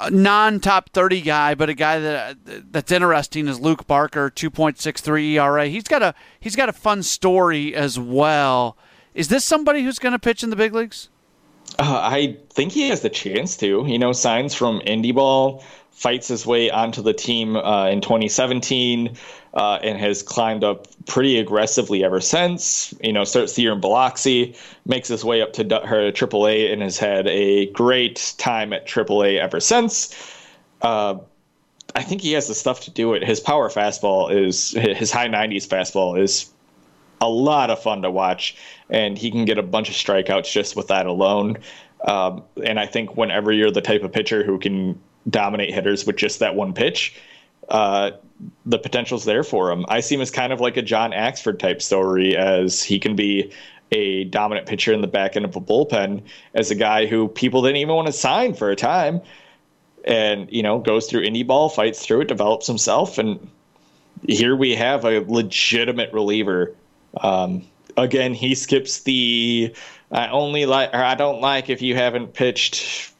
A 0.00 0.10
non-top 0.10 0.90
30 0.90 1.20
guy, 1.20 1.54
but 1.54 1.68
a 1.68 1.74
guy 1.74 1.98
that 2.00 2.72
that's 2.72 2.90
interesting 2.90 3.46
is 3.46 3.60
Luke 3.60 3.86
Barker, 3.86 4.30
2.63 4.30 5.34
ERA. 5.34 5.66
He's 5.66 5.84
got 5.84 6.02
a 6.02 6.14
he's 6.40 6.56
got 6.56 6.68
a 6.68 6.72
fun 6.72 7.02
story 7.02 7.74
as 7.74 7.98
well. 7.98 8.76
Is 9.14 9.28
this 9.28 9.44
somebody 9.44 9.82
who's 9.82 10.00
going 10.00 10.12
to 10.12 10.18
pitch 10.18 10.42
in 10.42 10.50
the 10.50 10.56
big 10.56 10.74
leagues? 10.74 11.08
Uh, 11.78 12.00
I 12.02 12.36
think 12.50 12.72
he 12.72 12.88
has 12.88 13.00
the 13.00 13.10
chance 13.10 13.56
to. 13.58 13.84
You 13.86 13.98
know, 13.98 14.12
signs 14.12 14.54
from 14.54 14.80
indie 14.80 15.14
ball, 15.14 15.62
fights 15.94 16.28
his 16.28 16.44
way 16.44 16.70
onto 16.70 17.00
the 17.00 17.12
team 17.12 17.56
uh, 17.56 17.88
in 17.88 18.00
2017 18.00 19.16
uh, 19.54 19.78
and 19.82 19.98
has 19.98 20.22
climbed 20.22 20.64
up 20.64 20.88
pretty 21.06 21.38
aggressively 21.38 22.04
ever 22.04 22.20
since. 22.20 22.92
You 23.00 23.12
know, 23.12 23.24
starts 23.24 23.54
the 23.54 23.62
year 23.62 23.72
in 23.72 23.80
Biloxi, 23.80 24.56
makes 24.84 25.08
his 25.08 25.24
way 25.24 25.40
up 25.40 25.52
to 25.54 25.62
her 25.62 26.10
AAA, 26.10 26.72
and 26.72 26.82
has 26.82 26.98
had 26.98 27.28
a 27.28 27.66
great 27.66 28.34
time 28.38 28.72
at 28.72 28.86
AAA 28.86 29.38
ever 29.38 29.60
since. 29.60 30.14
Uh, 30.82 31.18
I 31.94 32.02
think 32.02 32.22
he 32.22 32.32
has 32.32 32.48
the 32.48 32.54
stuff 32.54 32.80
to 32.82 32.90
do 32.90 33.14
it. 33.14 33.22
His 33.22 33.38
power 33.38 33.70
fastball 33.70 34.34
is 34.34 34.72
his 34.72 35.12
high 35.12 35.28
90s 35.28 35.68
fastball 35.68 36.20
is 36.20 36.50
a 37.20 37.28
lot 37.28 37.70
of 37.70 37.80
fun 37.80 38.02
to 38.02 38.10
watch, 38.10 38.56
and 38.90 39.16
he 39.16 39.30
can 39.30 39.44
get 39.44 39.58
a 39.58 39.62
bunch 39.62 39.88
of 39.88 39.94
strikeouts 39.94 40.50
just 40.50 40.74
with 40.74 40.88
that 40.88 41.06
alone. 41.06 41.58
Um, 42.04 42.42
and 42.62 42.80
I 42.80 42.86
think 42.86 43.16
whenever 43.16 43.52
you're 43.52 43.70
the 43.70 43.80
type 43.80 44.02
of 44.02 44.12
pitcher 44.12 44.42
who 44.42 44.58
can 44.58 45.00
dominate 45.28 45.72
hitters 45.72 46.06
with 46.06 46.16
just 46.16 46.38
that 46.40 46.54
one 46.54 46.72
pitch, 46.72 47.14
uh, 47.68 48.12
the 48.66 48.78
potential's 48.78 49.24
there 49.24 49.44
for 49.44 49.70
him. 49.70 49.84
I 49.88 50.00
see 50.00 50.14
him 50.14 50.20
as 50.20 50.30
kind 50.30 50.52
of 50.52 50.60
like 50.60 50.76
a 50.76 50.82
John 50.82 51.12
Axford 51.12 51.58
type 51.58 51.80
story, 51.80 52.36
as 52.36 52.82
he 52.82 52.98
can 52.98 53.16
be 53.16 53.52
a 53.92 54.24
dominant 54.24 54.66
pitcher 54.66 54.92
in 54.92 55.00
the 55.00 55.06
back 55.06 55.36
end 55.36 55.44
of 55.44 55.56
a 55.56 55.60
bullpen, 55.60 56.22
as 56.54 56.70
a 56.70 56.74
guy 56.74 57.06
who 57.06 57.28
people 57.28 57.62
didn't 57.62 57.76
even 57.76 57.94
want 57.94 58.06
to 58.06 58.12
sign 58.12 58.54
for 58.54 58.70
a 58.70 58.76
time, 58.76 59.20
and 60.04 60.50
you 60.52 60.62
know 60.62 60.78
goes 60.78 61.08
through 61.08 61.22
indie 61.22 61.46
ball, 61.46 61.68
fights 61.68 62.04
through 62.04 62.22
it, 62.22 62.28
develops 62.28 62.66
himself, 62.66 63.18
and 63.18 63.48
here 64.26 64.56
we 64.56 64.74
have 64.74 65.04
a 65.04 65.20
legitimate 65.20 66.12
reliever. 66.12 66.74
Um, 67.18 67.62
again, 67.96 68.34
he 68.34 68.54
skips 68.54 69.00
the 69.00 69.74
I 70.10 70.28
only 70.28 70.66
like 70.66 70.90
or 70.92 71.02
I 71.02 71.14
don't 71.14 71.40
like 71.40 71.70
if 71.70 71.82
you 71.82 71.94
haven't 71.94 72.34
pitched 72.34 73.12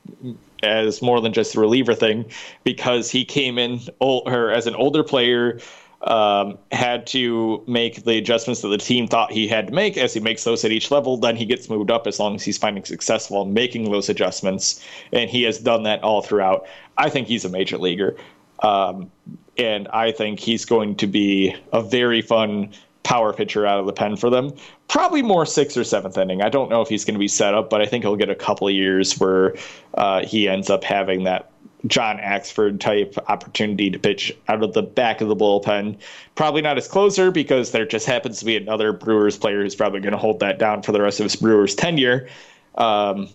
as 0.64 1.02
more 1.02 1.20
than 1.20 1.32
just 1.32 1.54
a 1.54 1.60
reliever 1.60 1.94
thing 1.94 2.24
because 2.64 3.10
he 3.10 3.24
came 3.24 3.58
in 3.58 3.80
old, 4.00 4.26
or 4.26 4.50
as 4.50 4.66
an 4.66 4.74
older 4.74 5.04
player 5.04 5.60
um, 6.02 6.58
had 6.70 7.06
to 7.08 7.62
make 7.66 8.04
the 8.04 8.18
adjustments 8.18 8.60
that 8.60 8.68
the 8.68 8.78
team 8.78 9.08
thought 9.08 9.32
he 9.32 9.48
had 9.48 9.68
to 9.68 9.72
make. 9.72 9.96
As 9.96 10.12
he 10.12 10.20
makes 10.20 10.44
those 10.44 10.64
at 10.64 10.70
each 10.70 10.90
level, 10.90 11.16
then 11.16 11.36
he 11.36 11.46
gets 11.46 11.70
moved 11.70 11.90
up 11.90 12.06
as 12.06 12.20
long 12.20 12.34
as 12.34 12.42
he's 12.42 12.58
finding 12.58 12.84
success 12.84 13.30
in 13.30 13.54
making 13.54 13.90
those 13.90 14.08
adjustments. 14.08 14.84
And 15.12 15.30
he 15.30 15.42
has 15.44 15.58
done 15.58 15.84
that 15.84 16.02
all 16.02 16.20
throughout. 16.22 16.66
I 16.98 17.08
think 17.08 17.26
he's 17.26 17.44
a 17.44 17.48
major 17.48 17.78
leaguer. 17.78 18.16
Um, 18.62 19.10
and 19.56 19.88
I 19.88 20.12
think 20.12 20.40
he's 20.40 20.64
going 20.64 20.96
to 20.96 21.06
be 21.06 21.56
a 21.72 21.82
very 21.82 22.22
fun 22.22 22.70
power 23.04 23.32
pitcher 23.32 23.66
out 23.66 23.78
of 23.78 23.86
the 23.86 23.92
pen 23.92 24.16
for 24.16 24.28
them. 24.28 24.52
Probably 24.88 25.22
more 25.22 25.46
sixth 25.46 25.76
or 25.76 25.84
seventh 25.84 26.18
inning. 26.18 26.42
I 26.42 26.48
don't 26.48 26.68
know 26.68 26.82
if 26.82 26.88
he's 26.88 27.04
going 27.04 27.14
to 27.14 27.20
be 27.20 27.28
set 27.28 27.54
up, 27.54 27.70
but 27.70 27.80
I 27.80 27.86
think 27.86 28.02
he'll 28.02 28.16
get 28.16 28.30
a 28.30 28.34
couple 28.34 28.66
of 28.66 28.74
years 28.74 29.18
where 29.20 29.54
uh, 29.94 30.24
he 30.24 30.48
ends 30.48 30.70
up 30.70 30.82
having 30.82 31.24
that 31.24 31.50
John 31.86 32.18
Axford 32.18 32.80
type 32.80 33.16
opportunity 33.28 33.90
to 33.90 33.98
pitch 33.98 34.34
out 34.48 34.62
of 34.62 34.72
the 34.72 34.82
back 34.82 35.20
of 35.20 35.28
the 35.28 35.36
bullpen. 35.36 35.98
Probably 36.34 36.62
not 36.62 36.78
as 36.78 36.88
closer 36.88 37.30
because 37.30 37.72
there 37.72 37.84
just 37.84 38.06
happens 38.06 38.38
to 38.38 38.44
be 38.44 38.56
another 38.56 38.92
Brewers 38.92 39.36
player 39.36 39.62
who's 39.62 39.74
probably 39.74 40.00
going 40.00 40.12
to 40.12 40.18
hold 40.18 40.40
that 40.40 40.58
down 40.58 40.82
for 40.82 40.92
the 40.92 41.02
rest 41.02 41.20
of 41.20 41.24
his 41.24 41.36
Brewers 41.36 41.74
tenure. 41.74 42.28
Um, 42.76 43.28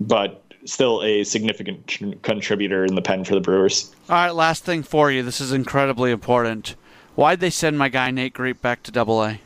but 0.00 0.42
still 0.64 1.02
a 1.02 1.22
significant 1.24 2.22
contributor 2.22 2.84
in 2.84 2.94
the 2.94 3.02
pen 3.02 3.24
for 3.24 3.34
the 3.34 3.40
Brewers. 3.40 3.94
All 4.08 4.16
right, 4.16 4.30
last 4.30 4.64
thing 4.64 4.82
for 4.82 5.10
you. 5.10 5.22
This 5.22 5.40
is 5.40 5.52
incredibly 5.52 6.10
important. 6.10 6.74
Why'd 7.16 7.40
they 7.40 7.50
send 7.50 7.78
my 7.78 7.88
guy 7.88 8.10
Nate 8.10 8.34
Griep 8.34 8.60
back 8.60 8.82
to 8.84 8.92
Double 8.92 9.24
A? 9.24 9.40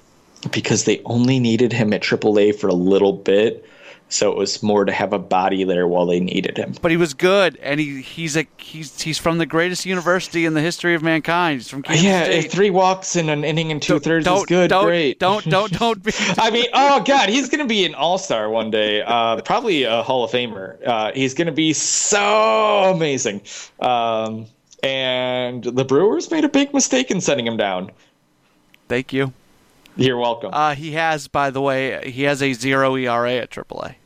Because 0.51 0.85
they 0.85 1.01
only 1.05 1.39
needed 1.39 1.73
him 1.73 1.93
at 1.93 2.03
Triple 2.03 2.39
A 2.39 2.51
for 2.51 2.67
a 2.67 2.75
little 2.75 3.13
bit, 3.13 3.65
so 4.09 4.33
it 4.33 4.37
was 4.37 4.61
more 4.61 4.85
to 4.85 4.93
have 4.93 5.13
a 5.13 5.21
body 5.21 5.63
there 5.63 5.87
while 5.87 6.05
they 6.05 6.19
needed 6.19 6.57
him. 6.57 6.75
But 6.83 6.91
he 6.91 6.97
was 6.97 7.15
good, 7.15 7.57
and 7.63 7.79
he 7.79 8.03
he's 8.03 8.37
a 8.37 8.47
he's 8.57 9.01
he's 9.01 9.19
from 9.19 9.39
the 9.39 9.47
greatest 9.47 9.87
university 9.87 10.47
in 10.47 10.55
the 10.55 10.61
history 10.61 10.97
of 10.97 11.03
mankind. 11.05 11.61
He's 11.61 11.69
from 11.69 11.83
Kansas 11.83 12.05
yeah, 12.05 12.25
State. 12.25 12.51
three 12.51 12.71
walks 12.71 13.15
in 13.15 13.29
an 13.29 13.45
inning 13.45 13.71
and 13.71 13.81
two 13.81 14.01
thirds 14.01 14.27
is 14.27 14.45
good. 14.47 14.71
Don't, 14.71 14.87
Great. 14.87 15.21
Don't 15.21 15.45
don't 15.49 15.71
don't. 15.79 16.03
Be, 16.03 16.13
I 16.39 16.51
mean, 16.51 16.67
oh 16.75 17.05
god, 17.05 17.29
he's 17.29 17.49
gonna 17.49 17.67
be 17.67 17.85
an 17.85 17.95
all 17.95 18.19
star 18.19 18.51
one 18.51 18.73
day. 18.73 19.03
Uh, 19.03 19.41
probably 19.43 19.85
a 19.85 20.03
Hall 20.03 20.25
of 20.25 20.33
Famer. 20.33 20.77
Uh, 20.85 21.13
he's 21.15 21.35
gonna 21.35 21.53
be 21.53 21.73
so 21.73 22.91
amazing. 22.93 23.43
Um, 23.79 24.47
and 24.83 25.63
the 25.65 25.85
Brewers 25.85 26.31
made 26.31 26.45
a 26.45 26.49
big 26.49 26.73
mistake 26.75 27.11
in 27.11 27.21
sending 27.21 27.47
him 27.47 27.57
down. 27.57 27.91
Thank 28.89 29.13
you. 29.13 29.33
You're 29.97 30.17
welcome. 30.17 30.51
Uh, 30.53 30.75
he 30.75 30.93
has, 30.93 31.29
by 31.29 31.51
the 31.51 31.61
way, 31.61 32.11
he 32.11 32.23
has 32.25 32.43
a 32.43 32.53
zero 32.53 32.97
ERA 32.97 33.35
at 33.35 33.51
AAA. 33.51 33.97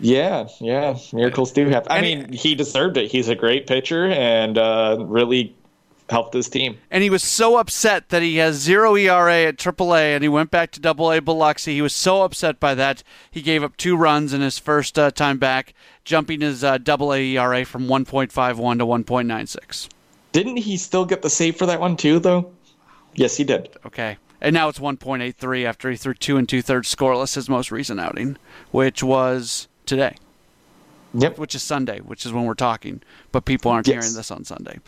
Yeah, 0.00 0.48
yeah, 0.60 0.98
miracles 1.12 1.52
do 1.52 1.68
happen. 1.68 1.90
I 1.90 2.00
mean, 2.00 2.32
he 2.32 2.54
deserved 2.54 2.96
it. 2.96 3.10
He's 3.10 3.28
a 3.28 3.34
great 3.34 3.66
pitcher 3.66 4.06
and 4.06 4.58
uh, 4.58 4.96
really 5.00 5.54
helped 6.10 6.34
his 6.34 6.48
team. 6.48 6.78
And 6.90 7.02
he 7.02 7.10
was 7.10 7.22
so 7.22 7.56
upset 7.56 8.10
that 8.10 8.22
he 8.22 8.36
has 8.36 8.56
zero 8.56 8.94
ERA 8.96 9.44
at 9.44 9.56
AAA 9.56 10.14
and 10.14 10.22
he 10.22 10.28
went 10.28 10.50
back 10.50 10.70
to 10.72 10.88
AA 10.88 11.20
Biloxi. 11.20 11.74
He 11.74 11.82
was 11.82 11.94
so 11.94 12.22
upset 12.22 12.60
by 12.60 12.74
that. 12.74 13.02
He 13.30 13.40
gave 13.40 13.62
up 13.62 13.76
two 13.76 13.96
runs 13.96 14.32
in 14.32 14.40
his 14.40 14.58
first 14.58 14.98
uh, 14.98 15.10
time 15.10 15.38
back, 15.38 15.74
jumping 16.04 16.40
his 16.40 16.62
uh, 16.62 16.78
AA 16.86 17.14
ERA 17.14 17.64
from 17.64 17.86
1.51 17.86 18.78
to 18.78 18.86
1.96. 18.86 19.88
Didn't 20.34 20.56
he 20.56 20.76
still 20.76 21.04
get 21.04 21.22
the 21.22 21.30
save 21.30 21.54
for 21.56 21.64
that 21.66 21.78
one 21.80 21.96
too, 21.96 22.18
though? 22.18 22.50
Yes, 23.14 23.36
he 23.36 23.44
did. 23.44 23.68
Okay. 23.86 24.16
And 24.40 24.52
now 24.52 24.68
it's 24.68 24.80
1.83 24.80 25.64
after 25.64 25.88
he 25.90 25.96
threw 25.96 26.12
two 26.12 26.36
and 26.36 26.48
two 26.48 26.60
thirds 26.60 26.92
scoreless 26.92 27.36
his 27.36 27.48
most 27.48 27.70
recent 27.70 28.00
outing, 28.00 28.36
which 28.72 29.00
was 29.02 29.68
today. 29.86 30.16
Yep. 31.14 31.38
Which 31.38 31.54
is 31.54 31.62
Sunday, 31.62 32.00
which 32.00 32.26
is 32.26 32.32
when 32.32 32.44
we're 32.46 32.54
talking. 32.54 33.00
But 33.30 33.44
people 33.44 33.70
aren't 33.70 33.86
Yes. 33.86 34.02
hearing 34.04 34.16
this 34.16 34.32
on 34.32 34.42
Sunday. 34.44 34.80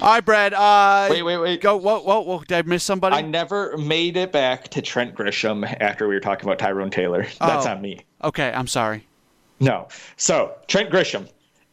All 0.00 0.12
right, 0.12 0.24
Brad. 0.24 0.52
Uh, 0.52 1.06
Wait, 1.10 1.22
wait, 1.22 1.38
wait. 1.38 1.60
Go. 1.62 1.76
Whoa, 1.78 2.00
whoa, 2.00 2.20
whoa. 2.20 2.40
Did 2.46 2.58
I 2.58 2.62
miss 2.68 2.84
somebody? 2.84 3.16
I 3.16 3.22
never 3.22 3.78
made 3.78 4.18
it 4.18 4.32
back 4.32 4.68
to 4.68 4.82
Trent 4.82 5.14
Grisham 5.14 5.64
after 5.80 6.06
we 6.06 6.14
were 6.14 6.20
talking 6.20 6.44
about 6.46 6.58
Tyrone 6.58 6.90
Taylor. 6.90 7.22
That's 7.40 7.64
Oh. 7.64 7.70
on 7.70 7.80
me. 7.80 8.00
okay, 8.22 8.52
I'm 8.54 8.66
sorry. 8.66 9.06
No. 9.60 9.88
So, 10.16 10.52
Trent 10.66 10.90
Grisham, 10.90 11.28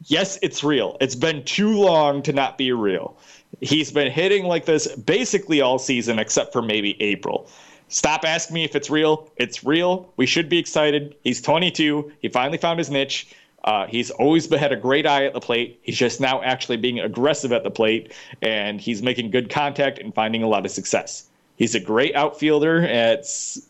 yes, 0.05 0.39
it's 0.41 0.63
real. 0.63 0.97
It's 1.01 1.15
been 1.15 1.43
too 1.43 1.73
long 1.73 2.21
to 2.23 2.33
not 2.33 2.57
be 2.57 2.71
real. 2.71 3.17
He's 3.59 3.91
been 3.91 4.11
hitting 4.11 4.45
like 4.45 4.65
this 4.65 4.87
basically 4.95 5.61
all 5.61 5.79
season 5.79 6.19
except 6.19 6.53
for 6.53 6.61
maybe 6.61 7.01
April. 7.01 7.49
Stop 7.89 8.23
asking 8.23 8.53
me 8.53 8.63
if 8.63 8.75
it's 8.75 8.89
real. 8.89 9.29
It's 9.35 9.65
real. 9.65 10.11
We 10.15 10.25
should 10.25 10.47
be 10.47 10.57
excited. 10.57 11.15
He's 11.23 11.41
22. 11.41 12.11
He 12.21 12.29
finally 12.29 12.57
found 12.57 12.79
his 12.79 12.89
niche. 12.89 13.35
Uh, 13.63 13.85
he's 13.85 14.09
always 14.11 14.51
had 14.51 14.71
a 14.71 14.75
great 14.75 15.05
eye 15.05 15.25
at 15.25 15.33
the 15.33 15.39
plate. 15.39 15.79
He's 15.83 15.97
just 15.97 16.19
now 16.19 16.41
actually 16.41 16.77
being 16.77 16.99
aggressive 16.99 17.51
at 17.51 17.63
the 17.63 17.69
plate, 17.69 18.13
and 18.41 18.81
he's 18.81 19.03
making 19.03 19.29
good 19.29 19.49
contact 19.49 19.99
and 19.99 20.15
finding 20.15 20.41
a 20.41 20.47
lot 20.47 20.65
of 20.65 20.71
success. 20.71 21.27
He's 21.57 21.75
a 21.75 21.79
great 21.79 22.15
outfielder. 22.15 22.81
It's 22.81 23.67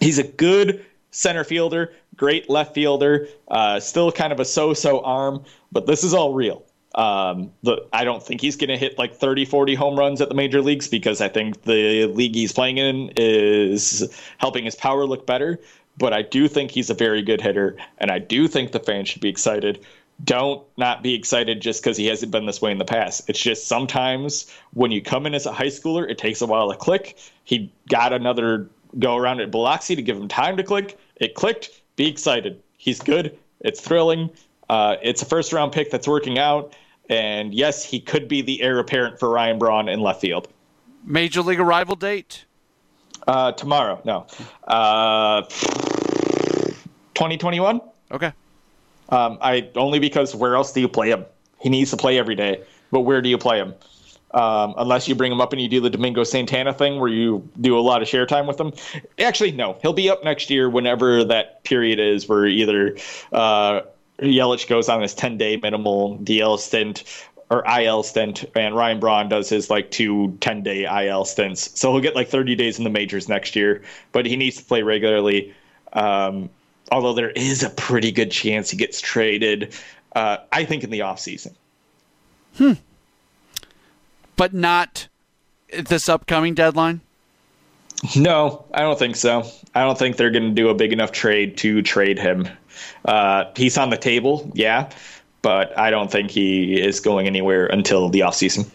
he's 0.00 0.18
a 0.18 0.22
good 0.22 0.84
center 1.10 1.42
fielder, 1.42 1.92
great 2.16 2.48
left 2.48 2.74
fielder, 2.74 3.28
uh, 3.48 3.80
still 3.80 4.10
kind 4.12 4.32
of 4.32 4.40
a 4.40 4.44
so-so 4.44 5.00
arm, 5.00 5.44
but 5.72 5.86
this 5.86 6.04
is 6.04 6.14
all 6.14 6.32
real. 6.32 6.64
Um, 6.94 7.52
the, 7.62 7.86
I 7.92 8.04
don't 8.04 8.22
think 8.22 8.40
he's 8.40 8.56
going 8.56 8.70
to 8.70 8.78
hit 8.78 8.98
like 8.98 9.14
30, 9.14 9.44
40 9.44 9.74
home 9.74 9.98
runs 9.98 10.20
at 10.20 10.30
the 10.30 10.34
major 10.34 10.62
leagues 10.62 10.88
because 10.88 11.20
I 11.20 11.28
think 11.28 11.62
the 11.62 12.06
league 12.06 12.34
he's 12.34 12.52
playing 12.52 12.78
in 12.78 13.12
is 13.16 14.10
helping 14.38 14.64
his 14.64 14.74
power 14.74 15.04
look 15.04 15.26
better. 15.26 15.60
But 15.98 16.12
I 16.12 16.22
do 16.22 16.48
think 16.48 16.70
he's 16.70 16.90
a 16.90 16.94
very 16.94 17.22
good 17.22 17.40
hitter, 17.40 17.76
and 17.98 18.10
I 18.10 18.18
do 18.18 18.48
think 18.48 18.72
the 18.72 18.80
fans 18.80 19.08
should 19.08 19.22
be 19.22 19.30
excited. 19.30 19.80
Don't 20.24 20.62
not 20.76 21.02
be 21.02 21.14
excited 21.14 21.60
just 21.60 21.82
because 21.82 21.96
he 21.96 22.06
hasn't 22.06 22.32
been 22.32 22.46
this 22.46 22.60
way 22.60 22.70
in 22.70 22.78
the 22.78 22.84
past. 22.84 23.28
It's 23.28 23.40
just 23.40 23.66
sometimes 23.66 24.50
when 24.74 24.90
you 24.90 25.00
come 25.02 25.26
in 25.26 25.34
as 25.34 25.46
a 25.46 25.52
high 25.52 25.66
schooler, 25.66 26.08
it 26.08 26.18
takes 26.18 26.42
a 26.42 26.46
while 26.46 26.70
to 26.70 26.76
click. 26.76 27.16
He 27.44 27.72
got 27.88 28.12
another 28.12 28.68
go 28.98 29.16
around 29.16 29.40
at 29.40 29.50
Biloxi 29.50 29.96
to 29.96 30.02
give 30.02 30.16
him 30.16 30.28
time 30.28 30.56
to 30.56 30.62
click. 30.62 30.98
It 31.16 31.34
clicked. 31.34 31.70
Be 31.96 32.06
excited. 32.06 32.62
He's 32.76 33.00
good. 33.00 33.38
It's 33.60 33.80
thrilling. 33.80 34.30
Uh, 34.68 34.96
it's 35.02 35.22
a 35.22 35.26
first 35.26 35.52
round 35.52 35.72
pick 35.72 35.90
that's 35.90 36.06
working 36.06 36.38
out. 36.38 36.74
And 37.08 37.54
yes, 37.54 37.84
he 37.84 38.00
could 38.00 38.28
be 38.28 38.42
the 38.42 38.62
heir 38.62 38.78
apparent 38.78 39.18
for 39.18 39.30
Ryan 39.30 39.58
Braun 39.58 39.88
in 39.88 40.00
left 40.00 40.20
field. 40.20 40.48
Major 41.04 41.42
League 41.42 41.60
arrival 41.60 41.96
date. 41.96 42.44
Uh, 43.26 43.52
tomorrow, 43.52 44.00
no. 44.04 44.26
Uh, 44.66 45.42
2021? 47.14 47.80
Okay. 48.10 48.32
Um, 49.08 49.38
I 49.40 49.68
only 49.76 49.98
because 49.98 50.34
where 50.34 50.56
else 50.56 50.72
do 50.72 50.80
you 50.80 50.88
play 50.88 51.10
him? 51.10 51.24
He 51.60 51.68
needs 51.68 51.90
to 51.90 51.96
play 51.96 52.18
every 52.18 52.34
day, 52.34 52.62
but 52.90 53.00
where 53.00 53.22
do 53.22 53.28
you 53.28 53.38
play 53.38 53.58
him? 53.58 53.74
Um, 54.32 54.74
unless 54.76 55.08
you 55.08 55.14
bring 55.14 55.32
him 55.32 55.40
up 55.40 55.52
and 55.52 55.62
you 55.62 55.68
do 55.68 55.80
the 55.80 55.88
Domingo 55.88 56.24
Santana 56.24 56.72
thing 56.72 56.98
where 57.00 57.08
you 57.08 57.48
do 57.60 57.78
a 57.78 57.80
lot 57.80 58.02
of 58.02 58.08
share 58.08 58.26
time 58.26 58.46
with 58.46 58.60
him. 58.60 58.72
Actually, 59.18 59.52
no, 59.52 59.78
he'll 59.82 59.92
be 59.92 60.10
up 60.10 60.24
next 60.24 60.50
year 60.50 60.68
whenever 60.68 61.24
that 61.24 61.62
period 61.64 62.00
is 62.00 62.28
where 62.28 62.46
either 62.46 62.96
uh, 63.32 63.82
Yelich 64.20 64.68
goes 64.68 64.88
on 64.88 65.00
his 65.00 65.14
10 65.14 65.38
day 65.38 65.56
minimal 65.56 66.18
DL 66.18 66.58
stint 66.58 67.04
or 67.50 67.64
IL 67.66 68.02
stint, 68.02 68.44
and 68.56 68.74
Ryan 68.74 68.98
Braun 68.98 69.28
does 69.28 69.48
his 69.48 69.70
like 69.70 69.90
two 69.90 70.36
10 70.40 70.62
day 70.62 71.06
IL 71.06 71.24
stints. 71.24 71.78
So 71.78 71.92
he'll 71.92 72.00
get 72.00 72.16
like 72.16 72.28
30 72.28 72.56
days 72.56 72.78
in 72.78 72.84
the 72.84 72.90
majors 72.90 73.28
next 73.28 73.54
year, 73.54 73.82
but 74.12 74.26
he 74.26 74.36
needs 74.36 74.56
to 74.56 74.64
play 74.64 74.82
regularly. 74.82 75.54
Um, 75.92 76.50
although 76.90 77.14
there 77.14 77.30
is 77.30 77.62
a 77.62 77.70
pretty 77.70 78.10
good 78.10 78.30
chance 78.30 78.70
he 78.70 78.76
gets 78.76 79.00
traded, 79.00 79.74
uh, 80.14 80.38
I 80.52 80.64
think 80.64 80.82
in 80.82 80.90
the 80.90 81.00
offseason. 81.00 81.54
But 84.36 84.54
not 84.54 85.08
this 85.72 86.08
upcoming 86.08 86.54
deadline. 86.54 87.00
No, 88.14 88.64
I 88.74 88.80
don't 88.80 88.98
think 88.98 89.16
so. 89.16 89.44
I 89.74 89.82
don't 89.82 89.98
think 89.98 90.16
they're 90.16 90.30
going 90.30 90.48
to 90.48 90.54
do 90.54 90.68
a 90.68 90.74
big 90.74 90.92
enough 90.92 91.12
trade 91.12 91.56
to 91.58 91.82
trade 91.82 92.18
him. 92.18 92.48
Uh, 93.04 93.44
he's 93.56 93.78
on 93.78 93.90
the 93.90 93.96
table, 93.96 94.50
yeah, 94.54 94.90
but 95.40 95.76
I 95.78 95.90
don't 95.90 96.10
think 96.10 96.30
he 96.30 96.80
is 96.80 97.00
going 97.00 97.26
anywhere 97.26 97.66
until 97.66 98.10
the 98.10 98.20
offseason 98.20 98.70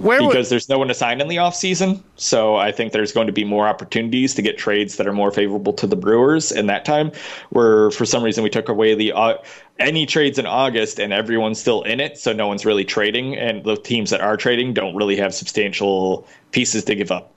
Where 0.00 0.22
would, 0.22 0.28
because 0.28 0.48
there's 0.48 0.68
no 0.68 0.78
one 0.78 0.88
to 0.88 0.94
sign 0.94 1.20
in 1.20 1.28
the 1.28 1.36
offseason. 1.36 2.02
So 2.16 2.56
I 2.56 2.72
think 2.72 2.92
there's 2.92 3.12
going 3.12 3.26
to 3.26 3.32
be 3.32 3.44
more 3.44 3.66
opportunities 3.66 4.34
to 4.34 4.42
get 4.42 4.58
trades 4.58 4.96
that 4.96 5.06
are 5.06 5.12
more 5.12 5.30
favorable 5.30 5.72
to 5.74 5.86
the 5.86 5.96
Brewers 5.96 6.52
in 6.52 6.66
that 6.66 6.84
time. 6.84 7.12
Where 7.50 7.90
for 7.90 8.04
some 8.04 8.22
reason 8.22 8.44
we 8.44 8.50
took 8.50 8.68
away 8.68 8.94
the 8.94 9.12
uh, 9.12 9.34
any 9.78 10.06
trades 10.06 10.38
in 10.38 10.46
August 10.46 10.98
and 10.98 11.12
everyone's 11.12 11.60
still 11.60 11.82
in 11.82 12.00
it, 12.00 12.18
so 12.18 12.32
no 12.32 12.46
one's 12.46 12.64
really 12.64 12.84
trading, 12.84 13.36
and 13.36 13.64
the 13.64 13.76
teams 13.76 14.10
that 14.10 14.20
are 14.20 14.36
trading 14.36 14.74
don't 14.74 14.94
really 14.96 15.16
have 15.16 15.34
substantial 15.34 16.26
pieces 16.52 16.84
to 16.84 16.94
give 16.94 17.10
up. 17.10 17.34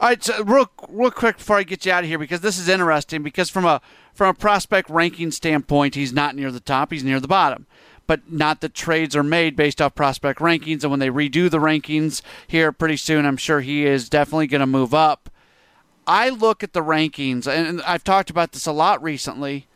All 0.00 0.08
right, 0.08 0.22
so 0.22 0.42
real 0.42 0.68
real 0.88 1.12
quick 1.12 1.36
before 1.36 1.58
I 1.58 1.62
get 1.62 1.86
you 1.86 1.92
out 1.92 2.02
of 2.02 2.08
here 2.08 2.18
because 2.18 2.40
this 2.40 2.58
is 2.58 2.68
interesting 2.68 3.22
because 3.22 3.48
from 3.48 3.64
a 3.64 3.80
from 4.12 4.28
a 4.28 4.34
prospect 4.34 4.90
ranking 4.90 5.30
standpoint, 5.30 5.94
he's 5.94 6.12
not 6.12 6.34
near 6.34 6.50
the 6.50 6.58
top, 6.58 6.90
he's 6.90 7.04
near 7.04 7.20
the 7.20 7.28
bottom. 7.28 7.66
But 8.12 8.30
not 8.30 8.60
that 8.60 8.74
trades 8.74 9.16
are 9.16 9.22
made 9.22 9.56
based 9.56 9.80
off 9.80 9.94
prospect 9.94 10.38
rankings, 10.38 10.82
and 10.82 10.90
when 10.90 11.00
they 11.00 11.08
redo 11.08 11.50
the 11.50 11.56
rankings 11.56 12.20
here 12.46 12.70
pretty 12.70 12.98
soon, 12.98 13.24
I'm 13.24 13.38
sure 13.38 13.62
he 13.62 13.86
is 13.86 14.10
definitely 14.10 14.48
going 14.48 14.60
to 14.60 14.66
move 14.66 14.92
up. 14.92 15.30
I 16.06 16.28
look 16.28 16.62
at 16.62 16.74
the 16.74 16.82
rankings, 16.82 17.46
and 17.46 17.80
I've 17.80 18.04
talked 18.04 18.28
about 18.28 18.52
this 18.52 18.66
a 18.66 18.72
lot 18.72 19.02
recently. 19.02 19.66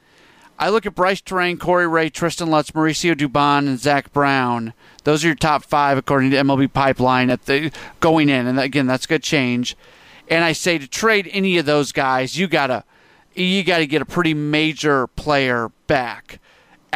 I 0.59 0.69
look 0.69 0.85
at 0.85 0.95
Brice 0.95 1.23
Turang, 1.23 1.59
Corey 1.59 1.87
Ray, 1.89 2.11
Tristen 2.11 2.51
Lutz, 2.51 2.73
Mauricio 2.73 3.15
Dubon, 3.15 3.61
and 3.61 3.81
Zach 3.81 4.13
Brown. 4.13 4.75
Those 5.05 5.25
are 5.25 5.29
your 5.29 5.35
top 5.35 5.65
five 5.65 5.97
according 5.97 6.31
to 6.33 6.37
MLB 6.37 6.71
Pipeline 6.75 7.31
at 7.31 7.47
the 7.47 7.73
going 8.01 8.29
in, 8.29 8.47
and 8.47 8.61
again, 8.61 8.87
that's 8.87 9.07
a 9.07 9.09
good 9.09 9.23
change. 9.23 9.79
And 10.29 10.45
I 10.45 10.53
say 10.53 10.77
to 10.77 10.87
trade 10.87 11.31
any 11.33 11.57
of 11.57 11.65
those 11.65 11.91
guys, 11.91 12.37
you 12.37 12.49
gotta 12.49 12.85
you 13.35 13.65
gotta 13.65 13.87
get 13.87 14.03
a 14.03 14.05
pretty 14.05 14.35
major 14.35 15.07
player 15.07 15.71
back. 15.87 16.39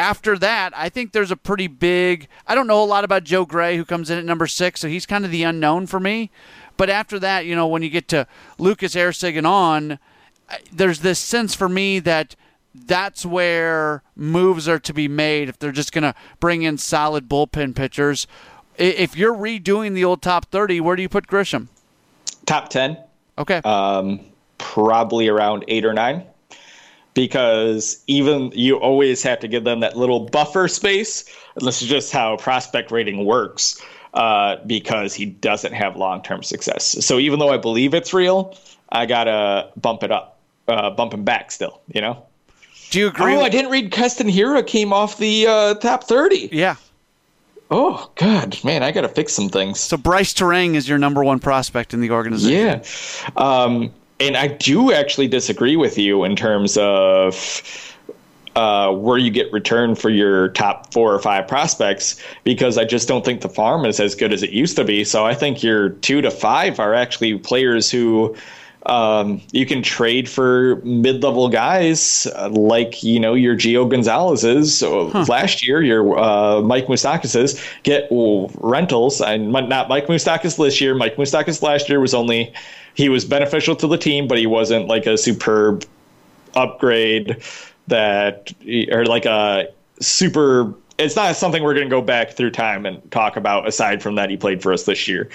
After 0.01 0.39
that, 0.39 0.73
I 0.75 0.89
think 0.89 1.13
there's 1.13 1.31
a 1.31 1.37
pretty 1.37 1.67
big. 1.67 2.27
I 2.47 2.55
don't 2.55 2.67
know 2.67 2.83
a 2.83 2.87
lot 2.87 3.05
about 3.05 3.23
Joe 3.23 3.45
Gray, 3.45 3.77
who 3.77 3.85
comes 3.85 4.09
in 4.09 4.17
at 4.17 4.25
number 4.25 4.47
six, 4.47 4.81
so 4.81 4.89
he's 4.89 5.05
kind 5.05 5.27
of 5.27 5.31
the 5.31 5.43
unknown 5.43 5.87
for 5.87 6.01
me. 6.01 6.31
But 6.79 6.89
after 6.89 7.19
that, 7.19 7.45
you 7.45 7.55
know, 7.55 7.67
when 7.67 7.83
you 7.83 7.91
get 7.91 8.09
to 8.09 8.27
Lucas 8.59 8.95
Erceg 8.95 9.37
and 9.37 9.47
on, 9.47 9.99
there's 10.73 11.01
this 11.01 11.19
sense 11.19 11.55
for 11.55 11.69
me 11.69 11.99
that 11.99 12.35
that's 12.75 13.27
where 13.27 14.03
moves 14.17 14.67
are 14.71 14.79
to 14.79 14.95
be 14.95 15.07
made 15.07 15.51
if 15.51 15.59
they're 15.59 15.71
just 15.71 15.93
going 15.93 16.05
to 16.05 16.15
bring 16.41 16.63
in 16.63 16.79
solid 16.79 17.29
bullpen 17.29 17.77
pitchers. 17.77 18.27
If 18.79 19.19
you're 19.19 19.35
redoing 19.35 19.93
the 19.93 20.07
old 20.07 20.23
top 20.23 20.47
30, 20.47 20.81
where 20.81 20.97
do 20.97 21.03
you 21.03 21.11
put 21.11 21.27
Grisham? 21.27 21.69
Top 22.47 22.71
10, 22.71 22.97
Okay. 23.37 23.59
um, 23.67 24.21
probably 24.57 25.29
around 25.29 25.67
eight 25.69 25.85
or 25.85 25.93
nine. 25.93 26.25
Because 27.15 28.03
even 28.07 28.53
you 28.55 28.77
always 28.77 29.23
have 29.23 29.41
to 29.41 29.49
give 29.49 29.65
them 29.65 29.81
that 29.81 29.97
little 29.97 30.21
buffer 30.21 30.69
space. 30.69 31.25
And 31.57 31.67
this 31.67 31.83
is 31.83 31.89
just 31.89 32.13
how 32.13 32.37
prospect 32.37 32.91
rating 32.91 33.25
works. 33.25 33.81
Uh, 34.13 34.57
because 34.67 35.15
he 35.15 35.25
doesn't 35.25 35.73
have 35.73 35.97
long 35.97 36.21
term 36.21 36.43
success. 36.43 36.97
So 37.07 37.21
even 37.21 37.39
though 37.39 37.51
I 37.51 37.59
believe 37.59 37.95
it's 37.95 38.13
real, 38.13 38.57
I 38.91 39.07
gotta 39.07 39.71
bump 39.81 40.03
it 40.03 40.11
up, 40.11 40.37
uh, 40.67 40.91
bump 40.91 41.15
him 41.15 41.23
back 41.23 41.53
still. 41.53 41.81
You 41.93 42.01
know. 42.01 42.27
do 42.91 42.99
you 42.99 43.07
agree? 43.07 43.35
Oh, 43.35 43.37
with- 43.37 43.47
I 43.47 43.49
didn't 43.51 43.71
read 43.71 43.93
Keston 43.93 44.27
Hiura 44.27 44.67
came 44.67 44.93
off 44.93 45.17
the 45.19 45.47
uh, 45.47 45.75
top 45.75 46.05
thirty. 46.05 46.49
yeah. 46.51 46.75
Oh 47.71 48.11
God, 48.17 48.59
man, 48.65 48.83
I 48.83 48.91
gotta 48.91 49.09
fix 49.09 49.33
some 49.33 49.49
things. 49.49 49.79
So 49.79 49.97
Brice 49.97 50.35
Turang 50.35 50.75
is 50.75 50.89
your 50.89 50.99
number 50.99 51.23
one 51.23 51.39
prospect 51.39 51.95
in 51.95 52.01
the 52.01 52.11
organization. 52.11 52.83
Yeah. 52.83 53.31
Um, 53.37 53.93
and 54.21 54.37
I 54.37 54.49
do 54.49 54.93
actually 54.93 55.29
disagree 55.29 55.77
with 55.77 55.99
you 55.99 56.25
in 56.25 56.37
terms 56.37 56.77
of 56.77 57.97
uh, 58.55 58.93
where 58.93 59.17
you 59.17 59.31
get 59.31 59.53
return 59.53 59.95
for 59.95 60.11
your 60.11 60.49
top 60.49 60.93
four 60.93 61.15
or 61.15 61.19
five 61.19 61.49
prospects 61.49 62.23
because 62.45 62.77
I 62.77 62.85
just 62.85 63.09
don't 63.09 63.25
think 63.25 63.41
the 63.41 63.49
farm 63.49 63.85
is 63.85 64.01
as 64.01 64.15
good 64.15 64.33
as 64.33 64.43
it 64.43 64.51
used 64.51 64.77
to 64.77 64.85
be. 64.85 65.05
So 65.05 65.25
I 65.25 65.35
think 65.35 65.63
your 65.63 65.91
two 65.91 66.21
to 66.21 66.31
five 66.31 66.79
are 66.79 66.93
actually 66.93 67.39
players 67.39 67.91
who 67.91 68.37
um, 68.87 69.41
you 69.53 69.67
can 69.67 69.83
trade 69.83 70.29
for 70.29 70.77
mid-level 70.85 71.51
guys 71.51 72.27
uh, 72.35 72.49
like 72.49 73.03
you 73.03 73.21
know 73.21 73.35
your 73.35 73.55
Gio 73.55 73.89
Gonzalez's 73.89 74.77
so 74.77 75.09
last 75.29 75.67
year, 75.67 75.83
your 75.83 76.19
uh, 76.19 76.63
Mike 76.63 76.87
Moustakas 76.87 77.83
get 77.83 78.11
well, 78.11 78.51
rentals 78.57 79.21
and 79.21 79.53
not 79.53 79.89
Mike 79.89 80.07
Moustakas 80.07 80.57
this 80.57 80.81
year. 80.81 80.95
Mike 80.95 81.17
Moustakas 81.17 81.63
last 81.63 81.89
year 81.91 82.01
was 82.01 82.15
only 82.15 82.53
he 82.95 83.09
was 83.09 83.25
beneficial 83.25 83.77
to 83.77 83.87
the 83.87 83.99
team, 83.99 84.29
but 84.29 84.39
he 84.39 84.47
wasn't 84.47 84.89
like 84.89 85.07
a 85.07 85.17
superb 85.17 85.85
upgrade 86.55 87.43
that 87.87 88.53
or 88.91 89.05
like 89.05 89.25
a 89.25 89.69
super 90.01 90.75
it's 90.99 91.17
not 91.17 91.35
something 91.35 91.63
we're 91.63 91.75
going 91.75 91.87
to 91.87 91.91
go 91.91 92.03
back 92.03 92.33
through 92.33 92.51
time 92.51 92.85
and 92.85 93.11
talk 93.11 93.37
about. 93.37 93.67
Aside 93.67 94.03
from 94.03 94.17
that, 94.17 94.29
he 94.29 94.37
played 94.37 94.63
for 94.63 94.73
us 94.73 94.85
this 94.85 95.09
year. 95.09 95.31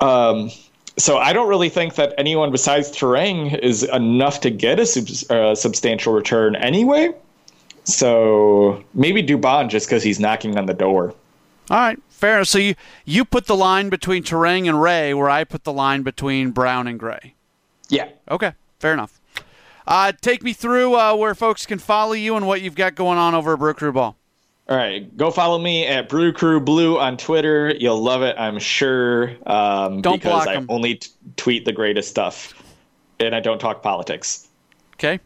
Um, 0.00 0.50
so 0.96 1.18
I 1.18 1.32
don't 1.32 1.48
really 1.48 1.68
think 1.68 1.96
that 1.96 2.14
anyone 2.18 2.52
besides 2.52 2.90
Turang 2.92 3.58
is 3.58 3.82
enough 3.82 4.40
to 4.42 4.50
get 4.50 4.78
a 4.78 4.86
sub- 4.86 5.30
uh, 5.30 5.54
substantial 5.54 6.12
return 6.12 6.54
anyway. 6.56 7.12
So 7.84 8.82
maybe 8.94 9.22
Dubon 9.22 9.68
just 9.68 9.88
because 9.88 10.02
he's 10.02 10.20
knocking 10.20 10.56
on 10.56 10.66
the 10.66 10.74
door. 10.74 11.14
All 11.70 11.78
right, 11.78 11.98
fair. 12.24 12.44
So 12.44 12.58
you 12.58 12.74
you 13.04 13.24
put 13.24 13.46
the 13.46 13.56
line 13.56 13.88
between 13.88 14.22
Turang 14.22 14.68
and 14.68 14.80
Ray, 14.80 15.14
where 15.14 15.30
I 15.30 15.44
put 15.44 15.64
the 15.64 15.72
line 15.72 16.02
between 16.02 16.50
Brown 16.50 16.86
and 16.86 16.98
Gray. 16.98 17.34
Yeah. 17.88 18.08
Okay, 18.30 18.52
fair 18.78 18.92
enough. 18.92 19.20
Uh, 19.86 20.12
take 20.20 20.42
me 20.42 20.54
through 20.54 20.94
uh, 20.94 21.14
where 21.14 21.34
folks 21.34 21.66
can 21.66 21.78
follow 21.78 22.14
you 22.14 22.36
and 22.36 22.46
what 22.46 22.62
you've 22.62 22.74
got 22.74 22.94
going 22.94 23.18
on 23.18 23.34
over 23.34 23.52
at 23.52 23.58
Brew 23.58 23.74
Crew 23.74 23.92
Ball. 23.92 24.16
All 24.66 24.76
right, 24.78 25.14
go 25.14 25.30
follow 25.30 25.58
me 25.58 25.86
at 25.86 26.08
Brew 26.08 26.32
Crew 26.32 26.58
Blue 26.58 26.98
on 26.98 27.18
Twitter. 27.18 27.74
You'll 27.78 28.02
love 28.02 28.22
it, 28.22 28.34
I'm 28.38 28.58
sure. 28.58 29.36
Um, 29.46 30.00
don't 30.00 30.16
because 30.16 30.44
block 30.44 30.48
I 30.48 30.54
them. 30.54 30.66
only 30.70 30.94
t- 30.94 31.10
tweet 31.36 31.66
the 31.66 31.72
greatest 31.72 32.08
stuff, 32.08 32.54
and 33.20 33.34
I 33.34 33.40
don't 33.40 33.58
talk 33.58 33.82
politics. 33.82 34.48
Okay. 34.94 35.20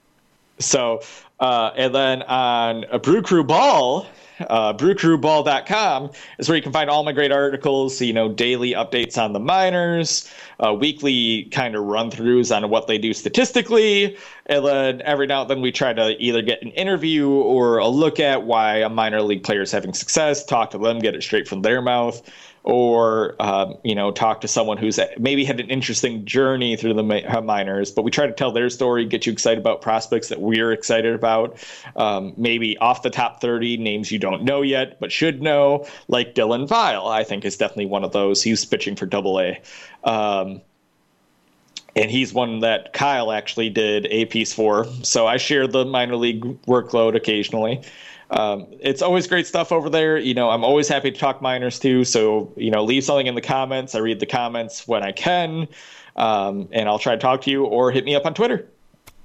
So, 0.58 1.02
uh, 1.38 1.70
and 1.76 1.94
then 1.94 2.22
on 2.22 2.84
a 2.90 2.98
Brew 2.98 3.22
Crew 3.22 3.44
Ball, 3.44 4.08
uh, 4.40 4.73
brewcrewball.com 4.74 6.10
is 6.39 6.48
where 6.48 6.56
you 6.56 6.62
can 6.62 6.73
find 6.73 6.90
all 6.90 7.05
my 7.05 7.12
great 7.12 7.32
articles, 7.32 8.01
you 8.01 8.12
know, 8.12 8.28
daily 8.28 8.73
updates 8.73 9.16
on 9.16 9.32
the 9.32 9.40
minors, 9.40 10.31
uh, 10.60 10.73
weekly 10.74 11.44
kind 11.52 11.74
of 11.74 11.85
run 11.85 12.10
throughs 12.10 12.55
on 12.55 12.69
what 12.70 12.86
they 12.86 12.98
do 12.98 13.12
statistically. 13.12 14.16
And 14.47 14.65
then 14.65 15.02
every 15.02 15.27
now 15.27 15.43
and 15.43 15.51
then 15.51 15.60
we 15.60 15.73
try 15.73 15.93
to 15.93 16.16
either 16.23 16.43
get 16.43 16.62
an 16.62 16.70
interview 16.70 17.28
or 17.28 17.78
a 17.78 17.89
look 17.89 18.20
at 18.20 18.44
why 18.44 18.78
a 18.78 18.89
minor 18.89 19.23
league 19.23 19.44
player 19.44 19.62
is 19.62 19.73
having 19.73 19.93
success, 19.93 20.44
talk 20.44 20.70
to 20.70 20.78
them, 20.78 20.98
get 20.98 21.15
it 21.15 21.23
straight 21.23 21.47
from 21.47 21.62
their 21.62 21.82
mouth 21.82 22.23
or 22.69 23.35
um, 23.40 23.78
you 23.82 23.95
know 23.95 24.11
talk 24.12 24.43
to 24.43 24.47
someone 24.47 24.77
who's 24.77 25.01
maybe 25.19 25.43
had 25.43 25.59
an 25.59 25.70
interesting 25.70 26.24
journey 26.27 26.77
through 26.77 26.93
the 26.93 27.03
mi- 27.03 27.24
minors 27.43 27.90
but 27.90 28.03
we 28.03 28.11
try 28.11 28.27
to 28.27 28.32
tell 28.32 28.53
their 28.53 28.69
story 28.69 29.07
get 29.07 29.24
you 29.24 29.32
excited 29.32 29.59
about 29.59 29.81
prospects 29.81 30.28
that 30.28 30.40
we're 30.40 30.70
excited 30.70 31.15
about 31.15 31.59
um, 31.97 32.35
maybe 32.36 32.77
off 32.78 33.03
the 33.03 33.11
top 33.11 33.40
30 33.40 33.78
names 33.78 34.12
you 34.12 34.19
don't 34.19 34.45
know 34.45 34.61
yet 34.61 35.01
but 35.01 35.11
should 35.11 35.43
know 35.43 35.86
like 36.09 36.35
Dylan 36.35 36.69
File 36.69 37.09
i 37.09 37.24
think 37.24 37.47
is 37.47 37.57
definitely 37.57 37.86
one 37.86 38.05
of 38.05 38.12
those 38.12 38.43
he's 38.43 38.65
pitching 38.66 38.95
for 38.95 39.07
double 39.07 39.40
a 39.40 39.61
um, 40.05 40.61
and 41.97 42.11
he's 42.11 42.35
one 42.35 42.61
that 42.61 42.93
Kyle 42.93 43.32
actually 43.32 43.70
did 43.70 44.07
a 44.11 44.27
piece 44.27 44.53
for. 44.53 44.86
So 45.03 45.27
I 45.27 45.36
share 45.36 45.66
the 45.66 45.85
minor 45.85 46.15
league 46.15 46.43
workload 46.62 47.16
occasionally. 47.16 47.82
Um, 48.30 48.66
it's 48.80 49.00
always 49.00 49.26
great 49.26 49.46
stuff 49.46 49.72
over 49.72 49.88
there. 49.88 50.18
You 50.18 50.34
know, 50.34 50.50
I'm 50.50 50.64
always 50.64 50.88
happy 50.88 51.10
to 51.10 51.18
talk 51.18 51.40
minors 51.40 51.78
too. 51.78 52.05
So, 52.05 52.52
you 52.56 52.70
know, 52.70 52.84
leave 52.84 53.05
something 53.05 53.26
in 53.26 53.34
the 53.34 53.40
comments. 53.40 53.94
I 53.94 54.00
read 54.00 54.20
the 54.20 54.26
comments 54.26 54.86
when 54.86 55.02
I 55.02 55.12
can, 55.12 55.66
um, 56.16 56.68
and 56.72 56.88
I'll 56.88 56.98
try 56.98 57.14
to 57.14 57.20
talk 57.20 57.40
to 57.42 57.50
you 57.50 57.64
or 57.64 57.90
hit 57.90 58.05
me 58.05 58.14
up 58.14 58.26
on 58.26 58.34
Twitter. 58.34 58.68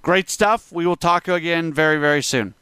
Great 0.02 0.30
stuff. 0.30 0.72
We 0.72 0.86
will 0.86 0.96
talk 0.96 1.28
again 1.28 1.74
very, 1.74 1.98
very 1.98 2.22
soon. 2.22 2.54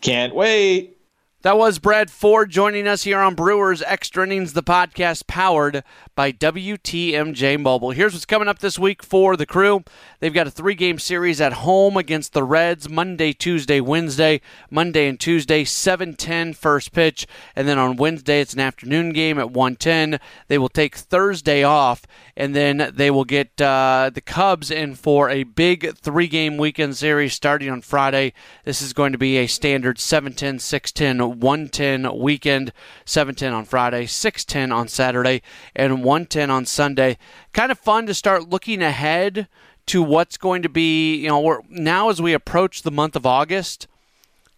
Can't 0.00 0.34
wait. 0.34 0.96
That 1.42 1.56
was 1.56 1.78
Brad 1.78 2.10
Ford 2.10 2.50
joining 2.50 2.88
us 2.88 3.04
here 3.04 3.20
on 3.20 3.36
Brewers 3.36 3.80
Extra 3.82 4.24
Innings, 4.24 4.54
the 4.54 4.62
podcast 4.62 5.28
powered 5.28 5.84
by 6.18 6.32
WTMJ 6.32 7.60
Mobile. 7.60 7.92
Here's 7.92 8.12
what's 8.12 8.24
coming 8.24 8.48
up 8.48 8.58
this 8.58 8.76
week 8.76 9.04
for 9.04 9.36
the 9.36 9.46
crew. 9.46 9.84
They've 10.18 10.34
got 10.34 10.48
a 10.48 10.50
three 10.50 10.74
game 10.74 10.98
series 10.98 11.40
at 11.40 11.52
home 11.52 11.96
against 11.96 12.32
the 12.32 12.42
Reds 12.42 12.88
Monday, 12.88 13.32
Tuesday, 13.32 13.80
Wednesday. 13.80 14.40
Monday 14.68 15.06
and 15.08 15.20
Tuesday, 15.20 15.62
7 15.62 16.16
first 16.54 16.90
pitch. 16.90 17.28
And 17.54 17.68
then 17.68 17.78
on 17.78 17.94
Wednesday, 17.94 18.40
it's 18.40 18.52
an 18.52 18.58
afternoon 18.58 19.12
game 19.12 19.38
at 19.38 19.52
110. 19.52 20.18
They 20.48 20.58
will 20.58 20.68
take 20.68 20.96
Thursday 20.96 21.62
off, 21.62 22.04
and 22.36 22.52
then 22.52 22.90
they 22.92 23.12
will 23.12 23.24
get 23.24 23.60
uh, 23.60 24.10
the 24.12 24.20
Cubs 24.20 24.72
in 24.72 24.96
for 24.96 25.30
a 25.30 25.44
big 25.44 25.96
three 25.98 26.26
game 26.26 26.56
weekend 26.56 26.96
series 26.96 27.32
starting 27.32 27.70
on 27.70 27.80
Friday. 27.80 28.32
This 28.64 28.82
is 28.82 28.92
going 28.92 29.12
to 29.12 29.18
be 29.18 29.36
a 29.36 29.46
standard 29.46 30.00
710, 30.00 30.58
610, 30.58 31.38
110 31.38 32.18
weekend. 32.18 32.72
710 33.04 33.52
on 33.52 33.64
Friday, 33.64 34.06
610 34.06 34.72
on 34.72 34.88
Saturday, 34.88 35.42
and 35.76 36.07
110 36.08 36.50
on 36.50 36.64
Sunday. 36.64 37.18
Kind 37.52 37.70
of 37.70 37.78
fun 37.78 38.06
to 38.06 38.14
start 38.14 38.48
looking 38.48 38.82
ahead 38.82 39.46
to 39.86 40.02
what's 40.02 40.38
going 40.38 40.62
to 40.62 40.68
be, 40.70 41.16
you 41.16 41.28
know, 41.28 41.62
now 41.68 42.08
as 42.08 42.20
we 42.20 42.32
approach 42.32 42.82
the 42.82 42.90
month 42.90 43.14
of 43.14 43.26
August, 43.26 43.86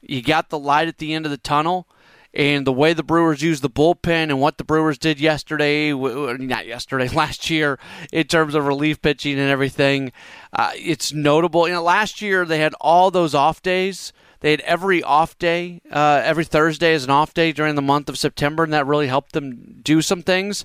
you 0.00 0.22
got 0.22 0.48
the 0.48 0.58
light 0.58 0.86
at 0.86 0.98
the 0.98 1.12
end 1.12 1.24
of 1.24 1.30
the 1.32 1.38
tunnel. 1.38 1.86
And 2.32 2.64
the 2.64 2.72
way 2.72 2.92
the 2.92 3.02
Brewers 3.02 3.42
use 3.42 3.60
the 3.60 3.68
bullpen 3.68 4.28
and 4.28 4.40
what 4.40 4.56
the 4.56 4.62
Brewers 4.62 4.98
did 4.98 5.18
yesterday, 5.18 5.92
not 5.92 6.64
yesterday, 6.64 7.08
last 7.12 7.50
year, 7.50 7.76
in 8.12 8.28
terms 8.28 8.54
of 8.54 8.66
relief 8.66 9.02
pitching 9.02 9.36
and 9.36 9.50
everything, 9.50 10.12
uh, 10.52 10.70
it's 10.76 11.12
notable. 11.12 11.66
You 11.66 11.74
know, 11.74 11.82
last 11.82 12.22
year 12.22 12.44
they 12.44 12.60
had 12.60 12.72
all 12.80 13.10
those 13.10 13.34
off 13.34 13.62
days. 13.62 14.12
They 14.40 14.52
had 14.52 14.60
every 14.60 15.02
off 15.02 15.36
day, 15.38 15.82
uh, 15.90 16.22
every 16.24 16.44
Thursday 16.44 16.94
as 16.94 17.02
an 17.02 17.10
off 17.10 17.34
day 17.34 17.50
during 17.50 17.74
the 17.74 17.82
month 17.82 18.08
of 18.08 18.16
September, 18.16 18.62
and 18.62 18.72
that 18.72 18.86
really 18.86 19.08
helped 19.08 19.32
them 19.32 19.80
do 19.82 20.00
some 20.00 20.22
things. 20.22 20.64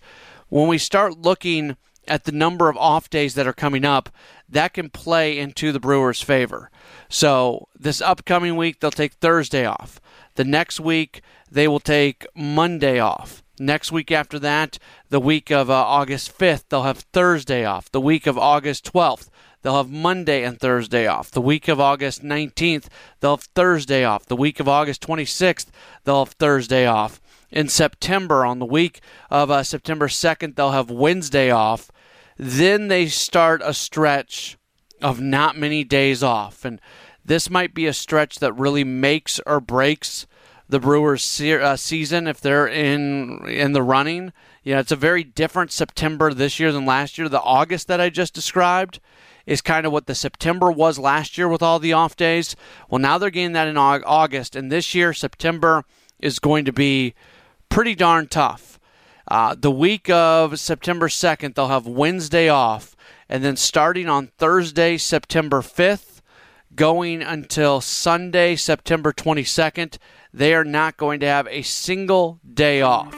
When 0.50 0.68
we 0.68 0.78
start 0.78 1.18
looking 1.18 1.76
at 2.08 2.26
the 2.26 2.32
number 2.32 2.70
of 2.70 2.78
off 2.78 3.10
days 3.10 3.34
that 3.34 3.48
are 3.48 3.54
coming 3.54 3.84
up, 3.84 4.10
that 4.48 4.74
can 4.74 4.90
play 4.90 5.38
into 5.38 5.72
the 5.72 5.80
Brewers' 5.80 6.22
favor. 6.22 6.70
So 7.10 7.68
this 7.78 8.02
upcoming 8.02 8.56
week, 8.56 8.80
they'll 8.80 8.92
take 8.92 9.14
Thursday 9.14 9.66
off. 9.66 10.00
The 10.36 10.44
next 10.44 10.80
week, 10.80 11.22
they 11.50 11.68
will 11.68 11.80
take 11.80 12.28
Monday 12.36 13.00
off. 13.00 13.44
Next 13.58 13.92
week 13.92 14.12
after 14.12 14.38
that, 14.40 14.78
the 15.10 15.20
week 15.20 15.50
of 15.50 15.70
uh, 15.70 15.74
August 15.74 16.38
5th, 16.38 16.66
they'll 16.70 16.84
have 16.84 17.00
Thursday 17.14 17.64
off. 17.64 17.90
The 17.90 18.02
week 18.02 18.28
of 18.28 18.38
August 18.38 18.92
12th, 18.92 19.30
they'll 19.62 19.78
have 19.78 19.90
Monday 19.90 20.44
and 20.44 20.60
Thursday 20.60 21.08
off. 21.08 21.32
The 21.32 21.42
week 21.42 21.70
of 21.70 21.80
August 21.80 22.22
19th, 22.22 22.88
they'll 23.20 23.38
have 23.38 23.44
Thursday 23.56 24.04
off. 24.04 24.26
The 24.26 24.36
week 24.36 24.60
of 24.60 24.68
August 24.68 25.02
26th, 25.02 25.68
they'll 26.04 26.26
have 26.26 26.34
Thursday 26.34 26.86
off. 26.86 27.22
In 27.52 27.70
September, 27.70 28.46
on 28.46 28.60
the 28.60 28.66
week 28.66 29.02
of 29.30 29.50
uh, 29.52 29.64
September 29.64 30.08
2nd, 30.08 30.56
they'll 30.56 30.72
have 30.72 30.90
Wednesday 30.90 31.50
off. 31.52 31.92
Then 32.38 32.88
they 32.88 33.08
start 33.08 33.62
a 33.64 33.74
stretch 33.74 34.58
of 35.02 35.22
not 35.22 35.58
many 35.58 35.84
days 35.84 36.24
off. 36.24 36.66
And 36.66 36.82
this 37.24 37.50
might 37.50 37.74
be 37.74 37.86
a 37.86 37.94
stretch 37.94 38.40
that 38.40 38.54
really 38.54 38.84
makes 38.84 39.40
or 39.46 39.60
breaks 39.60 40.28
the 40.68 40.80
Brewers 40.80 41.24
se- 41.24 41.62
uh, 41.62 41.76
season 41.76 42.28
if 42.28 42.42
they're 42.42 42.68
in 42.68 43.48
in 43.48 43.74
the 43.74 43.84
running. 43.84 44.34
You 44.64 44.74
know, 44.74 44.80
it's 44.80 44.92
a 44.92 44.96
very 44.96 45.24
different 45.24 45.72
September 45.72 46.34
this 46.34 46.60
year 46.60 46.72
than 46.72 46.86
last 46.86 47.18
year. 47.18 47.30
The 47.30 47.42
August 47.42 47.88
that 47.88 48.02
I 48.02 48.10
just 48.10 48.34
described 48.34 49.00
is 49.46 49.62
kind 49.62 49.86
of 49.86 49.92
what 49.92 50.08
the 50.08 50.16
September 50.16 50.72
was 50.72 50.98
last 50.98 51.38
year 51.38 51.48
with 51.48 51.62
all 51.62 51.78
the 51.78 51.94
off 51.94 52.16
days. 52.16 52.56
Well, 52.90 53.00
now 53.00 53.20
they're 53.20 53.30
getting 53.30 53.52
that 53.54 53.68
in 53.68 53.78
August, 53.78 54.56
and 54.56 54.72
this 54.72 54.96
year 54.96 55.14
September 55.14 55.86
is 56.20 56.40
going 56.40 56.66
to 56.66 56.74
be 56.74 57.14
pretty 57.76 57.94
darn 57.94 58.26
tough. 58.26 58.80
Uh, 59.28 59.54
the 59.54 59.70
week 59.70 60.10
of 60.10 60.58
September 60.58 61.10
2nd, 61.10 61.56
they'll 61.56 61.68
have 61.68 61.86
Wednesday 61.86 62.48
off, 62.48 62.96
and 63.28 63.44
then 63.44 63.58
starting 63.58 64.08
on 64.08 64.28
Thursday, 64.38 64.96
September 64.96 65.62
5th, 65.62 66.22
going 66.74 67.22
until 67.22 67.82
Sunday, 67.82 68.56
September 68.56 69.12
22nd, 69.12 69.98
they 70.34 70.54
are 70.54 70.64
not 70.64 70.96
going 70.96 71.20
to 71.20 71.26
have 71.26 71.50
a 71.50 71.64
single 71.64 72.40
day 72.54 72.82
off. 72.82 73.14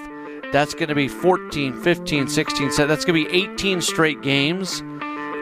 That's 0.52 0.74
going 0.74 0.90
to 0.90 0.96
be 0.96 1.08
14, 1.08 1.80
15, 1.80 2.28
16, 2.28 2.72
so 2.72 2.88
that's 2.88 3.06
going 3.06 3.26
to 3.26 3.30
be 3.30 3.38
18 3.38 3.80
straight 3.80 4.24
games. 4.24 4.82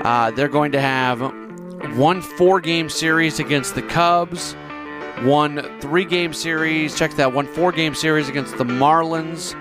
Uh, 0.04 0.32
they're 0.32 0.50
going 0.50 0.74
to 0.74 0.82
have 0.82 1.22
one 1.96 2.22
four 2.22 2.60
game 2.60 2.90
series 2.90 3.40
against 3.40 3.76
the 3.76 3.82
Cubs, 3.82 4.58
one 5.24 5.80
three 5.80 6.06
game 6.06 6.34
series, 6.34 6.98
check 6.98 7.12
that, 7.14 7.34
one 7.34 7.48
four 7.48 7.72
game 7.72 7.96
series 7.96 8.28
against 8.30 8.58
the 8.58 8.64
Marlins, 8.64 9.54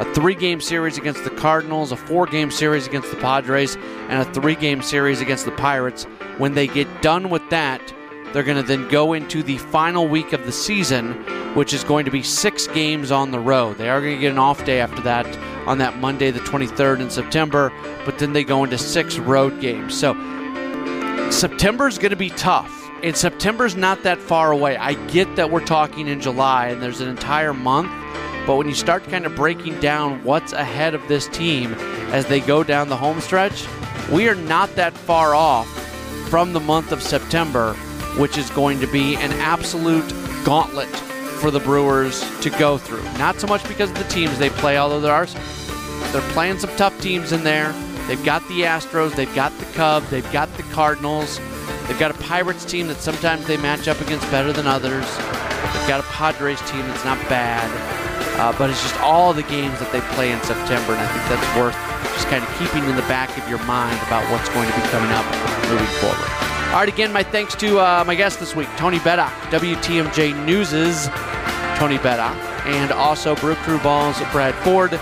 a 0.00 0.14
three 0.14 0.34
game 0.34 0.60
series 0.60 0.98
against 0.98 1.24
the 1.24 1.30
Cardinals, 1.30 1.92
a 1.92 1.96
four 1.96 2.26
game 2.26 2.50
series 2.50 2.86
against 2.86 3.10
the 3.10 3.16
Padres, 3.16 3.76
and 4.08 4.20
a 4.20 4.32
three 4.32 4.54
game 4.54 4.82
series 4.82 5.20
against 5.20 5.44
the 5.44 5.52
Pirates. 5.52 6.04
When 6.38 6.54
they 6.54 6.66
get 6.66 7.02
done 7.02 7.30
with 7.30 7.48
that, 7.50 7.94
they're 8.32 8.42
going 8.42 8.58
to 8.58 8.62
then 8.62 8.88
go 8.88 9.12
into 9.14 9.42
the 9.42 9.56
final 9.58 10.06
week 10.06 10.32
of 10.32 10.44
the 10.44 10.52
season, 10.52 11.12
which 11.54 11.72
is 11.72 11.84
going 11.84 12.04
to 12.04 12.10
be 12.10 12.22
six 12.22 12.66
games 12.66 13.10
on 13.10 13.30
the 13.30 13.38
road. 13.38 13.78
They 13.78 13.88
are 13.88 14.00
going 14.00 14.16
to 14.16 14.20
get 14.20 14.32
an 14.32 14.38
off 14.38 14.64
day 14.64 14.80
after 14.80 15.00
that 15.02 15.26
on 15.66 15.78
that 15.78 15.98
Monday, 15.98 16.30
the 16.30 16.40
23rd 16.40 17.00
in 17.00 17.10
September, 17.10 17.72
but 18.04 18.18
then 18.18 18.32
they 18.32 18.44
go 18.44 18.64
into 18.64 18.76
six 18.76 19.18
road 19.18 19.60
games. 19.60 19.98
So 19.98 20.12
September 21.30 21.88
is 21.88 21.96
going 21.96 22.10
to 22.10 22.16
be 22.16 22.30
tough. 22.30 22.75
And 23.02 23.16
September's 23.16 23.76
not 23.76 24.02
that 24.02 24.18
far 24.18 24.50
away. 24.50 24.76
I 24.76 24.94
get 25.08 25.36
that 25.36 25.50
we're 25.50 25.64
talking 25.64 26.08
in 26.08 26.20
July 26.20 26.68
and 26.68 26.82
there's 26.82 27.00
an 27.00 27.08
entire 27.08 27.52
month, 27.52 27.90
but 28.46 28.56
when 28.56 28.68
you 28.68 28.74
start 28.74 29.04
kind 29.04 29.26
of 29.26 29.36
breaking 29.36 29.78
down 29.80 30.22
what's 30.24 30.52
ahead 30.52 30.94
of 30.94 31.06
this 31.06 31.28
team 31.28 31.74
as 32.12 32.26
they 32.26 32.40
go 32.40 32.62
down 32.64 32.88
the 32.88 32.96
home 32.96 33.20
stretch, 33.20 33.66
we 34.10 34.28
are 34.28 34.34
not 34.34 34.74
that 34.76 34.96
far 34.96 35.34
off 35.34 35.68
from 36.28 36.52
the 36.52 36.60
month 36.60 36.90
of 36.90 37.02
September, 37.02 37.74
which 38.18 38.38
is 38.38 38.48
going 38.50 38.80
to 38.80 38.86
be 38.86 39.16
an 39.16 39.32
absolute 39.34 40.08
gauntlet 40.44 40.88
for 41.36 41.50
the 41.50 41.60
Brewers 41.60 42.24
to 42.40 42.50
go 42.50 42.78
through. 42.78 43.02
Not 43.18 43.38
so 43.38 43.46
much 43.46 43.66
because 43.68 43.90
of 43.90 43.98
the 43.98 44.04
teams 44.04 44.38
they 44.38 44.50
play, 44.50 44.78
although 44.78 45.00
there 45.00 45.12
are 45.12 45.26
they're 46.12 46.32
playing 46.32 46.58
some 46.58 46.74
tough 46.76 46.98
teams 47.00 47.32
in 47.32 47.44
there. 47.44 47.72
They've 48.06 48.24
got 48.24 48.46
the 48.48 48.62
Astros, 48.62 49.14
they've 49.14 49.34
got 49.34 49.56
the 49.58 49.64
Cubs, 49.66 50.08
they've 50.10 50.32
got 50.32 50.52
the 50.56 50.62
Cardinals. 50.64 51.40
They've 51.86 51.98
got 51.98 52.10
a 52.10 52.18
Pirates 52.24 52.64
team 52.64 52.88
that 52.88 52.98
sometimes 52.98 53.46
they 53.46 53.56
match 53.56 53.88
up 53.88 54.00
against 54.00 54.28
better 54.30 54.52
than 54.52 54.66
others. 54.66 55.06
They've 55.16 55.88
got 55.88 56.00
a 56.00 56.08
Padres 56.10 56.60
team 56.70 56.80
that's 56.80 57.04
not 57.04 57.18
bad. 57.28 57.70
Uh, 58.38 58.52
but 58.58 58.68
it's 58.68 58.82
just 58.82 59.00
all 59.00 59.32
the 59.32 59.44
games 59.44 59.78
that 59.78 59.90
they 59.92 60.00
play 60.14 60.30
in 60.30 60.38
September, 60.42 60.92
and 60.92 61.00
I 61.00 61.08
think 61.08 61.24
that's 61.40 61.56
worth 61.56 61.78
just 62.12 62.28
kind 62.28 62.44
of 62.44 62.50
keeping 62.58 62.84
in 62.84 62.96
the 62.96 63.06
back 63.08 63.32
of 63.38 63.48
your 63.48 63.62
mind 63.64 63.96
about 64.06 64.24
what's 64.30 64.48
going 64.50 64.68
to 64.68 64.76
be 64.76 64.84
coming 64.88 65.08
up 65.12 65.24
moving 65.70 65.86
forward. 66.00 66.20
All 66.68 66.80
right, 66.84 66.88
again, 66.88 67.12
my 67.12 67.22
thanks 67.22 67.54
to 67.56 67.78
uh, 67.78 68.04
my 68.06 68.14
guest 68.14 68.40
this 68.40 68.54
week, 68.54 68.68
Tony 68.76 68.98
Bettack, 68.98 69.32
WTMJ 69.50 70.36
News's 70.44 71.08
Tony 71.78 71.96
Bettack, 71.96 72.36
and 72.66 72.92
also 72.92 73.34
Brew 73.36 73.54
Crew 73.54 73.78
Balls, 73.80 74.20
Brad 74.32 74.54
Ford. 74.56 75.00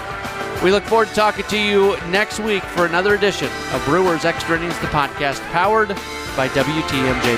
We 0.63 0.71
look 0.71 0.85
forward 0.85 1.09
to 1.09 1.15
talking 1.15 1.45
to 1.47 1.59
you 1.59 1.97
next 2.09 2.41
week 2.41 2.63
for 2.63 2.87
another 2.87 3.15
edition 3.15 3.51
of 3.73 3.85
Brewers 3.85 4.25
Extra 4.25 4.57
Innings, 4.57 4.79
the 4.79 4.87
podcast 4.87 5.41
powered 5.51 5.89
by 6.37 6.49
WTMJ. 6.49 7.37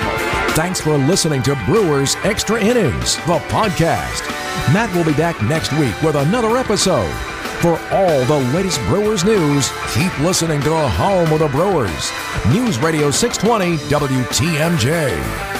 Thanks 0.51 0.79
for 0.79 0.97
listening 0.97 1.43
to 1.43 1.55
Brewers 1.65 2.15
Extra 2.23 2.61
Innings, 2.61 3.15
the 3.17 3.39
podcast. 3.49 4.25
Matt 4.73 4.93
will 4.95 5.03
be 5.05 5.13
back 5.13 5.41
next 5.43 5.71
week 5.73 5.99
with 6.01 6.15
another 6.15 6.57
episode. 6.57 7.13
For 7.61 7.79
all 7.91 8.23
the 8.25 8.39
latest 8.53 8.79
Brewers 8.81 9.25
news, 9.25 9.71
keep 9.93 10.17
listening 10.19 10.61
to 10.61 10.69
the 10.69 10.89
home 10.89 11.31
of 11.33 11.39
the 11.39 11.47
Brewers. 11.47 12.11
News 12.49 12.77
Radio 12.79 13.11
620 13.11 13.77
WTMJ. 13.89 15.56